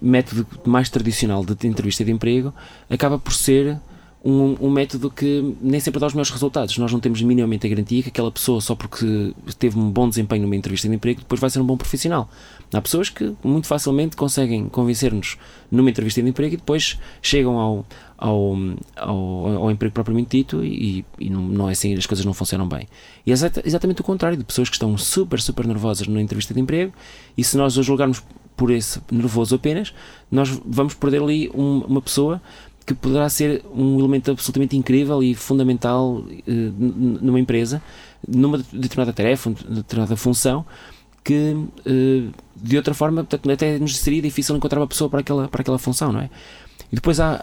método 0.00 0.46
mais 0.64 0.88
tradicional 0.88 1.44
de 1.44 1.66
entrevista 1.66 2.04
de 2.04 2.10
emprego 2.10 2.52
acaba 2.90 3.18
por 3.18 3.32
ser 3.32 3.78
um, 4.24 4.56
um 4.60 4.70
método 4.70 5.10
que 5.10 5.54
nem 5.60 5.80
sempre 5.80 6.00
dá 6.00 6.06
os 6.06 6.12
melhores 6.12 6.30
resultados. 6.30 6.78
Nós 6.78 6.92
não 6.92 7.00
temos 7.00 7.20
minimamente 7.22 7.66
a 7.66 7.70
garantia 7.70 8.02
que 8.02 8.08
aquela 8.08 8.30
pessoa, 8.30 8.60
só 8.60 8.74
porque 8.74 9.34
teve 9.58 9.78
um 9.78 9.90
bom 9.90 10.08
desempenho 10.08 10.42
numa 10.42 10.56
entrevista 10.56 10.88
de 10.88 10.94
emprego, 10.94 11.20
depois 11.20 11.40
vai 11.40 11.50
ser 11.50 11.60
um 11.60 11.66
bom 11.66 11.76
profissional. 11.76 12.30
Há 12.72 12.80
pessoas 12.80 13.10
que 13.10 13.34
muito 13.42 13.66
facilmente 13.66 14.16
conseguem 14.16 14.68
convencer-nos 14.68 15.36
numa 15.70 15.90
entrevista 15.90 16.22
de 16.22 16.28
emprego 16.28 16.54
e 16.54 16.56
depois 16.56 16.98
chegam 17.20 17.58
ao, 17.58 17.84
ao, 18.16 18.56
ao, 18.96 19.46
ao 19.62 19.70
emprego 19.70 19.92
propriamente 19.92 20.38
dito 20.38 20.64
e, 20.64 21.04
e 21.18 21.28
não, 21.28 21.42
não 21.42 21.68
é 21.68 21.72
assim, 21.72 21.92
as 21.94 22.06
coisas 22.06 22.24
não 22.24 22.32
funcionam 22.32 22.66
bem. 22.66 22.88
E 23.26 23.30
é 23.30 23.34
exata- 23.34 23.62
exatamente 23.64 24.00
o 24.00 24.04
contrário, 24.04 24.38
de 24.38 24.44
pessoas 24.44 24.68
que 24.68 24.76
estão 24.76 24.96
super, 24.96 25.40
super 25.40 25.66
nervosas 25.66 26.06
numa 26.06 26.22
entrevista 26.22 26.54
de 26.54 26.60
emprego 26.60 26.92
e 27.36 27.44
se 27.44 27.56
nós 27.56 27.76
a 27.76 27.82
julgarmos 27.82 28.22
por 28.62 28.70
esse 28.70 29.00
nervoso 29.10 29.56
apenas, 29.56 29.92
nós 30.30 30.48
vamos 30.64 30.94
perder 30.94 31.20
ali 31.20 31.50
um- 31.52 31.80
uma 31.80 32.00
pessoa 32.00 32.40
que 32.86 32.94
poderá 32.94 33.28
ser 33.28 33.60
um 33.74 33.98
elemento 33.98 34.30
absolutamente 34.30 34.76
incrível 34.76 35.20
e 35.20 35.34
fundamental 35.34 36.24
eh, 36.46 36.70
numa 37.20 37.40
empresa, 37.40 37.82
numa 38.26 38.58
determinada 38.72 39.12
tarefa, 39.12 39.50
numa 39.50 39.82
determinada 39.82 40.14
função, 40.16 40.64
que 41.24 41.56
eh, 41.84 42.28
de 42.54 42.76
outra 42.76 42.94
forma 42.94 43.24
portanto, 43.24 43.50
até 43.50 43.80
nos 43.80 43.96
seria 43.96 44.22
difícil 44.22 44.54
encontrar 44.56 44.78
uma 44.78 44.86
pessoa 44.86 45.10
para 45.10 45.18
aquela, 45.18 45.48
para 45.48 45.60
aquela 45.62 45.78
função, 45.78 46.12
não 46.12 46.20
é? 46.20 46.30
E 46.92 46.94
depois 46.94 47.18
há 47.18 47.42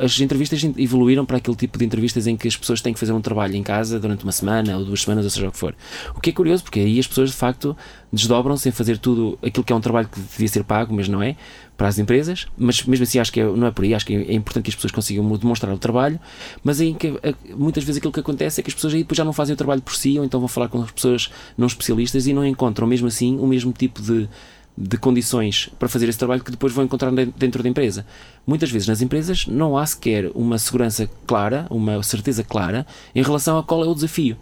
as 0.00 0.20
entrevistas 0.20 0.62
evoluíram 0.78 1.26
para 1.26 1.38
aquele 1.38 1.56
tipo 1.56 1.76
de 1.76 1.84
entrevistas 1.84 2.28
em 2.28 2.36
que 2.36 2.46
as 2.46 2.56
pessoas 2.56 2.80
têm 2.80 2.92
que 2.92 3.00
fazer 3.00 3.12
um 3.12 3.20
trabalho 3.20 3.56
em 3.56 3.62
casa 3.64 3.98
durante 3.98 4.22
uma 4.22 4.30
semana 4.30 4.78
ou 4.78 4.84
duas 4.84 5.02
semanas, 5.02 5.24
ou 5.24 5.30
seja 5.30 5.48
o 5.48 5.52
que 5.52 5.58
for. 5.58 5.74
O 6.14 6.20
que 6.20 6.30
é 6.30 6.32
curioso, 6.32 6.62
porque 6.62 6.78
aí 6.78 6.98
as 7.00 7.06
pessoas 7.06 7.30
de 7.30 7.36
facto 7.36 7.76
desdobram-se 8.12 8.68
em 8.68 8.72
fazer 8.72 8.98
tudo 8.98 9.36
aquilo 9.44 9.64
que 9.64 9.72
é 9.72 9.76
um 9.76 9.80
trabalho 9.80 10.08
que 10.08 10.20
devia 10.20 10.46
ser 10.48 10.62
pago, 10.62 10.94
mas 10.94 11.08
não 11.08 11.20
é, 11.20 11.36
para 11.76 11.88
as 11.88 11.98
empresas. 11.98 12.46
Mas 12.56 12.84
mesmo 12.84 13.02
assim 13.02 13.18
acho 13.18 13.32
que 13.32 13.40
é- 13.40 13.44
não 13.44 13.66
é 13.66 13.72
por 13.72 13.84
aí, 13.84 13.92
acho 13.92 14.06
que 14.06 14.14
é 14.14 14.32
importante 14.32 14.64
que 14.64 14.70
as 14.70 14.76
pessoas 14.76 14.92
consigam 14.92 15.28
demonstrar 15.36 15.74
o 15.74 15.78
trabalho, 15.78 16.20
mas 16.62 16.80
aí 16.80 16.94
que, 16.94 17.18
eh, 17.24 17.34
muitas 17.56 17.82
vezes 17.82 17.98
aquilo 17.98 18.12
que 18.12 18.20
acontece 18.20 18.60
é 18.60 18.62
que 18.62 18.70
as 18.70 18.74
pessoas 18.74 18.94
aí 18.94 19.00
depois 19.00 19.16
já 19.16 19.24
não 19.24 19.32
fazem 19.32 19.54
o 19.54 19.56
trabalho 19.56 19.82
por 19.82 19.96
si, 19.96 20.16
ou 20.16 20.24
então 20.24 20.38
vão 20.38 20.48
falar 20.48 20.68
com 20.68 20.80
as 20.80 20.92
pessoas 20.92 21.28
não 21.58 21.66
especialistas 21.66 22.28
e 22.28 22.32
não 22.32 22.46
encontram 22.46 22.86
mesmo 22.86 23.08
assim 23.08 23.36
o 23.36 23.46
mesmo 23.48 23.72
tipo 23.72 24.00
de 24.00 24.28
de 24.76 24.96
condições 24.96 25.70
para 25.78 25.88
fazer 25.88 26.08
esse 26.08 26.18
trabalho 26.18 26.42
que 26.42 26.50
depois 26.50 26.72
vão 26.72 26.84
encontrar 26.84 27.10
de- 27.12 27.26
dentro 27.26 27.62
da 27.62 27.68
empresa. 27.68 28.04
Muitas 28.46 28.70
vezes 28.70 28.88
nas 28.88 29.00
empresas 29.00 29.46
não 29.46 29.76
há 29.78 29.86
sequer 29.86 30.30
uma 30.34 30.58
segurança 30.58 31.08
clara, 31.26 31.66
uma 31.70 32.02
certeza 32.02 32.42
clara 32.42 32.84
em 33.14 33.22
relação 33.22 33.56
a 33.56 33.62
qual 33.62 33.84
é 33.84 33.88
o 33.88 33.94
desafio. 33.94 34.36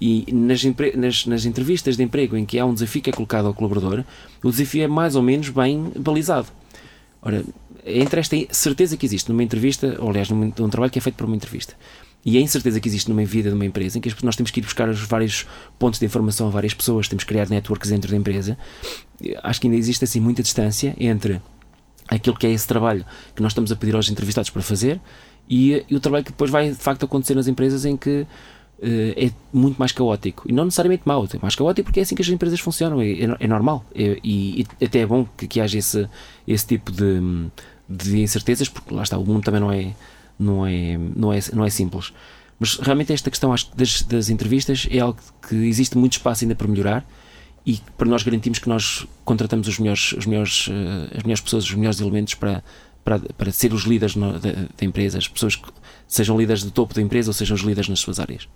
E 0.00 0.26
nas, 0.32 0.62
nas- 0.94 1.26
nas 1.26 1.44
entrevistas 1.44 1.96
de 1.96 2.02
emprego 2.02 2.36
em 2.36 2.44
que 2.46 2.58
há 2.58 2.64
um 2.64 2.72
desafio 2.74 3.02
que 3.02 3.10
é 3.10 3.12
colocado 3.12 3.46
ao 3.46 3.54
colaborador, 3.54 4.02
o 4.42 4.50
desafio 4.50 4.82
é 4.82 4.88
mais 4.88 5.14
ou 5.14 5.22
menos 5.22 5.48
bem 5.50 5.92
balizado. 5.98 6.48
Ora, 7.20 7.42
entre 7.84 8.20
esta 8.20 8.36
certeza 8.50 8.96
que 8.96 9.04
existe 9.06 9.30
numa 9.30 9.42
entrevista, 9.42 9.96
ou 10.00 10.08
aliás, 10.10 10.28
num, 10.30 10.52
num 10.58 10.68
trabalho 10.68 10.90
que 10.90 10.98
é 10.98 11.02
feito 11.02 11.16
para 11.16 11.26
uma 11.26 11.36
entrevista, 11.36 11.74
e 12.26 12.36
a 12.36 12.40
incerteza 12.40 12.80
que 12.80 12.88
existe 12.88 13.08
numa 13.08 13.24
vida 13.24 13.48
de 13.50 13.54
uma 13.54 13.64
empresa, 13.64 13.98
em 13.98 14.00
que 14.00 14.24
nós 14.24 14.34
temos 14.34 14.50
que 14.50 14.58
ir 14.58 14.64
buscar 14.64 14.88
os 14.88 15.00
vários 15.02 15.46
pontos 15.78 16.00
de 16.00 16.06
informação 16.06 16.48
a 16.48 16.50
várias 16.50 16.74
pessoas, 16.74 17.06
temos 17.06 17.22
que 17.22 17.28
criar 17.28 17.48
networks 17.48 17.88
dentro 17.88 18.10
da 18.10 18.16
empresa, 18.16 18.58
acho 19.44 19.60
que 19.60 19.68
ainda 19.68 19.78
existe 19.78 20.02
assim 20.02 20.18
muita 20.18 20.42
distância 20.42 20.92
entre 20.98 21.40
aquilo 22.08 22.36
que 22.36 22.44
é 22.44 22.50
esse 22.50 22.66
trabalho 22.66 23.04
que 23.32 23.40
nós 23.40 23.52
estamos 23.52 23.70
a 23.70 23.76
pedir 23.76 23.94
aos 23.94 24.10
entrevistados 24.10 24.50
para 24.50 24.60
fazer 24.60 25.00
e, 25.48 25.84
e 25.88 25.94
o 25.94 26.00
trabalho 26.00 26.24
que 26.24 26.32
depois 26.32 26.50
vai 26.50 26.68
de 26.68 26.74
facto 26.74 27.04
acontecer 27.04 27.36
nas 27.36 27.46
empresas 27.46 27.84
em 27.84 27.96
que 27.96 28.26
eh, 28.82 29.26
é 29.26 29.30
muito 29.52 29.78
mais 29.78 29.92
caótico. 29.92 30.44
E 30.48 30.52
não 30.52 30.64
necessariamente 30.64 31.02
mau, 31.06 31.24
é 31.32 31.38
mais 31.40 31.54
caótico 31.54 31.86
porque 31.86 32.00
é 32.00 32.02
assim 32.02 32.14
que 32.14 32.22
as 32.22 32.28
empresas 32.28 32.60
funcionam, 32.60 33.00
é, 33.00 33.10
é, 33.12 33.36
é 33.40 33.46
normal. 33.46 33.84
É- 33.94 34.18
e, 34.22 34.66
e 34.80 34.84
até 34.84 35.00
é 35.00 35.06
bom 35.06 35.26
que, 35.36 35.46
que 35.46 35.60
haja 35.60 35.78
esse, 35.78 36.08
esse 36.46 36.66
tipo 36.66 36.90
de, 36.90 37.48
de 37.88 38.20
incertezas 38.20 38.68
porque 38.68 38.92
lá 38.94 39.02
está, 39.02 39.16
o 39.16 39.24
mundo 39.24 39.44
também 39.44 39.60
não 39.60 39.72
é, 39.72 39.94
não 40.38 40.66
é, 40.66 40.98
não 41.14 41.32
é, 41.32 41.38
não 41.52 41.64
é 41.64 41.70
simples. 41.70 42.12
Mas 42.58 42.76
realmente 42.78 43.12
esta 43.12 43.30
questão 43.30 43.52
acho 43.52 43.70
das, 43.76 44.02
das 44.02 44.28
entrevistas 44.30 44.86
é 44.90 44.98
algo 45.00 45.18
que 45.46 45.54
existe 45.54 45.96
muito 45.98 46.12
espaço 46.14 46.44
ainda 46.44 46.54
para 46.54 46.66
melhorar 46.66 47.04
e 47.66 47.80
para 47.98 48.08
nós 48.08 48.22
garantimos 48.22 48.58
que 48.58 48.68
nós 48.68 49.06
contratamos 49.24 49.68
os 49.68 49.78
melhores, 49.78 50.12
os 50.12 50.24
melhores, 50.24 50.68
eh, 50.70 51.16
as 51.18 51.22
melhores 51.22 51.40
pessoas, 51.40 51.64
os 51.64 51.74
melhores 51.74 52.00
elementos 52.00 52.34
para, 52.34 52.62
para, 53.04 53.18
para 53.36 53.50
ser 53.52 53.72
os 53.74 53.82
líderes 53.84 54.14
no- 54.16 54.38
da, 54.38 54.52
da 54.52 54.84
empresa, 54.86 55.18
as 55.18 55.28
pessoas 55.28 55.56
que 55.56 55.68
sejam 56.08 56.38
líderes 56.38 56.62
do 56.62 56.70
topo 56.70 56.94
da 56.94 57.02
empresa 57.02 57.28
ou 57.28 57.34
sejam 57.34 57.54
os 57.56 57.62
líderes 57.62 57.88
nas 57.88 57.98
suas 58.00 58.18
áreas. 58.20 58.48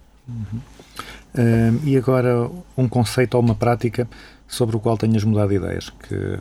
Ahm, 1.37 1.79
e 1.85 1.97
agora 1.97 2.51
um 2.77 2.89
conceito 2.89 3.35
ou 3.35 3.41
uma 3.43 3.55
prática 3.55 4.09
sobre 4.49 4.77
o 4.77 4.81
qual 4.81 4.97
tenhas 4.97 5.25
mudado 5.25 5.49
de 5.51 5.57
ideias. 5.57 5.91
Que, 6.09 6.15
Eh, 6.15 6.41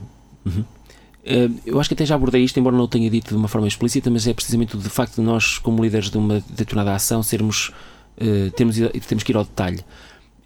Eu 1.65 1.79
acho 1.79 1.89
que 1.89 1.93
até 1.93 2.05
já 2.05 2.15
abordei 2.15 2.43
isto, 2.43 2.59
embora 2.59 2.75
não 2.75 2.85
o 2.85 2.87
tenha 2.87 3.09
dito 3.09 3.29
de 3.29 3.35
uma 3.35 3.47
forma 3.47 3.67
explícita, 3.67 4.09
mas 4.09 4.25
é 4.27 4.33
precisamente 4.33 4.75
o 4.75 4.79
de 4.79 4.89
facto 4.89 5.15
de 5.15 5.21
nós, 5.21 5.57
como 5.57 5.83
líderes 5.83 6.09
de 6.09 6.17
uma 6.17 6.41
determinada 6.49 6.95
ação, 6.95 7.21
sermos, 7.21 7.71
eh, 8.17 8.51
temos, 8.55 8.77
temos 9.07 9.23
que 9.23 9.31
ir 9.31 9.35
ao 9.35 9.43
detalhe. 9.43 9.83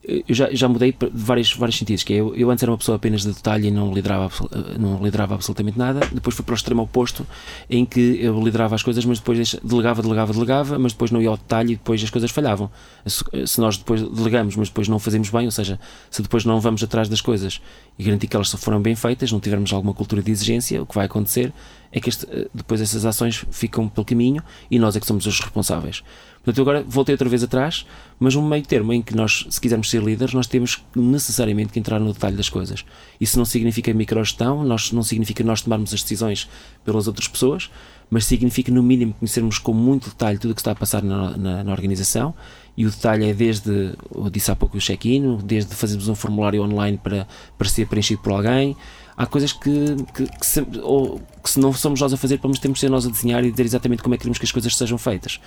Eh, 0.07 0.23
Eu 0.27 0.35
já, 0.35 0.49
já 0.53 0.67
mudei 0.67 0.91
de 0.91 1.09
vários, 1.13 1.53
vários 1.53 1.77
sentidos, 1.77 2.03
que 2.03 2.13
é, 2.13 2.17
eu, 2.17 2.35
eu 2.35 2.49
antes 2.51 2.61
era 2.63 2.71
uma 2.71 2.77
pessoa 2.77 2.95
apenas 2.95 3.21
de 3.21 3.29
detalhe 3.31 3.67
e 3.67 3.71
não 3.71 3.93
liderava, 3.93 4.29
eh, 4.51 4.77
não 4.77 5.03
liderava 5.03 5.35
absolutamente 5.35 5.77
nada, 5.77 6.01
depois 6.11 6.35
fui 6.35 6.43
para 6.43 6.53
o 6.53 6.55
extremo 6.55 6.81
oposto, 6.83 7.25
em 7.69 7.85
que 7.85 8.17
eu 8.21 8.39
liderava 8.41 8.75
as 8.75 8.83
coisas, 8.83 9.03
mas 9.05 9.19
depois 9.19 9.55
delegava, 9.63 10.01
delegava, 10.01 10.33
delegava, 10.33 10.77
mas 10.79 10.91
depois 10.93 11.11
não 11.11 11.21
ia 11.21 11.29
ao 11.29 11.37
detalhe 11.37 11.73
e 11.73 11.75
depois 11.75 12.03
as 12.03 12.09
coisas 12.09 12.31
falhavam. 12.31 12.69
Se, 13.05 13.23
se 13.45 13.59
nós 13.61 13.77
depois 13.77 14.01
delegamos, 14.01 14.55
mas 14.55 14.67
depois 14.69 14.87
não 14.87 14.99
fazemos 14.99 15.29
bem, 15.29 15.45
ou 15.45 15.51
seja, 15.51 15.79
se 16.09 16.21
depois 16.21 16.45
não 16.45 16.59
vamos 16.59 16.83
atrás 16.83 17.07
das 17.09 17.21
coisas 17.21 17.61
e 17.97 18.03
garantir 18.03 18.27
que 18.27 18.35
elas 18.35 18.51
foram 18.51 18.81
bem 18.81 18.95
feitas, 18.95 19.31
não 19.31 19.39
tivermos 19.39 19.71
alguma 19.73 19.93
cultura 19.93 20.21
de 20.21 20.31
exigência, 20.31 20.81
o 20.81 20.85
que 20.85 20.95
vai 20.95 21.05
acontecer 21.05 21.53
é 21.91 21.99
que 21.99 22.09
este- 22.09 22.25
eh, 22.31 22.47
depois 22.53 22.81
essas 22.81 23.05
ações 23.05 23.45
ficam 23.51 23.87
pelo 23.87 24.03
caminho 24.05 24.41
e 24.69 24.79
nós 24.79 24.95
é 24.95 24.99
que 24.99 25.05
somos 25.05 25.25
os 25.27 25.39
responsáveis. 25.39 26.03
Portanto, 26.43 26.57
eu 26.57 26.61
agora 26.63 26.83
voltei 26.85 27.13
outra 27.13 27.29
vez 27.29 27.41
atrás, 27.41 27.85
mas 28.19 28.35
um 28.35 28.45
meio 28.45 28.63
termo 28.65 28.91
em 28.91 29.01
que 29.01 29.15
nós, 29.15 29.45
se 29.49 29.61
quisermos 29.61 29.89
ser 29.89 30.03
líderes, 30.03 30.33
nós 30.33 30.45
temos 30.45 30.83
necessariamente 30.93 31.71
que 31.71 31.79
entrar 31.79 31.99
no 31.99 32.11
detalhe 32.11 32.35
das 32.35 32.49
coisas. 32.49 32.83
Isso 33.19 33.37
não 33.37 33.45
significa 33.45 33.93
microgestão, 33.93 34.61
nós, 34.63 34.91
não 34.91 35.03
significa 35.03 35.41
nós 35.43 35.61
tomarmos 35.61 35.93
as 35.93 36.01
decisões 36.01 36.49
pelas 36.83 37.07
outras 37.07 37.29
pessoas, 37.29 37.69
mas 38.09 38.25
significa, 38.25 38.71
no 38.71 38.83
mínimo, 38.83 39.13
conhecermos 39.13 39.57
com 39.57 39.73
muito 39.73 40.09
detalhe 40.09 40.37
tudo 40.37 40.51
o 40.51 40.53
que 40.55 40.59
está 40.61 40.71
a 40.71 40.75
passar 40.75 41.01
na, 41.01 41.35
na- 41.37 41.63
na 41.63 41.71
organização. 41.71 42.33
E 42.75 42.85
o 42.85 42.89
detalhe 42.91 43.25
é 43.29 43.33
desde, 43.33 43.93
eu 44.13 44.29
disse 44.29 44.51
há 44.51 44.55
pouco 44.55 44.77
o 44.77 44.79
check-in, 44.81 45.37
desde 45.43 45.73
fazermos 45.73 46.07
um 46.09 46.15
formulário 46.15 46.61
online 46.61 46.99
para, 47.01 47.27
para 47.57 47.69
ser 47.69 47.87
preenchido 47.87 48.21
por 48.21 48.33
alguém. 48.33 48.75
Há 49.15 49.25
coisas 49.27 49.53
que, 49.53 49.69
que, 50.13 50.25
que 50.27 50.45
se, 50.45 50.65
ou, 50.81 51.21
que 51.41 51.49
se 51.49 51.59
não 51.59 51.71
somos 51.71 52.01
nós 52.01 52.11
a 52.11 52.17
fazer, 52.17 52.39
vamos 52.41 52.59
temos 52.59 52.77
que 52.77 52.81
ser 52.81 52.89
nós 52.89 53.05
a 53.05 53.09
desenhar 53.09 53.45
e 53.45 53.51
dizer 53.51 53.63
exatamente 53.63 54.01
como 54.03 54.13
é 54.15 54.17
que 54.17 54.23
queremos 54.23 54.39
que 54.39 54.45
as 54.45 54.51
coisas 54.51 54.75
sejam 54.75 54.97
feitas. 54.97 55.39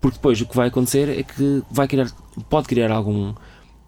Porque 0.00 0.16
depois 0.16 0.40
o 0.40 0.46
que 0.46 0.56
vai 0.56 0.68
acontecer 0.68 1.08
é 1.08 1.22
que 1.22 1.62
vai 1.70 1.86
criar, 1.86 2.10
pode 2.48 2.66
criar 2.66 2.90
algum, 2.90 3.34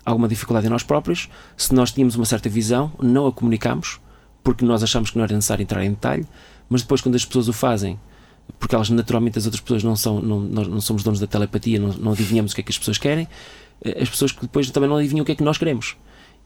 alguma 0.04 0.28
dificuldade 0.28 0.66
em 0.66 0.70
nós 0.70 0.82
próprios. 0.82 1.28
Se 1.56 1.74
nós 1.74 1.90
tínhamos 1.90 2.16
uma 2.16 2.26
certa 2.26 2.48
visão, 2.48 2.92
não 3.00 3.26
a 3.26 3.32
comunicamos, 3.32 3.98
porque 4.42 4.64
nós 4.64 4.82
achamos 4.82 5.10
que 5.10 5.16
não 5.16 5.24
era 5.24 5.34
necessário 5.34 5.62
entrar 5.62 5.84
em 5.84 5.90
detalhe, 5.90 6.26
mas 6.68 6.82
depois 6.82 7.00
quando 7.00 7.14
as 7.14 7.24
pessoas 7.24 7.48
o 7.48 7.52
fazem, 7.52 7.98
porque 8.58 8.74
elas 8.74 8.90
naturalmente 8.90 9.38
as 9.38 9.44
outras 9.46 9.60
pessoas 9.60 9.82
não 9.82 9.96
são, 9.96 10.20
não, 10.20 10.40
nós 10.40 10.68
não 10.68 10.80
somos 10.80 11.02
donos 11.02 11.20
da 11.20 11.26
telepatia, 11.26 11.78
não, 11.78 11.88
não 11.94 12.12
adivinhamos 12.12 12.52
o 12.52 12.54
que 12.54 12.60
é 12.60 12.64
que 12.64 12.72
as 12.72 12.78
pessoas 12.78 12.98
querem, 12.98 13.26
eh, 13.84 14.02
as 14.02 14.10
pessoas 14.10 14.32
que 14.32 14.42
depois 14.42 14.70
também 14.70 14.88
não 14.88 14.96
adivinham 14.96 15.22
o 15.22 15.26
que 15.26 15.32
é 15.32 15.34
que 15.34 15.44
nós 15.44 15.58
queremos. 15.58 15.96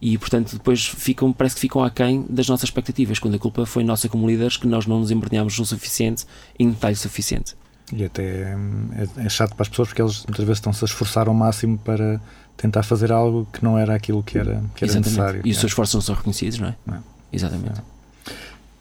E 0.01 0.17
portanto 0.19 0.53
depois 0.53 0.87
ficam, 0.87 1.33
parece 1.33 1.55
que 1.55 1.61
ficam 1.63 1.83
aquém 1.83 2.25
das 2.29 2.49
nossas 2.49 2.69
expectativas, 2.69 3.19
quando 3.19 3.35
a 3.35 3.39
culpa 3.39 3.65
foi 3.65 3.83
nossa 3.83 4.09
como 4.09 4.29
líderes 4.29 4.57
que 4.57 4.67
nós 4.67 4.87
não 4.87 5.01
nos 5.01 5.11
embrenhámos 5.11 5.59
o 5.59 5.65
suficiente 5.65 6.25
em 6.59 6.71
detalhe 6.71 6.97
suficiente. 6.97 7.55
E 7.93 8.05
até 8.05 8.57
hum, 8.57 8.89
é, 9.19 9.27
é 9.27 9.29
chato 9.29 9.55
para 9.55 9.63
as 9.63 9.69
pessoas 9.69 9.89
porque 9.89 10.03
eles 10.03 10.25
muitas 10.27 10.45
vezes 10.45 10.59
estão-se 10.59 10.85
a 10.85 10.87
esforçar 10.87 11.29
ao 11.29 11.35
máximo 11.35 11.79
para 11.79 12.21
tentar 12.57 12.83
fazer 12.83 13.13
algo 13.13 13.47
que 13.53 13.63
não 13.63 13.79
era 13.79 13.95
aquilo 13.95 14.23
que 14.23 14.39
era, 14.39 14.63
que 14.75 14.85
era 14.85 14.93
Exatamente. 14.93 15.05
necessário. 15.05 15.43
E 15.45 15.51
os 15.51 15.59
seus 15.59 15.71
esforços 15.71 15.95
não 15.95 16.01
são 16.01 16.15
reconhecidos, 16.15 16.59
não 16.59 16.69
é? 16.69 16.75
Não. 16.87 17.05
Exatamente. 17.33 17.83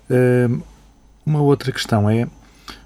Hum, 0.10 0.62
uma 1.26 1.41
outra 1.41 1.72
questão 1.72 2.10
é 2.10 2.28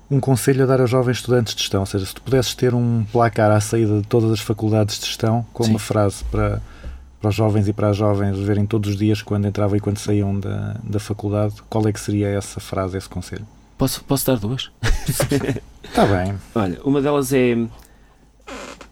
um 0.09 0.19
conselho 0.19 0.63
a 0.63 0.65
dar 0.65 0.81
aos 0.81 0.89
jovens 0.89 1.17
estudantes 1.17 1.53
de 1.53 1.61
gestão, 1.61 1.81
ou 1.81 1.85
seja, 1.85 2.05
se 2.05 2.15
tu 2.15 2.21
pudesses 2.21 2.55
ter 2.55 2.73
um 2.73 3.05
placar 3.11 3.51
à 3.51 3.59
saída 3.59 4.01
de 4.01 4.07
todas 4.07 4.31
as 4.31 4.39
faculdades 4.39 4.99
de 4.99 5.05
gestão 5.05 5.45
com 5.53 5.63
Sim. 5.63 5.71
uma 5.71 5.79
frase 5.79 6.23
para, 6.25 6.61
para 7.21 7.29
os 7.29 7.35
jovens 7.35 7.67
e 7.67 7.73
para 7.73 7.89
as 7.89 7.97
jovens 7.97 8.37
verem 8.39 8.65
todos 8.65 8.91
os 8.91 8.97
dias 8.97 9.21
quando 9.21 9.47
entravam 9.47 9.77
e 9.77 9.79
quando 9.79 9.99
saíam 9.99 10.39
da, 10.39 10.75
da 10.83 10.99
faculdade, 10.99 11.55
qual 11.69 11.87
é 11.87 11.93
que 11.93 11.99
seria 11.99 12.27
essa 12.29 12.59
frase, 12.59 12.97
esse 12.97 13.07
conselho? 13.07 13.45
Posso, 13.79 14.03
posso 14.03 14.25
dar 14.27 14.37
duas? 14.37 14.69
Está 15.83 16.05
bem, 16.05 16.35
Olha, 16.53 16.79
uma 16.83 17.01
delas 17.01 17.33
é 17.33 17.57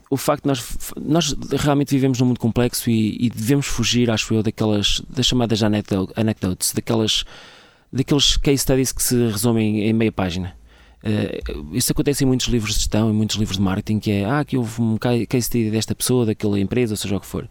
o 0.10 0.16
facto 0.16 0.44
de 0.44 0.48
nós, 0.48 0.66
nós 0.96 1.36
realmente 1.60 1.90
vivemos 1.90 2.20
num 2.20 2.28
mundo 2.28 2.40
complexo 2.40 2.90
e, 2.90 3.18
e 3.20 3.30
devemos 3.30 3.66
fugir, 3.68 4.10
acho 4.10 4.34
eu, 4.34 4.42
daquelas 4.42 5.02
das 5.10 5.26
chamadas 5.26 5.62
anecdo- 5.62 6.12
anecdotes, 6.16 6.72
daquelas 6.74 7.26
daqueles 7.92 8.38
case 8.38 8.60
studies 8.60 8.92
que 8.94 9.04
se 9.04 9.16
resumem 9.28 9.82
em 9.84 9.94
meia 9.94 10.12
página. 10.12 10.56
Eh, 11.04 11.42
isso 11.74 11.92
acontece 11.92 12.24
em 12.24 12.28
muitos 12.28 12.48
livros 12.48 12.74
de 12.74 12.80
gestão, 12.80 13.10
em 13.10 13.14
muitos 13.14 13.36
livros 13.36 13.58
de 13.58 13.64
marketing, 13.64 14.00
que 14.00 14.12
é 14.12 14.26
ah, 14.26 14.40
aqui 14.40 14.56
houve 14.58 14.82
um 14.82 14.98
ca- 14.98 15.26
case 15.28 15.48
study 15.48 15.70
desta 15.70 15.94
pessoa, 15.94 16.26
daquela 16.26 16.60
empresa, 16.60 16.94
ou 16.94 16.98
seja 16.98 17.16
o 17.18 17.20
que 17.20 17.26
for. 17.28 17.48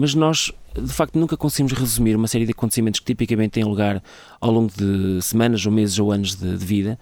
Mas 0.00 0.14
nós, 0.14 0.52
de 0.80 0.92
facto, 0.92 1.18
nunca 1.18 1.36
conseguimos 1.36 1.72
resumir 1.72 2.14
uma 2.14 2.28
série 2.28 2.44
de 2.46 2.52
acontecimentos 2.52 3.00
que 3.00 3.06
tipicamente 3.06 3.50
têm 3.50 3.64
lugar 3.64 4.00
ao 4.40 4.52
longo 4.52 4.70
de 4.72 5.20
semanas 5.20 5.66
ou 5.66 5.72
meses 5.72 5.98
ou 5.98 6.12
anos 6.12 6.36
de, 6.36 6.56
de 6.56 6.64
vida 6.64 6.96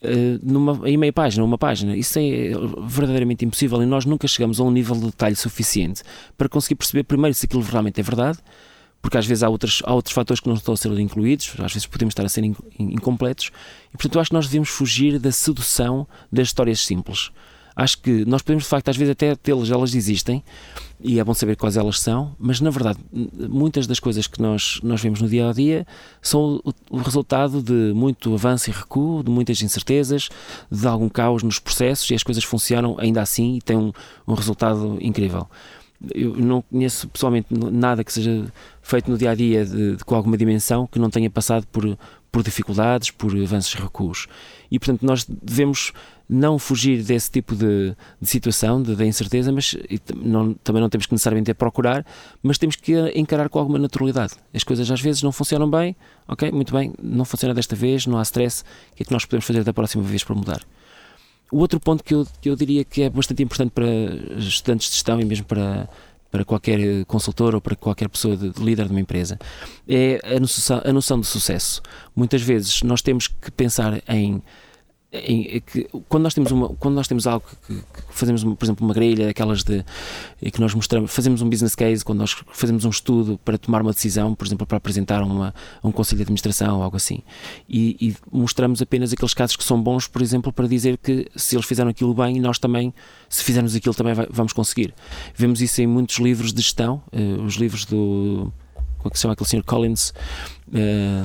eh, 0.00 0.38
numa, 0.40 0.88
em 0.88 0.96
meia 0.96 1.12
página, 1.12 1.44
uma 1.44 1.58
página. 1.58 1.96
Isso 1.96 2.20
é 2.20 2.52
verdadeiramente 2.86 3.44
impossível 3.44 3.82
e 3.82 3.86
nós 3.86 4.04
nunca 4.04 4.28
chegamos 4.28 4.60
a 4.60 4.62
um 4.62 4.70
nível 4.70 4.94
de 4.94 5.06
detalhe 5.06 5.34
suficiente 5.34 6.04
para 6.38 6.48
conseguir 6.48 6.76
perceber 6.76 7.02
primeiro 7.02 7.34
se 7.34 7.46
aquilo 7.46 7.64
realmente 7.64 7.98
é 7.98 8.02
verdade, 8.04 8.38
porque 9.02 9.18
às 9.18 9.26
vezes 9.26 9.42
há 9.42 9.48
outros, 9.48 9.82
há 9.84 9.92
outros 9.92 10.14
fatores 10.14 10.38
que 10.40 10.46
não 10.48 10.54
estão 10.54 10.72
a 10.74 10.76
ser 10.76 10.96
incluídos, 11.00 11.52
às 11.58 11.72
vezes 11.72 11.86
podemos 11.86 12.12
estar 12.12 12.24
a 12.24 12.28
ser 12.28 12.44
in- 12.44 12.54
incompletos, 12.78 13.50
e 13.92 13.96
portanto 13.96 14.14
eu 14.14 14.20
acho 14.20 14.30
que 14.30 14.36
nós 14.36 14.46
devemos 14.46 14.68
fugir 14.68 15.18
da 15.18 15.32
sedução 15.32 16.06
das 16.30 16.46
histórias 16.46 16.78
simples. 16.86 17.32
Acho 17.74 17.98
que 17.98 18.24
nós 18.24 18.42
podemos, 18.42 18.64
de 18.64 18.68
facto, 18.70 18.88
às 18.88 18.96
vezes 18.96 19.10
até 19.10 19.34
tê-las, 19.34 19.70
elas 19.70 19.94
existem, 19.94 20.44
e 21.02 21.18
é 21.18 21.24
bom 21.24 21.32
saber 21.34 21.56
quais 21.56 21.76
elas 21.76 21.98
são, 21.98 22.34
mas 22.38 22.60
na 22.60 22.70
verdade, 22.70 22.98
muitas 23.48 23.86
das 23.86 23.98
coisas 23.98 24.26
que 24.26 24.40
nós, 24.40 24.80
nós 24.82 25.00
vemos 25.00 25.20
no 25.20 25.28
dia 25.28 25.48
a 25.48 25.52
dia 25.52 25.86
são 26.20 26.60
o, 26.64 26.72
o 26.90 26.98
resultado 26.98 27.62
de 27.62 27.92
muito 27.94 28.34
avanço 28.34 28.68
e 28.68 28.72
recuo, 28.72 29.22
de 29.22 29.30
muitas 29.30 29.62
incertezas, 29.62 30.28
de 30.70 30.86
algum 30.86 31.08
caos 31.08 31.42
nos 31.42 31.58
processos, 31.58 32.10
e 32.10 32.14
as 32.14 32.22
coisas 32.22 32.44
funcionam 32.44 32.96
ainda 32.98 33.22
assim 33.22 33.56
e 33.56 33.60
têm 33.62 33.76
um, 33.76 33.92
um 34.28 34.34
resultado 34.34 34.98
incrível. 35.00 35.46
Eu 36.14 36.34
não 36.36 36.62
conheço 36.62 37.08
pessoalmente 37.08 37.48
nada 37.52 38.02
que 38.02 38.12
seja 38.12 38.46
feito 38.80 39.10
no 39.10 39.18
dia 39.18 39.30
a 39.30 39.34
dia 39.34 39.66
de, 39.66 39.96
de- 39.96 40.04
com 40.04 40.14
alguma 40.14 40.36
dimensão 40.36 40.86
que 40.86 40.98
não 40.98 41.10
tenha 41.10 41.28
passado 41.28 41.66
por, 41.70 41.84
por 42.30 42.42
dificuldades, 42.42 43.10
por 43.10 43.34
avanços 43.36 43.74
recuos. 43.74 44.26
E 44.70 44.78
portanto, 44.78 45.04
nós 45.04 45.24
devemos 45.24 45.92
não 46.28 46.60
fugir 46.60 47.02
desse 47.02 47.28
tipo 47.28 47.56
de, 47.56 47.92
de 48.20 48.28
situação, 48.28 48.80
de, 48.80 48.94
da 48.94 49.04
incerteza, 49.04 49.50
mas 49.50 49.74
não- 50.14 50.54
também 50.54 50.80
não 50.80 50.88
temos 50.88 51.06
que 51.06 51.12
necessariamente 51.12 51.52
procurar, 51.54 52.06
mas 52.40 52.56
temos 52.56 52.76
que 52.76 52.94
encarar 53.16 53.48
com 53.48 53.58
alguma 53.58 53.78
naturalidade. 53.80 54.34
As 54.54 54.62
coisas 54.62 54.88
às 54.90 55.00
vezes 55.00 55.22
não 55.24 55.32
funcionam 55.32 55.68
bem, 55.68 55.96
ok, 56.28 56.52
muito 56.52 56.72
bem, 56.72 56.92
não 57.02 57.24
funciona 57.24 57.52
desta 57.52 57.74
vez, 57.74 58.06
não 58.06 58.16
há 58.18 58.22
stress, 58.22 58.62
o 58.92 58.96
que 58.96 59.02
é 59.02 59.06
que 59.06 59.12
nós 59.12 59.24
podemos 59.24 59.44
fazer 59.44 59.64
da 59.64 59.72
próxima 59.72 60.04
vez 60.04 60.22
para 60.22 60.36
mudar? 60.36 60.62
O 61.50 61.58
outro 61.58 61.80
ponto 61.80 62.04
que 62.04 62.14
eu, 62.14 62.24
que 62.40 62.48
eu 62.48 62.54
diria 62.54 62.84
que 62.84 63.02
é 63.02 63.10
bastante 63.10 63.42
importante 63.42 63.72
para 63.72 63.86
estudantes 64.38 64.88
de 64.88 64.94
gestão 64.94 65.20
e 65.20 65.24
mesmo 65.24 65.46
para, 65.46 65.88
para 66.30 66.44
qualquer 66.44 66.78
eh, 66.80 67.04
consultor 67.06 67.54
ou 67.54 67.60
para 67.60 67.74
qualquer 67.76 68.08
pessoa 68.08 68.36
de, 68.36 68.50
de 68.50 68.62
líder 68.62 68.86
de 68.86 68.90
uma 68.92 69.00
empresa, 69.00 69.38
é 69.88 70.20
a 70.36 70.38
noção, 70.40 70.80
a 70.84 70.92
noção 70.92 71.18
de 71.20 71.26
sucesso. 71.26 71.82
Muitas 72.14 72.40
vezes 72.42 72.82
nós 72.82 73.02
temos 73.02 73.26
que 73.28 73.50
pensar 73.50 74.02
em 74.08 74.20
em- 74.20 74.42
é 75.12 75.58
que 75.60 75.88
quando 76.08 76.22
nós 76.22 76.34
temos 76.34 76.52
uma, 76.52 76.68
quando 76.68 76.94
nós 76.94 77.08
temos 77.08 77.26
algo 77.26 77.44
que, 77.66 77.74
que 77.74 77.82
fazemos 78.10 78.44
por 78.44 78.64
exemplo 78.64 78.84
uma 78.86 78.94
grelha 78.94 79.26
daquelas 79.26 79.64
de 79.64 79.84
e 80.40 80.52
que 80.52 80.60
nós 80.60 80.72
mostramos 80.72 81.10
fazemos 81.12 81.42
um 81.42 81.50
business 81.50 81.74
case 81.74 82.04
quando 82.04 82.20
nós 82.20 82.36
fazemos 82.52 82.84
um 82.84 82.90
estudo 82.90 83.36
para 83.44 83.58
tomar 83.58 83.82
uma 83.82 83.90
decisão 83.92 84.36
por 84.36 84.46
exemplo 84.46 84.64
para 84.64 84.76
apresentar 84.76 85.20
uma, 85.22 85.52
um 85.82 85.90
conselho 85.90 86.18
de 86.18 86.22
administração 86.22 86.76
ou 86.76 86.82
algo 86.84 86.96
assim 86.96 87.22
e, 87.68 87.96
e 88.00 88.16
mostramos 88.30 88.80
apenas 88.80 89.12
aqueles 89.12 89.34
casos 89.34 89.56
que 89.56 89.64
são 89.64 89.82
bons 89.82 90.06
por 90.06 90.22
exemplo 90.22 90.52
para 90.52 90.68
dizer 90.68 90.96
que 90.96 91.28
se 91.34 91.56
eles 91.56 91.66
fizeram 91.66 91.90
aquilo 91.90 92.14
bem 92.14 92.38
nós 92.38 92.60
também 92.60 92.94
se 93.28 93.42
fizermos 93.42 93.74
aquilo 93.74 93.94
também 93.94 94.14
vai- 94.14 94.28
vamos 94.30 94.52
conseguir. 94.52 94.94
Vemos 95.34 95.60
isso 95.60 95.82
em 95.82 95.86
muitos 95.88 96.18
livros 96.18 96.52
de 96.52 96.62
gestão 96.62 97.02
eh, 97.10 97.20
os 97.44 97.54
livros 97.56 97.84
do 97.84 98.52
como 98.98 99.08
é 99.08 99.10
que 99.10 99.16
se 99.18 99.22
chama 99.22 99.32
aquele 99.34 99.48
senhor 99.48 99.64
Collins? 99.64 100.12
Eh, 100.72 101.24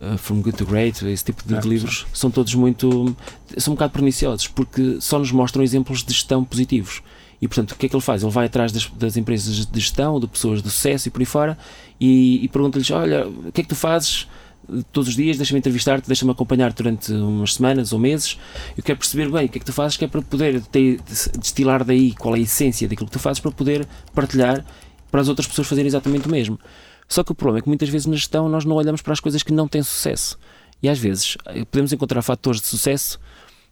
eh, 0.00 0.16
From 0.16 0.40
Good 0.40 0.56
to 0.56 0.64
Great, 0.64 1.06
esse 1.06 1.24
tipo 1.24 1.46
de, 1.46 1.58
de 1.58 1.68
livros, 1.68 2.06
são 2.12 2.30
todos 2.30 2.54
muito. 2.54 3.14
são 3.56 3.72
um 3.72 3.76
bocado 3.76 3.92
perniciosos, 3.92 4.48
porque 4.48 4.98
só 5.00 5.18
nos 5.18 5.30
mostram 5.30 5.62
exemplos 5.62 6.02
de 6.02 6.12
gestão 6.12 6.42
positivos. 6.42 7.02
E 7.40 7.48
portanto, 7.48 7.72
o 7.72 7.76
que 7.76 7.86
é 7.86 7.88
que 7.88 7.94
ele 7.94 8.02
faz? 8.02 8.22
Ele 8.22 8.32
vai 8.32 8.46
atrás 8.46 8.70
das, 8.72 8.86
das 8.86 9.16
empresas 9.16 9.66
de 9.66 9.80
gestão, 9.80 10.20
de 10.20 10.26
pessoas 10.26 10.62
de 10.62 10.70
sucesso 10.70 11.08
e 11.08 11.10
por 11.10 11.20
aí 11.20 11.26
fora, 11.26 11.58
e, 12.00 12.44
e 12.44 12.48
pergunta-lhes: 12.48 12.90
Olha, 12.90 13.28
o 13.28 13.52
que 13.52 13.60
é 13.60 13.64
que 13.64 13.68
tu 13.68 13.76
fazes 13.76 14.26
eh, 14.70 14.82
todos 14.92 15.10
os 15.10 15.16
dias? 15.16 15.36
Deixa-me 15.36 15.58
entrevistar-te, 15.58 16.06
deixa-me 16.06 16.30
acompanhar 16.30 16.72
durante 16.72 17.12
umas 17.12 17.54
semanas 17.54 17.92
ou 17.92 17.98
meses. 17.98 18.38
Eu 18.76 18.82
quero 18.82 18.98
perceber 18.98 19.30
bem 19.30 19.46
o 19.46 19.48
que 19.48 19.58
é 19.58 19.60
que 19.60 19.66
tu 19.66 19.72
fazes, 19.72 19.96
que 19.96 20.04
é 20.04 20.08
para 20.08 20.22
poder 20.22 20.60
ter, 20.62 21.00
destilar 21.38 21.84
daí 21.84 22.12
qual 22.12 22.34
é 22.34 22.38
a 22.38 22.42
essência 22.42 22.88
daquilo 22.88 23.06
que 23.06 23.12
tu 23.12 23.18
fazes, 23.18 23.40
para 23.40 23.50
poder 23.50 23.86
partilhar 24.14 24.64
para 25.10 25.20
as 25.20 25.28
outras 25.28 25.46
pessoas 25.46 25.66
fazerem 25.66 25.88
exatamente 25.88 26.26
o 26.26 26.30
mesmo. 26.30 26.58
Só 27.10 27.24
que 27.24 27.32
o 27.32 27.34
problema 27.34 27.58
é 27.58 27.62
que 27.62 27.68
muitas 27.68 27.88
vezes 27.88 28.06
na 28.06 28.14
gestão 28.14 28.48
nós 28.48 28.64
não 28.64 28.76
olhamos 28.76 29.02
para 29.02 29.12
as 29.12 29.18
coisas 29.18 29.42
que 29.42 29.52
não 29.52 29.66
têm 29.66 29.82
sucesso. 29.82 30.38
E 30.80 30.88
às 30.88 30.96
vezes 30.96 31.36
eh, 31.46 31.64
podemos 31.64 31.92
encontrar 31.92 32.22
fatores 32.22 32.60
de 32.60 32.68
sucesso, 32.68 33.18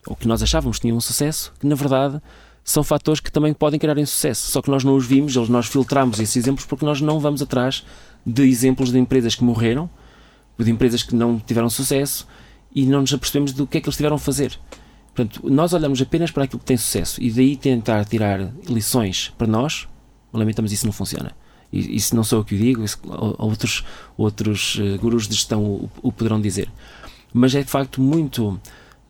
ou 0.05 0.17
que 0.17 0.27
nós 0.27 0.43
achávamos 0.43 0.79
que 0.79 0.83
tinham 0.83 0.97
um 0.97 1.01
sucesso, 1.01 1.53
que 1.61 1.65
na 1.65 1.77
verdade 1.77 2.21
são 2.65 2.83
fatores 2.83 3.21
que 3.21 3.31
também 3.31 3.55
podem 3.55 3.79
criar 3.79 3.97
insucesso. 3.97 4.51
Só 4.51 4.61
que 4.61 4.69
nós 4.69 4.83
não 4.83 4.97
os 4.97 5.07
vimos, 5.07 5.37
nós 5.49 5.67
filtramos 5.67 6.19
esses 6.19 6.37
exemplos 6.37 6.67
porque 6.67 6.85
nós 6.85 7.01
não 7.01 7.21
vamos 7.21 7.41
atrás 7.41 7.87
de 8.27 8.43
exemplos 8.43 8.91
de 8.91 8.99
empresas 8.99 9.37
que 9.37 9.45
morreram, 9.45 9.89
de 10.59 10.69
empresas 10.69 11.05
que 11.05 11.15
não 11.15 11.39
tiveram 11.39 11.71
sucesso 11.71 12.27
e 12.75 12.85
não 12.87 13.03
nos 13.03 13.15
apercebemos 13.15 13.53
do 13.53 13.69
que 13.69 13.79
é 13.79 13.81
que 13.81 13.89
eles 13.89 13.97
tiveram 13.97 14.17
a 14.17 14.19
fazer. 14.19 14.59
Portanto, 15.15 15.49
nós 15.49 15.73
olhamos 15.73 16.03
apenas 16.03 16.33
para 16.33 16.43
aquilo 16.43 16.59
que 16.59 16.67
tem 16.67 16.77
sucesso 16.77 17.23
e 17.23 17.31
daí 17.31 17.57
tentar 17.57 18.05
tirar 18.05 18.53
lições 18.69 19.33
para 19.39 19.47
nós, 19.47 19.87
lamentamos 20.33 20.73
isso 20.73 20.85
não 20.85 20.93
funciona. 20.93 21.33
E 21.73 21.97
isso 21.97 22.17
não 22.17 22.25
sou 22.25 22.39
eu 22.41 22.45
que 22.45 22.55
o 22.55 22.59
digo, 22.59 22.83
isso 22.85 22.99
outros, 23.39 23.85
outros 24.17 24.79
eh, 24.81 24.97
gurus 24.97 25.29
de 25.29 25.35
gestão 25.35 25.63
o, 25.63 25.91
o 26.03 26.11
poderão 26.13 26.41
dizer. 26.41 26.71
Mas 27.33 27.55
é 27.55 27.63
de 27.63 27.71
facto 27.71 28.01
muito. 28.01 28.59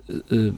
eh, 0.08 0.52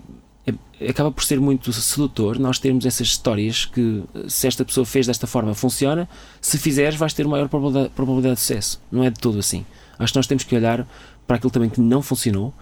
é- 0.79 0.89
acaba 0.89 1.13
por 1.13 1.23
ser 1.23 1.39
muito 1.39 1.71
sedutor 1.73 2.39
nós 2.39 2.59
termos 2.59 2.87
essas 2.87 3.09
histórias 3.09 3.67
que, 3.67 4.03
eh, 4.15 4.25
se 4.29 4.47
esta 4.47 4.65
pessoa 4.65 4.87
fez 4.87 5.07
desta 5.07 5.27
forma, 5.27 5.55
funciona, 5.55 6.09
se 6.41 6.57
fizeres, 6.59 6.99
vais 6.99 7.13
ter 7.13 7.27
maior 7.27 7.49
probabilidade, 7.49 7.91
probabilidade 7.95 8.37
de 8.37 8.41
sucesso. 8.41 8.81
Não 8.91 9.05
é 9.05 9.11
de 9.11 9.21
todo 9.21 9.39
assim. 9.39 9.67
Acho 9.99 10.13
que 10.15 10.19
nós 10.19 10.27
temos 10.27 10.45
que 10.45 10.57
olhar 10.57 10.89
para 11.27 11.37
aquilo 11.37 11.51
também 11.51 11.69
que 11.69 11.81
não 11.81 12.01
funcionou 12.01 12.55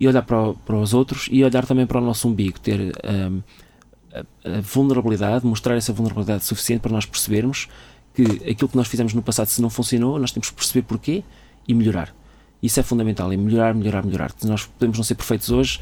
e 0.00 0.08
olhar 0.08 0.22
para, 0.22 0.54
para 0.54 0.76
os 0.76 0.94
outros 0.94 1.28
e 1.30 1.44
olhar 1.44 1.66
também 1.66 1.86
para 1.86 2.00
o 2.00 2.04
nosso 2.04 2.26
umbigo, 2.28 2.58
ter 2.58 2.92
a, 3.04 4.26
a 4.56 4.60
vulnerabilidade, 4.62 5.44
mostrar 5.46 5.76
essa 5.76 5.92
vulnerabilidade 5.92 6.44
suficiente 6.44 6.80
para 6.80 6.92
nós 6.92 7.04
percebermos 7.04 7.68
que 8.16 8.50
aquilo 8.50 8.68
que 8.68 8.76
nós 8.76 8.88
fizemos 8.88 9.12
no 9.12 9.20
passado, 9.20 9.48
se 9.48 9.60
não 9.60 9.68
funcionou, 9.68 10.18
nós 10.18 10.32
temos 10.32 10.48
que 10.48 10.56
perceber 10.56 10.82
porquê 10.86 11.22
e 11.68 11.74
melhorar. 11.74 12.14
Isso 12.62 12.80
é 12.80 12.82
fundamental, 12.82 13.30
é 13.30 13.36
melhorar, 13.36 13.74
melhorar, 13.74 14.02
melhorar. 14.02 14.32
Nós 14.44 14.64
podemos 14.64 14.96
não 14.96 15.04
ser 15.04 15.14
perfeitos 15.14 15.50
hoje, 15.50 15.78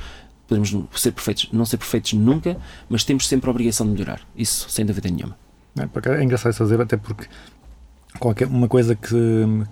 podemos 0.48 0.74
ser 0.96 1.12
perfeitos, 1.12 1.48
não 1.52 1.64
ser 1.64 1.76
perfeitos 1.76 2.12
nunca, 2.14 2.56
mas 2.88 3.04
temos 3.04 3.28
sempre 3.28 3.48
a 3.48 3.52
obrigação 3.52 3.86
de 3.86 3.92
melhorar. 3.92 4.20
Isso, 4.36 4.68
sem 4.68 4.84
dúvida 4.84 5.08
nenhuma. 5.08 5.38
É, 5.78 5.86
porque 5.86 6.08
é 6.08 6.22
engraçado 6.24 6.52
isso 6.52 6.64
dizer, 6.64 6.80
até 6.80 6.96
porque 6.96 7.26
qualquer 8.18 8.48
uma 8.48 8.66
coisa 8.66 8.96
que, 8.96 9.14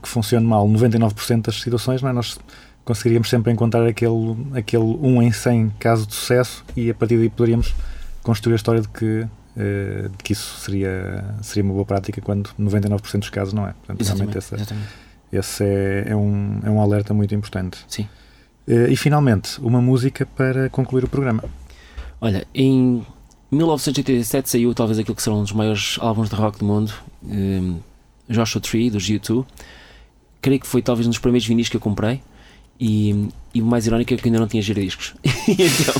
que 0.00 0.08
funcione 0.08 0.46
mal, 0.46 0.68
99% 0.68 1.42
das 1.42 1.60
situações, 1.60 2.00
não 2.00 2.10
é? 2.10 2.12
nós 2.12 2.38
conseguiríamos 2.84 3.28
sempre 3.28 3.52
encontrar 3.52 3.84
aquele, 3.86 4.36
aquele 4.54 4.84
1 4.84 5.22
em 5.22 5.32
100 5.32 5.70
caso 5.78 6.06
de 6.06 6.14
sucesso 6.14 6.64
e 6.76 6.90
a 6.90 6.94
partir 6.94 7.16
daí 7.16 7.28
poderíamos 7.28 7.74
construir 8.22 8.54
a 8.54 8.56
história 8.56 8.80
de 8.80 8.88
que, 8.88 9.26
eh, 9.56 10.08
de 10.08 10.24
que 10.24 10.32
isso 10.32 10.60
seria, 10.60 11.24
seria 11.42 11.62
uma 11.62 11.74
boa 11.74 11.84
prática 11.84 12.20
quando 12.20 12.50
99% 12.58 13.18
dos 13.18 13.30
casos 13.30 13.52
não 13.52 13.66
é. 13.66 13.72
Portanto, 13.72 14.02
realmente 14.02 14.38
esse, 14.38 14.54
exatamente. 14.54 14.88
esse 15.30 15.64
é, 15.64 16.04
é, 16.08 16.16
um, 16.16 16.60
é 16.64 16.70
um 16.70 16.80
alerta 16.80 17.12
muito 17.12 17.34
importante. 17.34 17.78
Sim. 17.86 18.08
Eh, 18.66 18.88
e 18.90 18.96
finalmente, 18.96 19.60
uma 19.60 19.80
música 19.80 20.24
para 20.24 20.70
concluir 20.70 21.04
o 21.04 21.08
programa. 21.08 21.44
Olha, 22.20 22.46
em 22.54 23.04
1987 23.50 24.48
saiu 24.48 24.74
talvez 24.74 24.98
aquilo 24.98 25.14
que 25.14 25.22
será 25.22 25.36
um 25.36 25.42
dos 25.42 25.52
maiores 25.52 25.98
álbuns 26.00 26.30
de 26.30 26.36
rock 26.36 26.58
do 26.58 26.64
mundo, 26.64 26.92
um, 27.22 27.78
Joshua 28.28 28.60
Tree, 28.60 28.90
dos 28.90 29.04
U2. 29.04 29.44
Creio 30.40 30.60
que 30.60 30.66
foi 30.66 30.80
talvez 30.80 31.06
um 31.06 31.10
dos 31.10 31.18
primeiros 31.18 31.46
vinis 31.46 31.68
que 31.68 31.76
eu 31.76 31.80
comprei. 31.80 32.22
E, 32.80 33.28
e 33.54 33.60
o 33.60 33.66
mais 33.66 33.86
irónico 33.86 34.12
é 34.12 34.16
que 34.16 34.22
eu 34.22 34.26
ainda 34.26 34.40
não 34.40 34.48
tinha 34.48 34.62
giradiscos. 34.62 35.14
Então 35.48 35.94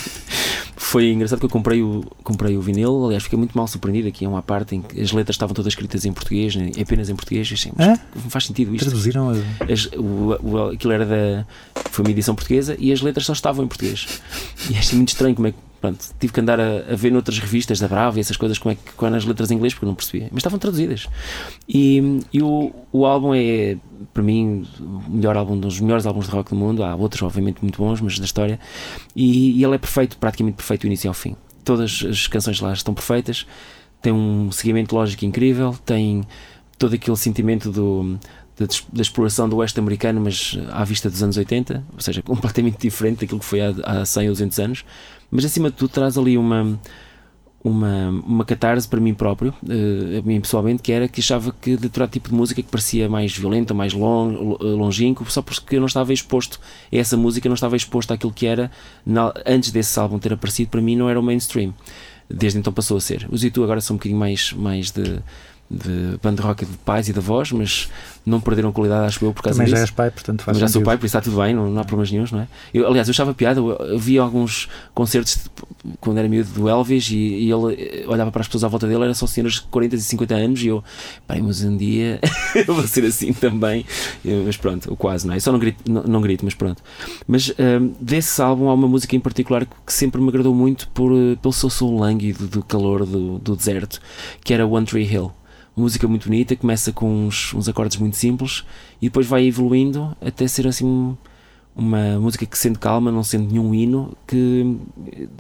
foi 0.82 1.10
engraçado 1.12 1.38
que 1.38 1.44
eu 1.46 1.50
comprei 1.50 1.82
o, 1.82 2.02
comprei 2.22 2.56
o 2.56 2.60
vinil. 2.60 3.06
Aliás, 3.06 3.22
fiquei 3.22 3.38
muito 3.38 3.56
mal 3.56 3.66
surpreendido 3.66 4.08
aqui. 4.08 4.24
É 4.24 4.28
uma 4.28 4.42
parte 4.42 4.74
em 4.76 4.82
que 4.82 5.00
as 5.00 5.12
letras 5.12 5.34
estavam 5.34 5.54
todas 5.54 5.72
escritas 5.72 6.04
em 6.04 6.12
português, 6.12 6.54
em- 6.56 6.72
apenas 6.80 7.08
em 7.08 7.14
português. 7.14 7.48
E 7.50 7.54
achei, 7.54 7.72
mas 7.76 7.88
Hã? 7.88 8.00
não 8.14 8.30
faz 8.30 8.46
sentido 8.46 8.74
isto. 8.74 8.86
Traduziram 8.86 9.30
a... 9.30 9.72
As, 9.72 9.86
o, 9.96 10.36
o, 10.42 10.68
aquilo 10.70 10.92
era 10.92 11.06
da. 11.06 11.46
Foi 11.90 12.04
uma 12.04 12.10
edição 12.10 12.34
portuguesa 12.34 12.76
e 12.78 12.92
as 12.92 13.00
letras 13.00 13.26
só 13.26 13.32
estavam 13.32 13.64
em 13.64 13.68
português. 13.68 14.20
E 14.70 14.76
achei 14.76 14.96
muito 14.96 15.10
estranho 15.10 15.34
como 15.34 15.48
é 15.48 15.52
que. 15.52 15.58
Pronto, 15.82 15.98
tive 16.20 16.32
que 16.32 16.38
andar 16.38 16.60
a, 16.60 16.92
a 16.92 16.94
ver 16.94 17.10
noutras 17.10 17.40
revistas 17.40 17.80
da 17.80 17.88
Brava 17.88 18.16
e 18.16 18.20
essas 18.20 18.36
coisas 18.36 18.56
como 18.56 18.72
é 18.72 18.76
que 18.76 18.92
quando 18.92 19.16
as 19.16 19.24
letras 19.24 19.50
em 19.50 19.56
inglês 19.56 19.74
porque 19.74 19.84
não 19.84 19.96
percebia. 19.96 20.28
Mas 20.30 20.38
estavam 20.38 20.56
traduzidas. 20.56 21.08
E, 21.68 22.20
e 22.32 22.40
o, 22.40 22.72
o 22.92 23.04
álbum 23.04 23.34
é, 23.34 23.76
para 24.14 24.22
mim, 24.22 24.64
o 24.78 25.10
melhor 25.10 25.36
álbum, 25.36 25.54
um 25.54 25.58
dos 25.58 25.80
melhores 25.80 26.06
álbuns 26.06 26.26
de 26.26 26.30
rock 26.30 26.50
do 26.50 26.56
mundo. 26.56 26.84
Há 26.84 26.94
outros, 26.94 27.20
obviamente, 27.22 27.60
muito 27.62 27.82
bons, 27.82 28.00
mas 28.00 28.16
da 28.16 28.24
história. 28.24 28.60
E, 29.16 29.58
e 29.58 29.64
ele 29.64 29.74
é 29.74 29.78
perfeito, 29.78 30.16
praticamente 30.18 30.54
perfeito 30.54 30.82
do 30.82 30.86
início 30.86 31.10
ao 31.10 31.14
fim. 31.14 31.34
Todas 31.64 32.04
as 32.08 32.28
canções 32.28 32.60
lá 32.60 32.72
estão 32.72 32.94
perfeitas. 32.94 33.44
Tem 34.00 34.12
um 34.12 34.52
seguimento 34.52 34.94
lógico 34.94 35.24
incrível. 35.24 35.76
Tem 35.84 36.22
todo 36.78 36.94
aquele 36.94 37.16
sentimento 37.16 37.72
do, 37.72 38.20
da 38.56 39.02
exploração 39.02 39.48
do 39.48 39.56
oeste 39.56 39.80
americano, 39.80 40.20
mas 40.20 40.56
à 40.70 40.84
vista 40.84 41.10
dos 41.10 41.24
anos 41.24 41.36
80, 41.36 41.84
ou 41.92 42.00
seja, 42.00 42.22
completamente 42.22 42.78
diferente 42.78 43.22
daquilo 43.22 43.40
que 43.40 43.46
foi 43.46 43.60
há, 43.60 43.74
há 43.82 44.04
100 44.04 44.28
ou 44.28 44.34
200 44.34 44.58
anos. 44.60 44.84
Mas 45.32 45.44
acima 45.44 45.68
de 45.70 45.76
tudo, 45.76 45.90
traz 45.90 46.16
ali 46.16 46.38
uma. 46.38 46.78
Uma, 47.64 48.08
uma 48.26 48.44
catarse 48.44 48.88
para 48.88 48.98
mim 48.98 49.14
próprio, 49.14 49.54
eh, 49.68 50.18
a 50.18 50.22
mim 50.22 50.40
pessoalmente, 50.40 50.82
que 50.82 50.90
era 50.90 51.06
que 51.06 51.20
achava 51.20 51.52
que 51.52 51.76
determinado 51.76 52.10
tipo 52.10 52.28
de 52.28 52.34
música 52.34 52.60
que 52.60 52.68
parecia 52.68 53.08
mais 53.08 53.36
violenta, 53.36 53.72
mais 53.72 53.92
long, 53.92 54.56
longínquo, 54.60 55.24
só 55.30 55.40
porque 55.40 55.76
eu 55.76 55.78
não 55.78 55.86
estava 55.86 56.12
exposto 56.12 56.58
a 56.92 56.96
essa 56.96 57.16
música, 57.16 57.48
não 57.48 57.54
estava 57.54 57.76
exposto 57.76 58.10
àquilo 58.12 58.32
que 58.32 58.46
era 58.46 58.68
na- 59.06 59.32
antes 59.46 59.70
desse 59.70 59.96
álbum 59.96 60.18
ter 60.18 60.32
aparecido, 60.32 60.70
para 60.70 60.80
mim 60.80 60.96
não 60.96 61.08
era 61.08 61.20
o 61.20 61.22
mainstream. 61.22 61.72
Desde 62.28 62.58
então 62.58 62.72
passou 62.72 62.96
a 62.96 63.00
ser. 63.00 63.28
Os 63.30 63.44
YouTube 63.44 63.62
agora 63.62 63.80
são 63.80 63.94
um 63.94 63.96
bocadinho 63.96 64.18
mais, 64.18 64.52
mais 64.54 64.90
de, 64.90 65.20
de 65.72 66.18
banda 66.22 66.42
rock 66.42 66.64
de 66.66 66.76
pais 66.78 67.08
e 67.08 67.12
da 67.12 67.20
voz, 67.20 67.50
mas 67.52 67.88
não 68.24 68.40
perderam 68.40 68.70
qualidade, 68.72 69.06
acho 69.06 69.24
eu, 69.24 69.32
por 69.32 69.42
causa 69.42 69.58
Também 69.58 69.70
já 69.70 69.76
disso. 69.76 69.84
és 69.84 69.90
pai, 69.90 70.10
portanto 70.10 70.42
faz 70.42 70.56
Mas 70.56 70.60
já 70.60 70.68
sou 70.68 70.82
pai, 70.82 70.96
por 70.96 71.06
isso 71.06 71.16
está 71.16 71.20
tudo 71.28 71.40
bem, 71.42 71.54
não, 71.54 71.70
não 71.70 71.80
há 71.80 71.84
problemas 71.84 72.10
nenhums, 72.12 72.30
não 72.30 72.40
é? 72.40 72.48
Eu, 72.72 72.86
aliás, 72.86 73.08
eu 73.08 73.12
achava 73.12 73.34
piada, 73.34 73.58
eu, 73.60 73.98
vi 73.98 74.18
alguns 74.18 74.68
concertos 74.94 75.34
de- 75.34 75.96
quando 76.00 76.18
era 76.18 76.28
miúdo 76.28 76.50
do 76.52 76.68
Elvis 76.68 77.10
e, 77.10 77.16
e 77.16 77.50
ele 77.50 77.74
eh, 77.74 78.04
olhava 78.06 78.30
para 78.30 78.42
as 78.42 78.46
pessoas 78.46 78.62
à 78.64 78.68
volta 78.68 78.86
dele, 78.86 79.02
eram 79.02 79.14
só 79.14 79.26
senhoras 79.26 79.54
de 79.54 79.62
40 79.62 79.96
e 79.96 80.00
50 80.00 80.34
anos 80.34 80.62
e 80.62 80.68
eu, 80.68 80.84
peraí, 81.26 81.42
mas 81.42 81.62
um 81.64 81.76
dia 81.76 82.20
eu 82.66 82.74
vou 82.74 82.86
ser 82.86 83.04
assim 83.06 83.32
também. 83.32 83.84
Eu, 84.24 84.44
mas 84.44 84.56
pronto, 84.56 84.90
ou 84.90 84.96
quase, 84.96 85.26
não 85.26 85.34
é? 85.34 85.38
Eu 85.38 85.40
só 85.40 85.50
não 85.50 85.58
grito, 85.58 85.90
não, 85.90 86.02
não 86.04 86.20
grito 86.20 86.44
mas 86.44 86.54
pronto. 86.54 86.82
Mas 87.26 87.48
hum, 87.50 87.92
desse 88.00 88.40
álbum 88.40 88.68
há 88.68 88.74
uma 88.74 88.86
música 88.86 89.16
em 89.16 89.20
particular 89.20 89.64
que, 89.66 89.72
que 89.86 89.92
sempre 89.92 90.20
me 90.20 90.28
agradou 90.28 90.54
muito 90.54 90.86
por, 90.90 91.10
eh, 91.12 91.36
pelo 91.42 91.52
seu 91.52 91.68
som 91.70 91.98
lânguido 91.98 92.46
do 92.46 92.62
calor 92.62 93.04
do, 93.04 93.38
do 93.38 93.56
deserto, 93.56 94.00
que 94.44 94.54
era 94.54 94.64
One 94.66 94.86
Tree 94.86 95.04
Hill. 95.12 95.32
Uma 95.76 95.84
música 95.84 96.06
muito 96.06 96.28
bonita, 96.28 96.54
começa 96.56 96.92
com 96.92 97.26
uns, 97.26 97.54
uns 97.54 97.68
acordes 97.68 97.96
muito 97.96 98.16
simples 98.16 98.64
e 99.00 99.06
depois 99.06 99.26
vai 99.26 99.46
evoluindo 99.46 100.14
até 100.20 100.46
ser 100.46 100.66
assim 100.66 100.84
um- 100.84 101.16
uma 101.74 102.18
música 102.20 102.44
que 102.44 102.58
sendo 102.58 102.78
calma, 102.78 103.10
não 103.10 103.22
sendo 103.24 103.50
nenhum 103.50 103.74
hino, 103.74 104.14
que 104.26 104.76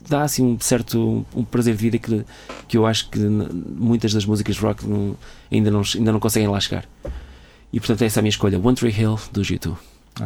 dá 0.08 0.22
assim 0.22 0.42
um 0.42 0.58
certo 0.58 1.26
um 1.36 1.44
prazer 1.44 1.74
de 1.76 1.82
vida 1.82 1.98
que, 1.98 2.24
que 2.66 2.78
eu 2.78 2.86
acho 2.86 3.10
que 3.10 3.18
muitas 3.18 4.14
das 4.14 4.24
músicas 4.24 4.58
rock 4.58 4.86
não- 4.86 5.14
ainda, 5.50 5.70
não, 5.70 5.82
ainda 5.94 6.10
não 6.12 6.18
conseguem 6.18 6.48
lá 6.48 6.58
chegar. 6.58 6.86
E 7.70 7.78
portanto 7.78 8.00
essa 8.00 8.18
é 8.18 8.20
a 8.20 8.22
minha 8.22 8.30
escolha, 8.30 8.58
One 8.58 8.74
Tree 8.74 8.90
Hill 8.98 9.18
do 9.32 9.42
G2. 9.42 9.76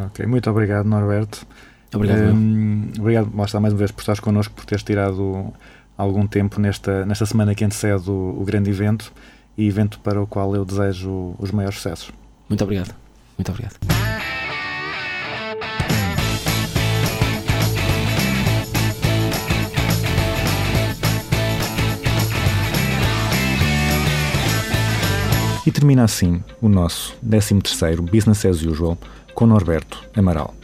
Ok, 0.06 0.24
muito 0.26 0.48
obrigado, 0.48 0.86
Norberto. 0.86 1.44
Obrigado. 1.92 2.18
eu. 2.18 2.32
Hum, 2.34 2.90
obrigado, 2.98 3.30
lá 3.36 3.44
está 3.44 3.58
mais 3.58 3.72
uma 3.74 3.78
vez 3.78 3.90
por 3.90 4.00
estares 4.02 4.20
connosco, 4.20 4.54
por 4.54 4.64
teres 4.64 4.84
tirado 4.84 5.52
algum 5.98 6.24
tempo 6.28 6.60
nesta, 6.60 7.04
nesta 7.04 7.26
semana 7.26 7.52
que 7.54 7.64
antecede 7.64 8.08
o, 8.08 8.36
o 8.40 8.44
grande 8.44 8.70
evento 8.70 9.12
e 9.56 9.66
evento 9.66 9.98
para 10.00 10.22
o 10.22 10.26
qual 10.26 10.54
eu 10.54 10.64
desejo 10.64 11.34
os 11.38 11.50
maiores 11.50 11.76
sucessos. 11.76 12.10
Muito 12.48 12.62
obrigado. 12.62 12.94
Muito 13.36 13.50
obrigado. 13.50 13.76
E 25.66 25.72
termina 25.72 26.04
assim 26.04 26.40
o 26.62 26.68
nosso 26.68 27.16
13º 27.26 28.00
Business 28.00 28.46
as 28.46 28.62
Usual 28.62 28.96
com 29.34 29.46
Norberto 29.46 30.00
Amaral. 30.16 30.54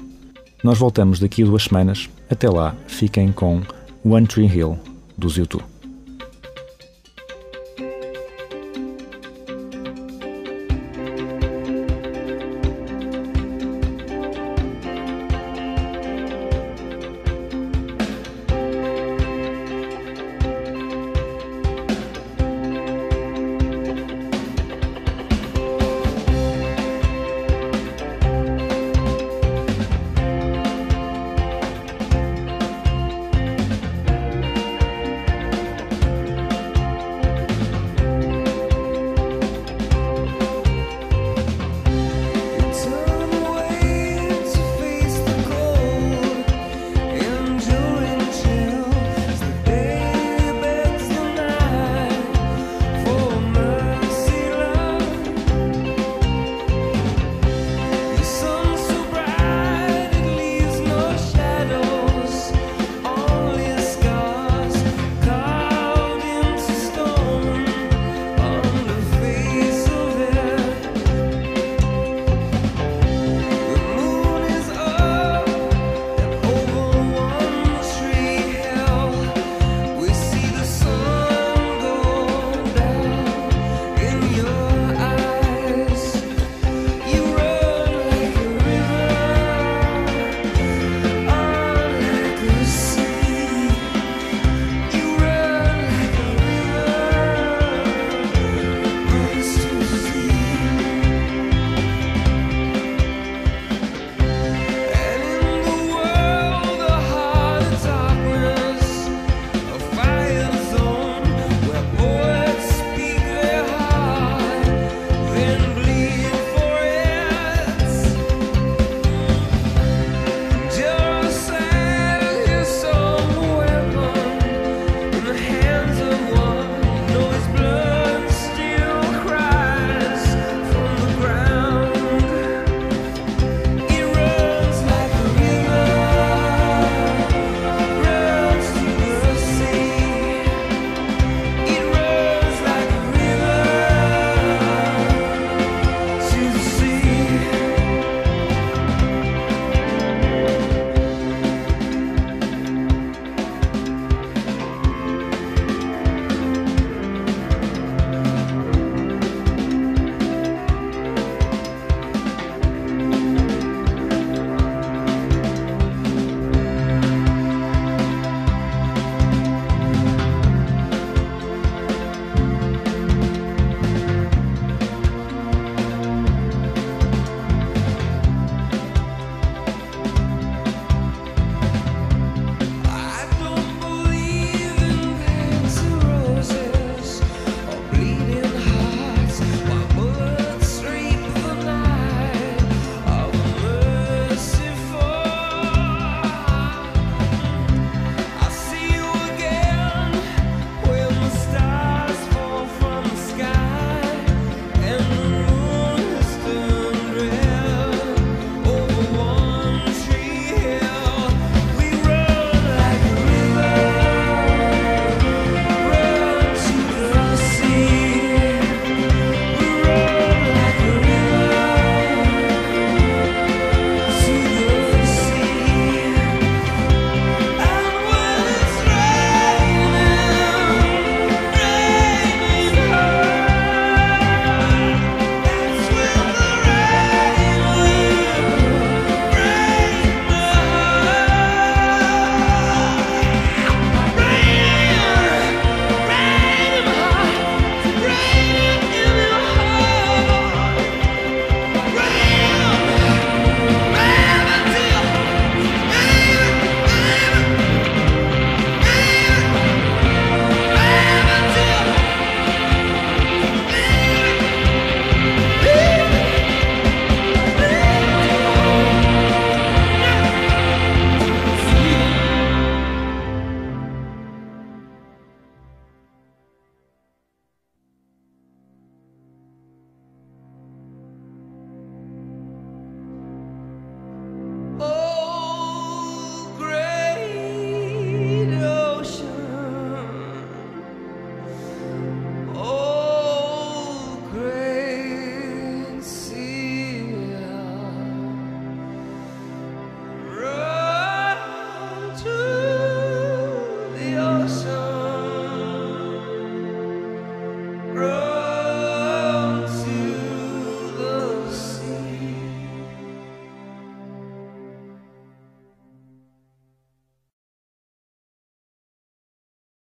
Nós 0.62 0.78
voltamos 0.78 1.18
daqui 1.18 1.42
a 1.42 1.46
duas 1.46 1.64
semanas. 1.64 2.08
Até 2.30 2.48
lá, 2.48 2.76
fiquem 2.86 3.32
com 3.32 3.62
One 4.04 4.28
Tree 4.28 4.46
Hill 4.46 4.78
dos 5.18 5.36
YouTube. 5.36 5.71